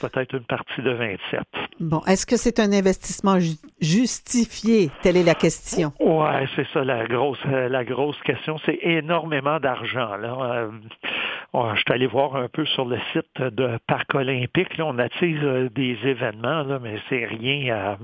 peut-être 0.00 0.36
une 0.36 0.44
partie 0.44 0.80
de 0.80 0.90
27. 0.90 1.40
Bon, 1.80 2.00
est-ce 2.06 2.24
que 2.24 2.36
c'est 2.36 2.60
un 2.60 2.72
investissement 2.72 3.40
ju 3.40 3.54
justifié? 3.80 4.90
Telle 5.02 5.16
est 5.16 5.24
la 5.24 5.34
question. 5.34 5.92
Ouais, 5.98 6.46
c'est 6.54 6.68
ça 6.72 6.84
la 6.84 7.04
grosse 7.06 7.42
la 7.44 7.84
grosse 7.84 8.20
question. 8.22 8.56
C'est 8.64 8.78
énormément 8.82 9.58
d'argent. 9.58 10.16
Là. 10.16 10.68
Euh, 11.54 11.74
je 11.74 11.80
suis 11.80 11.92
allé 11.92 12.06
voir 12.06 12.36
un 12.36 12.48
peu 12.48 12.64
sur 12.66 12.84
le 12.84 12.98
site 13.12 13.40
de 13.40 13.78
Parc 13.86 14.14
Olympique. 14.14 14.76
Là, 14.76 14.86
on 14.86 14.98
attire 14.98 15.70
des 15.70 15.98
événements, 16.04 16.62
là, 16.62 16.78
mais 16.82 16.98
c'est 17.08 17.24
rien. 17.24 17.74
Euh, 17.74 17.96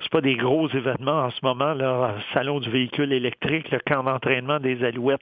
c'est 0.00 0.10
pas 0.10 0.20
des 0.20 0.36
gros 0.36 0.68
événements 0.68 1.24
en 1.24 1.30
ce 1.30 1.40
moment. 1.42 1.74
Là, 1.74 2.14
salon 2.32 2.60
du 2.60 2.70
véhicule 2.70 3.12
électrique, 3.12 3.70
le 3.70 3.80
camp 3.80 4.04
d'entraînement 4.04 4.58
des 4.58 4.82
Alouettes, 4.84 5.20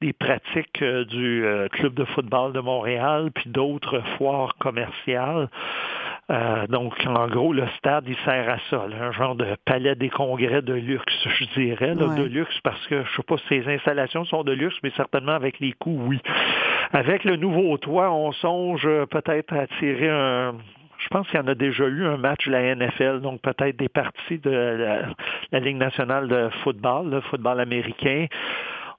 des 0.00 0.12
pratiques 0.12 0.80
euh, 0.82 1.04
du 1.04 1.44
euh, 1.44 1.68
club 1.68 1.94
de 1.94 2.04
football 2.04 2.52
de 2.52 2.60
Montréal, 2.60 3.30
puis 3.34 3.50
d'autres 3.50 4.00
foires 4.16 4.54
commerciales. 4.58 5.48
Euh, 6.30 6.66
donc, 6.68 6.94
en 7.06 7.26
gros, 7.26 7.52
le 7.52 7.66
stade, 7.78 8.04
il 8.08 8.16
sert 8.24 8.48
à 8.48 8.58
ça, 8.70 8.86
là, 8.88 9.06
un 9.08 9.12
genre 9.12 9.34
de 9.34 9.56
palais 9.64 9.94
des 9.96 10.08
congrès 10.08 10.62
de 10.62 10.72
luxe, 10.72 11.28
je 11.38 11.44
dirais, 11.60 11.94
là, 11.94 12.06
Ouais. 12.06 12.16
de 12.16 12.22
luxe, 12.22 12.58
parce 12.62 12.86
que 12.86 13.04
je 13.04 13.16
sais 13.16 13.22
pas 13.22 13.36
si 13.36 13.44
ces 13.48 13.68
installations 13.68 14.24
sont 14.24 14.42
de 14.42 14.52
luxe, 14.52 14.76
mais 14.82 14.90
certainement 14.96 15.32
avec 15.32 15.60
les 15.60 15.72
coûts, 15.72 16.00
oui. 16.06 16.18
Avec 16.92 17.24
le 17.24 17.36
nouveau 17.36 17.76
toit, 17.78 18.10
on 18.10 18.32
songe 18.32 18.88
peut-être 19.10 19.52
à 19.52 19.66
tirer 19.78 20.08
un, 20.08 20.54
je 20.98 21.08
pense 21.08 21.26
qu'il 21.28 21.38
y 21.38 21.42
en 21.42 21.46
a 21.46 21.54
déjà 21.54 21.84
eu 21.84 22.06
un 22.06 22.16
match 22.16 22.46
de 22.46 22.52
la 22.52 22.74
NFL, 22.74 23.20
donc 23.20 23.40
peut-être 23.42 23.76
des 23.76 23.88
parties 23.88 24.38
de 24.38 24.50
la, 24.50 25.02
la 25.52 25.60
Ligue 25.60 25.76
nationale 25.76 26.28
de 26.28 26.48
football, 26.62 27.10
le 27.10 27.20
football 27.22 27.60
américain. 27.60 28.26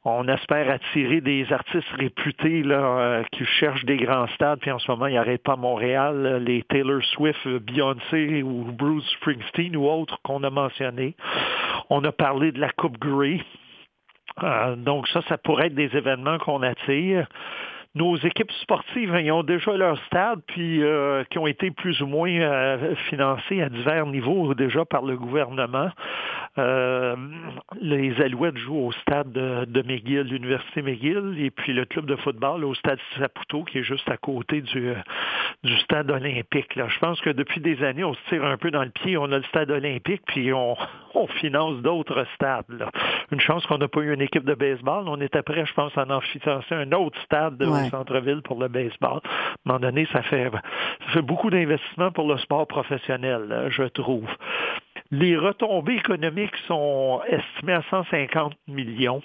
On 0.03 0.27
espère 0.27 0.67
attirer 0.69 1.21
des 1.21 1.53
artistes 1.53 1.91
réputés 1.99 2.63
là, 2.63 2.75
euh, 2.75 3.23
qui 3.31 3.45
cherchent 3.45 3.85
des 3.85 3.97
grands 3.97 4.27
stades. 4.29 4.59
Puis 4.59 4.71
en 4.71 4.79
ce 4.79 4.89
moment, 4.89 5.05
il 5.05 5.13
n'arrête 5.13 5.43
pas 5.43 5.53
à 5.53 5.57
Montréal. 5.57 6.41
Les 6.43 6.63
Taylor 6.63 7.03
Swift, 7.03 7.47
Beyoncé 7.47 8.41
ou 8.41 8.63
Bruce 8.71 9.07
Springsteen 9.17 9.75
ou 9.75 9.87
autres 9.87 10.19
qu'on 10.23 10.43
a 10.43 10.49
mentionnés. 10.49 11.15
On 11.91 12.03
a 12.03 12.11
parlé 12.11 12.51
de 12.51 12.59
la 12.59 12.71
Coupe 12.71 12.97
Grey. 12.97 13.41
Euh, 14.41 14.75
donc 14.75 15.07
ça, 15.09 15.21
ça 15.29 15.37
pourrait 15.37 15.67
être 15.67 15.75
des 15.75 15.95
événements 15.95 16.39
qu'on 16.39 16.63
attire. 16.63 17.27
Nos 17.93 18.15
équipes 18.15 18.51
sportives, 18.61 19.19
ils 19.21 19.31
ont 19.33 19.43
déjà 19.43 19.75
leur 19.75 19.97
stade, 20.05 20.39
puis 20.47 20.81
euh, 20.81 21.25
qui 21.29 21.37
ont 21.39 21.47
été 21.47 21.71
plus 21.71 22.01
ou 22.01 22.07
moins 22.07 22.31
euh, 22.31 22.95
financés 23.09 23.61
à 23.61 23.67
divers 23.67 24.05
niveaux 24.05 24.53
déjà 24.53 24.85
par 24.85 25.01
le 25.01 25.17
gouvernement. 25.17 25.89
Euh, 26.57 27.15
les 27.81 28.21
Alouettes 28.21 28.57
jouent 28.57 28.87
au 28.87 28.91
stade 28.93 29.31
de, 29.31 29.81
McGill, 29.81 30.21
l'Université 30.21 30.81
McGill, 30.81 31.35
et 31.37 31.51
puis 31.51 31.73
le 31.73 31.83
club 31.83 32.05
de 32.05 32.15
football 32.15 32.63
au 32.63 32.73
stade 32.75 32.99
Saputo, 33.17 33.63
qui 33.63 33.79
est 33.79 33.83
juste 33.83 34.09
à 34.09 34.15
côté 34.17 34.61
du, 34.61 34.93
stade 35.83 36.11
olympique. 36.11 36.71
Je 36.75 36.99
pense 36.99 37.19
que 37.19 37.29
depuis 37.29 37.59
des 37.59 37.83
années, 37.83 38.03
on 38.05 38.13
se 38.13 38.19
tire 38.29 38.45
un 38.45 38.57
peu 38.57 38.71
dans 38.71 38.83
le 38.83 38.89
pied. 38.89 39.17
On 39.17 39.31
a 39.31 39.37
le 39.37 39.43
stade 39.43 39.69
olympique, 39.69 40.21
puis 40.27 40.53
on, 40.53 40.75
on 41.15 41.27
finance 41.27 41.81
d'autres 41.81 42.25
stades. 42.35 42.65
Une 43.31 43.39
chance 43.39 43.65
qu'on 43.65 43.77
n'a 43.77 43.87
pas 43.87 44.01
eu 44.01 44.13
une 44.13 44.21
équipe 44.21 44.45
de 44.45 44.53
baseball. 44.53 45.07
On 45.07 45.19
était 45.21 45.41
prêt, 45.41 45.65
je 45.65 45.73
pense, 45.73 45.97
à 45.97 46.05
en 46.09 46.21
financer 46.21 46.75
un 46.75 46.91
autre 46.93 47.19
stade 47.23 47.57
de- 47.57 47.80
Centre-ville 47.89 48.41
pour 48.41 48.59
le 48.59 48.67
baseball. 48.67 49.19
À 49.23 49.27
un 49.27 49.57
moment 49.65 49.79
donné, 49.79 50.07
ça 50.11 50.21
fait, 50.23 50.49
ça 50.51 51.11
fait 51.13 51.21
beaucoup 51.21 51.49
d'investissements 51.49 52.11
pour 52.11 52.27
le 52.27 52.37
sport 52.37 52.67
professionnel, 52.67 53.67
je 53.69 53.83
trouve. 53.83 54.27
Les 55.11 55.35
retombées 55.37 55.95
économiques 55.95 56.55
sont 56.67 57.21
estimées 57.27 57.73
à 57.73 57.83
150 57.89 58.53
millions. 58.67 59.21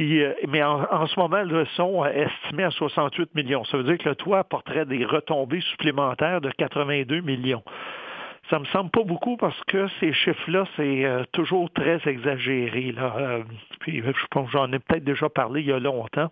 Euh, 0.00 0.34
mais 0.48 0.62
en, 0.62 0.84
en 0.90 1.06
ce 1.06 1.18
moment, 1.18 1.38
elles 1.38 1.66
sont 1.76 2.04
estimées 2.04 2.64
à 2.64 2.70
68 2.70 3.34
millions. 3.34 3.64
Ça 3.64 3.76
veut 3.76 3.84
dire 3.84 3.98
que 3.98 4.08
le 4.08 4.14
toit 4.14 4.40
apporterait 4.40 4.86
des 4.86 5.04
retombées 5.04 5.60
supplémentaires 5.60 6.40
de 6.40 6.50
82 6.50 7.20
millions. 7.20 7.62
Ça 8.52 8.58
me 8.58 8.66
semble 8.66 8.90
pas 8.90 9.02
beaucoup 9.02 9.38
parce 9.38 9.58
que 9.64 9.88
ces 9.98 10.12
chiffres-là, 10.12 10.66
c'est 10.76 11.06
euh, 11.06 11.24
toujours 11.32 11.70
très 11.72 11.98
exagéré. 12.04 12.92
Là. 12.92 13.14
Euh, 13.16 13.42
puis 13.80 14.02
que 14.02 14.40
j'en 14.52 14.70
ai 14.72 14.78
peut-être 14.78 15.04
déjà 15.04 15.30
parlé 15.30 15.62
il 15.62 15.68
y 15.68 15.72
a 15.72 15.78
longtemps, 15.78 16.28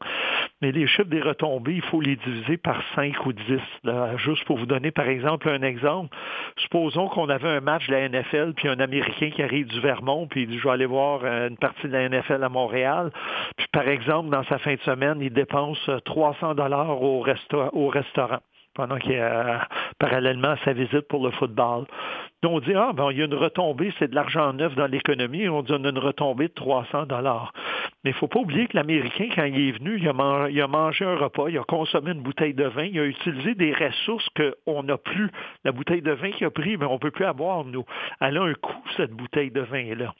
mais 0.60 0.70
les 0.70 0.86
chiffres 0.86 1.08
des 1.08 1.22
retombées, 1.22 1.76
il 1.76 1.82
faut 1.82 2.02
les 2.02 2.16
diviser 2.16 2.58
par 2.58 2.82
5 2.94 3.24
ou 3.24 3.32
10. 3.32 3.58
Là. 3.84 4.18
Juste 4.18 4.44
pour 4.44 4.58
vous 4.58 4.66
donner, 4.66 4.90
par 4.90 5.08
exemple, 5.08 5.48
un 5.48 5.62
exemple. 5.62 6.14
Supposons 6.58 7.08
qu'on 7.08 7.30
avait 7.30 7.48
un 7.48 7.62
match 7.62 7.86
de 7.86 7.94
la 7.94 8.06
NFL, 8.06 8.52
puis 8.54 8.68
un 8.68 8.80
Américain 8.80 9.30
qui 9.30 9.42
arrive 9.42 9.68
du 9.68 9.80
Vermont, 9.80 10.26
puis 10.26 10.42
il 10.42 10.48
dit, 10.48 10.58
je 10.58 10.64
vais 10.64 10.74
aller 10.74 10.84
voir 10.84 11.20
euh, 11.24 11.48
une 11.48 11.56
partie 11.56 11.88
de 11.88 11.92
la 11.92 12.06
NFL 12.06 12.44
à 12.44 12.50
Montréal. 12.50 13.12
Puis 13.56 13.66
par 13.72 13.88
exemple, 13.88 14.28
dans 14.28 14.44
sa 14.44 14.58
fin 14.58 14.74
de 14.74 14.80
semaine, 14.80 15.22
il 15.22 15.32
dépense 15.32 15.88
300 16.04 16.54
dollars 16.54 17.02
au 17.02 17.22
restaurant 17.22 18.40
pendant 18.74 18.98
qu'il 18.98 19.12
euh, 19.14 19.58
parallèlement 19.98 20.50
à 20.50 20.56
sa 20.64 20.72
visite 20.72 21.08
pour 21.08 21.24
le 21.24 21.32
football. 21.32 21.86
Donc, 22.42 22.52
on 22.52 22.60
dit, 22.60 22.72
ah, 22.74 22.92
ben, 22.94 23.10
il 23.10 23.18
y 23.18 23.22
a 23.22 23.26
une 23.26 23.34
retombée, 23.34 23.92
c'est 23.98 24.08
de 24.08 24.14
l'argent 24.14 24.52
neuf 24.54 24.74
dans 24.74 24.86
l'économie, 24.86 25.48
on 25.48 25.62
dit, 25.62 25.72
on 25.72 25.84
a 25.84 25.90
une 25.90 25.98
retombée 25.98 26.48
de 26.48 26.54
300 26.54 27.04
dollars. 27.06 27.52
Mais 28.02 28.10
il 28.10 28.14
ne 28.14 28.18
faut 28.18 28.28
pas 28.28 28.40
oublier 28.40 28.66
que 28.66 28.76
l'Américain, 28.76 29.28
quand 29.34 29.44
il 29.44 29.68
est 29.68 29.72
venu, 29.72 29.98
il 29.98 30.08
a, 30.08 30.64
a 30.64 30.66
mangé 30.68 31.04
un 31.04 31.16
repas, 31.16 31.48
il 31.48 31.58
a 31.58 31.64
consommé 31.64 32.12
une 32.12 32.22
bouteille 32.22 32.54
de 32.54 32.64
vin, 32.64 32.84
il 32.84 32.98
a 32.98 33.04
utilisé 33.04 33.54
des 33.54 33.74
ressources 33.74 34.26
qu'on 34.64 34.82
n'a 34.82 34.96
plus. 34.96 35.30
La 35.64 35.72
bouteille 35.72 36.00
de 36.00 36.12
vin 36.12 36.30
qu'il 36.30 36.46
a 36.46 36.50
pris, 36.50 36.78
mais 36.78 36.86
on 36.86 36.94
ne 36.94 36.98
peut 36.98 37.10
plus 37.10 37.26
avoir, 37.26 37.64
nous. 37.64 37.84
Elle 38.20 38.38
a 38.38 38.42
un 38.42 38.54
coût, 38.54 38.82
cette 38.96 39.12
bouteille 39.12 39.50
de 39.50 39.60
vin-là. 39.60 40.14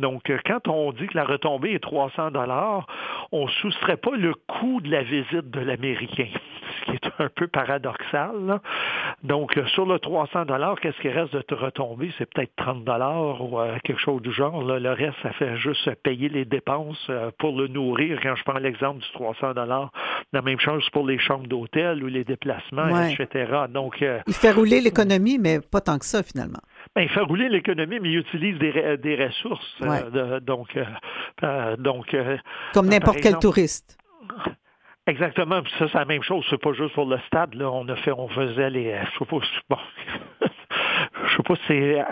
Donc, 0.00 0.28
euh, 0.30 0.38
quand 0.44 0.66
on 0.66 0.92
dit 0.92 1.06
que 1.06 1.16
la 1.16 1.24
retombée 1.24 1.72
est 1.74 1.78
300 1.78 2.30
dollars, 2.32 2.86
on 3.32 3.44
ne 3.44 3.50
soustrait 3.50 3.96
pas 3.98 4.16
le 4.16 4.34
coût 4.34 4.80
de 4.80 4.90
la 4.90 5.02
visite 5.02 5.50
de 5.50 5.60
l'Américain, 5.60 6.26
ce 6.86 6.90
qui 6.90 6.96
est 6.96 7.10
un 7.18 7.28
peu 7.28 7.46
paradoxal. 7.46 8.30
là. 8.46 8.60
Donc, 9.22 9.56
euh, 9.56 9.66
sur 9.68 9.86
le 9.86 9.98
300 9.98 10.46
dollars, 10.46 10.80
qu'est-ce 10.80 10.98
qui 11.00 11.08
reste 11.10 11.34
de 11.34 11.42
te 11.42 11.54
retomber? 11.54 12.10
C'est 12.18 12.26
peut-être 12.32 12.52
30 12.56 12.84
dollars 12.84 13.40
ou 13.42 13.60
euh, 13.60 13.76
quelque 13.84 14.00
chose 14.00 14.22
du 14.22 14.32
genre. 14.32 14.64
là. 14.64 14.78
Le 14.78 14.90
reste, 14.92 15.16
ça 15.22 15.32
fait 15.32 15.56
juste 15.58 15.88
payer 16.02 16.28
les 16.28 16.44
dépenses 16.44 17.10
pour 17.38 17.56
le 17.58 17.68
nourrir. 17.68 18.18
Quand 18.22 18.34
je 18.34 18.42
prends 18.44 18.58
l'exemple 18.58 19.00
du 19.00 19.10
300 19.12 19.54
dollars, 19.54 19.92
la 20.32 20.42
même 20.42 20.58
chose 20.60 20.88
pour 20.90 21.06
les 21.06 21.18
chambres 21.18 21.46
d'hôtel 21.46 22.02
ou 22.02 22.06
les 22.06 22.24
déplacements, 22.24 22.90
Ouais. 22.90 23.12
etc. 23.12 23.52
Donc, 23.68 23.98
Il 24.00 24.32
fait 24.34 24.52
rouler 24.52 24.80
l'économie, 24.80 25.38
mais 25.38 25.60
pas 25.60 25.80
tant 25.80 25.98
que 25.98 26.06
ça, 26.06 26.22
finalement. 26.22 26.60
Ben, 26.96 27.02
il 27.02 27.08
fait 27.08 27.20
rouler 27.20 27.48
l'économie, 27.48 28.00
mais 28.00 28.08
il 28.10 28.18
utilise 28.18 28.58
des, 28.58 28.96
des 28.98 29.24
ressources. 29.26 29.76
euh, 29.82 30.10
de- 30.10 30.38
donc, 30.40 30.76
euh, 30.76 30.84
euh, 31.44 31.76
donc 31.76 32.14
Comme 32.74 32.86
n'importe 32.88 33.20
quel 33.22 33.38
touriste. 33.40 33.96
Exactement. 35.06 35.62
Puis 35.62 35.72
ça, 35.78 35.86
c'est 35.90 35.98
la 35.98 36.04
même 36.04 36.22
chose. 36.22 36.44
C'est 36.50 36.60
pas 36.60 36.72
juste 36.72 36.94
pour 36.94 37.06
le 37.06 37.18
stade. 37.26 37.54
Là. 37.54 37.70
On 37.70 37.88
a 37.88 37.96
fait, 37.96 38.12
on 38.12 38.28
faisait 38.28 38.70
les. 38.70 38.94
Je 39.14 39.18
sais 39.18 39.24
pas. 39.24 39.38
Bon. 39.68 39.78
Je 41.26 41.36
sais 41.36 41.42
pas 41.42 41.54
si 41.56 41.62
c'est 41.68 42.00
à- 42.00 42.06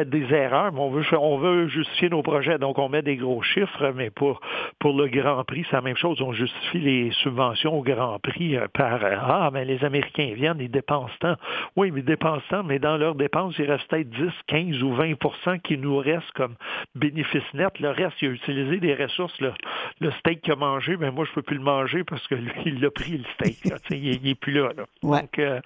à 0.00 0.04
des 0.04 0.32
erreurs, 0.34 0.72
mais 0.72 0.80
on 0.80 0.90
veut, 0.90 1.04
on 1.18 1.38
veut 1.38 1.68
justifier 1.68 2.08
nos 2.10 2.22
projets. 2.22 2.58
Donc, 2.58 2.78
on 2.78 2.88
met 2.88 3.02
des 3.02 3.16
gros 3.16 3.40
chiffres, 3.42 3.92
mais 3.94 4.10
pour, 4.10 4.40
pour 4.78 4.92
le 4.98 5.08
Grand 5.08 5.44
Prix, 5.44 5.64
c'est 5.70 5.76
la 5.76 5.82
même 5.82 5.96
chose. 5.96 6.20
On 6.22 6.32
justifie 6.32 6.78
les 6.80 7.10
subventions 7.22 7.74
au 7.78 7.82
Grand 7.82 8.18
Prix 8.18 8.56
euh, 8.56 8.66
par 8.72 9.04
euh, 9.04 9.16
Ah, 9.20 9.50
mais 9.52 9.64
les 9.64 9.84
Américains 9.84 10.32
viennent, 10.34 10.58
ils 10.60 10.70
dépensent 10.70 11.12
tant. 11.20 11.36
Oui, 11.76 11.90
mais 11.90 12.00
ils 12.00 12.04
dépensent 12.04 12.42
tant, 12.50 12.62
mais 12.62 12.78
dans 12.78 12.96
leurs 12.96 13.14
dépenses, 13.14 13.54
il 13.58 13.70
reste 13.70 13.88
peut-être 13.88 14.10
10, 14.10 14.30
15 14.46 14.82
ou 14.82 14.94
20% 14.94 15.60
qui 15.60 15.78
nous 15.78 15.96
restent 15.98 16.32
comme 16.32 16.54
bénéfice 16.94 17.42
net. 17.54 17.78
Le 17.80 17.90
reste, 17.90 18.20
il 18.22 18.28
a 18.28 18.32
utilisé 18.32 18.78
des 18.78 18.94
ressources. 18.94 19.38
Le, 19.40 19.52
le 20.00 20.10
steak 20.12 20.42
qu'il 20.42 20.52
a 20.52 20.56
mangé, 20.56 20.96
ben 20.96 21.10
moi, 21.12 21.24
je 21.24 21.32
peux 21.32 21.42
plus 21.42 21.56
le 21.56 21.62
manger 21.62 22.04
parce 22.04 22.26
que 22.28 22.34
lui, 22.34 22.50
il 22.66 22.84
a 22.84 22.90
pris 22.90 23.18
le 23.18 23.24
steak. 23.34 23.64
là. 23.70 23.76
Il, 23.90 24.04
il 24.24 24.28
est 24.30 24.34
plus 24.34 24.52
là. 24.52 24.68
là. 24.76 24.84
Ouais. 25.02 25.20
Donc, 25.22 25.38
euh, 25.38 25.60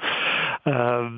euh, 0.66 1.08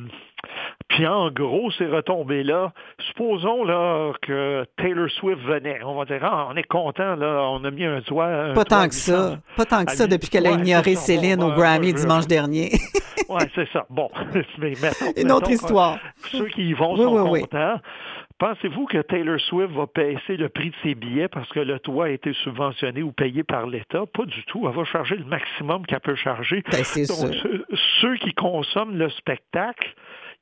puis 0.89 1.06
en 1.06 1.31
gros, 1.31 1.70
ces 1.73 1.86
retombées-là, 1.86 2.73
supposons 3.09 3.65
là 3.65 4.12
que 4.23 4.65
Taylor 4.77 5.09
Swift 5.11 5.40
venait. 5.43 5.82
On 5.85 5.94
va 5.97 6.05
dire, 6.05 6.20
ah, 6.23 6.48
on 6.51 6.56
est 6.56 6.62
content, 6.69 7.16
là, 7.16 7.43
on 7.51 7.65
a 7.65 7.70
mis 7.70 7.85
un 7.85 8.01
toit. 8.02 8.27
un 8.27 8.48
Pas 8.55 8.65
toit 8.65 8.78
tant 8.82 8.89
que 8.89 8.94
800. 8.94 9.12
ça. 9.12 9.39
Pas 9.56 9.65
tant 9.65 9.85
que 9.85 9.93
ça 9.93 10.06
depuis 10.06 10.28
qu'elle 10.28 10.47
a 10.47 10.52
ignoré. 10.52 10.94
Céline 10.94 11.36
Bon, 11.40 11.52
au 11.52 11.56
Grammy 11.56 11.93
dimanche 11.93 12.27
dernier. 12.27 12.70
Oui, 13.28 13.43
c'est 13.55 13.69
ça. 13.73 13.86
Bon, 13.89 14.11
mais 14.59 14.74
mettons, 14.82 15.06
Une 15.16 15.32
autre 15.32 15.48
mettons 15.48 15.62
histoire. 15.65 15.98
Ceux 16.31 16.47
qui 16.48 16.69
y 16.69 16.73
vont 16.74 16.93
Oui, 16.94 17.02
sont 17.02 17.23
oui, 17.24 17.31
oui. 17.31 17.40
contents. 17.43 17.81
Pensez-vous 18.39 18.86
que 18.86 18.98
Taylor 18.98 19.40
Swift 19.40 19.73
va 19.73 19.86
baisser 19.94 20.36
le 20.36 20.48
prix 20.48 20.70
de 20.70 20.74
ses 20.82 20.94
billets 20.94 21.28
parce 21.28 21.48
que 21.51 21.61
le 21.61 21.78
toit 21.78 22.06
a 22.06 22.09
été 22.11 22.32
subventionné 22.43 23.02
ou 23.02 23.12
payé 23.12 23.44
par 23.44 23.66
l'État? 23.66 24.02
Pas 24.12 24.24
du 24.27 24.44
tout. 24.47 24.66
Elle 24.69 24.74
va 24.77 24.85
charger 24.85 25.16
le 25.16 25.24
maximum 25.24 25.86
qu'elle 25.86 26.01
peut 26.01 26.16
charger. 26.16 26.62
Ben, 26.70 26.78
Donc, 26.78 26.85
sûr. 26.86 27.06
ceux, 27.43 27.65
ceux 28.01 28.16
qui 28.16 28.35
consomment 28.35 28.97
le 28.98 29.09
spectacle, 29.11 29.94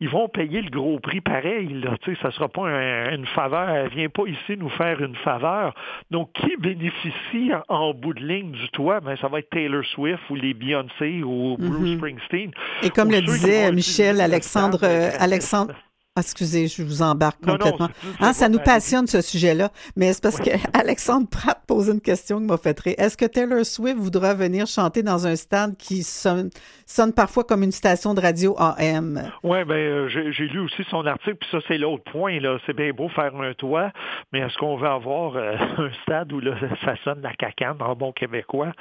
ils 0.02 0.08
vont 0.08 0.28
payer 0.28 0.60
le 0.62 0.70
gros 0.70 0.98
prix 0.98 1.20
pareil. 1.20 1.68
Là. 1.82 1.96
Tu 2.02 2.14
sais, 2.14 2.20
ça 2.20 2.28
ne 2.28 2.32
sera 2.32 2.48
pas 2.48 2.62
un- 2.68 3.14
une 3.14 3.26
faveur. 3.26 3.68
Elle 3.70 3.84
ne 3.84 3.88
vient 3.90 4.08
pas 4.08 4.24
ici 4.26 4.56
nous 4.58 4.68
faire 4.70 5.00
une 5.02 5.14
faveur. 5.16 5.74
Donc, 6.10 6.30
qui 6.32 6.56
bénéficie 6.58 7.52
en, 7.68 7.74
en 7.74 7.94
bout 7.94 8.14
de 8.14 8.24
ligne 8.24 8.50
du 8.52 8.68
toit? 8.70 9.00
Ben, 9.00 9.16
ça 9.20 9.28
va 9.28 9.38
être 9.38 9.50
Taylor 9.50 9.84
Swift 9.94 10.22
ou 10.30 10.34
les 10.34 10.54
Beyoncé 10.54 11.22
ou 11.22 11.56
Bruce 11.58 11.90
Mhm. 11.90 11.96
Springsteen. 11.98 12.50
Et 12.82 12.90
comme 12.90 13.10
le 13.10 13.20
disait 13.20 13.70
Michel, 13.72 14.20
Alexandre, 14.20 14.80
euh, 14.82 15.10
Alexandre, 15.20 15.74
Ah, 16.14 16.20
excusez, 16.20 16.66
je 16.66 16.82
vous 16.82 17.00
embarque 17.00 17.40
Non, 17.46 17.56
complètement. 17.56 17.88
Hein, 18.20 18.34
ça 18.34 18.50
nous 18.50 18.58
passionne 18.58 19.06
ce 19.06 19.22
sujet-là, 19.22 19.70
mais 19.96 20.12
c'est 20.12 20.22
parce 20.22 20.38
que 20.38 20.50
Alexandre 20.78 21.26
Pratt 21.26 21.58
pose 21.66 21.88
une 21.88 22.02
question 22.02 22.38
qui 22.38 22.44
m'a 22.44 22.58
fait 22.58 22.78
rire. 22.80 22.96
Est-ce 22.98 23.16
que 23.16 23.24
Taylor 23.24 23.64
Swift 23.64 23.96
voudra 23.96 24.34
venir 24.34 24.66
chanter 24.66 25.02
dans 25.02 25.26
un 25.26 25.36
stade 25.36 25.74
qui 25.78 26.02
sonne, 26.02 26.50
sonne 26.84 27.14
parfois 27.14 27.44
comme 27.44 27.62
une 27.62 27.72
station 27.72 28.12
de 28.12 28.20
radio 28.20 28.54
AM? 28.58 29.22
Oui, 29.42 29.64
ben 29.64 29.74
euh, 29.74 30.08
j'ai 30.08 30.48
lu 30.48 30.58
aussi 30.58 30.84
son 30.90 31.06
article, 31.06 31.36
puis 31.36 31.48
ça, 31.50 31.60
c'est 31.66 31.78
l'autre 31.78 32.04
point. 32.12 32.38
là. 32.40 32.58
C'est 32.66 32.76
bien 32.76 32.92
beau 32.92 33.08
faire 33.08 33.34
un 33.34 33.54
toit, 33.54 33.90
mais 34.34 34.40
est-ce 34.40 34.58
qu'on 34.58 34.76
veut 34.76 34.88
avoir 34.88 35.36
euh, 35.36 35.56
un 35.78 35.90
stade 36.02 36.30
où 36.30 36.40
là, 36.40 36.56
ça 36.84 36.94
sonne 37.04 37.22
la 37.22 37.32
cacane 37.32 37.80
en 37.80 37.94
bon 37.94 38.12
québécois? 38.12 38.72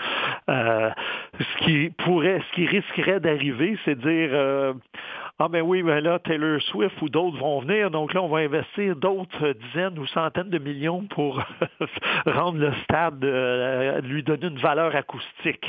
Euh, 0.50 0.90
ce 1.40 1.64
qui 1.64 1.92
pourrait, 1.92 2.42
ce 2.50 2.56
qui 2.56 2.68
risquerait 2.68 3.22
d'arriver, 3.22 3.78
c'est 3.86 3.96
de 3.96 4.02
dire 4.02 4.30
euh, 4.34 4.74
Ah 5.44 5.48
ben 5.48 5.64
oui, 5.64 5.82
ben 5.82 6.02
là, 6.02 6.20
Taylor 6.20 6.62
Swift 6.62 7.02
ou 7.02 7.10
d'autres 7.10 7.40
vont 7.40 7.62
venir, 7.62 7.90
donc 7.90 8.14
là, 8.14 8.22
on 8.22 8.28
va 8.28 8.42
investir 8.42 8.96
d'autres 8.96 9.54
dizaines 9.54 9.98
ou 9.98 10.06
centaines 10.06 10.52
de 10.52 10.60
millions 10.60 11.08
pour 11.08 11.44
rendre 12.28 12.60
le 12.60 12.72
stade, 12.84 13.26
euh, 13.26 14.02
lui 14.02 14.22
donner 14.22 14.46
une 14.46 14.60
valeur 14.60 14.96
acoustique. 14.96 15.66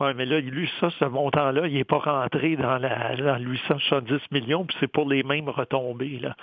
Oui, 0.00 0.08
mais 0.16 0.26
là, 0.26 0.40
lui, 0.40 0.70
ça, 0.80 0.88
ce 0.98 1.04
montant-là, 1.04 1.66
il 1.66 1.74
n'est 1.74 1.84
pas 1.84 1.98
rentré 1.98 2.56
dans, 2.56 2.78
la, 2.78 3.14
dans 3.16 3.38
870 3.38 4.20
millions, 4.32 4.64
puis 4.64 4.76
c'est 4.80 4.88
pour 4.90 5.08
les 5.08 5.22
mêmes 5.22 5.48
retombées. 5.48 6.18
Là. 6.20 6.34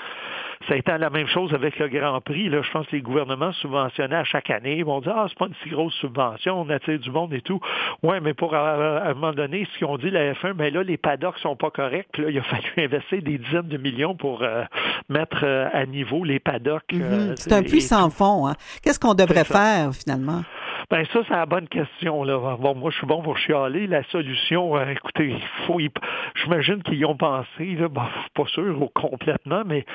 Ça 0.68 0.76
a 0.76 0.78
été 0.78 0.96
la 0.98 1.10
même 1.10 1.28
chose 1.28 1.54
avec 1.54 1.78
le 1.80 1.88
Grand 1.90 2.22
Prix. 2.22 2.48
Là. 2.50 2.62
Je 2.62 2.72
pense 2.72 2.86
que 2.88 2.96
les 2.96 3.02
gouvernements 3.02 3.52
subventionnaient 3.54 4.16
à 4.16 4.24
chaque 4.24 4.50
année. 4.52 4.78
Ils 4.78 4.86
vont 4.86 5.02
dire 5.02 5.14
Ah, 5.16 5.26
c'est 5.28 5.38
pas 5.38 5.48
une 5.48 5.56
si 5.64 5.70
grosse 5.70 5.94
subvention, 5.96 6.62
on 6.62 6.70
attire 6.70 7.00
du 7.00 7.10
monde 7.12 7.34
et 7.34 7.42
tout. 7.42 7.60
Oui, 8.04 8.18
mais 8.22 8.34
pour 8.34 8.54
à, 8.54 8.70
à 9.00 9.10
un 9.10 9.14
moment 9.16 9.34
donné, 9.34 9.68
ce 9.74 9.78
qu'ils 9.80 9.88
ont 9.88 9.98
dit, 9.98 10.10
la 10.12 10.34
F1, 10.34 10.54
ben 10.54 10.74
là, 10.74 10.84
les 10.84 10.98
paddocks 10.98 11.40
sont 11.40 11.56
pas 11.56 11.72
corrects. 11.72 12.08
Puis 12.14 12.24
là, 12.24 12.30
il 12.30 12.38
a 12.38 12.44
fallu 12.44 12.64
investir 12.78 13.22
des 13.22 13.38
dizaines 13.38 13.68
de 13.68 13.78
millions 13.78 14.16
pour 14.16 14.44
euh, 14.44 14.64
mettre 15.10 15.40
euh, 15.44 15.68
à 15.74 15.86
niveau 15.86 16.24
les 16.24 16.40
paddocks. 16.40 16.84
euh, 16.94 17.30
Mhm. 17.30 17.34
C'est 17.36 17.52
un 17.54 17.64
puits 17.64 17.82
sans 17.82 18.10
fond. 18.10 18.48
Hein. 18.48 18.54
Qu'est-ce 18.84 19.00
qu'on 19.00 19.14
devrait 19.16 19.44
faire, 19.46 19.90
finalement? 19.94 20.44
Ben 20.92 21.06
ça, 21.14 21.22
c'est 21.26 21.34
la 21.34 21.46
bonne 21.46 21.70
question. 21.70 22.26
Là. 22.26 22.58
Bon, 22.60 22.76
moi, 22.76 22.92
je 22.92 22.98
suis 22.98 23.08
bon 23.08 23.22
pour 23.22 23.38
chialer. 23.38 23.88
La 23.88 24.04
solution, 24.12 24.76
euh, 24.76 24.90
écoutez, 24.90 25.30
il 25.30 25.66
faut 25.66 25.80
y... 25.80 25.90
j'imagine 26.36 26.84
qu'ils 26.84 26.96
y 27.00 27.06
ont 27.06 27.16
pensé, 27.16 27.76
là, 27.80 27.88
bon, 27.88 28.02
pas 28.36 28.46
sûr 28.48 28.82
au- 28.82 28.90
complètement, 28.90 29.64
mais 29.66 29.86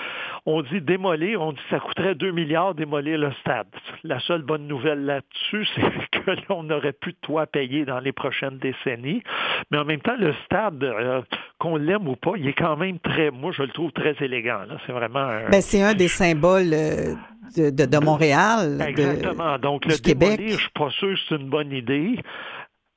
on 0.46 0.62
dit 0.62 0.80
démolir, 0.80 1.42
on 1.42 1.52
dit 1.52 1.58
que 1.58 1.68
ça 1.68 1.80
coûterait 1.80 2.14
2 2.14 2.30
milliards 2.30 2.74
démolir 2.74 3.18
le 3.18 3.30
stade. 3.42 3.66
La 4.04 4.20
seule 4.20 4.40
bonne 4.40 4.66
nouvelle 4.66 5.04
là-dessus, 5.04 5.66
c'est 5.74 5.82
que 6.24 6.30
là, 6.30 6.36
on 6.48 6.62
n'aurait 6.62 6.94
plus 6.94 7.12
de 7.12 7.18
toit 7.20 7.42
à 7.42 7.46
payer 7.46 7.84
dans 7.84 8.00
les 8.00 8.12
prochaines 8.12 8.56
décennies. 8.56 9.22
Mais 9.70 9.76
en 9.76 9.84
même 9.84 10.00
temps, 10.00 10.16
le 10.18 10.32
stade, 10.46 10.82
euh, 10.82 11.20
qu'on 11.58 11.76
l'aime 11.76 12.06
ou 12.08 12.16
pas, 12.16 12.32
il 12.36 12.48
est 12.48 12.52
quand 12.54 12.76
même 12.76 12.98
très, 12.98 13.30
moi, 13.30 13.50
je 13.52 13.62
le 13.62 13.70
trouve 13.70 13.90
très 13.92 14.14
élégant. 14.20 14.60
C'est 14.86 14.92
vraiment 14.92 15.20
un, 15.20 15.48
Ben, 15.48 15.60
c'est 15.62 15.82
un 15.82 15.94
des 15.94 16.08
symboles 16.08 16.72
euh, 16.72 17.14
de, 17.56 17.70
de, 17.70 17.86
de 17.86 17.98
Montréal, 17.98 18.78
de- 18.78 18.82
Exactement. 18.84 19.58
Donc, 19.58 19.86
le 19.86 19.96
Québec. 19.96 20.36
démolir, 20.38 20.56
je 20.58 20.62
suis 20.62 20.70
pas 20.74 20.90
sûr 20.90 21.14
que 21.14 21.20
c'est 21.28 21.36
une 21.36 21.48
bonne 21.48 21.72
idée. 21.72 22.20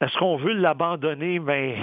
Est-ce 0.02 0.18
qu'on 0.18 0.38
veut 0.38 0.54
l'abandonner? 0.54 1.40
Ben, 1.40 1.76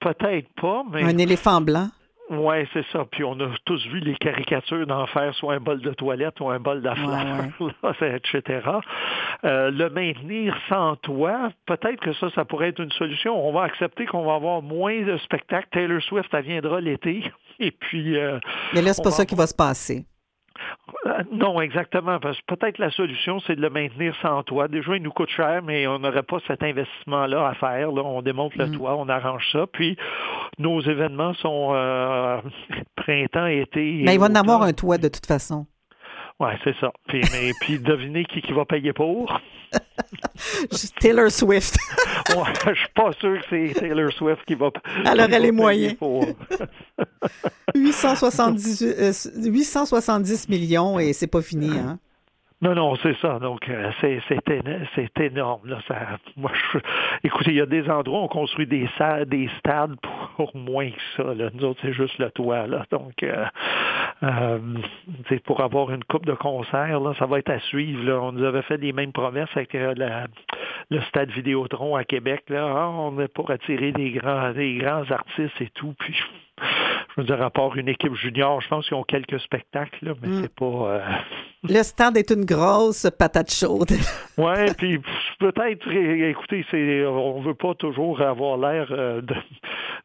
peut-être 0.00 0.48
pas, 0.60 0.82
mais... 0.90 1.02
un 1.04 1.18
éléphant 1.18 1.60
blanc. 1.60 1.88
Oui, 2.28 2.66
c'est 2.72 2.84
ça. 2.92 3.04
Puis 3.10 3.22
on 3.22 3.38
a 3.40 3.48
tous 3.64 3.86
vu 3.86 4.00
les 4.00 4.16
caricatures 4.16 4.86
d'en 4.86 5.06
faire 5.06 5.32
soit 5.36 5.54
un 5.54 5.60
bol 5.60 5.80
de 5.80 5.92
toilette 5.92 6.40
ou 6.40 6.50
un 6.50 6.58
bol 6.58 6.82
d'affaires, 6.82 7.44
etc. 8.02 8.60
Euh, 9.44 9.70
le 9.70 9.88
maintenir 9.90 10.56
sans 10.68 10.96
toit, 10.96 11.50
peut-être 11.66 12.00
que 12.00 12.12
ça, 12.14 12.28
ça 12.34 12.44
pourrait 12.44 12.70
être 12.70 12.80
une 12.80 12.90
solution. 12.92 13.36
On 13.46 13.52
va 13.52 13.62
accepter 13.62 14.06
qu'on 14.06 14.24
va 14.24 14.34
avoir 14.34 14.60
moins 14.60 15.02
de 15.02 15.16
spectacles. 15.18 15.68
Taylor 15.70 16.02
Swift, 16.02 16.28
elle 16.32 16.44
viendra 16.44 16.80
l'été. 16.80 17.30
Et 17.60 17.70
puis... 17.70 18.18
euh, 18.18 18.38
Mais 18.74 18.82
là, 18.82 18.92
c'est 18.92 19.04
pas 19.04 19.10
ça 19.10 19.24
qui 19.24 19.34
va 19.34 19.46
se 19.46 19.54
passer. 19.54 20.04
Euh, 21.06 21.22
Non, 21.32 21.60
exactement. 21.60 22.18
Parce 22.20 22.38
que 22.40 22.54
peut-être 22.54 22.78
la 22.78 22.90
solution, 22.90 23.40
c'est 23.46 23.56
de 23.56 23.60
le 23.60 23.70
maintenir 23.70 24.14
sans 24.22 24.42
toit. 24.42 24.68
Déjà, 24.68 24.96
il 24.96 25.02
nous 25.02 25.10
coûte 25.10 25.30
cher, 25.30 25.62
mais 25.62 25.86
on 25.86 25.98
n'aurait 25.98 26.22
pas 26.22 26.38
cet 26.46 26.62
investissement-là 26.62 27.48
à 27.48 27.54
faire. 27.54 27.92
Là. 27.92 28.02
On 28.04 28.22
démonte 28.22 28.54
le 28.56 28.70
toit, 28.70 28.96
on 28.96 29.08
arrange 29.08 29.46
ça. 29.52 29.66
Puis, 29.72 29.96
nos 30.58 30.80
événements 30.80 31.34
sont 31.34 31.72
euh, 31.74 32.38
printemps, 32.96 33.46
été. 33.46 34.02
Mais 34.04 34.14
il 34.14 34.20
va 34.20 34.26
en 34.26 34.34
avoir 34.34 34.62
un 34.62 34.72
toit 34.72 34.98
de 34.98 35.08
toute 35.08 35.26
façon. 35.26 35.66
Oui, 36.38 36.50
c'est 36.64 36.76
ça. 36.80 36.92
Puis, 37.08 37.22
mais, 37.32 37.52
puis 37.60 37.78
devinez 37.78 38.24
qui, 38.24 38.42
qui 38.42 38.52
va 38.52 38.64
payer 38.64 38.92
pour? 38.92 39.40
Taylor 41.00 41.30
Swift. 41.30 41.76
Ouais, 42.30 42.74
je 42.74 42.80
suis 42.80 42.88
pas 42.92 43.12
sûr 43.12 43.40
que 43.40 43.46
c'est 43.48 43.74
Taylor 43.78 44.12
Swift 44.12 44.44
qui 44.46 44.56
va. 44.56 44.70
Elle 45.04 45.52
moyens. 45.52 45.94
pour. 45.94 46.24
870, 47.74 48.82
euh, 48.82 49.12
870 49.48 50.48
millions 50.48 50.98
et 50.98 51.12
c'est 51.12 51.28
pas 51.28 51.40
fini. 51.40 51.70
Hein? 51.78 52.00
Non, 52.62 52.74
non, 52.74 52.96
c'est 52.96 53.14
ça. 53.18 53.38
Donc, 53.38 53.68
euh, 53.68 53.90
c'est 54.00 54.18
c'est 54.28 54.48
éno- 54.48 54.86
c'est 54.94 55.20
énorme. 55.20 55.68
Là. 55.68 55.78
Moi, 56.38 56.50
écoutez, 57.22 57.50
il 57.50 57.56
y 57.56 57.60
a 57.60 57.66
des 57.66 57.88
endroits 57.90 58.20
où 58.20 58.24
on 58.24 58.28
construit 58.28 58.66
des, 58.66 58.88
sa- 58.96 59.26
des 59.26 59.48
stades 59.58 59.94
pour 60.36 60.56
moins 60.56 60.90
que 60.90 61.00
ça. 61.18 61.34
Là. 61.34 61.50
Nous 61.52 61.64
autres, 61.64 61.80
c'est 61.82 61.92
juste 61.92 62.18
le 62.18 62.30
toit. 62.30 62.66
Là. 62.66 62.86
Donc, 62.90 63.22
euh, 63.22 63.44
euh, 64.22 64.58
pour 65.44 65.60
avoir 65.60 65.90
une 65.90 66.02
coupe 66.04 66.24
de 66.24 66.32
concert, 66.32 66.98
ça 67.18 67.26
va 67.26 67.38
être 67.40 67.50
à 67.50 67.58
suivre. 67.60 68.10
On 68.10 68.32
nous 68.32 68.44
avait 68.44 68.62
fait 68.62 68.78
les 68.78 68.92
mêmes 68.94 69.12
promesses 69.12 69.50
avec 69.54 69.74
euh, 69.74 69.94
le 70.90 71.00
stade 71.02 71.30
Vidéotron 71.32 71.94
à 71.94 72.04
Québec. 72.04 72.44
Là. 72.48 72.72
Ah, 72.74 72.88
on 72.88 73.20
est 73.20 73.28
pour 73.28 73.50
attirer 73.50 73.92
des 73.92 74.12
grands, 74.12 74.52
des 74.52 74.76
grands 74.78 75.04
artistes 75.10 75.60
et 75.60 75.68
tout. 75.74 75.94
Puis, 75.98 76.14
je 77.16 77.22
veux 77.22 77.26
dire, 77.26 77.42
à 77.42 77.50
part 77.50 77.76
une 77.76 77.88
équipe 77.88 78.14
junior, 78.14 78.60
je 78.60 78.68
pense 78.68 78.86
qu'ils 78.86 78.96
ont 78.96 79.02
quelques 79.04 79.40
spectacles, 79.40 80.14
mais 80.22 80.28
Mm. 80.28 80.42
c'est 80.42 80.54
pas... 80.54 80.64
euh, 80.66 81.00
Le 81.68 81.82
stade 81.82 82.16
est 82.16 82.30
une 82.30 82.44
grosse 82.44 83.10
patate 83.18 83.50
chaude. 83.52 83.90
Ouais, 84.38 84.66
puis 84.76 85.00
peut-être, 85.40 85.90
écoutez, 85.90 86.64
c'est, 86.70 87.06
on 87.06 87.40
veut 87.40 87.54
pas 87.54 87.74
toujours 87.74 88.20
avoir 88.20 88.58
l'air 88.58 88.86
euh, 88.90 89.22
de, 89.22 89.34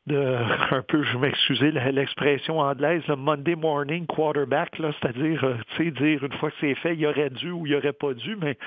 de, 0.07 0.37
un 0.71 0.81
peu, 0.87 1.03
je 1.03 1.17
m'excuser 1.17 1.71
l'expression 1.71 2.59
anglaise, 2.59 3.03
le 3.09 3.17
Monday 3.17 3.55
morning 3.55 4.05
quarterback, 4.05 4.79
là, 4.79 4.91
c'est-à-dire, 5.01 5.43
euh, 5.43 5.55
tu 5.75 5.83
sais, 5.85 5.91
dire 5.91 6.23
une 6.23 6.31
fois 6.39 6.49
que 6.49 6.55
c'est 6.61 6.75
fait, 6.75 6.93
il 6.93 7.01
y 7.01 7.07
aurait 7.07 7.29
dû 7.29 7.51
ou 7.51 7.65
il 7.67 7.73
y 7.73 7.75
aurait 7.75 7.91
pas 7.93 8.13
dû, 8.13 8.37
mais 8.41 8.57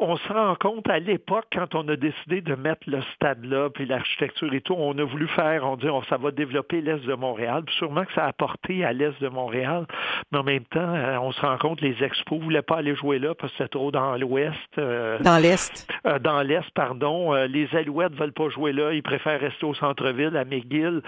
on 0.00 0.16
se 0.16 0.32
rend 0.32 0.54
compte 0.56 0.88
à 0.88 0.98
l'époque, 0.98 1.46
quand 1.52 1.74
on 1.74 1.86
a 1.88 1.96
décidé 1.96 2.40
de 2.40 2.54
mettre 2.54 2.82
le 2.86 3.00
stade 3.14 3.44
là, 3.44 3.68
puis 3.70 3.86
l'architecture 3.86 4.52
et 4.52 4.60
tout, 4.60 4.74
on 4.76 4.96
a 4.98 5.04
voulu 5.04 5.26
faire, 5.28 5.64
on 5.66 5.76
dit, 5.76 5.88
on, 5.88 6.02
ça 6.04 6.16
va 6.16 6.30
développer 6.30 6.80
l'Est 6.80 7.04
de 7.04 7.14
Montréal. 7.14 7.62
Puis 7.66 7.74
sûrement 7.76 8.04
que 8.04 8.12
ça 8.12 8.24
a 8.24 8.28
apporté 8.28 8.84
à 8.84 8.92
l'Est 8.92 9.20
de 9.20 9.28
Montréal, 9.28 9.86
mais 10.32 10.38
en 10.38 10.44
même 10.44 10.64
temps, 10.64 10.94
euh, 10.94 11.18
on 11.20 11.32
se 11.32 11.40
rend 11.40 11.58
compte, 11.58 11.80
les 11.80 12.02
expos 12.02 12.38
ne 12.38 12.44
voulaient 12.44 12.62
pas 12.62 12.76
aller 12.78 12.94
jouer 12.94 13.18
là 13.18 13.34
parce 13.34 13.52
que 13.52 13.58
c'était 13.58 13.68
trop 13.70 13.90
dans 13.90 14.16
l'Ouest. 14.16 14.56
euh, 14.78 15.18
Dans 15.20 15.38
l'Est. 15.38 15.88
euh, 16.06 16.18
dans 16.18 16.42
l'Est, 16.42 16.70
pardon. 16.74 17.32
Les 17.46 17.68
Alouettes 17.74 18.14
veulent 18.14 18.32
pas 18.32 18.48
jouer 18.50 18.72
là. 18.72 18.92
Ils 18.92 19.02
préfèrent 19.02 19.40
rester 19.40 19.64
au 19.66 19.74
centre-ville, 19.74 20.36
à 20.36 20.44
McGill. 20.44 21.02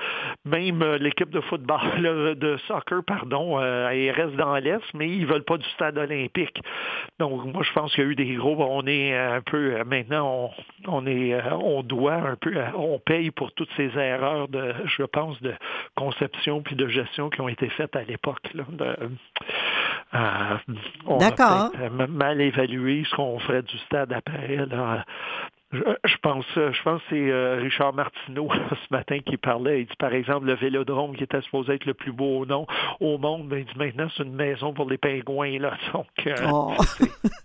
Même 0.44 0.82
l'équipe 0.96 1.30
de 1.30 1.40
football, 1.40 2.36
de 2.38 2.56
soccer, 2.68 3.02
pardon, 3.04 3.58
euh, 3.60 3.90
ils 3.94 4.10
restent 4.10 4.36
dans 4.36 4.56
l'Est, 4.56 4.82
mais 4.94 5.08
ils 5.08 5.26
veulent 5.26 5.44
pas 5.44 5.58
du 5.58 5.68
stade 5.70 5.98
olympique. 5.98 6.60
Donc, 7.18 7.44
moi, 7.44 7.62
je 7.62 7.72
pense 7.72 7.94
qu'il 7.94 8.04
y 8.04 8.06
a 8.06 8.10
eu 8.10 8.14
des 8.14 8.34
gros... 8.34 8.56
On 8.72 8.86
est 8.86 9.16
un 9.16 9.40
peu... 9.40 9.74
euh, 9.76 9.84
Maintenant, 9.84 10.50
on, 10.86 11.00
on 11.02 11.06
est... 11.06 11.34
euh, 11.34 11.40
On 11.52 11.82
doit 11.82 12.14
un 12.14 12.36
peu... 12.36 12.56
euh, 12.56 12.66
On 12.76 12.98
paye 12.98 13.30
pour 13.30 13.52
toutes 13.52 13.70
ces 13.76 13.90
erreurs 13.98 14.48
de, 14.48 14.74
je 14.96 15.02
pense, 15.02 15.40
de 15.42 15.52
conception 15.96 16.62
puis 16.62 16.76
de 16.76 16.86
gestion 16.88 17.30
qui 17.30 17.40
ont 17.40 17.48
été 17.48 17.68
faites 17.70 17.96
à 17.96 18.02
l'époque. 18.04 18.38
euh, 20.14 20.56
on 21.06 21.16
a 21.16 21.18
D'accord. 21.18 21.72
mal 22.08 22.40
évalué 22.40 23.04
ce 23.08 23.14
qu'on 23.16 23.38
ferait 23.40 23.62
du 23.62 23.76
stade 23.78 24.12
après. 24.12 24.56
Là. 24.66 25.04
Je, 25.72 25.78
je 26.04 26.16
pense, 26.20 26.44
je 26.56 26.82
pense 26.82 27.00
que 27.02 27.06
c'est 27.10 27.30
euh, 27.30 27.60
Richard 27.62 27.92
Martineau 27.92 28.48
ce 28.70 28.92
matin 28.94 29.18
qui 29.24 29.36
parlait. 29.36 29.82
Il 29.82 29.86
dit 29.86 29.96
par 29.98 30.12
exemple 30.12 30.46
le 30.46 30.54
Vélodrome 30.54 31.14
qui 31.16 31.22
était 31.22 31.40
supposé 31.42 31.74
être 31.74 31.84
le 31.86 31.94
plus 31.94 32.10
beau 32.12 32.40
au, 32.40 32.46
nom, 32.46 32.66
au 32.98 33.18
monde, 33.18 33.48
ben, 33.48 33.58
il 33.60 33.64
dit 33.66 33.78
maintenant 33.78 34.08
c'est 34.16 34.24
une 34.24 34.34
maison 34.34 34.72
pour 34.72 34.90
les 34.90 34.98
pingouins 34.98 35.58
là. 35.60 35.76
Donc, 35.92 36.06
euh, 36.26 36.34
Oh. 36.50 36.72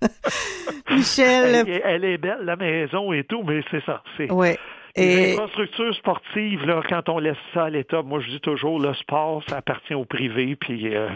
Michel, 0.89 1.65
elle 1.83 2.05
est 2.05 2.17
belle 2.17 2.39
la 2.43 2.55
maison 2.55 3.11
et 3.13 3.23
tout, 3.25 3.43
mais 3.43 3.61
c'est 3.69 3.83
ça. 3.85 4.01
C'est 4.17 4.31
ouais. 4.31 4.57
les 4.95 5.03
Et 5.03 5.33
infrastructures 5.33 5.93
sportives 5.95 6.65
là, 6.65 6.81
quand 6.87 7.09
on 7.09 7.19
laisse 7.19 7.37
ça 7.53 7.65
à 7.65 7.69
l'État, 7.69 8.01
moi 8.01 8.19
je 8.21 8.29
dis 8.29 8.39
toujours 8.39 8.79
le 8.79 8.93
sport 8.95 9.43
ça 9.47 9.57
appartient 9.57 9.93
au 9.93 10.05
privé 10.05 10.55
puis. 10.55 10.95
euh, 10.95 11.09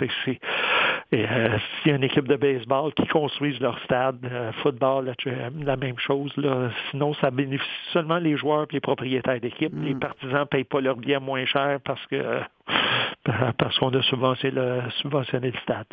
euh, 0.00 1.58
s'il 1.82 1.90
y 1.90 1.92
a 1.92 1.96
une 1.96 2.04
équipe 2.04 2.26
de 2.26 2.36
baseball 2.36 2.92
qui 2.94 3.06
construisent 3.06 3.60
leur 3.60 3.78
stade, 3.84 4.18
euh, 4.24 4.52
football, 4.62 5.12
la 5.64 5.76
même 5.76 5.98
chose. 5.98 6.32
Là. 6.36 6.70
Sinon, 6.90 7.14
ça 7.14 7.30
bénéficie 7.30 7.70
seulement 7.92 8.18
les 8.18 8.36
joueurs 8.36 8.64
et 8.64 8.74
les 8.74 8.80
propriétaires 8.80 9.40
d'équipe. 9.40 9.72
Les 9.82 9.94
partisans 9.94 10.40
ne 10.40 10.44
payent 10.44 10.64
pas 10.64 10.80
leur 10.80 10.96
bien 10.96 11.20
moins 11.20 11.44
cher 11.44 11.78
parce 11.84 12.04
que 12.06 12.16
euh, 12.16 12.40
parce 13.58 13.78
qu'on 13.78 13.90
a 13.90 14.02
subventionné 14.02 14.54
le, 14.54 14.90
subventionné 15.00 15.50
le 15.50 15.58
stade. 15.60 15.86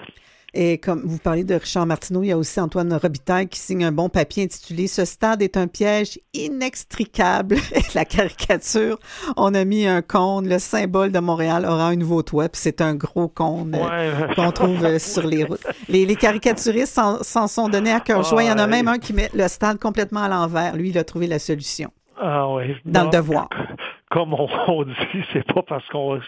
Et 0.53 0.77
comme 0.77 1.01
vous 1.05 1.17
parlez 1.17 1.43
de 1.43 1.55
Richard 1.55 1.85
Martineau, 1.85 2.23
il 2.23 2.27
y 2.27 2.31
a 2.31 2.37
aussi 2.37 2.59
Antoine 2.59 2.93
Robitaille 2.93 3.47
qui 3.47 3.59
signe 3.59 3.83
un 3.83 3.91
bon 3.91 4.09
papier 4.09 4.43
intitulé 4.43 4.87
Ce 4.87 5.05
stade 5.05 5.41
est 5.41 5.57
un 5.57 5.67
piège 5.67 6.19
inextricable. 6.33 7.57
La 7.95 8.05
caricature, 8.05 8.99
on 9.37 9.53
a 9.53 9.65
mis 9.65 9.85
un 9.85 10.01
cône, 10.01 10.47
le 10.47 10.59
symbole 10.59 11.11
de 11.11 11.19
Montréal 11.19 11.65
aura 11.65 11.87
un 11.87 11.95
nouveau 11.95 12.21
toit, 12.21 12.49
puis 12.49 12.61
c'est 12.61 12.81
un 12.81 12.95
gros 12.95 13.27
cône 13.27 13.75
euh, 13.79 14.33
qu'on 14.35 14.51
trouve 14.51 14.83
euh, 14.83 14.99
sur 14.99 15.25
les 15.25 15.43
routes. 15.43 15.65
Les, 15.87 16.05
les 16.05 16.15
caricaturistes 16.15 16.99
s'en 17.21 17.47
sont 17.47 17.69
donnés 17.69 17.91
à 17.91 17.99
cœur 17.99 18.23
joie. 18.23 18.43
Il 18.43 18.47
y 18.47 18.51
en 18.51 18.57
a 18.57 18.67
même 18.67 18.87
un 18.87 18.97
qui 18.97 19.13
met 19.13 19.29
le 19.33 19.47
stade 19.47 19.79
complètement 19.79 20.21
à 20.21 20.29
l'envers. 20.29 20.75
Lui, 20.75 20.89
il 20.89 20.97
a 20.97 21.03
trouvé 21.03 21.27
la 21.27 21.39
solution. 21.39 21.91
Ah 22.21 22.49
ouais. 22.49 22.75
Dans 22.85 23.05
le 23.05 23.09
devoir. 23.09 23.47
Comme 24.11 24.33
on, 24.33 24.49
on 24.67 24.83
dit, 24.85 24.93
c'est 25.33 25.45
pas 25.53 25.61
parce 25.61 25.87
qu'on 25.89 26.19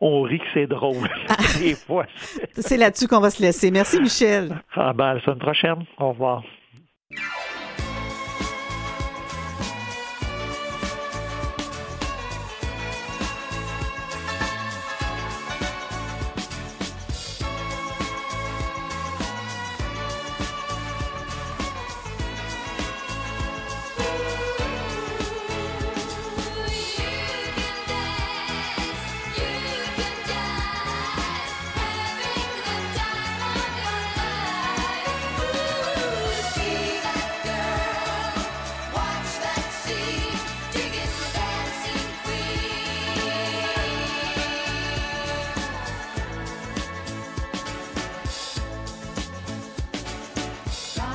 on 0.00 0.22
rit 0.22 0.38
que 0.38 0.44
c'est 0.54 0.66
drôle. 0.66 1.08
Des 1.58 1.74
fois. 1.74 2.06
c'est- 2.16 2.62
C'est 2.62 2.76
là-dessus 2.78 3.06
qu'on 3.06 3.20
va 3.20 3.30
se 3.30 3.42
laisser. 3.42 3.70
Merci, 3.70 4.00
Michel. 4.00 4.54
Ah 4.74 4.92
ben, 4.94 5.04
à 5.06 5.14
la 5.14 5.20
semaine 5.20 5.38
prochaine. 5.38 5.84
Au 5.98 6.08
revoir. 6.10 6.42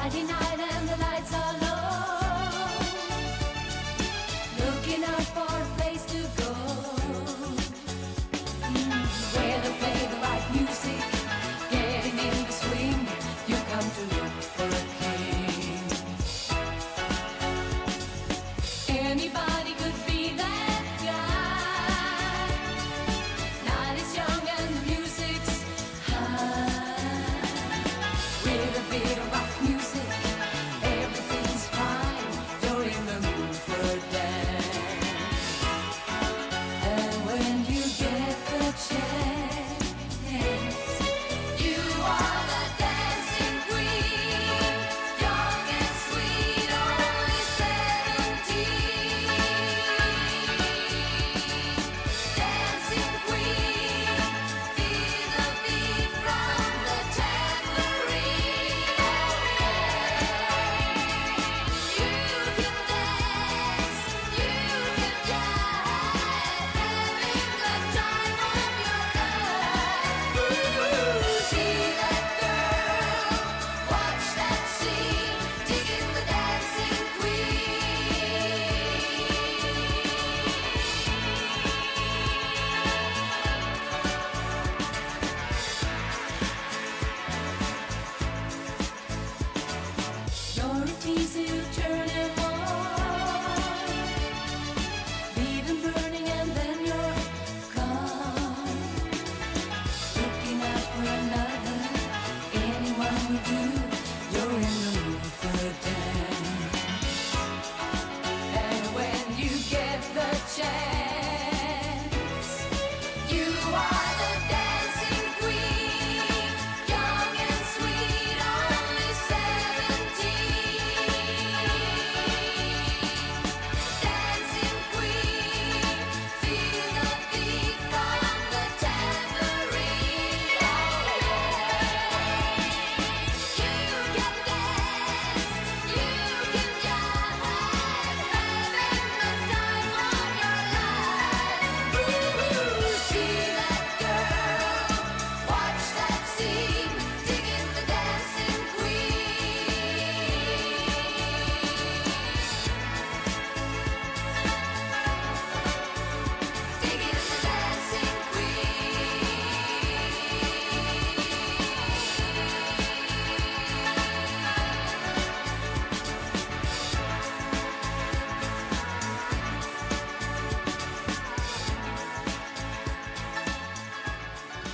Friday 0.09 0.23
night. 0.23 0.46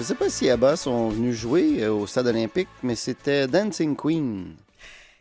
Je 0.04 0.10
sais 0.10 0.16
pas 0.16 0.30
si 0.30 0.50
ABBA 0.50 0.76
sont 0.76 1.08
venus 1.08 1.34
jouer 1.34 1.82
euh, 1.82 1.94
au 1.94 2.06
Stade 2.08 2.28
olympique, 2.28 2.68
mais 2.84 2.94
c'était 2.94 3.48
Dancing 3.48 3.96
Queen. 3.96 4.48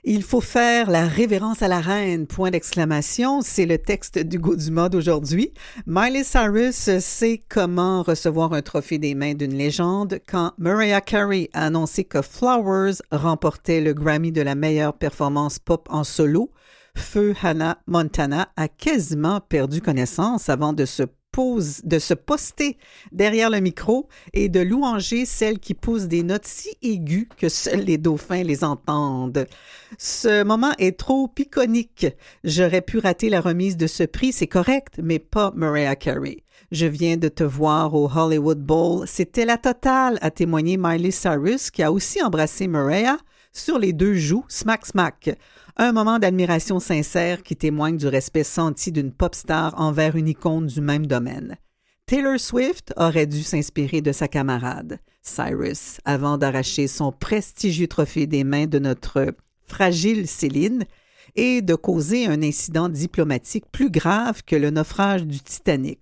Il 0.02 0.24
faut 0.24 0.40
faire 0.40 0.90
la 0.90 1.06
révérence 1.06 1.62
à 1.62 1.68
la 1.68 1.80
reine, 1.80 2.26
point 2.26 2.50
d'exclamation. 2.50 3.42
C'est 3.42 3.64
le 3.64 3.78
texte 3.78 4.18
d'Hugo 4.18 4.56
Dumas 4.56 4.88
d'aujourd'hui. 4.88 5.54
Miley 5.86 6.24
Cyrus 6.24 6.98
sait 6.98 7.44
comment 7.48 8.02
recevoir 8.02 8.54
un 8.54 8.62
trophée 8.62 8.98
des 8.98 9.14
mains 9.14 9.34
d'une 9.34 9.54
légende 9.54 10.18
quand 10.28 10.52
Mariah 10.58 11.00
Carey 11.00 11.48
a 11.52 11.66
annoncé 11.66 12.02
que 12.02 12.20
Flowers 12.20 12.96
remportait 13.12 13.80
le 13.80 13.94
Grammy 13.94 14.32
de 14.32 14.42
la 14.42 14.56
meilleure 14.56 14.94
performance 14.94 15.60
pop 15.60 15.86
en 15.92 16.02
solo. 16.02 16.50
Feu 16.96 17.36
Hannah 17.40 17.78
Montana 17.86 18.48
a 18.56 18.66
quasiment 18.66 19.40
perdu 19.40 19.80
connaissance 19.80 20.48
avant 20.48 20.72
de 20.72 20.86
se 20.86 21.04
de 21.84 21.98
se 21.98 22.12
poster 22.12 22.76
derrière 23.10 23.48
le 23.48 23.60
micro 23.60 24.08
et 24.34 24.50
de 24.50 24.60
louanger 24.60 25.24
celle 25.24 25.58
qui 25.58 25.72
pousse 25.72 26.02
des 26.02 26.22
notes 26.22 26.46
si 26.46 26.68
aiguës 26.82 27.26
que 27.38 27.48
seuls 27.48 27.84
les 27.84 27.96
dauphins 27.96 28.42
les 28.42 28.64
entendent. 28.64 29.46
Ce 29.98 30.42
moment 30.44 30.72
est 30.78 30.98
trop 30.98 31.30
iconique. 31.38 32.06
J'aurais 32.44 32.82
pu 32.82 32.98
rater 32.98 33.30
la 33.30 33.40
remise 33.40 33.78
de 33.78 33.86
ce 33.86 34.02
prix, 34.02 34.32
c'est 34.32 34.46
correct, 34.46 35.00
mais 35.02 35.18
pas 35.18 35.52
Mariah 35.56 35.96
Carey. 35.96 36.38
Je 36.70 36.86
viens 36.86 37.16
de 37.16 37.28
te 37.28 37.44
voir 37.44 37.94
au 37.94 38.10
Hollywood 38.14 38.60
Bowl. 38.60 39.06
C'était 39.06 39.46
la 39.46 39.56
totale, 39.56 40.18
a 40.20 40.30
témoigné 40.30 40.76
Miley 40.76 41.10
Cyrus, 41.10 41.70
qui 41.70 41.82
a 41.82 41.92
aussi 41.92 42.22
embrassé 42.22 42.68
Mariah 42.68 43.18
sur 43.52 43.78
les 43.78 43.92
deux 43.92 44.14
joues, 44.14 44.44
smack 44.48 44.86
smack. 44.86 45.38
Un 45.76 45.92
moment 45.92 46.18
d'admiration 46.18 46.80
sincère 46.80 47.42
qui 47.42 47.56
témoigne 47.56 47.96
du 47.96 48.06
respect 48.06 48.44
senti 48.44 48.92
d'une 48.92 49.12
pop 49.12 49.34
star 49.34 49.78
envers 49.80 50.16
une 50.16 50.28
icône 50.28 50.66
du 50.66 50.80
même 50.80 51.06
domaine. 51.06 51.56
Taylor 52.06 52.38
Swift 52.38 52.92
aurait 52.96 53.26
dû 53.26 53.42
s'inspirer 53.42 54.00
de 54.00 54.12
sa 54.12 54.28
camarade, 54.28 54.98
Cyrus, 55.22 55.98
avant 56.04 56.36
d'arracher 56.36 56.88
son 56.88 57.12
prestigieux 57.12 57.86
trophée 57.86 58.26
des 58.26 58.44
mains 58.44 58.66
de 58.66 58.78
notre 58.78 59.34
fragile 59.66 60.28
Céline 60.28 60.84
et 61.36 61.62
de 61.62 61.74
causer 61.74 62.26
un 62.26 62.42
incident 62.42 62.88
diplomatique 62.88 63.64
plus 63.72 63.90
grave 63.90 64.42
que 64.44 64.56
le 64.56 64.70
naufrage 64.70 65.24
du 65.24 65.40
Titanic. 65.40 66.00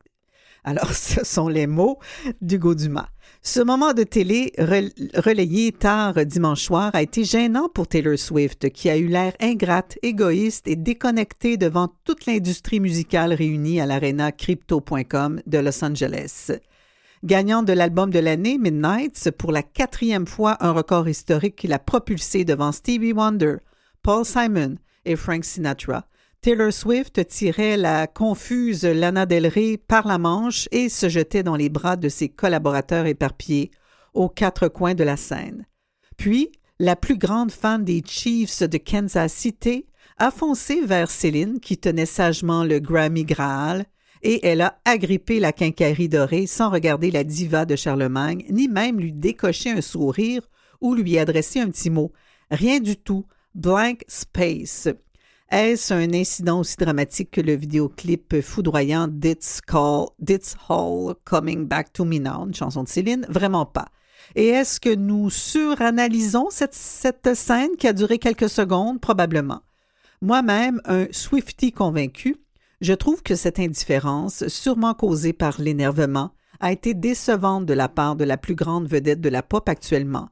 Alors, 0.65 0.91
ce 0.95 1.25
sont 1.25 1.49
les 1.49 1.67
mots 1.67 1.99
d'Hugo 2.41 2.75
Dumas. 2.75 3.09
Ce 3.43 3.61
moment 3.61 3.95
de 3.95 4.03
télé 4.03 4.53
relayé 4.59 5.73
tard 5.73 6.27
dimanche 6.27 6.63
soir 6.63 6.91
a 6.95 7.03
été 7.03 7.25
gênant 7.25 7.69
pour 7.69 7.87
Taylor 7.87 8.19
Swift, 8.19 8.71
qui 8.71 8.91
a 8.91 8.99
eu 8.99 9.07
l'air 9.07 9.33
ingrate, 9.41 9.99
égoïste 10.03 10.69
et 10.69 10.77
déconnectée 10.77 11.57
devant 11.57 11.89
toute 12.05 12.27
l'industrie 12.27 12.81
musicale 12.81 13.33
réunie 13.33 13.81
à 13.81 13.87
l'aréna 13.87 14.31
crypto.com 14.33 15.41
de 15.47 15.59
Los 15.59 15.83
Angeles. 15.83 16.53
Gagnante 17.25 17.67
de 17.67 17.73
l'album 17.73 18.11
de 18.11 18.19
l'année, 18.19 18.59
Midnights, 18.59 19.31
pour 19.39 19.53
la 19.53 19.63
quatrième 19.63 20.27
fois 20.27 20.57
un 20.61 20.73
record 20.73 21.09
historique 21.09 21.57
qui 21.57 21.67
l'a 21.67 21.79
propulsée 21.79 22.45
devant 22.45 22.73
Stevie 22.73 23.13
Wonder, 23.13 23.57
Paul 24.03 24.25
Simon 24.25 24.77
et 25.05 25.17
Frank 25.17 25.45
Sinatra. 25.45 26.05
Taylor 26.43 26.73
Swift 26.73 27.27
tirait 27.27 27.77
la 27.77 28.07
confuse 28.07 28.85
Lana 28.85 29.27
Del 29.27 29.47
Rey 29.47 29.77
par 29.77 30.09
la 30.09 30.17
manche 30.17 30.69
et 30.73 30.89
se 30.89 31.11
jetait 31.11 31.43
dans 31.43 31.57
les 31.57 31.69
bras 31.69 31.97
de 31.97 32.09
ses 32.09 32.31
collaborateurs 32.31 33.05
éparpillés 33.05 33.71
aux 34.15 34.31
quatre 34.31 34.69
coins 34.69 34.95
de 34.95 35.05
la 35.05 35.19
scène. 35.19 35.67
Puis, 36.17 36.51
la 36.79 36.97
plus 36.97 37.19
grande 37.19 37.51
fan 37.53 37.85
des 37.85 38.03
Chiefs 38.07 38.63
de 38.63 38.79
Kansas 38.79 39.35
City 39.35 39.85
a 40.17 40.31
foncé 40.31 40.81
vers 40.81 41.11
Céline 41.11 41.61
qui 41.61 41.77
tenait 41.77 42.07
sagement 42.07 42.65
le 42.65 42.79
Grammy 42.79 43.25
Graal 43.25 43.85
et 44.23 44.47
elle 44.47 44.63
a 44.63 44.81
agrippé 44.87 45.41
la 45.41 45.53
quincaillerie 45.53 46.09
dorée 46.09 46.47
sans 46.47 46.71
regarder 46.71 47.11
la 47.11 47.23
diva 47.23 47.67
de 47.67 47.77
Charlemagne 47.77 48.47
ni 48.49 48.67
même 48.67 48.99
lui 48.99 49.13
décocher 49.13 49.73
un 49.73 49.83
sourire 49.83 50.49
ou 50.81 50.95
lui 50.95 51.19
adresser 51.19 51.61
un 51.61 51.69
petit 51.69 51.91
mot. 51.91 52.13
Rien 52.51 52.81
du 52.81 52.97
tout. 52.97 53.27
Blank 53.55 54.05
space. 54.09 54.89
Est-ce 55.51 55.93
un 55.93 56.15
incident 56.15 56.61
aussi 56.61 56.77
dramatique 56.77 57.33
que 57.33 57.41
le 57.41 57.55
vidéoclip 57.55 58.41
foudroyant 58.41 59.09
Dit's 59.09 59.61
Call, 59.61 60.07
Dit's 60.21 60.57
Hall 60.69 61.17
Coming 61.25 61.67
Back 61.67 61.93
to 61.93 62.05
Me 62.05 62.21
Now, 62.21 62.47
une 62.47 62.55
chanson 62.55 62.85
de 62.85 62.89
Céline? 62.89 63.27
Vraiment 63.29 63.67
pas. 63.67 63.89
Et 64.37 64.47
est-ce 64.47 64.79
que 64.79 64.95
nous 64.95 65.29
suranalysons 65.29 66.51
cette, 66.51 66.75
cette 66.75 67.35
scène 67.35 67.75
qui 67.77 67.89
a 67.89 67.93
duré 67.93 68.21
quelques 68.21 68.49
secondes? 68.49 69.01
Probablement. 69.01 69.63
Moi-même, 70.23 70.81
un 70.85 71.07
Swifty 71.11 71.73
convaincu, 71.73 72.37
je 72.81 72.93
trouve 72.93 73.25
que 73.25 73.35
cette 73.35 73.59
indifférence, 73.59 74.47
sûrement 74.47 74.95
causée 74.95 75.33
par 75.33 75.61
l'énervement, 75.61 76.31
a 76.61 76.71
été 76.71 76.95
décevante 76.95 77.67
de 77.67 77.75
la 77.75 77.89
part 77.89 78.15
de 78.15 78.25
la 78.25 78.37
plus 78.37 78.55
grande 78.55 78.87
vedette 78.87 79.21
de 79.21 79.29
la 79.29 79.43
pop 79.43 79.69
actuellement. 79.69 80.29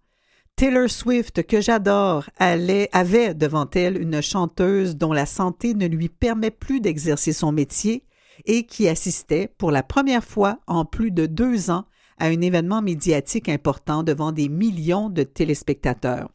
Taylor 0.59 0.91
Swift, 0.91 1.45
que 1.47 1.61
j'adore, 1.61 2.29
avait 2.41 3.33
devant 3.33 3.71
elle 3.77 3.97
une 3.97 4.21
chanteuse 4.21 4.97
dont 4.97 5.13
la 5.13 5.25
santé 5.25 5.73
ne 5.73 5.87
lui 5.87 6.09
permet 6.09 6.51
plus 6.51 6.81
d'exercer 6.81 7.33
son 7.33 7.53
métier 7.53 8.03
et 8.45 8.67
qui 8.67 8.89
assistait 8.89 9.55
pour 9.57 9.71
la 9.71 9.85
première 9.85 10.25
fois 10.25 10.59
en 10.67 10.85
plus 10.85 11.13
de 11.13 11.27
deux 11.27 11.71
ans 11.71 11.85
à 12.19 12.27
un 12.27 12.41
événement 12.41 12.83
médiatique 12.83 13.49
important 13.49 14.03
devant 14.03 14.33
des 14.33 14.49
millions 14.49 15.11
de 15.11 15.23
téléspectateurs. 15.23 16.29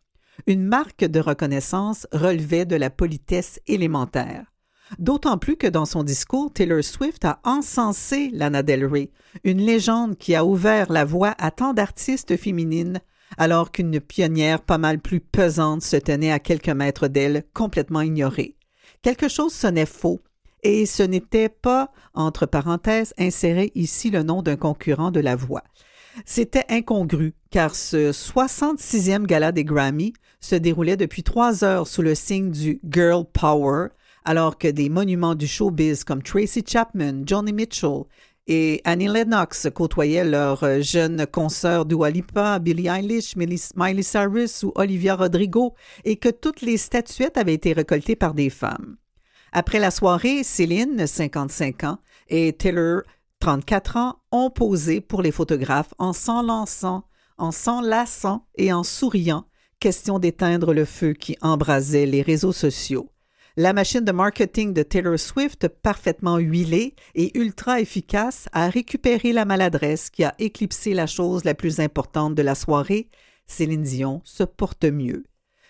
Une 0.47 0.63
marque 0.63 1.03
de 1.03 1.19
reconnaissance 1.19 2.07
relevait 2.13 2.65
de 2.65 2.77
la 2.77 2.89
politesse 2.89 3.59
élémentaire. 3.67 4.45
D'autant 4.99 5.37
plus 5.37 5.57
que 5.57 5.67
dans 5.67 5.85
son 5.85 6.03
discours, 6.03 6.49
Taylor 6.53 6.81
Swift 6.81 7.25
a 7.25 7.41
encensé 7.43 8.29
Lana 8.31 8.63
Del 8.63 8.85
Rey, 8.85 9.09
une 9.43 9.59
légende 9.59 10.17
qui 10.17 10.33
a 10.33 10.45
ouvert 10.45 10.89
la 10.93 11.03
voie 11.03 11.35
à 11.39 11.51
tant 11.51 11.73
d'artistes 11.73 12.37
féminines 12.37 13.01
alors 13.37 13.71
qu'une 13.71 13.99
pionnière 13.99 14.61
pas 14.61 14.77
mal 14.77 14.99
plus 14.99 15.19
pesante 15.19 15.81
se 15.81 15.97
tenait 15.97 16.31
à 16.31 16.39
quelques 16.39 16.69
mètres 16.69 17.07
d'elle, 17.07 17.43
complètement 17.53 18.01
ignorée. 18.01 18.55
Quelque 19.01 19.27
chose 19.27 19.53
sonnait 19.53 19.85
faux, 19.85 20.21
et 20.63 20.85
ce 20.85 21.03
n'était 21.03 21.49
pas, 21.49 21.91
entre 22.13 22.45
parenthèses, 22.45 23.13
inséré 23.17 23.71
ici 23.75 24.09
le 24.09 24.23
nom 24.23 24.41
d'un 24.41 24.55
concurrent 24.55 25.11
de 25.11 25.19
la 25.19 25.35
voix. 25.35 25.63
C'était 26.25 26.65
incongru, 26.69 27.33
car 27.49 27.75
ce 27.75 28.11
66e 28.11 29.25
gala 29.25 29.51
des 29.51 29.63
Grammy 29.63 30.13
se 30.39 30.55
déroulait 30.55 30.97
depuis 30.97 31.23
trois 31.23 31.63
heures 31.63 31.87
sous 31.87 32.01
le 32.01 32.15
signe 32.15 32.51
du 32.51 32.79
Girl 32.89 33.25
Power, 33.25 33.87
alors 34.25 34.57
que 34.57 34.67
des 34.67 34.89
monuments 34.89 35.35
du 35.35 35.47
showbiz 35.47 36.03
comme 36.03 36.23
Tracy 36.23 36.63
Chapman, 36.65 37.23
Johnny 37.25 37.51
Mitchell 37.51 38.03
et 38.47 38.81
Annie 38.83 39.07
Lennox 39.07 39.67
côtoyaient 39.73 40.25
leurs 40.25 40.63
euh, 40.63 40.81
jeunes 40.81 41.25
consoeurs 41.25 41.85
Dua 41.85 42.09
Lipa, 42.09 42.59
Billie 42.59 42.87
Eilish, 42.87 43.35
Miley 43.35 44.03
Cyrus 44.03 44.63
ou 44.63 44.71
Olivia 44.75 45.15
Rodrigo 45.15 45.73
et 46.03 46.17
que 46.17 46.29
toutes 46.29 46.61
les 46.61 46.77
statuettes 46.77 47.37
avaient 47.37 47.53
été 47.53 47.73
récoltées 47.73 48.15
par 48.15 48.33
des 48.33 48.49
femmes. 48.49 48.97
Après 49.53 49.79
la 49.79 49.91
soirée, 49.91 50.43
Céline, 50.43 51.05
55 51.05 51.83
ans, 51.83 51.99
et 52.27 52.53
Taylor, 52.53 53.01
34 53.39 53.97
ans, 53.97 54.15
ont 54.31 54.49
posé 54.49 54.99
pour 54.99 55.21
les 55.21 55.31
photographes 55.31 55.93
en 55.99 56.11
s'enlaçant, 56.11 57.03
en 57.37 57.51
s'enlaçant 57.51 58.47
et 58.55 58.73
en 58.73 58.83
souriant, 58.83 59.45
question 59.79 60.17
d'éteindre 60.17 60.73
le 60.73 60.85
feu 60.85 61.13
qui 61.13 61.37
embrasait 61.41 62.07
les 62.07 62.23
réseaux 62.23 62.51
sociaux. 62.51 63.12
La 63.55 63.71
machine 63.71 64.03
de 64.03 64.11
marketing 64.11 64.73
de 64.73 64.81
Taylor 64.81 65.19
Swift, 65.19 65.67
parfaitement 65.67 66.39
huilée 66.39 66.95
et 67.13 67.37
ultra 67.37 67.79
efficace, 67.79 68.47
a 68.51 68.67
récupéré 68.67 69.31
la 69.31 69.45
maladresse 69.45 70.09
qui 70.09 70.23
a 70.23 70.33
éclipsé 70.39 70.95
la 70.95 71.05
chose 71.05 71.43
la 71.43 71.53
plus 71.53 71.79
importante 71.79 72.33
de 72.33 72.41
la 72.41 72.55
soirée. 72.55 73.09
Céline 73.45 73.83
Dion 73.83 74.21
se 74.23 74.41
porte 74.41 74.85
mieux. 74.85 75.25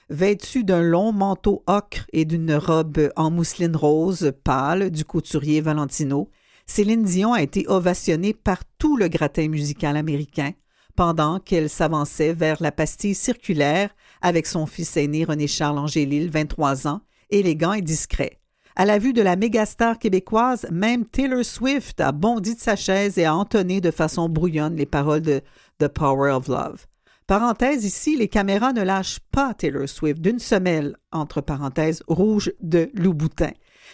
Vêtue 0.10 0.64
d'un 0.64 0.82
long 0.82 1.12
manteau 1.12 1.62
ocre 1.68 2.06
et 2.14 2.24
d'une 2.24 2.56
robe 2.56 3.12
en 3.18 3.30
mousseline 3.30 3.76
rose 3.76 4.32
pâle 4.46 4.90
du 4.90 5.04
couturier 5.04 5.60
Valentino, 5.60 6.30
Céline 6.66 7.04
Dion 7.04 7.34
a 7.34 7.42
été 7.42 7.66
ovationnée 7.68 8.34
par 8.34 8.60
tout 8.78 8.96
le 8.96 9.10
gratin 9.10 9.50
musical 9.50 9.98
américain 9.98 10.54
pendant 10.96 11.38
qu'elle 11.40 11.70
s'avançait 11.70 12.34
vers 12.34 12.64
la 12.64 12.72
pastille 12.72 13.16
circulaire 13.16 13.90
avec 14.22 14.48
son 14.48 14.68
fils 14.68 14.96
aîné 14.96 15.26
René 15.26 15.48
Charles 15.48 15.80
Angélil, 15.80 16.30
23 16.32 16.88
ans, 16.88 17.02
élégant 17.34 17.74
et 17.74 17.82
discret. 17.82 18.40
À 18.76 18.86
la 18.86 18.98
vue 18.98 19.14
de 19.14 19.22
la 19.22 19.36
mégastar 19.36 20.00
québécoise, 20.00 20.66
même 20.72 21.06
Taylor 21.06 21.46
Swift 21.46 22.02
a 22.02 22.12
bondi 22.12 22.56
de 22.56 22.60
sa 22.60 22.76
chaise 22.76 23.18
et 23.18 23.26
a 23.26 23.36
entonné 23.36 23.82
de 23.82 23.92
façon 23.92 24.30
brouillonne 24.30 24.76
les 24.76 24.88
paroles 24.88 25.22
de 25.22 25.42
The 25.78 25.88
Power 25.88 26.32
of 26.32 26.48
Love. 26.48 26.86
Parenthèse 27.28 27.86
ici, 27.86 28.18
les 28.18 28.28
caméras 28.28 28.74
ne 28.74 28.82
lâchent 28.82 29.20
pas 29.32 29.54
Taylor 29.54 29.88
Swift 29.88 30.20
d'une 30.22 30.40
semelle, 30.40 30.98
entre 31.12 31.40
parenthèses, 31.40 32.04
rouge 32.08 32.52
de 32.62 32.90
Louboutin. 32.96 33.52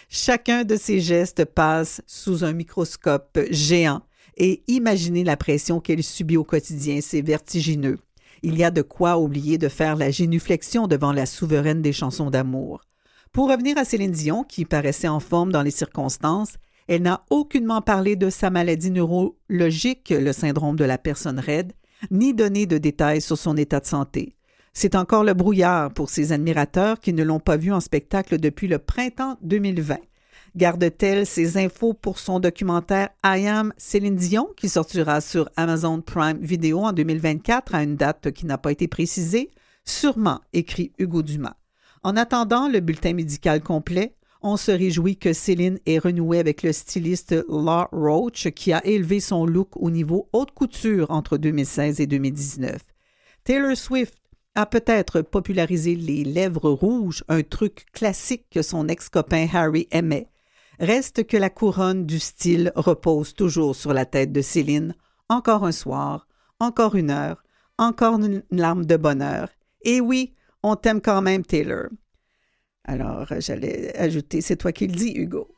Chacun 0.08 0.64
de 0.64 0.76
ses 0.76 1.00
gestes 1.00 1.44
passe 1.44 2.02
sous 2.06 2.42
un 2.44 2.52
microscope 2.52 3.38
géant 3.50 4.00
et 4.36 4.62
imaginez 4.66 5.24
la 5.24 5.36
pression 5.36 5.80
qu'elle 5.80 6.02
subit 6.02 6.38
au 6.38 6.44
quotidien, 6.44 7.00
c'est 7.02 7.20
vertigineux. 7.20 7.98
Il 8.42 8.56
y 8.56 8.64
a 8.64 8.70
de 8.70 8.82
quoi 8.82 9.18
oublier 9.18 9.58
de 9.58 9.68
faire 9.68 9.96
la 9.96 10.10
génuflexion 10.10 10.86
devant 10.86 11.12
la 11.12 11.26
souveraine 11.26 11.82
des 11.82 11.92
chansons 11.92 12.30
d'amour. 12.30 12.80
Pour 13.32 13.48
revenir 13.48 13.78
à 13.78 13.84
Céline 13.84 14.10
Dion, 14.10 14.42
qui 14.42 14.64
paraissait 14.64 15.06
en 15.06 15.20
forme 15.20 15.52
dans 15.52 15.62
les 15.62 15.70
circonstances, 15.70 16.54
elle 16.88 17.02
n'a 17.02 17.24
aucunement 17.30 17.80
parlé 17.80 18.16
de 18.16 18.28
sa 18.28 18.50
maladie 18.50 18.90
neurologique, 18.90 20.10
le 20.10 20.32
syndrome 20.32 20.74
de 20.74 20.84
la 20.84 20.98
personne 20.98 21.38
raide, 21.38 21.72
ni 22.10 22.34
donné 22.34 22.66
de 22.66 22.76
détails 22.76 23.20
sur 23.20 23.38
son 23.38 23.56
état 23.56 23.78
de 23.78 23.86
santé. 23.86 24.34
C'est 24.72 24.96
encore 24.96 25.22
le 25.22 25.34
brouillard 25.34 25.92
pour 25.92 26.10
ses 26.10 26.32
admirateurs 26.32 26.98
qui 26.98 27.12
ne 27.12 27.22
l'ont 27.22 27.38
pas 27.38 27.56
vu 27.56 27.72
en 27.72 27.78
spectacle 27.78 28.38
depuis 28.38 28.66
le 28.66 28.80
printemps 28.80 29.36
2020. 29.42 29.98
Garde-t-elle 30.56 31.24
ses 31.24 31.56
infos 31.56 31.94
pour 31.94 32.18
son 32.18 32.40
documentaire 32.40 33.10
I 33.24 33.46
Am 33.46 33.72
Céline 33.76 34.16
Dion 34.16 34.48
qui 34.56 34.68
sortira 34.68 35.20
sur 35.20 35.48
Amazon 35.56 36.00
Prime 36.00 36.38
Video 36.40 36.80
en 36.80 36.92
2024 36.92 37.76
à 37.76 37.84
une 37.84 37.94
date 37.94 38.32
qui 38.32 38.46
n'a 38.46 38.58
pas 38.58 38.72
été 38.72 38.88
précisée? 38.88 39.52
Sûrement, 39.84 40.40
écrit 40.52 40.90
Hugo 40.98 41.22
Dumas. 41.22 41.59
En 42.02 42.16
attendant 42.16 42.68
le 42.68 42.80
bulletin 42.80 43.12
médical 43.12 43.60
complet, 43.60 44.16
on 44.42 44.56
se 44.56 44.70
réjouit 44.72 45.18
que 45.18 45.34
Céline 45.34 45.78
ait 45.84 45.98
renoué 45.98 46.38
avec 46.38 46.62
le 46.62 46.72
styliste 46.72 47.32
Law 47.48 47.88
Roach 47.92 48.48
qui 48.52 48.72
a 48.72 48.84
élevé 48.86 49.20
son 49.20 49.44
look 49.44 49.76
au 49.76 49.90
niveau 49.90 50.30
haute 50.32 50.52
couture 50.52 51.10
entre 51.10 51.36
2016 51.36 52.00
et 52.00 52.06
2019. 52.06 52.80
Taylor 53.44 53.76
Swift 53.76 54.14
a 54.54 54.64
peut-être 54.64 55.20
popularisé 55.20 55.94
les 55.94 56.24
lèvres 56.24 56.70
rouges, 56.70 57.22
un 57.28 57.42
truc 57.42 57.84
classique 57.92 58.46
que 58.50 58.62
son 58.62 58.88
ex-copain 58.88 59.46
Harry 59.52 59.86
aimait. 59.90 60.30
Reste 60.78 61.26
que 61.26 61.36
la 61.36 61.50
couronne 61.50 62.06
du 62.06 62.18
style 62.18 62.72
repose 62.76 63.34
toujours 63.34 63.76
sur 63.76 63.92
la 63.92 64.06
tête 64.06 64.32
de 64.32 64.40
Céline. 64.40 64.94
Encore 65.28 65.64
un 65.64 65.72
soir, 65.72 66.26
encore 66.60 66.94
une 66.94 67.10
heure, 67.10 67.44
encore 67.76 68.18
une 68.18 68.42
larme 68.50 68.86
de 68.86 68.96
bonheur. 68.96 69.50
Et 69.82 70.00
oui, 70.00 70.34
on 70.62 70.76
t'aime 70.76 71.00
quand 71.00 71.22
même, 71.22 71.44
Taylor. 71.44 71.88
Alors, 72.84 73.26
j'allais 73.38 73.96
ajouter, 73.96 74.40
c'est 74.40 74.56
toi 74.56 74.72
qui 74.72 74.86
le 74.86 74.94
dis, 74.94 75.12
Hugo. 75.14 75.54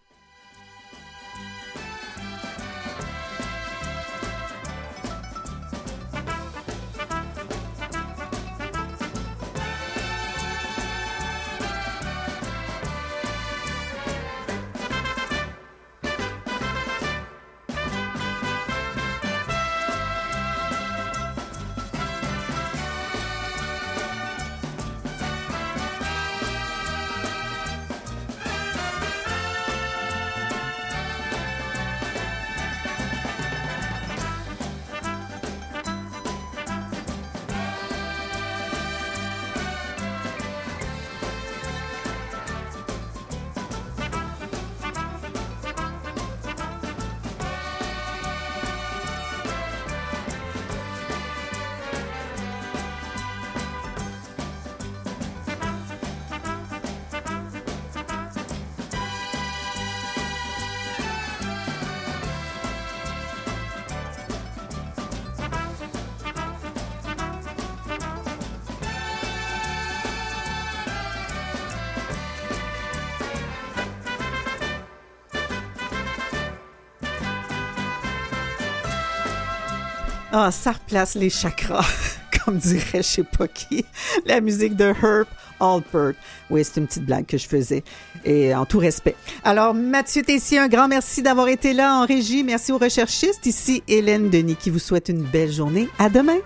Ah, 80.44 80.51
ça 80.51 80.73
replace 80.73 81.14
les 81.14 81.31
chakras, 81.31 81.86
comme 82.44 82.56
dirait 82.56 82.82
je 82.94 83.02
sais 83.02 83.23
pas 83.23 83.47
qui. 83.47 83.85
La 84.27 84.40
musique 84.40 84.74
de 84.74 84.86
Herb 84.86 85.28
Alpert. 85.60 86.14
Oui, 86.51 86.64
c'est 86.64 86.81
une 86.81 86.89
petite 86.89 87.06
blague 87.06 87.27
que 87.27 87.39
je 87.39 87.47
faisais, 87.47 87.85
et 88.24 88.52
en 88.52 88.66
tout 88.66 88.78
respect. 88.78 89.14
Alors, 89.44 89.73
Mathieu 89.73 90.24
Tessier, 90.24 90.59
un 90.59 90.66
grand 90.66 90.89
merci 90.89 91.23
d'avoir 91.23 91.47
été 91.47 91.74
là 91.74 91.94
en 91.94 92.06
régie. 92.06 92.43
Merci 92.43 92.73
aux 92.73 92.78
recherchistes. 92.78 93.47
Ici, 93.47 93.85
Hélène 93.86 94.31
Denis 94.31 94.56
qui 94.56 94.70
vous 94.70 94.81
souhaite 94.81 95.10
une 95.10 95.23
belle 95.23 95.52
journée. 95.52 95.89
À 96.01 96.09
demain. 96.09 96.39